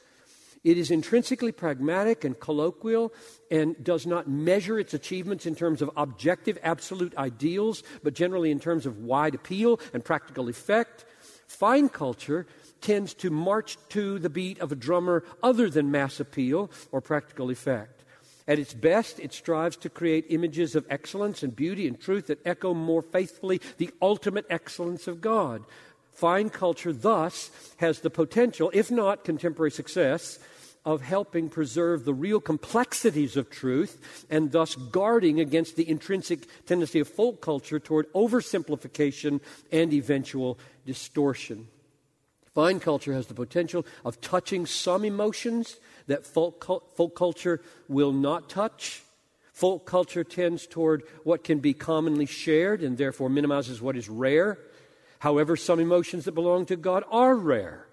It 0.64 0.78
is 0.78 0.90
intrinsically 0.90 1.52
pragmatic 1.52 2.24
and 2.24 2.38
colloquial 2.38 3.14
and 3.52 3.82
does 3.84 4.04
not 4.04 4.28
measure 4.28 4.80
its 4.80 4.94
achievements 4.94 5.46
in 5.46 5.54
terms 5.54 5.80
of 5.80 5.90
objective, 5.96 6.58
absolute 6.62 7.16
ideals, 7.16 7.84
but 8.02 8.14
generally 8.14 8.50
in 8.50 8.58
terms 8.58 8.84
of 8.84 8.98
wide 8.98 9.36
appeal 9.36 9.78
and 9.94 10.04
practical 10.04 10.48
effect. 10.48 11.04
Fine 11.46 11.90
culture 11.90 12.46
tends 12.80 13.14
to 13.14 13.30
march 13.30 13.76
to 13.90 14.18
the 14.18 14.30
beat 14.30 14.58
of 14.60 14.72
a 14.72 14.76
drummer 14.76 15.24
other 15.42 15.68
than 15.68 15.90
mass 15.90 16.20
appeal 16.20 16.70
or 16.92 17.00
practical 17.00 17.50
effect. 17.50 18.04
At 18.48 18.58
its 18.58 18.74
best, 18.74 19.18
it 19.18 19.32
strives 19.32 19.76
to 19.78 19.90
create 19.90 20.26
images 20.28 20.76
of 20.76 20.86
excellence 20.88 21.42
and 21.42 21.54
beauty 21.54 21.88
and 21.88 22.00
truth 22.00 22.28
that 22.28 22.46
echo 22.46 22.74
more 22.74 23.02
faithfully 23.02 23.60
the 23.78 23.90
ultimate 24.00 24.46
excellence 24.48 25.08
of 25.08 25.20
God. 25.20 25.64
Fine 26.12 26.50
culture, 26.50 26.92
thus, 26.92 27.50
has 27.78 28.00
the 28.00 28.10
potential, 28.10 28.70
if 28.72 28.90
not 28.90 29.24
contemporary 29.24 29.72
success, 29.72 30.38
of 30.84 31.02
helping 31.02 31.48
preserve 31.48 32.04
the 32.04 32.14
real 32.14 32.40
complexities 32.40 33.36
of 33.36 33.50
truth 33.50 34.24
and 34.30 34.52
thus 34.52 34.76
guarding 34.76 35.40
against 35.40 35.74
the 35.74 35.90
intrinsic 35.90 36.46
tendency 36.64 37.00
of 37.00 37.08
folk 37.08 37.42
culture 37.42 37.80
toward 37.80 38.10
oversimplification 38.12 39.40
and 39.72 39.92
eventual 39.92 40.56
distortion. 40.86 41.66
Fine 42.56 42.80
culture 42.80 43.12
has 43.12 43.26
the 43.26 43.34
potential 43.34 43.84
of 44.02 44.18
touching 44.22 44.64
some 44.64 45.04
emotions 45.04 45.76
that 46.06 46.24
folk, 46.24 46.64
folk 46.96 47.14
culture 47.14 47.60
will 47.86 48.12
not 48.12 48.48
touch. 48.48 49.02
Folk 49.52 49.84
culture 49.84 50.24
tends 50.24 50.66
toward 50.66 51.02
what 51.22 51.44
can 51.44 51.58
be 51.58 51.74
commonly 51.74 52.24
shared 52.24 52.82
and 52.82 52.96
therefore 52.96 53.28
minimizes 53.28 53.82
what 53.82 53.94
is 53.94 54.08
rare. 54.08 54.56
However, 55.18 55.54
some 55.54 55.80
emotions 55.80 56.24
that 56.24 56.32
belong 56.32 56.64
to 56.66 56.76
God 56.76 57.04
are 57.10 57.34
rare 57.34 57.88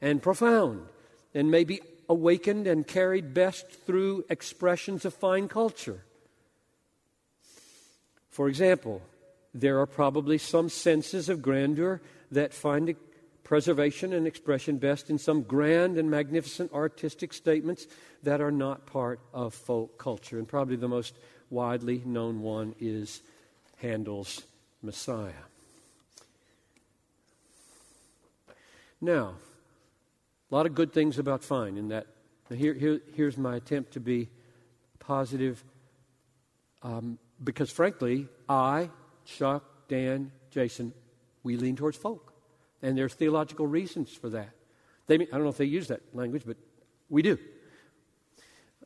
and 0.00 0.22
profound 0.22 0.86
and 1.34 1.50
may 1.50 1.64
be 1.64 1.80
awakened 2.08 2.68
and 2.68 2.86
carried 2.86 3.34
best 3.34 3.68
through 3.86 4.24
expressions 4.30 5.04
of 5.04 5.14
fine 5.14 5.48
culture. 5.48 6.04
For 8.30 8.48
example, 8.48 9.02
there 9.52 9.80
are 9.80 9.86
probably 9.86 10.38
some 10.38 10.68
senses 10.68 11.28
of 11.28 11.42
grandeur 11.42 12.00
that 12.30 12.54
find 12.54 12.94
preservation 13.46 14.12
and 14.12 14.26
expression 14.26 14.76
best 14.76 15.08
in 15.08 15.16
some 15.16 15.40
grand 15.40 15.96
and 15.96 16.10
magnificent 16.10 16.72
artistic 16.72 17.32
statements 17.32 17.86
that 18.24 18.40
are 18.40 18.50
not 18.50 18.86
part 18.86 19.20
of 19.32 19.54
folk 19.54 19.96
culture. 19.98 20.36
And 20.36 20.48
probably 20.48 20.74
the 20.74 20.88
most 20.88 21.14
widely 21.48 22.02
known 22.04 22.42
one 22.42 22.74
is 22.80 23.22
Handel's 23.76 24.42
Messiah. 24.82 25.44
Now, 29.00 29.36
a 30.50 30.54
lot 30.54 30.66
of 30.66 30.74
good 30.74 30.92
things 30.92 31.16
about 31.20 31.44
fine 31.44 31.76
in 31.76 31.86
that. 31.90 32.08
Here, 32.52 32.74
here, 32.74 33.00
here's 33.14 33.38
my 33.38 33.54
attempt 33.54 33.92
to 33.92 34.00
be 34.00 34.28
positive 34.98 35.62
um, 36.82 37.16
because, 37.44 37.70
frankly, 37.70 38.26
I, 38.48 38.90
Chuck, 39.24 39.62
Dan, 39.86 40.32
Jason, 40.50 40.92
we 41.44 41.56
lean 41.56 41.76
towards 41.76 41.96
folk. 41.96 42.32
And 42.82 42.96
there's 42.96 43.14
theological 43.14 43.66
reasons 43.66 44.12
for 44.12 44.28
that. 44.30 44.50
They, 45.06 45.14
I 45.14 45.24
don't 45.24 45.44
know 45.44 45.48
if 45.48 45.56
they 45.56 45.64
use 45.64 45.88
that 45.88 46.02
language, 46.14 46.42
but 46.46 46.56
we 47.08 47.22
do. 47.22 47.38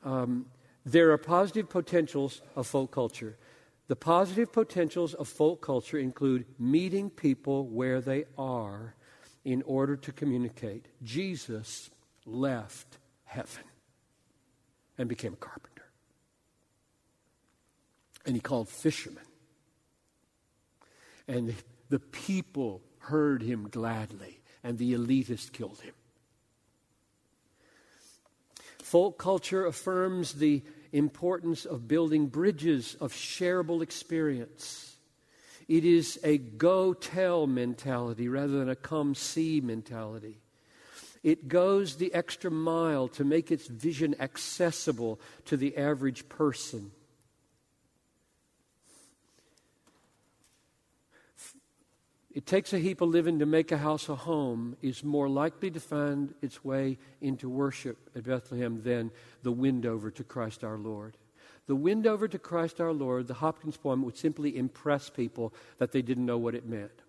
Um, 0.03 0.47
there 0.85 1.13
are 1.13 1.19
positive 1.19 1.69
potentials 1.69 2.41
of 2.57 2.67
folk 2.67 2.91
culture. 2.91 3.37
The 3.89 3.97
positive 3.97 4.53
potentials 4.53 5.15
of 5.15 5.29
folk 5.29 5.61
culture 5.61 5.99
include 5.99 6.47
meeting 6.59 7.11
people 7.11 7.67
where 7.67 8.01
they 8.01 8.25
are 8.39 8.95
in 9.45 9.63
order 9.63 9.97
to 9.97 10.13
communicate. 10.13 10.87
Jesus 11.03 11.91
left 12.25 12.99
heaven 13.25 13.65
and 14.97 15.09
became 15.09 15.33
a 15.33 15.37
carpenter. 15.37 15.87
And 18.27 18.37
he 18.37 18.41
called 18.41 18.69
fishermen. 18.69 19.25
And 21.27 21.49
the, 21.49 21.55
the 21.89 21.99
people 21.99 22.83
heard 23.01 23.43
him 23.43 23.69
gladly, 23.71 24.41
and 24.63 24.79
the 24.79 24.95
elitist 24.95 25.53
killed 25.53 25.81
him. 25.81 25.95
Folk 28.79 29.19
culture 29.19 29.67
affirms 29.67 30.35
the 30.35 30.63
importance 30.93 31.65
of 31.65 31.87
building 31.87 32.27
bridges 32.27 32.97
of 33.01 33.13
shareable 33.13 33.83
experience. 33.83 34.97
It 35.69 35.85
is 35.85 36.19
a 36.25 36.39
go 36.39 36.93
tell 36.95 37.47
mentality 37.47 38.29
rather 38.29 38.59
than 38.59 38.69
a 38.69 38.77
come 38.77 39.15
see 39.15 39.61
mentality. 39.61 40.41
It 41.23 41.49
goes 41.49 41.97
the 41.97 42.13
extra 42.15 42.51
mile 42.51 43.07
to 43.09 43.25
make 43.25 43.53
its 43.53 43.67
vision 43.69 44.17
accessible 44.19 45.21
to 45.45 45.57
the 45.57 45.77
average 45.77 46.29
person. 46.29 46.91
It 52.33 52.47
takes 52.47 52.73
a 52.73 52.79
heap 52.79 53.01
of 53.01 53.09
living 53.09 53.41
to 53.41 53.47
make 53.47 53.73
a 53.73 53.79
house 53.79 54.09
a 54.09 54.15
home 54.15 54.77
is 54.83 55.03
more 55.03 55.29
likely 55.29 55.71
to 55.73 55.81
find 55.81 56.33
its 56.41 56.65
way 56.65 56.99
into 57.21 57.49
worship 57.49 57.99
at 58.15 58.25
Bethlehem 58.25 58.83
than 58.83 59.11
the 59.43 59.53
Windhover 59.53 60.15
to 60.15 60.25
Christ 60.25 60.63
our 60.63 60.79
Lord. 60.79 61.17
The 61.67 61.77
Windhover 61.77 62.31
to 62.31 62.39
Christ 62.39 62.81
our 62.81 62.93
Lord, 62.93 63.27
the 63.27 63.35
Hopkins 63.35 63.77
poem, 63.77 64.03
would 64.05 64.17
simply 64.17 64.57
impress 64.57 65.11
people 65.11 65.53
that 65.79 65.93
they 65.93 66.03
didn't 66.03 66.27
know 66.27 66.39
what 66.39 66.55
it 66.55 66.67
meant. 66.67 67.03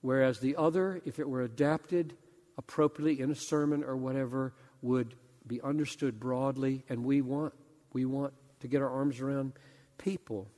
Whereas 0.00 0.40
the 0.40 0.56
other, 0.56 1.02
if 1.04 1.18
it 1.18 1.28
were 1.28 1.42
adapted 1.42 2.14
appropriately 2.56 3.20
in 3.20 3.30
a 3.30 3.34
sermon 3.34 3.84
or 3.84 3.96
whatever, 3.96 4.54
would 4.80 5.14
be 5.46 5.60
understood 5.60 6.18
broadly, 6.18 6.84
and 6.88 7.04
we 7.04 7.20
want 7.20 7.52
We 7.92 8.04
want 8.04 8.34
to 8.60 8.68
get 8.68 8.82
our 8.82 8.90
arms 8.90 9.20
around 9.20 9.52
people. 9.96 10.48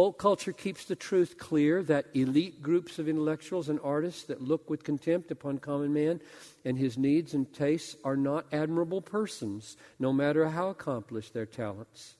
Folk 0.00 0.16
culture 0.16 0.54
keeps 0.54 0.86
the 0.86 0.96
truth 0.96 1.36
clear 1.36 1.82
that 1.82 2.06
elite 2.14 2.62
groups 2.62 2.98
of 2.98 3.06
intellectuals 3.06 3.68
and 3.68 3.78
artists 3.84 4.22
that 4.22 4.40
look 4.40 4.70
with 4.70 4.82
contempt 4.82 5.30
upon 5.30 5.58
common 5.58 5.92
man 5.92 6.22
and 6.64 6.78
his 6.78 6.96
needs 6.96 7.34
and 7.34 7.52
tastes 7.52 7.96
are 8.02 8.16
not 8.16 8.46
admirable 8.50 9.02
persons, 9.02 9.76
no 9.98 10.10
matter 10.10 10.48
how 10.48 10.70
accomplished 10.70 11.34
their 11.34 11.44
talents. 11.44 12.14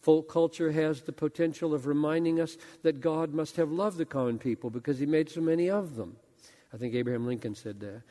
Folk 0.00 0.26
culture 0.32 0.72
has 0.72 1.02
the 1.02 1.12
potential 1.12 1.74
of 1.74 1.86
reminding 1.86 2.40
us 2.40 2.56
that 2.82 3.02
God 3.02 3.34
must 3.34 3.56
have 3.56 3.70
loved 3.70 3.98
the 3.98 4.06
common 4.06 4.38
people 4.38 4.70
because 4.70 4.98
he 4.98 5.04
made 5.04 5.28
so 5.28 5.42
many 5.42 5.68
of 5.68 5.96
them. 5.96 6.16
I 6.72 6.78
think 6.78 6.94
Abraham 6.94 7.26
Lincoln 7.26 7.54
said 7.54 7.78
that. 7.80 8.04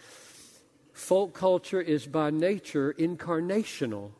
Folk 0.93 1.33
culture 1.33 1.81
is 1.81 2.05
by 2.05 2.29
nature 2.29 2.93
incarnational. 2.93 4.11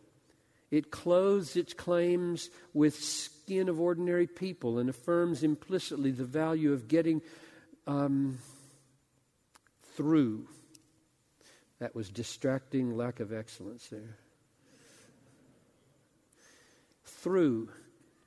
It 0.71 0.89
clothes 0.89 1.55
its 1.55 1.75
claims 1.75 2.49
with 2.73 2.99
skin 3.47 3.69
of 3.69 3.79
ordinary 3.79 4.27
people 4.27 4.77
and 4.77 4.89
affirms 4.89 5.41
implicitly 5.41 6.11
the 6.11 6.25
value 6.25 6.73
of 6.73 6.89
getting 6.89 7.21
um, 7.87 8.39
through. 9.95 10.45
That 11.79 11.95
was 11.95 12.09
distracting 12.09 12.97
lack 12.97 13.21
of 13.21 13.31
excellence 13.31 13.87
there. 13.87 14.17
Through 17.05 17.69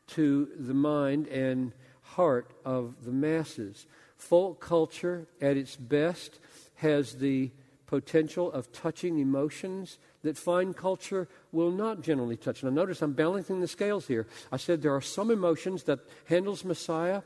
to 0.07 0.49
the 0.57 0.73
mind 0.73 1.27
and 1.27 1.75
heart 2.01 2.53
of 2.65 3.05
the 3.05 3.13
masses. 3.13 3.87
Folk 4.17 4.59
culture, 4.59 5.27
at 5.39 5.59
its 5.59 5.77
best, 5.77 6.41
has 6.77 7.17
the 7.17 7.51
potential 7.87 8.51
of 8.51 8.73
touching 8.73 9.19
emotions 9.19 9.99
that 10.23 10.37
fine 10.37 10.75
culture 10.75 11.29
will 11.53 11.71
not 11.71 12.03
generally 12.03 12.37
touch. 12.37 12.63
Now, 12.63 12.71
notice 12.71 13.03
I'm 13.03 13.13
balancing 13.13 13.61
the 13.61 13.69
scales 13.69 14.07
here. 14.07 14.27
I 14.53 14.57
said 14.57 14.83
there 14.83 14.95
are 14.95 15.01
some 15.01 15.31
emotions 15.31 15.85
that 15.85 16.01
Handel's 16.27 16.65
Messiah, 16.65 17.23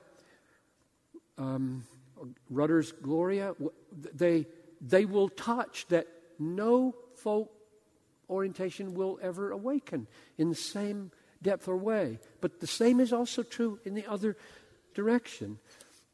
um, 1.39 1.85
Gloria, 3.03 3.55
they, 3.93 4.47
they 4.81 5.05
will 5.05 5.29
touch 5.29 5.87
that 5.89 6.07
no 6.39 6.95
folk 7.17 7.51
orientation 8.31 8.95
will 8.95 9.19
ever 9.23 9.51
awaken 9.51 10.07
in 10.39 10.49
the 10.49 10.55
same 10.55 11.11
depth 11.43 11.69
or 11.69 11.77
way. 11.77 12.19
But 12.41 12.61
the 12.61 12.67
same 12.67 13.01
is 13.01 13.13
also 13.13 13.43
true 13.43 13.79
in 13.85 13.95
the 13.95 14.07
other 14.07 14.37
direction. 14.95 15.59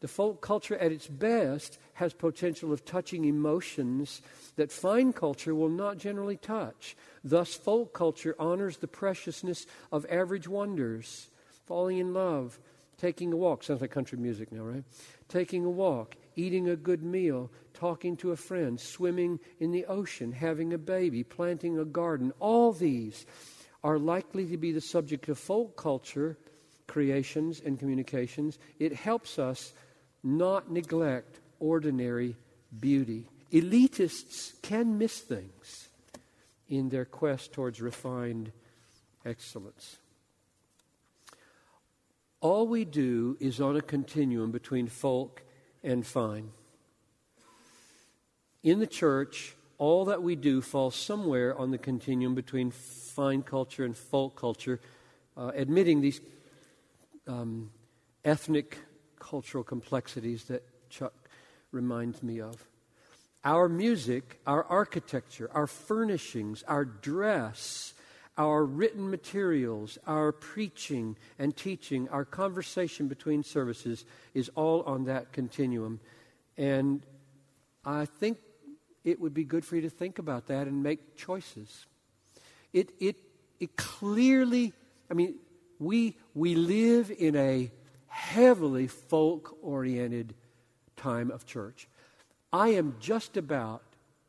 The 0.01 0.09
folk 0.09 0.40
culture 0.40 0.77
at 0.77 0.93
its 0.93 1.07
best 1.07 1.78
has 2.01 2.14
potential 2.14 2.72
of 2.72 2.82
touching 2.86 3.27
emotions 3.27 4.22
that 4.56 4.72
fine 4.72 5.12
culture 5.12 5.55
will 5.55 5.68
not 5.68 5.98
generally 5.98 6.39
touch. 6.39 6.97
Thus, 7.22 7.52
folk 7.55 7.93
culture 7.93 8.35
honors 8.39 8.78
the 8.78 8.89
preciousness 8.89 9.66
of 9.93 10.06
average 10.09 10.48
wonders, 10.48 11.28
falling 11.66 11.98
in 11.98 12.14
love, 12.14 12.59
taking 12.97 13.35
a 13.35 13.36
walk. 13.36 13.62
Sounds 13.62 13.82
like 13.82 13.90
country 13.90 14.16
music 14.16 14.51
now, 14.51 14.62
right? 14.62 14.82
Taking 15.28 15.66
a 15.66 15.70
walk, 15.70 16.16
eating 16.36 16.70
a 16.70 16.74
good 16.77 17.02
meal, 17.02 17.51
talking 17.74 18.16
to 18.16 18.32
a 18.32 18.36
friend, 18.36 18.81
swimming 18.81 19.39
in 19.59 19.70
the 19.70 19.85
ocean, 19.85 20.32
having 20.32 20.72
a 20.72 20.78
baby, 20.78 21.22
planting 21.22 21.78
a 21.78 21.85
garden. 21.85 22.32
All 22.40 22.72
these 22.72 23.27
are 23.85 23.98
likely 23.98 24.47
to 24.47 24.56
be 24.56 24.72
the 24.72 24.81
subject 24.81 25.28
of 25.28 25.39
folk 25.39 25.77
culture 25.77 26.39
creations 26.86 27.60
and 27.60 27.78
communications. 27.78 28.59
It 28.78 28.94
helps 28.94 29.39
us 29.39 29.74
not 30.24 30.72
neglect 30.72 31.39
ordinary 31.61 32.35
beauty. 32.78 33.27
Elitists 33.53 34.61
can 34.62 34.99
miss 34.99 35.19
things 35.20 35.89
in 36.69 36.89
their 36.89 37.05
quest 37.05 37.53
towards 37.53 37.81
refined 37.81 38.53
excellence. 39.24 39.99
All 42.41 42.66
we 42.66 42.85
do 42.85 43.37
is 43.39 43.61
on 43.61 43.77
a 43.77 43.82
continuum 43.82 44.51
between 44.51 44.89
folk 44.89 45.43
and 45.82 46.07
fine. 46.07 46.51
In 48.62 48.78
the 48.78 48.87
church, 48.87 49.55
all 49.78 50.07
that 50.07 50.23
we 50.23 50.37
do 50.37 50.61
falls 50.61 50.95
somewhere 50.95 51.57
on 51.57 51.70
the 51.70 51.78
continuum 51.78 52.35
between 52.35 52.70
fine 52.70 53.43
culture 53.43 53.85
and 53.85 53.97
folk 53.97 54.37
culture, 54.37 54.81
uh, 55.37 55.53
admitting 55.55 56.01
these 56.01 56.20
um, 57.27 57.70
ethnic 58.24 58.78
cultural 59.19 59.65
complexities 59.65 60.45
that 60.45 60.62
Chuck 60.91 61.19
reminds 61.72 62.22
me 62.22 62.40
of. 62.40 62.66
Our 63.44 63.68
music, 63.68 64.40
our 64.47 64.64
architecture, 64.64 65.51
our 65.52 65.66
furnishings, 65.66 66.62
our 66.68 66.84
dress, 66.84 67.94
our 68.36 68.64
written 68.64 69.10
materials, 69.10 69.98
our 70.06 70.32
preaching 70.32 71.16
and 71.38 71.56
teaching, 71.56 72.09
our 72.09 72.24
conversation 72.24 73.09
between 73.09 73.42
services 73.42 74.05
is 74.34 74.51
all 74.55 74.82
on 74.82 75.05
that 75.05 75.32
continuum. 75.32 76.01
And 76.56 77.02
I 77.84 78.05
think 78.05 78.38
it 79.05 79.20
would 79.20 79.34
be 79.34 79.44
good 79.44 79.64
for 79.64 79.76
you 79.76 79.82
to 79.82 79.90
think 79.90 80.18
about 80.18 80.47
that 80.48 80.66
and 80.66 80.82
make 80.82 81.16
choices. 81.16 81.86
It, 82.72 82.92
it, 83.01 83.16
it 83.59 83.76
clearly, 83.76 84.72
I 85.10 85.14
mean, 85.14 85.36
we, 85.78 86.16
we 86.34 86.55
live 86.55 87.10
in 87.10 87.36
a 87.36 87.70
heavily 88.06 88.86
folk 88.86 89.56
oriented 89.62 90.34
time 91.01 91.31
of 91.31 91.47
church. 91.47 91.89
I 92.52 92.68
am 92.68 92.97
just 93.01 93.36
about 93.36 93.82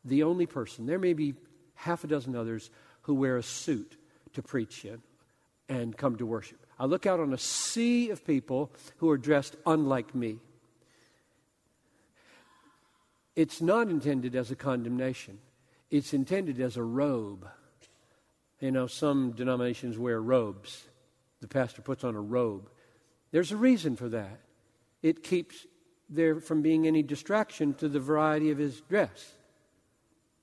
the 0.04 0.24
only 0.24 0.46
person, 0.46 0.86
there 0.86 0.98
may 0.98 1.12
be 1.12 1.34
half 1.74 2.02
a 2.02 2.06
dozen 2.06 2.34
others, 2.34 2.70
who 3.02 3.14
wear 3.14 3.36
a 3.36 3.42
suit 3.42 3.96
to 4.32 4.42
preach 4.42 4.84
in 4.84 5.00
and 5.68 5.96
come 5.96 6.16
to 6.16 6.26
worship. 6.26 6.58
I 6.78 6.86
look 6.86 7.06
out 7.06 7.20
on 7.20 7.32
a 7.32 7.38
sea 7.38 8.10
of 8.10 8.26
people 8.26 8.72
who 8.96 9.10
are 9.10 9.18
dressed 9.18 9.56
unlike 9.66 10.14
me. 10.14 10.38
It's 13.36 13.60
not 13.60 13.88
intended 13.88 14.34
as 14.34 14.50
a 14.50 14.56
condemnation, 14.56 15.38
it's 15.90 16.12
intended 16.12 16.60
as 16.60 16.76
a 16.76 16.82
robe. 16.82 17.46
You 18.60 18.70
know, 18.70 18.86
some 18.86 19.32
denominations 19.32 19.98
wear 19.98 20.22
robes. 20.22 20.84
The 21.40 21.48
pastor 21.48 21.82
puts 21.82 22.04
on 22.04 22.14
a 22.14 22.20
robe. 22.20 22.70
There's 23.32 23.50
a 23.50 23.56
reason 23.56 23.96
for 23.96 24.08
that. 24.10 24.38
It 25.02 25.24
keeps 25.24 25.66
there 26.14 26.40
from 26.40 26.62
being 26.62 26.86
any 26.86 27.02
distraction 27.02 27.74
to 27.74 27.88
the 27.88 28.00
variety 28.00 28.50
of 28.50 28.58
his 28.58 28.80
dress. 28.82 29.32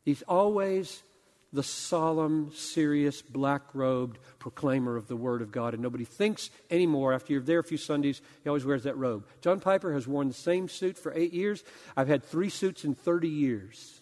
He's 0.04 0.22
always 0.24 1.04
the 1.52 1.64
solemn, 1.64 2.52
serious, 2.54 3.22
black 3.22 3.62
robed 3.74 4.20
proclaimer 4.38 4.96
of 4.96 5.08
the 5.08 5.16
Word 5.16 5.42
of 5.42 5.52
God. 5.52 5.74
And 5.74 5.82
nobody 5.82 6.06
thinks 6.06 6.50
anymore, 6.70 7.14
after 7.14 7.34
you're 7.34 7.42
there 7.42 7.60
a 7.60 7.64
few 7.64 7.78
Sundays, 7.78 8.22
he 8.44 8.50
always 8.50 8.66
wears 8.66 8.84
that 8.84 8.98
robe. 8.98 9.26
John 9.42 9.60
Piper 9.60 9.94
has 9.94 10.08
worn 10.08 10.28
the 10.28 10.34
same 10.34 10.70
suit 10.70 10.98
for 10.98 11.12
eight 11.14 11.34
years. 11.34 11.64
I've 11.98 12.08
had 12.08 12.24
three 12.24 12.50
suits 12.50 12.86
in 12.86 12.94
30 12.94 13.28
years. 13.28 14.00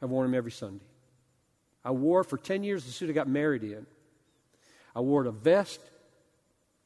I've 0.00 0.10
worn 0.10 0.30
them 0.30 0.38
every 0.38 0.52
Sunday. 0.52 0.84
I 1.84 1.90
wore 1.90 2.24
for 2.24 2.38
10 2.38 2.64
years 2.64 2.84
the 2.84 2.90
suit 2.90 3.10
I 3.10 3.12
got 3.12 3.28
married 3.28 3.64
in. 3.64 3.86
I 4.94 5.00
wore 5.00 5.24
a 5.24 5.32
vest 5.32 5.80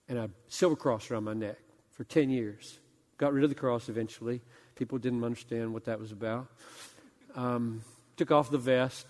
and 0.08 0.18
a 0.18 0.30
silver 0.48 0.76
cross 0.76 1.10
around 1.10 1.24
my 1.24 1.34
neck 1.34 1.58
for 1.92 2.04
10 2.04 2.30
years. 2.30 2.78
Got 3.22 3.34
rid 3.34 3.44
of 3.44 3.50
the 3.50 3.54
cross 3.54 3.88
eventually. 3.88 4.40
People 4.74 4.98
didn't 4.98 5.22
understand 5.22 5.72
what 5.72 5.84
that 5.84 6.00
was 6.00 6.10
about. 6.10 6.48
Um, 7.36 7.82
took 8.16 8.32
off 8.32 8.50
the 8.50 8.58
vest, 8.58 9.06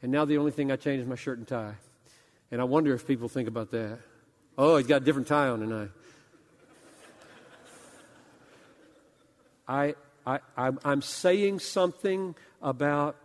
and 0.00 0.10
now 0.10 0.24
the 0.24 0.38
only 0.38 0.52
thing 0.52 0.72
I 0.72 0.76
change 0.76 1.02
is 1.02 1.06
my 1.06 1.16
shirt 1.16 1.36
and 1.36 1.46
tie. 1.46 1.74
And 2.50 2.62
I 2.62 2.64
wonder 2.64 2.94
if 2.94 3.06
people 3.06 3.28
think 3.28 3.48
about 3.48 3.70
that. 3.72 3.98
Oh, 4.56 4.78
he's 4.78 4.86
got 4.86 5.02
a 5.02 5.04
different 5.04 5.28
tie 5.28 5.48
on 5.48 5.60
tonight. 5.60 5.90
I, 9.68 9.96
I, 10.26 10.38
I, 10.56 10.70
I'm 10.82 11.02
saying 11.02 11.58
something 11.58 12.34
about 12.62 13.16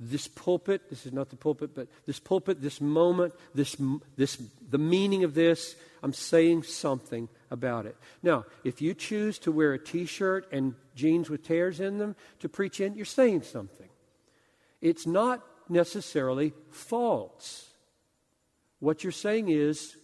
this 0.00 0.28
pulpit. 0.28 0.88
This 0.88 1.04
is 1.04 1.12
not 1.12 1.28
the 1.28 1.36
pulpit, 1.36 1.74
but 1.74 1.88
this 2.06 2.18
pulpit, 2.18 2.62
this 2.62 2.80
moment, 2.80 3.34
this, 3.54 3.76
this, 4.16 4.40
the 4.70 4.78
meaning 4.78 5.24
of 5.24 5.34
this 5.34 5.76
I'm 6.02 6.14
saying 6.14 6.62
something 6.62 7.28
about 7.50 7.86
it. 7.86 7.96
Now, 8.22 8.44
if 8.64 8.80
you 8.80 8.94
choose 8.94 9.38
to 9.40 9.52
wear 9.52 9.72
a 9.72 9.78
t 9.78 10.06
shirt 10.06 10.46
and 10.52 10.74
jeans 10.94 11.30
with 11.30 11.42
tears 11.42 11.80
in 11.80 11.98
them 11.98 12.16
to 12.40 12.48
preach 12.48 12.80
in, 12.80 12.94
you're 12.94 13.04
saying 13.04 13.42
something. 13.42 13.88
It's 14.80 15.06
not 15.06 15.44
necessarily 15.68 16.52
false. 16.70 17.70
What 18.80 19.02
you're 19.02 19.12
saying 19.12 19.48
is 19.48 19.96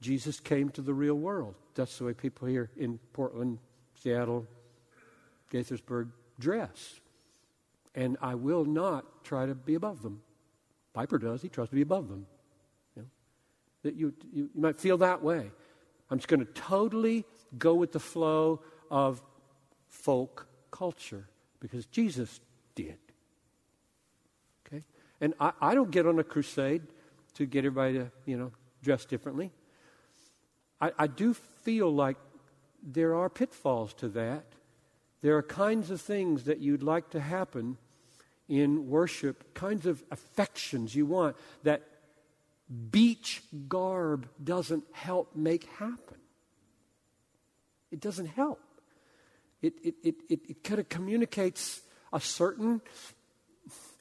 Jesus 0.00 0.40
came 0.40 0.68
to 0.70 0.82
the 0.82 0.94
real 0.94 1.14
world. 1.14 1.54
That's 1.74 1.96
the 1.98 2.04
way 2.04 2.14
people 2.14 2.48
here 2.48 2.70
in 2.76 2.98
Portland, 3.12 3.58
Seattle, 3.94 4.46
Gaithersburg 5.52 6.10
dress. 6.38 7.00
And 7.94 8.16
I 8.20 8.34
will 8.34 8.64
not 8.64 9.24
try 9.24 9.46
to 9.46 9.54
be 9.54 9.74
above 9.74 10.02
them. 10.02 10.22
Piper 10.92 11.18
does, 11.18 11.42
he 11.42 11.48
tries 11.48 11.68
to 11.68 11.74
be 11.74 11.82
above 11.82 12.08
them 12.08 12.26
that 13.82 13.94
you, 13.94 14.14
you, 14.32 14.50
you 14.54 14.60
might 14.60 14.78
feel 14.78 14.98
that 14.98 15.22
way. 15.22 15.50
I'm 16.10 16.18
just 16.18 16.28
going 16.28 16.44
to 16.44 16.52
totally 16.52 17.24
go 17.58 17.74
with 17.74 17.92
the 17.92 18.00
flow 18.00 18.60
of 18.90 19.22
folk 19.88 20.46
culture 20.70 21.28
because 21.60 21.86
Jesus 21.86 22.40
did. 22.74 22.98
Okay? 24.66 24.84
And 25.20 25.34
I, 25.38 25.52
I 25.60 25.74
don't 25.74 25.90
get 25.90 26.06
on 26.06 26.18
a 26.18 26.24
crusade 26.24 26.82
to 27.34 27.46
get 27.46 27.64
everybody 27.64 27.94
to, 27.94 28.10
you 28.26 28.36
know, 28.36 28.52
dress 28.82 29.04
differently. 29.04 29.52
I, 30.80 30.92
I 30.98 31.06
do 31.06 31.34
feel 31.34 31.92
like 31.94 32.16
there 32.82 33.14
are 33.14 33.28
pitfalls 33.28 33.92
to 33.94 34.08
that. 34.08 34.44
There 35.22 35.36
are 35.36 35.42
kinds 35.42 35.90
of 35.90 36.00
things 36.00 36.44
that 36.44 36.60
you'd 36.60 36.82
like 36.82 37.10
to 37.10 37.20
happen 37.20 37.76
in 38.48 38.88
worship, 38.88 39.54
kinds 39.54 39.86
of 39.86 40.02
affections 40.10 40.94
you 40.94 41.06
want 41.06 41.36
that 41.62 41.82
beach 42.70 43.42
garb 43.68 44.28
doesn't 44.42 44.84
help 44.92 45.34
make 45.34 45.64
happen. 45.78 46.18
It 47.90 48.00
doesn't 48.00 48.26
help. 48.26 48.60
It, 49.62 49.74
it, 49.82 49.94
it, 50.02 50.14
it, 50.28 50.40
it 50.48 50.64
kind 50.64 50.80
of 50.80 50.88
communicates 50.88 51.82
a 52.12 52.20
certain 52.20 52.80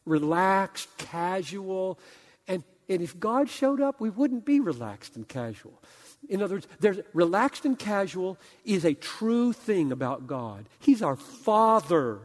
relaxed, 0.06 0.90
casual, 0.98 2.00
and, 2.48 2.64
and 2.88 3.02
if 3.02 3.20
God 3.20 3.50
showed 3.50 3.82
up, 3.82 4.00
we 4.00 4.10
wouldn't 4.10 4.46
be 4.46 4.60
relaxed 4.60 5.16
and 5.16 5.28
casual. 5.28 5.82
In 6.28 6.42
other 6.42 6.56
words, 6.56 6.68
there's, 6.80 7.00
relaxed 7.14 7.66
and 7.66 7.78
casual 7.78 8.38
is 8.66 8.86
a 8.86 8.94
true 8.94 9.54
thing 9.54 9.92
about 9.92 10.28
God. 10.28 10.68
He's 10.80 11.02
our 11.02 11.16
Father. 11.16 12.20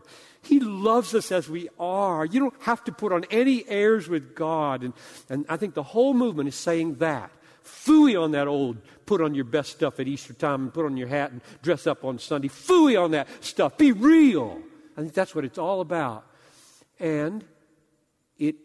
He 0.47 0.61
loves 0.61 1.15
us 1.15 1.33
as 1.33 1.49
we 1.49 1.69
are. 1.79 2.25
You 2.25 2.41
don't 2.41 2.63
have 2.63 2.85
to 2.85 2.93
put 2.93 3.13
on 3.13 3.25
any 3.31 3.69
airs 3.69 4.09
with 4.09 4.35
God. 4.35 4.83
And, 4.83 4.93
and 5.29 5.45
I 5.49 5.57
think 5.57 5.75
the 5.75 5.83
whole 5.83 6.15
movement 6.15 6.49
is 6.49 6.55
saying 6.55 6.97
that. 6.97 7.31
Fooey 7.65 8.21
on 8.21 8.33
that 8.33 8.47
old 8.47 8.77
put 9.07 9.21
on 9.21 9.35
your 9.35 9.45
best 9.45 9.73
stuff 9.73 9.99
at 9.99 10.07
Easter 10.07 10.35
time 10.35 10.65
and 10.65 10.75
put 10.75 10.85
on 10.85 10.97
your 10.97 11.09
hat 11.09 11.33
and 11.33 11.41
dress 11.63 11.87
up 11.87 12.05
on 12.05 12.19
Sunday. 12.19 12.49
Fooey 12.49 13.03
on 13.03 13.13
that 13.13 13.27
stuff. 13.41 13.79
Be 13.79 13.93
real. 13.93 14.61
I 14.97 15.01
think 15.01 15.15
that's 15.15 15.35
what 15.35 15.45
it's 15.45 15.59
all 15.59 15.81
about. 15.81 16.27
And 17.01 17.45
it, 18.39 18.57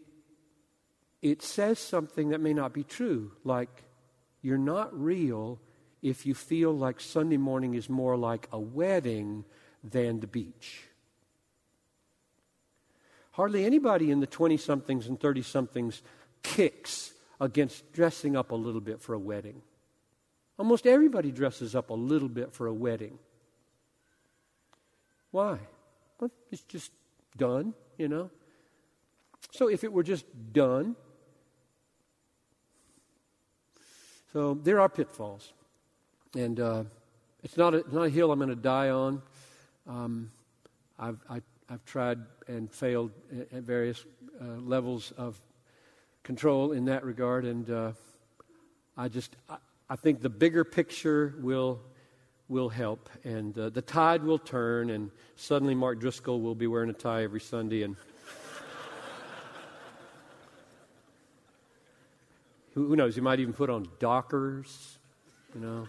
it 1.22 1.42
says 1.42 1.78
something 1.78 2.30
that 2.30 2.40
may 2.40 2.52
not 2.52 2.72
be 2.72 2.84
true, 2.84 3.32
like 3.42 3.84
you're 4.42 4.58
not 4.58 4.98
real 4.98 5.58
if 6.02 6.24
you 6.24 6.34
feel 6.34 6.72
like 6.72 7.00
Sunday 7.00 7.36
morning 7.36 7.74
is 7.74 7.88
more 7.88 8.16
like 8.16 8.48
a 8.52 8.58
wedding 8.58 9.44
than 9.82 10.20
the 10.20 10.26
beach. 10.26 10.84
Hardly 13.32 13.64
anybody 13.64 14.10
in 14.10 14.20
the 14.20 14.26
20 14.26 14.56
somethings 14.56 15.06
and 15.06 15.18
30 15.18 15.42
somethings 15.42 16.02
kicks 16.42 17.12
against 17.40 17.92
dressing 17.92 18.36
up 18.36 18.50
a 18.50 18.54
little 18.54 18.80
bit 18.80 19.00
for 19.00 19.14
a 19.14 19.18
wedding. 19.18 19.62
Almost 20.58 20.86
everybody 20.86 21.30
dresses 21.30 21.74
up 21.74 21.90
a 21.90 21.94
little 21.94 22.28
bit 22.28 22.52
for 22.52 22.66
a 22.66 22.74
wedding. 22.74 23.18
Why? 25.30 25.58
Well, 26.18 26.30
it's 26.50 26.62
just 26.64 26.92
done, 27.36 27.74
you 27.96 28.08
know. 28.08 28.30
So 29.52 29.68
if 29.68 29.84
it 29.84 29.92
were 29.92 30.02
just 30.02 30.26
done, 30.52 30.96
so 34.32 34.54
there 34.54 34.80
are 34.80 34.88
pitfalls, 34.88 35.52
and 36.36 36.60
uh, 36.60 36.84
it's 37.42 37.56
not 37.56 37.74
a, 37.74 37.84
not 37.92 38.04
a 38.04 38.10
hill 38.10 38.30
I'm 38.30 38.38
going 38.38 38.50
to 38.50 38.56
die 38.56 38.90
on. 38.90 39.22
Um, 39.88 40.30
I've 40.98 41.18
I, 41.28 41.40
I've 41.72 41.84
tried 41.84 42.18
and 42.48 42.68
failed 42.68 43.12
at 43.52 43.62
various 43.62 44.04
uh, 44.40 44.44
levels 44.56 45.12
of 45.16 45.40
control 46.24 46.72
in 46.72 46.86
that 46.86 47.04
regard, 47.04 47.44
and 47.44 47.70
uh, 47.70 47.92
I 48.96 49.06
just 49.06 49.36
I, 49.48 49.58
I, 49.88 49.94
think 49.94 50.20
the 50.20 50.30
bigger 50.30 50.64
picture 50.64 51.36
will 51.38 51.80
will 52.48 52.70
help, 52.70 53.08
and 53.22 53.56
uh, 53.56 53.70
the 53.70 53.82
tide 53.82 54.24
will 54.24 54.40
turn, 54.40 54.90
and 54.90 55.12
suddenly 55.36 55.76
Mark 55.76 56.00
Driscoll 56.00 56.40
will 56.40 56.56
be 56.56 56.66
wearing 56.66 56.90
a 56.90 56.92
tie 56.92 57.22
every 57.22 57.38
Sunday, 57.38 57.84
and 57.84 57.94
who, 62.74 62.88
who 62.88 62.96
knows? 62.96 63.14
He 63.14 63.20
might 63.20 63.38
even 63.38 63.54
put 63.54 63.70
on 63.70 63.86
Dockers, 64.00 64.98
you 65.54 65.60
know. 65.60 65.86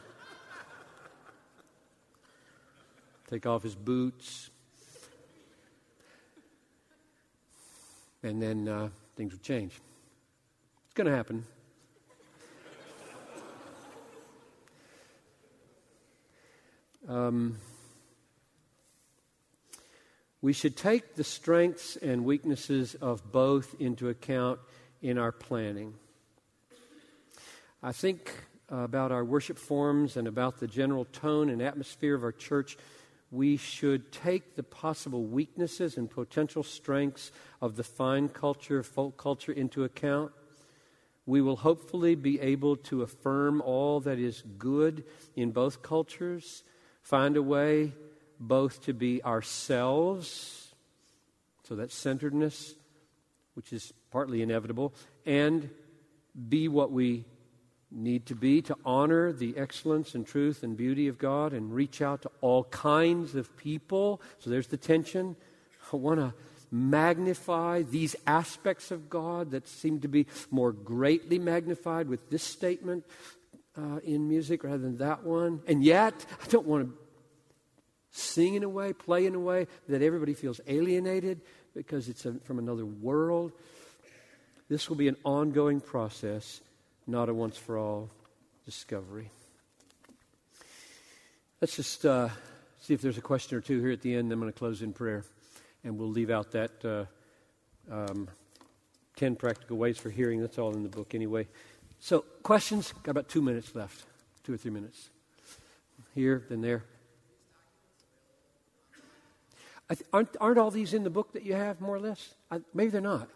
Take 3.32 3.48
off 3.48 3.64
his 3.64 3.74
boots. 3.74 4.52
And 8.24 8.42
then 8.42 8.68
uh, 8.68 8.90
things 9.16 9.34
would 9.34 9.44
change. 9.44 9.80
It's 10.86 10.94
going 10.94 11.10
to 11.10 11.16
happen. 11.16 11.46
Um, 17.08 17.58
we 20.42 20.54
should 20.54 20.78
take 20.78 21.16
the 21.16 21.24
strengths 21.24 21.98
and 21.98 22.26
weaknesses 22.26 22.96
of 22.96 23.32
both 23.32 23.76
into 23.80 24.10
account 24.10 24.60
in 25.02 25.18
our 25.18 25.32
planning. 25.32 25.96
I 27.84 27.92
think 27.92 28.32
about 28.70 29.12
our 29.12 29.26
worship 29.26 29.58
forms 29.58 30.16
and 30.16 30.28
about 30.28 30.60
the 30.60 30.68
general 30.68 31.06
tone 31.06 31.50
and 31.50 31.62
atmosphere 31.62 32.16
of 32.16 32.24
our 32.24 32.32
church 32.32 32.78
we 33.32 33.56
should 33.56 34.12
take 34.12 34.56
the 34.56 34.64
possible 34.64 35.24
weaknesses 35.24 35.98
and 35.98 36.10
potential 36.10 36.64
strengths 36.64 37.32
of 37.62 37.78
the 37.78 37.84
fine 37.84 38.28
culture, 38.28 38.84
folk 38.84 39.18
culture 39.18 39.54
into 39.54 39.86
account. 39.86 40.34
We 41.26 41.42
will 41.42 41.56
hopefully 41.56 42.16
be 42.16 42.42
able 42.42 42.76
to 42.76 43.04
affirm 43.04 43.62
all 43.62 44.02
that 44.02 44.20
is 44.20 44.44
good 44.58 45.06
in 45.36 45.52
both 45.52 45.82
cultures, 45.82 46.64
find 47.02 47.38
a 47.38 47.42
way 47.42 47.94
both 48.38 48.84
to 48.86 48.94
be 48.94 49.24
ourselves, 49.24 50.74
so 51.64 51.76
that 51.76 51.92
centeredness, 51.92 52.76
which 53.54 53.72
is 53.72 53.94
partly 54.12 54.42
inevitable, 54.42 54.94
and 55.26 55.70
be 56.50 56.68
what 56.68 56.92
we 56.92 57.24
need 57.92 58.26
to 58.28 58.36
be 58.36 58.62
to 58.62 58.76
honor 58.86 59.32
the 59.32 59.58
excellence 59.58 60.16
and 60.16 60.26
truth 60.26 60.64
and 60.64 60.78
beauty 60.78 61.08
of 61.08 61.18
God 61.18 61.54
and 61.54 61.74
reach 61.74 62.02
out 62.02 62.22
to 62.24 62.32
all 62.40 62.64
kinds 62.66 63.36
of 63.36 63.56
people. 63.58 64.22
So 64.40 64.50
there's 64.50 64.68
the 64.68 64.78
tension. 64.78 65.36
I 65.92 65.98
want 65.98 66.20
to 66.20 66.34
magnify 66.72 67.82
these 67.82 68.16
aspects 68.26 68.92
of 68.92 69.10
God 69.10 69.52
that 69.52 69.68
seem 69.68 70.00
to 70.02 70.08
be 70.08 70.26
more 70.50 70.72
greatly 70.72 71.38
magnified 71.38 72.08
with 72.08 72.30
this 72.30 72.44
statement 72.44 73.04
uh, 73.78 73.98
in 74.04 74.28
music 74.28 74.64
rather 74.64 74.78
than 74.78 74.98
that 74.98 75.24
one. 75.24 75.62
And 75.68 75.84
yet, 75.84 76.26
I 76.42 76.48
don't 76.48 76.66
want 76.66 76.88
to 76.88 76.98
sing 78.12 78.56
in 78.56 78.64
a 78.64 78.70
way, 78.70 78.94
play 78.94 79.26
in 79.26 79.36
a 79.36 79.40
way 79.40 79.68
that 79.90 80.02
everybody 80.02 80.34
feels 80.34 80.62
alienated 80.68 81.42
because 81.76 82.08
it's 82.08 82.26
a, 82.26 82.34
from 82.44 82.60
another 82.60 82.86
world. 82.86 83.52
This 84.70 84.90
will 84.90 84.98
be 84.98 85.10
an 85.10 85.18
ongoing 85.26 85.82
process 85.82 86.62
not 87.12 87.28
a 87.28 87.34
once 87.34 87.58
for 87.58 87.78
all 87.78 88.10
discovery. 88.64 89.30
Let's 91.60 91.76
just 91.76 92.06
uh, 92.06 92.30
see 92.80 92.94
if 92.94 93.02
there's 93.02 93.18
a 93.18 93.22
question 93.22 93.58
or 93.58 93.62
two 93.62 93.82
here 93.82 93.92
at 93.92 94.02
the 94.02 94.16
end. 94.16 94.32
I'm 94.32 94.40
going 94.40 94.52
to 94.52 94.58
close 94.58 94.82
in 94.82 94.94
prayer, 94.94 95.26
and 95.84 95.98
we'll 95.98 96.10
leave 96.10 96.30
out 96.30 96.54
that 96.54 96.86
uh, 96.86 97.94
um, 97.94 98.30
10 99.18 99.36
practical 99.36 99.76
ways 99.76 99.98
for 99.98 100.10
hearing. 100.10 100.40
That's 100.40 100.58
all 100.58 100.74
in 100.74 100.84
the 100.84 100.90
book 100.90 101.14
anyway. 101.14 101.48
So, 102.00 102.22
questions? 102.44 102.94
Got 103.04 103.12
about 103.12 103.28
two 103.28 103.42
minutes 103.42 103.76
left, 103.76 104.06
two 104.46 104.54
or 104.54 104.58
three 104.58 104.72
minutes. 104.72 105.10
Here, 106.16 106.46
then 106.50 106.62
there. 106.62 106.86
Th- 109.90 110.02
aren't, 110.14 110.38
aren't 110.40 110.58
all 110.58 110.72
these 110.72 110.94
in 110.94 111.04
the 111.04 111.10
book 111.10 111.34
that 111.34 111.44
you 111.44 111.56
have, 111.56 111.82
more 111.82 111.96
or 111.96 112.00
less? 112.00 112.34
I, 112.50 112.62
maybe 112.74 112.92
they're 112.92 113.02
not. 113.02 113.28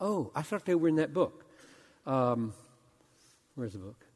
Oh, 0.00 0.30
I 0.34 0.40
thought 0.40 0.64
they 0.64 0.74
were 0.74 0.88
in 0.88 0.96
that 0.96 1.12
book. 1.12 1.44
Um, 2.06 2.54
Where's 3.60 3.74
the 3.74 3.78
book? 3.78 4.06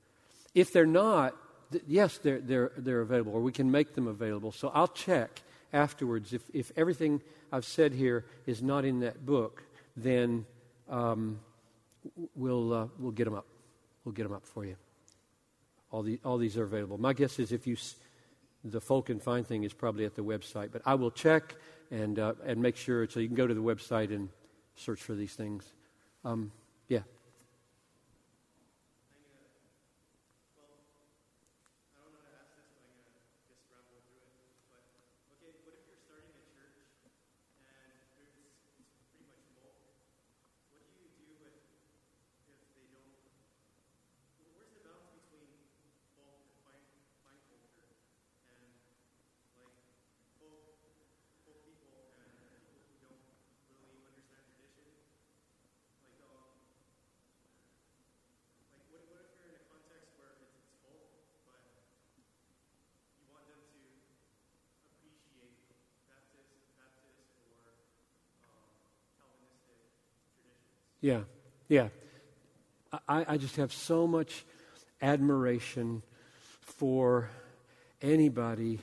If 0.54 0.72
they're 0.72 0.86
not, 0.86 1.36
th- 1.70 1.84
yes, 1.86 2.16
they're, 2.16 2.40
they're, 2.40 2.72
they're 2.78 3.02
available, 3.02 3.32
or 3.34 3.42
we 3.42 3.52
can 3.52 3.70
make 3.70 3.94
them 3.94 4.06
available. 4.06 4.52
So 4.52 4.68
I'll 4.72 4.88
check 4.88 5.42
afterwards. 5.70 6.32
If, 6.32 6.40
if 6.54 6.72
everything 6.76 7.20
I've 7.52 7.66
said 7.66 7.92
here 7.92 8.24
is 8.46 8.62
not 8.62 8.86
in 8.86 9.00
that 9.00 9.26
book, 9.26 9.62
then 9.98 10.46
um, 10.88 11.40
we'll, 12.34 12.72
uh, 12.72 12.86
we'll 12.98 13.12
get 13.12 13.26
them 13.26 13.34
up. 13.34 13.44
We'll 14.06 14.14
get 14.14 14.22
them 14.22 14.32
up 14.32 14.46
for 14.46 14.64
you. 14.64 14.76
All, 15.90 16.02
the, 16.02 16.18
all 16.24 16.38
these 16.38 16.56
are 16.56 16.64
available. 16.64 16.96
My 16.96 17.12
guess 17.12 17.38
is 17.38 17.52
if 17.52 17.66
you, 17.66 17.76
the 18.64 18.80
folk 18.80 19.10
and 19.10 19.20
find 19.20 19.46
thing 19.46 19.64
is 19.64 19.74
probably 19.74 20.06
at 20.06 20.14
the 20.14 20.24
website, 20.24 20.72
but 20.72 20.80
I 20.86 20.94
will 20.94 21.10
check 21.10 21.54
and, 21.90 22.18
uh, 22.18 22.32
and 22.46 22.62
make 22.62 22.76
sure 22.76 23.06
so 23.10 23.20
you 23.20 23.26
can 23.26 23.36
go 23.36 23.46
to 23.46 23.52
the 23.52 23.62
website 23.62 24.08
and 24.08 24.30
search 24.74 25.02
for 25.02 25.12
these 25.12 25.34
things. 25.34 25.70
Um, 26.24 26.50
yeah. 71.04 71.20
Yeah. 71.68 71.88
I, 73.06 73.26
I 73.28 73.36
just 73.36 73.56
have 73.56 73.74
so 73.74 74.06
much 74.06 74.46
admiration 75.02 76.02
for 76.62 77.28
anybody 78.00 78.80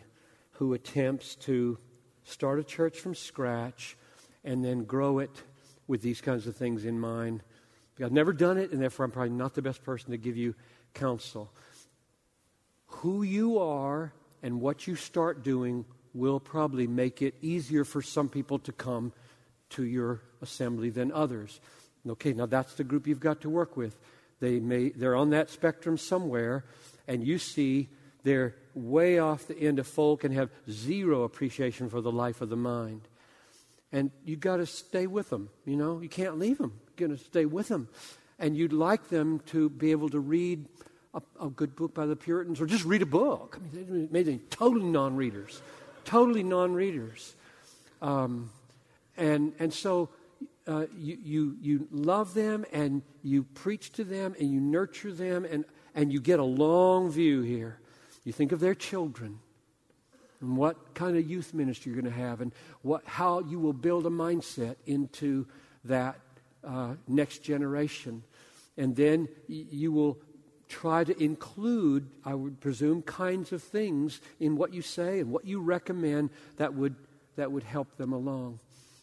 who 0.51 0.73
attempts 0.73 1.33
to 1.37 1.79
start 2.23 2.59
a 2.59 2.63
church 2.63 2.99
from 2.99 3.15
scratch 3.15 3.97
and 4.43 4.63
then 4.63 4.83
grow 4.83 5.17
it 5.17 5.31
with 5.87 6.03
these 6.03 6.21
kinds 6.21 6.45
of 6.45 6.55
things 6.55 6.85
in 6.85 6.99
mind. 6.99 7.41
I've 7.99 8.11
never 8.11 8.33
done 8.33 8.59
it, 8.59 8.71
and 8.71 8.79
therefore 8.79 9.05
I'm 9.05 9.11
probably 9.11 9.31
not 9.31 9.55
the 9.55 9.63
best 9.63 9.83
person 9.83 10.11
to 10.11 10.17
give 10.17 10.37
you 10.37 10.53
counsel. 10.93 11.51
Who 12.85 13.23
you 13.23 13.57
are 13.57 14.13
and 14.43 14.61
what 14.61 14.85
you 14.85 14.95
start 14.95 15.43
doing 15.43 15.85
will 16.13 16.39
probably 16.39 16.85
make 16.85 17.23
it 17.23 17.33
easier 17.41 17.83
for 17.83 18.03
some 18.03 18.29
people 18.29 18.59
to 18.59 18.71
come 18.71 19.11
to 19.71 19.83
your 19.83 20.21
assembly 20.39 20.91
than 20.91 21.11
others. 21.11 21.59
Okay, 22.07 22.33
now 22.33 22.45
that's 22.45 22.73
the 22.73 22.83
group 22.83 23.07
you've 23.07 23.19
got 23.19 23.41
to 23.41 23.49
work 23.49 23.77
with. 23.77 23.95
They 24.39 24.59
may, 24.59 24.89
they're 24.89 25.15
on 25.15 25.29
that 25.31 25.49
spectrum 25.49 25.97
somewhere, 25.97 26.65
and 27.07 27.25
you 27.25 27.37
see 27.37 27.89
they're 28.23 28.55
way 28.73 29.19
off 29.19 29.47
the 29.47 29.57
end 29.57 29.79
of 29.79 29.87
folk 29.87 30.23
and 30.23 30.33
have 30.33 30.49
zero 30.69 31.23
appreciation 31.23 31.89
for 31.89 32.01
the 32.01 32.11
life 32.11 32.41
of 32.41 32.49
the 32.49 32.57
mind. 32.57 33.01
And 33.91 34.11
you've 34.25 34.39
got 34.39 34.57
to 34.57 34.65
stay 34.65 35.05
with 35.05 35.29
them. 35.29 35.49
You 35.65 35.75
know, 35.75 35.99
you 35.99 36.09
can't 36.09 36.39
leave 36.39 36.57
them. 36.57 36.73
You're 36.97 37.07
going 37.07 37.17
to 37.17 37.23
stay 37.23 37.45
with 37.45 37.67
them. 37.67 37.89
And 38.39 38.55
you'd 38.55 38.73
like 38.73 39.09
them 39.09 39.41
to 39.47 39.69
be 39.69 39.91
able 39.91 40.09
to 40.09 40.19
read 40.19 40.65
a, 41.13 41.21
a 41.39 41.49
good 41.49 41.75
book 41.75 41.93
by 41.93 42.05
the 42.05 42.15
Puritans 42.15 42.61
or 42.61 42.65
just 42.65 42.85
read 42.85 43.01
a 43.01 43.07
book. 43.07 43.59
I 43.59 43.75
mean, 43.75 43.85
they 43.85 44.07
made 44.11 44.25
them 44.25 44.39
totally 44.49 44.85
non 44.85 45.15
readers. 45.15 45.61
Totally 46.05 46.43
non 46.43 46.73
readers. 46.73 47.35
Um, 48.01 48.49
and, 49.17 49.53
and 49.59 49.73
so 49.73 50.09
uh, 50.67 50.85
you, 50.97 51.17
you, 51.23 51.57
you 51.61 51.87
love 51.91 52.33
them 52.33 52.65
and 52.71 53.01
you 53.23 53.43
preach 53.43 53.91
to 53.93 54.03
them 54.03 54.35
and 54.39 54.51
you 54.51 54.59
nurture 54.59 55.11
them 55.11 55.45
and, 55.45 55.65
and 55.95 56.11
you 56.11 56.19
get 56.19 56.39
a 56.39 56.43
long 56.43 57.09
view 57.09 57.41
here. 57.41 57.79
You 58.23 58.31
think 58.31 58.51
of 58.51 58.59
their 58.59 58.75
children 58.75 59.39
and 60.39 60.57
what 60.57 60.93
kind 60.93 61.17
of 61.17 61.29
youth 61.29 61.53
ministry 61.53 61.91
you're 61.91 62.01
going 62.01 62.13
to 62.13 62.19
have 62.19 62.41
and 62.41 62.51
what, 62.81 63.05
how 63.05 63.39
you 63.39 63.59
will 63.59 63.73
build 63.73 64.05
a 64.05 64.09
mindset 64.09 64.75
into 64.85 65.47
that 65.85 66.19
uh, 66.63 66.93
next 67.07 67.39
generation. 67.39 68.23
And 68.77 68.95
then 68.95 69.27
y- 69.49 69.65
you 69.71 69.91
will 69.91 70.17
try 70.67 71.03
to 71.03 71.21
include, 71.21 72.07
I 72.23 72.33
would 72.33 72.59
presume, 72.59 73.01
kinds 73.01 73.51
of 73.51 73.61
things 73.61 74.21
in 74.39 74.55
what 74.55 74.73
you 74.73 74.81
say 74.81 75.19
and 75.19 75.31
what 75.31 75.45
you 75.45 75.59
recommend 75.59 76.29
that 76.57 76.73
would, 76.73 76.95
that 77.35 77.51
would 77.51 77.63
help 77.63 77.97
them 77.97 78.13
along. 78.13 78.59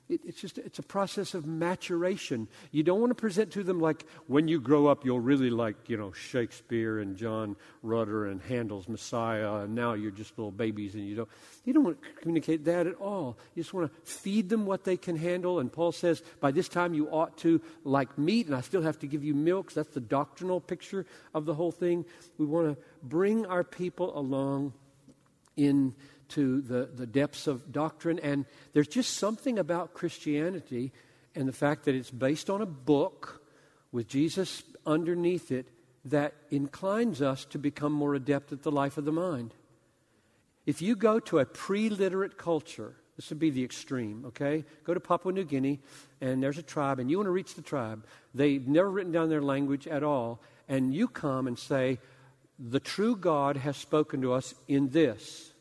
It, 0.09 0.21
it's 0.25 0.41
just 0.41 0.59
it's 0.59 0.79
a 0.79 0.83
process 0.83 1.35
of 1.35 1.47
maturation. 1.47 2.49
You 2.71 2.83
don't 2.83 3.01
want 3.01 3.11
to 3.11 3.15
present 3.15 3.53
to 3.53 3.63
them 3.63 3.81
like 3.81 4.07
when 4.27 4.49
you 4.49 4.61
grow 4.61 4.87
up 4.87 5.05
you'll 5.05 5.21
really 5.21 5.51
like 5.51 5.89
you 5.89 5.97
know 5.97 6.13
Shakespeare 6.13 6.99
and 6.99 7.17
John 7.17 7.57
Rutter 7.83 8.27
and 8.27 8.41
Handel's 8.41 8.89
Messiah, 8.89 9.57
and 9.57 9.75
now 9.75 9.93
you're 9.93 10.11
just 10.11 10.39
little 10.39 10.51
babies 10.51 10.95
and 10.95 11.07
you 11.07 11.17
don't 11.17 11.29
you 11.65 11.73
don't 11.73 11.85
want 11.85 12.03
to 12.03 12.09
communicate 12.21 12.65
that 12.65 12.87
at 12.87 12.95
all. 12.95 13.37
You 13.55 13.63
just 13.63 13.75
want 13.75 13.93
to 13.93 14.11
feed 14.11 14.49
them 14.49 14.65
what 14.65 14.85
they 14.85 14.97
can 14.97 15.17
handle. 15.17 15.59
And 15.59 15.71
Paul 15.71 15.93
says 15.93 16.23
by 16.41 16.51
this 16.51 16.69
time 16.69 16.95
you 16.95 17.09
ought 17.09 17.37
to 17.39 17.61
like 17.85 18.17
meat, 18.17 18.47
and 18.47 18.57
I 18.57 18.63
still 18.63 18.83
have 18.83 18.99
to 19.01 19.07
give 19.07 19.23
you 19.23 19.35
milk. 19.35 19.73
that's 19.73 19.95
the 19.95 20.01
doctrinal 20.01 20.61
picture 20.61 21.05
of 21.35 21.45
the 21.45 21.55
whole 21.55 21.73
thing. 21.73 22.05
We 22.39 22.47
want 22.47 22.75
to 22.75 22.83
bring 23.03 23.45
our 23.47 23.65
people 23.65 24.19
along 24.19 24.73
in 25.57 25.95
to 26.31 26.61
the, 26.61 26.91
the 26.95 27.07
depths 27.07 27.47
of 27.47 27.73
doctrine. 27.73 28.19
And 28.19 28.45
there's 28.73 28.89
just 28.89 29.17
something 29.17 29.59
about 29.59 29.95
Christianity 29.95 30.93
and 31.35 31.49
the 31.49 31.53
fact 31.53 31.85
that 31.85 31.95
it's 31.95 32.11
based 32.11 32.51
on 32.51 32.61
a 32.61 32.67
book 32.67 33.43
with 33.93 34.09
Jesus 34.09 34.63
underneath 34.87 35.51
it 35.51 35.69
that 36.05 36.35
inclines 36.51 37.23
us 37.23 37.45
to 37.47 37.59
become 37.59 37.93
more 37.93 38.15
adept 38.15 38.53
at 38.53 38.63
the 38.63 38.71
life 38.71 38.99
of 38.99 39.05
the 39.05 39.13
mind. 39.13 39.55
If 40.67 40.83
you 40.83 40.97
go 40.97 41.19
to 41.21 41.39
a 41.39 41.47
pre 41.47 41.89
literate 41.89 42.37
culture, 42.37 42.95
this 43.17 43.31
would 43.31 43.39
be 43.39 43.51
the 43.51 43.65
extreme, 43.65 44.27
okay? 44.27 44.65
Go 44.85 44.95
to 44.95 45.01
Papua 45.01 45.33
New 45.33 45.45
Guinea, 45.45 45.81
and 46.21 46.43
there's 46.43 46.59
a 46.59 46.63
tribe, 46.63 46.99
and 46.99 47.11
you 47.11 47.19
want 47.19 47.27
to 47.27 47.33
reach 47.33 47.55
the 47.55 47.63
tribe. 47.63 48.07
They've 48.35 48.67
never 48.67 48.91
written 48.91 49.13
down 49.13 49.29
their 49.29 49.43
language 49.43 49.89
at 49.89 50.03
all, 50.03 50.41
and 50.69 50.95
you 50.95 51.09
come 51.09 51.47
and 51.47 51.59
say, 51.59 51.99
The 52.59 52.81
true 52.81 53.17
God 53.17 53.57
has 53.57 53.77
spoken 53.77 54.23
to 54.23 54.35
us 54.35 54.55
in 54.69 54.91
this. 54.91 55.53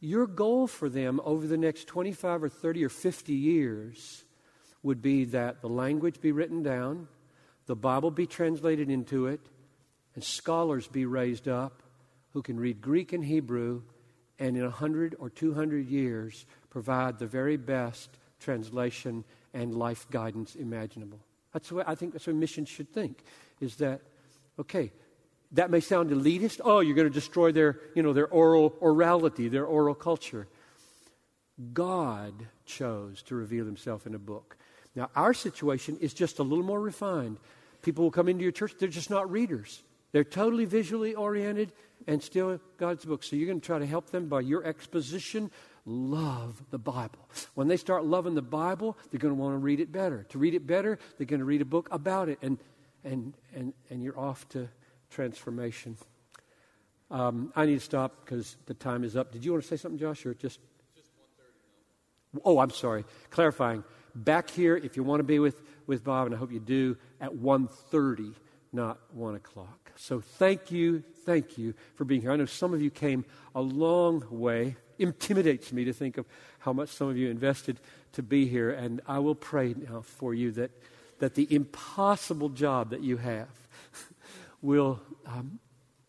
Your 0.00 0.26
goal 0.26 0.66
for 0.66 0.88
them 0.88 1.20
over 1.24 1.46
the 1.46 1.56
next 1.56 1.86
25 1.86 2.44
or 2.44 2.48
30 2.48 2.84
or 2.84 2.88
50 2.88 3.32
years 3.32 4.24
would 4.82 5.00
be 5.02 5.24
that 5.26 5.62
the 5.62 5.68
language 5.68 6.20
be 6.20 6.32
written 6.32 6.62
down, 6.62 7.08
the 7.66 7.76
Bible 7.76 8.10
be 8.10 8.26
translated 8.26 8.90
into 8.90 9.26
it, 9.26 9.40
and 10.14 10.22
scholars 10.22 10.86
be 10.86 11.06
raised 11.06 11.48
up 11.48 11.82
who 12.32 12.42
can 12.42 12.60
read 12.60 12.80
Greek 12.80 13.12
and 13.12 13.24
Hebrew 13.24 13.82
and 14.38 14.56
in 14.56 14.62
100 14.62 15.16
or 15.18 15.30
200 15.30 15.88
years 15.88 16.44
provide 16.68 17.18
the 17.18 17.26
very 17.26 17.56
best 17.56 18.10
translation 18.38 19.24
and 19.54 19.74
life 19.74 20.06
guidance 20.10 20.54
imaginable. 20.54 21.20
That's 21.52 21.72
way 21.72 21.84
I 21.86 21.94
think 21.94 22.12
that's 22.12 22.26
what 22.26 22.36
missions 22.36 22.68
should 22.68 22.92
think 22.92 23.24
is 23.60 23.76
that, 23.76 24.02
okay, 24.58 24.92
that 25.52 25.70
may 25.70 25.80
sound 25.80 26.10
elitist. 26.10 26.60
Oh, 26.64 26.80
you're 26.80 26.96
going 26.96 27.08
to 27.08 27.14
destroy 27.14 27.52
their, 27.52 27.80
you 27.94 28.02
know, 28.02 28.12
their 28.12 28.28
oral 28.28 28.70
orality, 28.82 29.50
their 29.50 29.64
oral 29.64 29.94
culture. 29.94 30.46
God 31.72 32.34
chose 32.64 33.22
to 33.24 33.34
reveal 33.34 33.64
himself 33.64 34.06
in 34.06 34.14
a 34.14 34.18
book. 34.18 34.56
Now, 34.94 35.10
our 35.14 35.34
situation 35.34 35.98
is 36.00 36.14
just 36.14 36.38
a 36.38 36.42
little 36.42 36.64
more 36.64 36.80
refined. 36.80 37.38
People 37.82 38.04
will 38.04 38.10
come 38.10 38.28
into 38.28 38.42
your 38.42 38.52
church, 38.52 38.74
they're 38.78 38.88
just 38.88 39.10
not 39.10 39.30
readers. 39.30 39.82
They're 40.12 40.24
totally 40.24 40.64
visually 40.64 41.14
oriented 41.14 41.72
and 42.06 42.22
still 42.22 42.60
God's 42.78 43.04
book. 43.04 43.22
So 43.22 43.36
you're 43.36 43.46
going 43.46 43.60
to 43.60 43.66
try 43.66 43.78
to 43.78 43.86
help 43.86 44.10
them 44.10 44.28
by 44.28 44.40
your 44.40 44.64
exposition. 44.64 45.50
Love 45.84 46.62
the 46.70 46.78
Bible. 46.78 47.28
When 47.54 47.68
they 47.68 47.76
start 47.76 48.04
loving 48.04 48.34
the 48.34 48.42
Bible, 48.42 48.96
they're 49.10 49.20
going 49.20 49.34
to 49.34 49.40
want 49.40 49.54
to 49.54 49.58
read 49.58 49.80
it 49.80 49.92
better. 49.92 50.24
To 50.30 50.38
read 50.38 50.54
it 50.54 50.66
better, 50.66 50.98
they're 51.16 51.26
going 51.26 51.40
to 51.40 51.46
read 51.46 51.60
a 51.60 51.66
book 51.66 51.88
about 51.90 52.28
it. 52.28 52.38
And, 52.42 52.58
and, 53.04 53.34
and, 53.54 53.72
and 53.90 54.02
you're 54.02 54.18
off 54.18 54.48
to 54.50 54.68
transformation. 55.10 55.96
Um, 57.10 57.52
I 57.54 57.66
need 57.66 57.74
to 57.74 57.84
stop 57.84 58.24
because 58.24 58.56
the 58.66 58.74
time 58.74 59.04
is 59.04 59.16
up. 59.16 59.32
Did 59.32 59.44
you 59.44 59.52
want 59.52 59.62
to 59.62 59.68
say 59.68 59.76
something, 59.76 59.98
Josh, 59.98 60.26
or 60.26 60.34
just? 60.34 60.58
oh, 62.44 62.58
I'm 62.58 62.70
sorry. 62.70 63.04
Clarifying. 63.30 63.84
Back 64.14 64.50
here, 64.50 64.76
if 64.76 64.96
you 64.96 65.02
want 65.02 65.20
to 65.20 65.24
be 65.24 65.38
with, 65.38 65.60
with 65.86 66.04
Bob, 66.04 66.26
and 66.26 66.34
I 66.34 66.38
hope 66.38 66.52
you 66.52 66.60
do, 66.60 66.96
at 67.20 67.32
1.30, 67.32 68.34
not 68.72 68.98
1 69.12 69.34
o'clock. 69.34 69.92
So 69.96 70.20
thank 70.20 70.70
you, 70.70 71.02
thank 71.24 71.58
you 71.58 71.74
for 71.94 72.04
being 72.04 72.20
here. 72.20 72.32
I 72.32 72.36
know 72.36 72.46
some 72.46 72.74
of 72.74 72.82
you 72.82 72.90
came 72.90 73.24
a 73.54 73.60
long 73.60 74.24
way. 74.30 74.76
Intimidates 74.98 75.72
me 75.72 75.84
to 75.84 75.92
think 75.92 76.16
of 76.16 76.26
how 76.58 76.72
much 76.72 76.88
some 76.88 77.08
of 77.08 77.16
you 77.16 77.30
invested 77.30 77.78
to 78.12 78.22
be 78.22 78.46
here. 78.46 78.70
And 78.70 79.00
I 79.06 79.18
will 79.18 79.34
pray 79.34 79.74
now 79.74 80.00
for 80.00 80.34
you 80.34 80.52
that, 80.52 80.70
that 81.18 81.34
the 81.34 81.46
impossible 81.54 82.48
job 82.48 82.90
that 82.90 83.02
you 83.02 83.18
have 83.18 83.48
will, 84.62 85.00
um, 85.26 85.58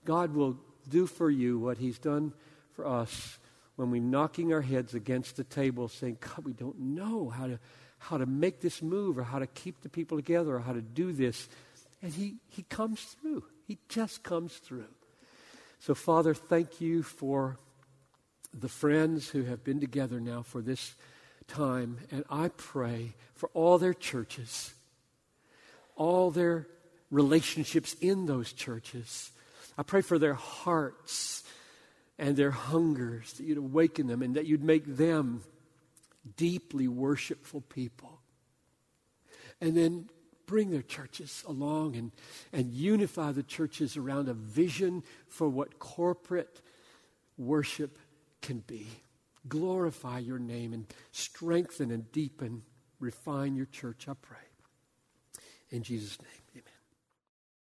God 0.06 0.34
will 0.34 0.57
do 0.90 1.06
for 1.06 1.30
you 1.30 1.60
what 1.60 1.78
He's 1.78 1.99
done 1.99 2.34
for 2.74 2.88
us 2.88 3.40
when 3.76 3.91
we're 3.91 4.02
knocking 4.02 4.53
our 4.53 4.61
heads 4.61 4.94
against 4.94 5.38
the 5.38 5.44
table 5.44 5.88
saying, 5.88 6.18
God, 6.19 6.45
we 6.45 6.53
don't 6.53 6.80
know 6.80 7.30
how 7.30 7.48
to, 7.48 7.60
how 7.99 8.18
to 8.18 8.26
make 8.26 8.61
this 8.61 8.82
move 8.82 9.18
or 9.18 9.24
how 9.24 9.40
to 9.40 9.48
keep 9.48 9.82
the 9.82 9.90
people 9.90 10.18
together 10.18 10.56
or 10.56 10.60
how 10.60 10.74
to 10.74 10.82
do 10.82 11.11
this. 11.11 11.48
And 12.02 12.11
He, 12.11 12.36
he 12.49 12.64
comes 12.64 13.02
through. 13.02 13.44
He 13.68 13.78
just 13.90 14.24
comes 14.24 14.53
through. 14.53 14.88
So, 15.80 15.94
Father, 15.94 16.34
thank 16.34 16.82
you 16.82 17.03
for 17.03 17.60
the 18.53 18.69
friends 18.69 19.30
who 19.30 19.44
have 19.44 19.64
been 19.64 19.80
together 19.80 20.19
now 20.19 20.41
for 20.41 20.61
this 20.61 20.95
time. 21.48 21.99
And 22.11 22.24
I 22.30 22.49
pray 22.49 23.14
for 23.36 23.49
all 23.53 23.78
their 23.78 23.94
churches, 23.94 24.74
all 25.95 26.32
their 26.32 26.68
relationships 27.11 27.95
in 28.01 28.25
those 28.25 28.53
churches. 28.53 29.31
I 29.77 29.84
pray 29.84 30.01
for 30.01 30.19
their 30.19 30.34
hearts 30.34 31.43
and 32.19 32.35
their 32.35 32.51
hungers, 32.51 33.34
that 33.34 33.43
you'd 33.43 33.57
awaken 33.57 34.07
them 34.07 34.21
and 34.21 34.35
that 34.35 34.45
you'd 34.45 34.63
make 34.63 34.85
them 34.85 35.43
deeply 36.35 36.88
worshipful 36.88 37.61
people. 37.61 38.19
And 39.61 39.75
then 39.75 40.09
bring 40.47 40.71
their 40.71 40.81
churches 40.81 41.43
along 41.47 41.95
and, 41.95 42.11
and 42.51 42.73
unify 42.73 43.31
the 43.31 43.43
churches 43.43 43.97
around 43.97 44.29
a 44.29 44.34
vision 44.34 45.03
for 45.27 45.47
what 45.47 45.77
corporate 45.77 46.61
worship 47.38 47.99
can 48.41 48.59
be. 48.59 48.88
Glorify 49.47 50.19
your 50.19 50.39
name 50.39 50.73
and 50.73 50.88
strengthen 51.11 51.91
and 51.91 52.11
deepen, 52.11 52.63
refine 52.99 53.55
your 53.55 53.67
church, 53.67 54.07
I 54.07 54.13
pray. 54.19 54.38
In 55.69 55.84
Jesus' 55.84 56.19
name. 56.21 56.47